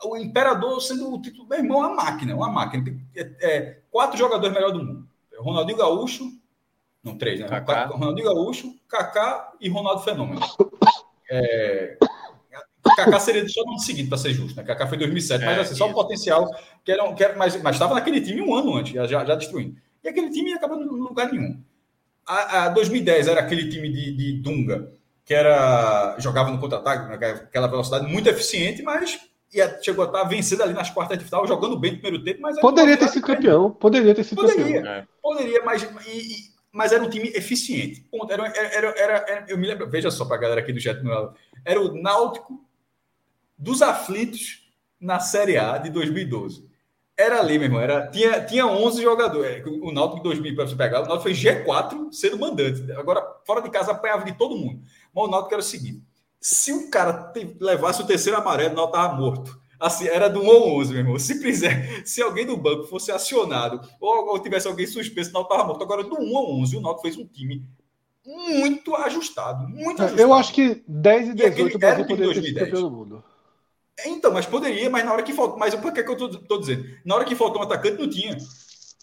[0.04, 2.84] o, Imperador sendo o título, meu irmão, uma máquina, uma máquina.
[3.16, 5.08] É, é, quatro jogadores melhores do mundo.
[5.38, 6.28] Ronaldinho Gaúcho,
[7.04, 7.48] não, três, né?
[7.48, 7.86] Kaká.
[7.86, 10.42] Ronaldinho Gaúcho, Kaká e Ronaldo Fenômeno.
[11.30, 11.98] É,
[13.06, 14.56] Kaká seria só no ano seguinte, para ser justo.
[14.56, 14.64] Né?
[14.64, 16.50] Kaká foi em 2007, é, mas assim, só o potencial.
[16.84, 19.76] Que era, que era, mas estava naquele time um ano antes, já, já destruindo.
[20.04, 21.62] E aquele time acabou no lugar nenhum.
[22.26, 24.92] A, a 2010 era aquele time de, de Dunga,
[25.26, 29.20] que era jogava no contra-ataque, aquela velocidade muito eficiente, mas
[29.54, 32.42] ia, chegou a estar vencendo ali nas quartas de final, jogando bem no primeiro tempo.
[32.42, 34.94] Mas poderia ter sido campeão, poderia ter sido poderia, campeão.
[34.94, 35.08] É.
[35.22, 36.36] Poderia, mas, e, e,
[36.72, 38.06] mas era um time eficiente.
[38.30, 41.00] Era, era, era, era, eu me lembro, veja só para a galera aqui do chat,
[41.66, 42.64] era o Náutico
[43.62, 44.64] dos aflitos
[45.00, 46.68] na Série A de 2012.
[47.16, 47.80] Era ali, meu irmão.
[47.80, 49.64] Era, tinha, tinha 11 jogadores.
[49.66, 52.92] O Náutico 2000, para você pegar, o Náutico foi G4 sendo mandante.
[52.94, 54.82] Agora, fora de casa, apanhava de todo mundo.
[55.14, 56.02] Mas o Náutico era o seguinte:
[56.40, 59.62] se o cara levasse o terceiro amarelo, o Náutico estava morto.
[59.80, 61.20] Assim, era do 1 ao 11, meu irmão.
[61.20, 65.54] Se, quiser, se alguém do banco fosse acionado ou, ou tivesse alguém suspenso, o Náutico
[65.54, 65.84] estava morto.
[65.84, 67.64] Agora, do 1 ao 11, o Náutico fez um time
[68.26, 69.68] muito ajustado.
[69.68, 70.22] Muito ajustado.
[70.22, 73.24] Eu acho que 10 e 18 o Brasil poderia ter sido campeão do mundo.
[74.06, 75.58] Então, mas poderia, mas na hora que faltou.
[75.58, 76.86] Mas por que, que eu tô, tô, dizendo?
[77.06, 78.38] Na hora que faltou um atacante, não tinha.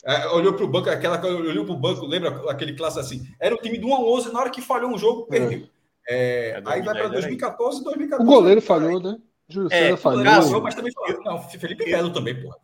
[0.05, 3.27] É, olhou para o banco, aquela olhou para o banco, lembra aquele classe assim?
[3.41, 5.69] Era o time do 1 a 11, na hora que falhou um jogo, perdeu.
[6.09, 8.23] É, é aí vai para 2014 2014.
[8.23, 9.19] O goleiro falhou, né?
[9.49, 10.25] Júlio é, falhou.
[10.25, 11.23] Cássio, mas também falou.
[11.25, 12.55] Não, Felipe Melo também, pô.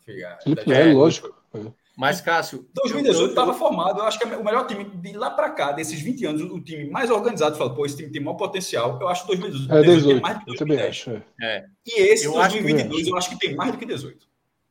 [0.43, 1.35] Felipe Melo, lógico.
[1.97, 2.67] Mas, Cássio.
[2.75, 4.01] 2018 estava formado.
[4.01, 6.61] Eu acho que é o melhor time de lá para cá, desses 20 anos, o
[6.61, 7.57] time mais organizado.
[7.57, 8.99] Falou, pô, esse time tem maior potencial.
[9.01, 10.61] Eu acho que 2018, é, 18, mais do que 2010.
[10.61, 11.11] Eu também acho.
[11.41, 11.57] É.
[11.57, 11.65] é.
[11.87, 14.27] E esse, eu 2022, acho eu acho que tem mais do que 18.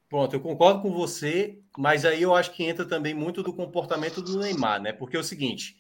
[0.10, 4.22] Pronto, eu concordo com você, mas aí eu acho que entra também muito do comportamento
[4.22, 4.92] do Neymar, né?
[4.92, 5.78] Porque é o seguinte.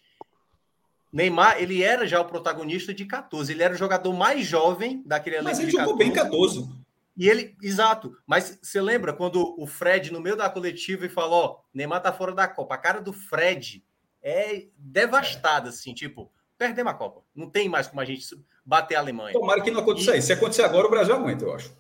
[1.12, 5.36] Neymar, ele era já o protagonista de 14, ele era o jogador mais jovem daquele
[5.36, 5.52] elenco.
[5.52, 5.98] Mas ele jogou 14.
[6.00, 6.83] bem 14.
[7.16, 8.16] E ele, exato.
[8.26, 12.12] Mas você lembra quando o Fred, no meio da coletiva, e falou: Ó, Neymar tá
[12.12, 12.76] fora da Copa.
[12.76, 13.84] A cara do Fred
[14.22, 17.22] é devastada, assim, tipo, perdemos a Copa.
[17.36, 18.26] Não tem mais como a gente
[18.66, 19.34] bater a Alemanha.
[19.34, 20.20] Tomara que não aconteça e...
[20.20, 20.28] isso.
[20.28, 21.76] Se acontecer agora, o Brasil aguenta, eu acho.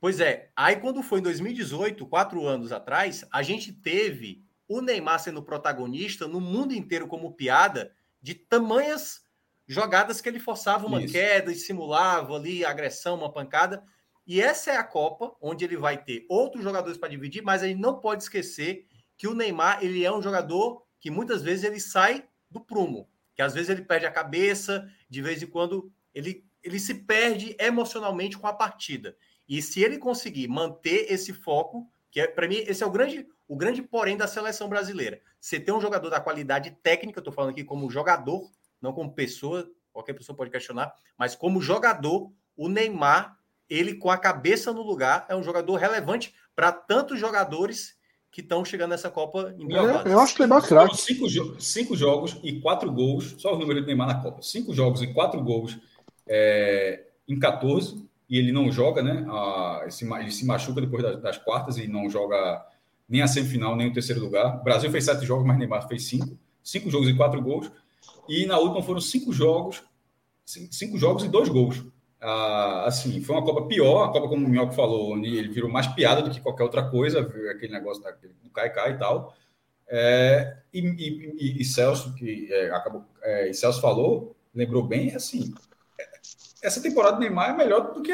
[0.00, 0.50] Pois é.
[0.56, 6.26] Aí, quando foi em 2018, quatro anos atrás, a gente teve o Neymar sendo protagonista
[6.26, 9.22] no mundo inteiro como piada de tamanhas
[9.66, 11.12] jogadas que ele forçava uma Isso.
[11.12, 13.82] queda e simulava ali agressão, uma pancada.
[14.26, 17.66] E essa é a Copa onde ele vai ter outros jogadores para dividir, mas a
[17.66, 18.86] gente não pode esquecer
[19.16, 23.42] que o Neymar ele é um jogador que muitas vezes ele sai do prumo, que
[23.42, 28.38] às vezes ele perde a cabeça, de vez em quando ele, ele se perde emocionalmente
[28.38, 29.16] com a partida.
[29.48, 33.26] E se ele conseguir manter esse foco, que é, para mim esse é o grande
[33.52, 35.20] o grande porém da seleção brasileira.
[35.38, 39.12] Você tem um jogador da qualidade técnica, eu estou falando aqui como jogador, não como
[39.12, 43.38] pessoa, qualquer pessoa pode questionar, mas como jogador, o Neymar,
[43.72, 47.94] ele com a cabeça no lugar, é um jogador relevante para tantos jogadores
[48.30, 50.96] que estão chegando nessa Copa em é, Eu acho que Neymar craque.
[50.96, 51.28] Cinco,
[51.60, 54.42] cinco jogos e quatro gols, só o número do Neymar na Copa.
[54.42, 55.78] Cinco jogos e quatro gols
[56.26, 59.26] é, em 14, e ele não joga, né?
[59.82, 62.64] Ele, se, ele se machuca depois das, das quartas e não joga
[63.06, 64.60] nem a semifinal, nem o terceiro lugar.
[64.60, 66.38] O Brasil fez sete jogos, mas Neymar fez cinco.
[66.64, 67.70] Cinco jogos e quatro gols.
[68.26, 69.82] E na última foram cinco jogos,
[70.46, 71.84] cinco jogos e dois gols.
[72.24, 75.68] Ah, assim, foi uma Copa pior, a Copa, como o Minhoco falou, onde ele virou
[75.68, 79.34] mais piada do que qualquer outra coisa, aquele negócio do Cai-Cai e tal.
[79.88, 85.52] É, e, e, e, Celso, que é, acabou, é, e Celso falou, lembrou bem, assim,
[86.62, 88.12] essa temporada do Neymar é melhor do que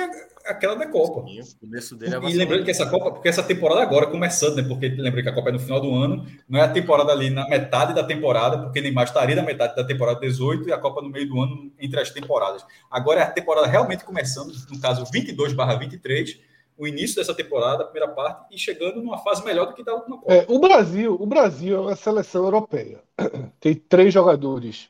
[0.49, 1.27] aquela da Copa.
[1.29, 4.57] Sim, o começo dele é E lembrando que essa Copa, porque essa temporada agora começando,
[4.57, 4.63] né?
[4.63, 7.31] Porque lembrei que a Copa é no final do ano, não é a temporada ali
[7.31, 11.03] na metade da temporada, porque Neymar estaria na metade da temporada 18 e a Copa
[11.03, 12.65] no meio do ano entre as temporadas.
[12.91, 16.41] Agora é a temporada realmente começando, no caso 22/23,
[16.77, 19.95] o início dessa temporada, a primeira parte, e chegando numa fase melhor do que da
[19.95, 20.33] última Copa.
[20.33, 23.03] É, o Brasil, o Brasil é uma seleção europeia.
[23.61, 24.89] Tem três jogadores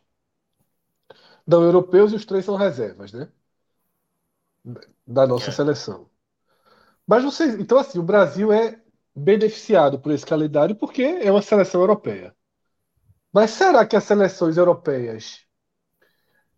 [1.46, 3.26] não europeus e os três são reservas, né?
[5.06, 5.52] Da nossa é.
[5.52, 6.08] seleção.
[7.06, 8.80] Mas vocês, então assim, o Brasil é
[9.14, 12.34] beneficiado por esse calendário porque é uma seleção europeia.
[13.32, 15.46] Mas será que as seleções europeias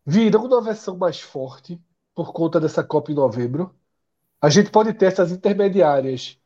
[0.05, 1.81] virão uma versão mais forte
[2.15, 3.75] por conta dessa Copa em novembro?
[4.41, 6.39] A gente pode ter essas intermediárias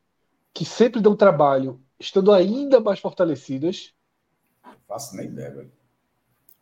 [0.52, 3.92] que sempre dão trabalho, estando ainda mais fortalecidas.
[4.64, 5.83] Não faço nem ideia, velho.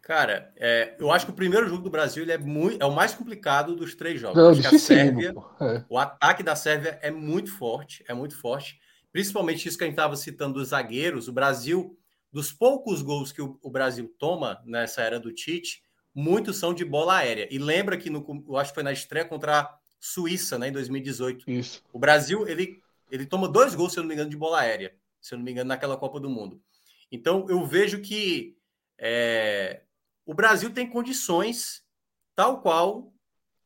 [0.02, 2.92] Cara, é, eu acho que o primeiro jogo do Brasil ele é, muito, é o
[2.92, 4.36] mais complicado dos três jogos.
[4.36, 5.84] Não, acho que a Sérvia, é.
[5.88, 8.80] O ataque da Sérvia é muito forte, é muito forte.
[9.12, 11.28] Principalmente isso que a gente estava citando dos zagueiros.
[11.28, 11.96] O Brasil,
[12.32, 16.84] dos poucos gols que o, o, Brasil toma nessa era do Tite, muitos são de
[16.84, 17.46] bola aérea.
[17.48, 20.72] E lembra que no, eu acho que foi na estreia contra a Suíça, né, em
[20.72, 21.48] 2018.
[21.48, 21.80] Isso.
[21.92, 24.92] O Brasil ele, ele toma dois gols, se eu não me engano, de bola aérea.
[25.20, 26.60] Se eu não me engano, naquela Copa do Mundo.
[27.12, 28.56] Então eu vejo que
[28.98, 29.82] é,
[30.32, 31.84] o Brasil tem condições,
[32.34, 33.12] tal qual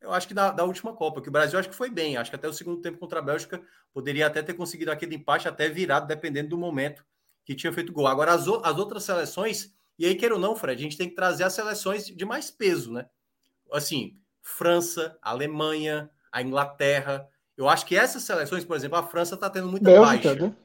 [0.00, 2.28] eu acho que da, da, última Copa, que o Brasil acho que foi bem, acho
[2.28, 3.62] que até o segundo tempo contra a Bélgica
[3.94, 7.04] poderia até ter conseguido aquele empate, até virado, dependendo do momento
[7.44, 8.08] que tinha feito gol.
[8.08, 11.14] Agora, as, as outras seleções, e aí, queira ou não, Fred, a gente tem que
[11.14, 13.06] trazer as seleções de mais peso, né?
[13.72, 17.28] Assim, França, Alemanha, a Inglaterra.
[17.56, 20.46] Eu acho que essas seleções, por exemplo, a França está tendo muita Bélgica, baixa.
[20.46, 20.56] Né?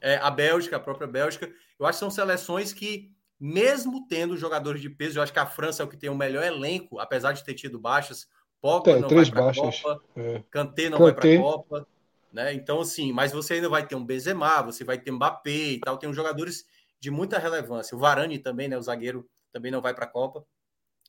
[0.00, 4.80] É, a Bélgica, a própria Bélgica, eu acho que são seleções que mesmo tendo jogadores
[4.80, 7.32] de peso, eu acho que a França é o que tem o melhor elenco, apesar
[7.32, 8.26] de ter tido baixas.
[8.60, 10.42] Pogba tem, não vai para a Copa, é.
[10.50, 11.12] Kanté não Kanté.
[11.12, 11.86] vai para a Copa,
[12.32, 12.52] né?
[12.52, 15.96] Então assim, mas você ainda vai ter um Benzema, você vai ter Mbappé e tal,
[15.96, 16.64] tem jogadores
[16.98, 17.96] de muita relevância.
[17.96, 20.44] O Varane também, né, o zagueiro também não vai para a Copa.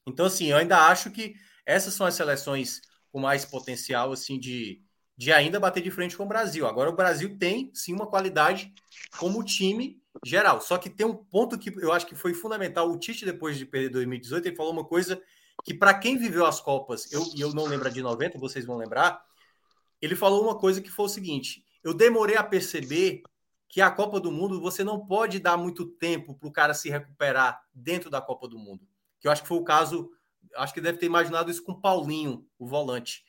[0.06, 1.34] Então assim, eu ainda acho que
[1.66, 4.84] essas são as seleções com mais potencial assim de
[5.18, 6.66] de ainda bater de frente com o Brasil.
[6.66, 8.74] Agora o Brasil tem sim uma qualidade
[9.18, 10.62] como time geral.
[10.62, 12.90] Só que tem um ponto que eu acho que foi fundamental.
[12.90, 15.22] O Tite, depois de perder 2018, ele falou uma coisa
[15.64, 18.78] que, para quem viveu as Copas, eu, e eu não lembro de 90, vocês vão
[18.78, 19.24] lembrar,
[20.02, 23.24] ele falou uma coisa que foi o seguinte: eu demorei a perceber
[23.68, 26.90] que a Copa do Mundo você não pode dar muito tempo para o cara se
[26.90, 28.82] recuperar dentro da Copa do Mundo.
[29.20, 30.10] Que eu acho que foi o caso,
[30.56, 33.24] acho que deve ter imaginado isso com o Paulinho, o volante.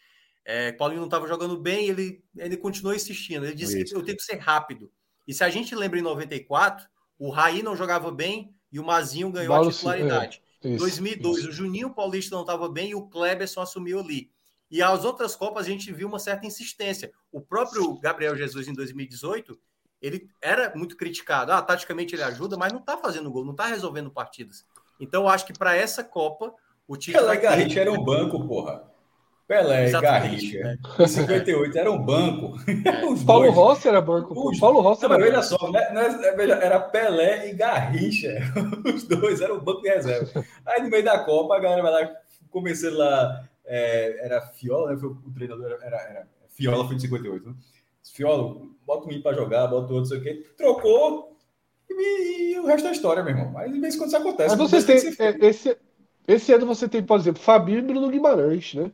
[0.44, 3.44] É, Paulinho não estava jogando bem, ele, ele continuou insistindo.
[3.44, 3.92] Ele disse isso.
[3.92, 4.90] que eu tenho que ser rápido.
[5.30, 9.30] E se a gente lembra em 94, o Raí não jogava bem e o Mazinho
[9.30, 10.42] ganhou a titularidade.
[10.60, 11.48] Em é, 2002, isso.
[11.50, 14.28] o Juninho Paulista não estava bem e o Kleberson assumiu ali.
[14.68, 17.12] E as outras Copas a gente viu uma certa insistência.
[17.30, 19.56] O próprio Gabriel Jesus em 2018,
[20.02, 21.52] ele era muito criticado.
[21.52, 24.66] Ah, taticamente ele ajuda, mas não está fazendo gol, não está resolvendo partidas.
[24.98, 26.52] Então, eu acho que para essa Copa,
[26.88, 27.16] o time.
[27.16, 28.89] Pelé e Garrincha era um banco, porra.
[29.50, 30.78] Pelé e Garrincha.
[31.00, 32.54] Em 58 era um banco.
[33.26, 33.54] Paulo dois.
[33.56, 34.48] Rossi era banco.
[34.48, 34.60] Os...
[34.60, 38.38] Paulo Rossi era não, Olha só, né, é era Pelé e Garrincha.
[38.94, 40.44] Os dois eram o banco de reserva.
[40.64, 42.12] Aí no meio da Copa, a galera vai lá,
[42.48, 43.44] começando lá.
[43.64, 45.00] É, era Fiola, né?
[45.02, 47.48] O treinador, era, era Fiola foi de 58.
[47.48, 47.54] Né?
[48.04, 48.56] Fiola,
[48.86, 50.46] bota menino para jogar, bota o outro, sei o quê.
[50.56, 51.36] Trocou
[51.90, 53.50] e, e, o resto é história, meu irmão.
[53.50, 54.56] Mas de vez em quando isso acontece.
[54.56, 55.16] Mas você tem.
[55.18, 55.76] É, esse,
[56.28, 58.92] esse ano você tem, por exemplo, Fabinho e Bruno Guimarães, né?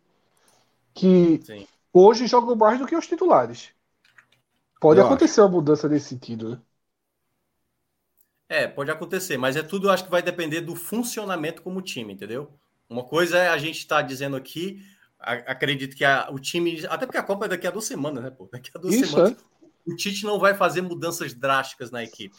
[0.97, 1.67] Que Sim.
[1.93, 3.69] hoje jogam mais do que os titulares.
[4.81, 5.43] Pode eu acontecer acho.
[5.43, 6.61] uma mudança nesse sentido, né?
[8.49, 12.59] É, pode acontecer, mas é tudo, acho que vai depender do funcionamento como time, entendeu?
[12.89, 14.81] Uma coisa é a gente estar tá dizendo aqui,
[15.19, 16.87] acredito que a, o time.
[16.87, 18.49] Até porque a Copa é daqui a duas semanas, né, pô?
[18.51, 19.33] Daqui a duas Isso, semanas.
[19.33, 19.91] É.
[19.93, 22.37] O Tite não vai fazer mudanças drásticas na equipe.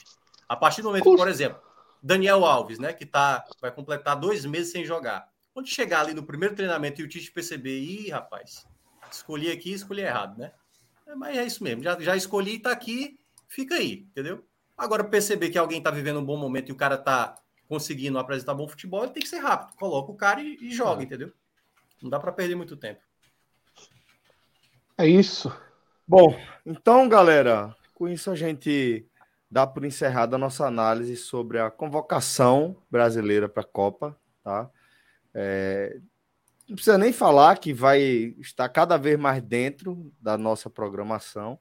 [0.49, 1.17] A partir do momento, Puxa.
[1.17, 1.61] por exemplo,
[2.01, 5.29] Daniel Alves, né, que tá, vai completar dois meses sem jogar.
[5.57, 8.67] Quando chegar ali no primeiro treinamento e o Tite perceber, ih, rapaz,
[9.11, 10.51] escolhi aqui, escolhi errado, né?
[11.07, 14.45] É, mas é isso mesmo, já, já escolhi, tá aqui, fica aí, entendeu?
[14.77, 17.33] Agora, perceber que alguém tá vivendo um bom momento e o cara tá
[17.67, 19.75] conseguindo apresentar bom futebol, ele tem que ser rápido.
[19.77, 21.05] Coloca o cara e, e joga, é.
[21.05, 21.33] entendeu?
[22.03, 23.01] Não dá para perder muito tempo.
[24.95, 25.51] É isso.
[26.07, 29.07] Bom, então, galera, com isso a gente
[29.49, 34.69] dá por encerrada a nossa análise sobre a convocação brasileira para a Copa, tá?
[35.39, 35.99] É,
[36.67, 38.01] não precisa nem falar que vai
[38.39, 41.59] estar cada vez mais dentro da nossa programação.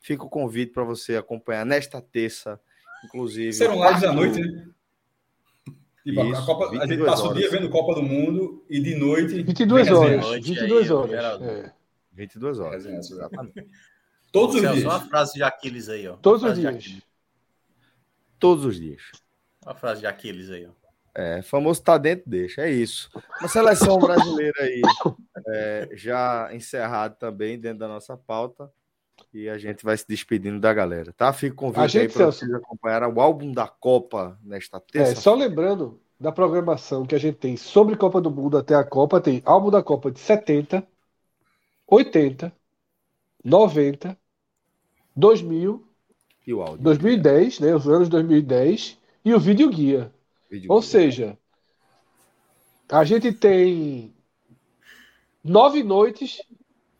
[0.00, 2.58] Fica o convite para você acompanhar nesta terça,
[3.04, 3.52] inclusive.
[3.52, 4.68] Serão lives à noite, né?
[6.02, 7.36] Tipo, Isso, a, Copa, a gente passa horas.
[7.36, 9.42] o dia vendo Copa do Mundo e de noite.
[9.42, 10.20] 22 horas.
[10.22, 11.42] Noite, 22 aí, horas.
[11.42, 11.72] É.
[12.12, 12.84] 22 horas.
[14.32, 14.84] Todos os dias.
[14.84, 16.16] Uma frase de Aquiles aí, ó.
[16.16, 17.02] Todos os dias.
[18.38, 19.02] Todos os dias.
[19.62, 20.77] Uma frase de Aquiles aí, ó.
[21.18, 23.10] É, famoso tá dentro, deixa, é isso.
[23.40, 24.80] Uma seleção brasileira aí,
[25.48, 28.70] é, já encerrado também dentro da nossa pauta.
[29.34, 31.32] E a gente vai se despedindo da galera, tá?
[31.32, 35.10] Fico convite aí para vocês acompanhar o álbum da Copa nesta terça.
[35.10, 38.84] É, só lembrando da programação que a gente tem sobre Copa do Mundo até a
[38.84, 40.86] Copa, tem álbum da Copa de 70,
[41.84, 42.52] 80,
[43.44, 44.16] 90,
[45.16, 45.84] 2000
[46.46, 46.78] e o áudio.
[46.78, 50.12] 2010, né, os anos 2010 e o vídeo guia.
[50.50, 50.88] Vídeo Ou guia.
[50.88, 51.38] seja,
[52.90, 54.14] a gente tem
[55.44, 56.42] nove noites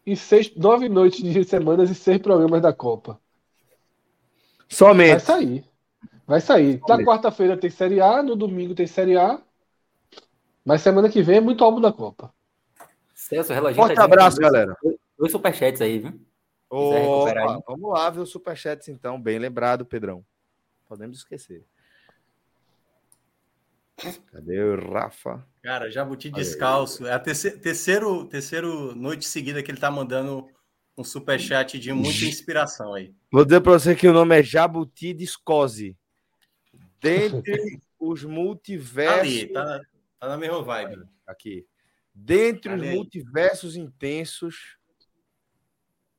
[0.05, 3.21] e seis, nove noites de semanas e seis programas da Copa.
[4.69, 5.11] Somente.
[5.11, 5.65] Vai sair.
[6.27, 6.81] Vai sair.
[6.81, 6.89] Somente.
[6.89, 9.41] Na quarta-feira tem Série A, no domingo tem Série A.
[10.65, 12.33] Mas semana que vem é muito álbum da Copa.
[13.15, 14.77] Celso, Forte tá abraço, galera.
[15.19, 16.21] Dois superchats aí, viu?
[16.71, 19.21] Opa, vamos lá ver os superchats então.
[19.21, 20.23] Bem lembrado, Pedrão.
[20.87, 21.65] Podemos esquecer.
[24.31, 25.45] Cadê o Rafa?
[25.61, 27.07] Cara, Jabuti descalço.
[27.07, 30.49] É a terceiro, terceiro, noite seguida que ele tá mandando
[30.97, 33.13] um superchat de muita inspiração aí.
[33.31, 35.97] Vou dizer para você que o nome é Jabuti Discose.
[37.01, 39.21] Dentre os multiversos.
[39.21, 39.81] Ali, tá,
[40.21, 41.03] tá, na mesma vibe.
[41.27, 41.67] Aqui.
[42.15, 44.77] Dentre os multiversos intensos,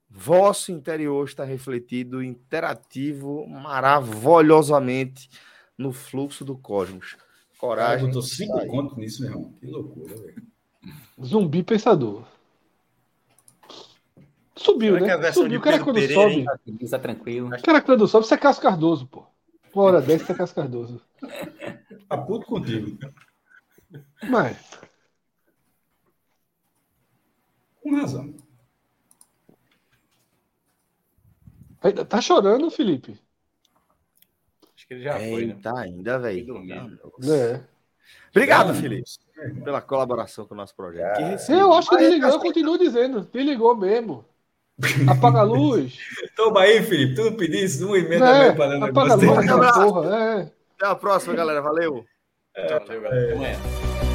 [0.10, 5.30] vosso interior está refletido interativo maravilhosamente
[5.78, 7.18] no fluxo do cosmos.
[7.60, 8.08] Coragem.
[8.08, 9.54] Eu tô cinco contos nisso, meu irmão.
[9.60, 10.48] Que loucura, velho.
[11.22, 12.26] Zumbi pensador.
[14.56, 15.32] Subiu, Será né?
[15.34, 15.60] Subiu.
[15.60, 16.90] O cara quando Pereira, sobe.
[16.90, 17.48] Tá tranquilo.
[17.48, 19.26] O cara quando sobe, você é Cássio Cardoso, pô.
[19.76, 21.02] Uma hora dessa, você é Cássio Cardoso.
[22.08, 22.98] Tá puto contigo.
[24.28, 24.58] Mas.
[27.84, 28.34] Com razão.
[32.08, 33.20] Tá chorando, Felipe?
[34.90, 35.56] Que ele já foi, né?
[35.62, 36.58] Tá ainda, velho.
[37.24, 37.62] É.
[38.32, 39.10] Obrigado, Felipe,
[39.64, 41.22] pela colaboração com o nosso projeto.
[41.52, 43.28] eu acho que ele ligou, eu continuo dizendo.
[43.34, 44.26] Ele ligou mesmo.
[45.08, 45.98] Apaga a luz.
[46.36, 47.16] Toma aí, Felipe.
[47.16, 50.16] Tu não pedisse uma emenda é, para Apaga a luz, porra.
[50.16, 50.52] É.
[50.76, 51.62] Até a próxima, galera.
[51.62, 52.06] Valeu.
[52.56, 53.24] É, Valeu, galera.
[53.26, 54.09] Até amanhã.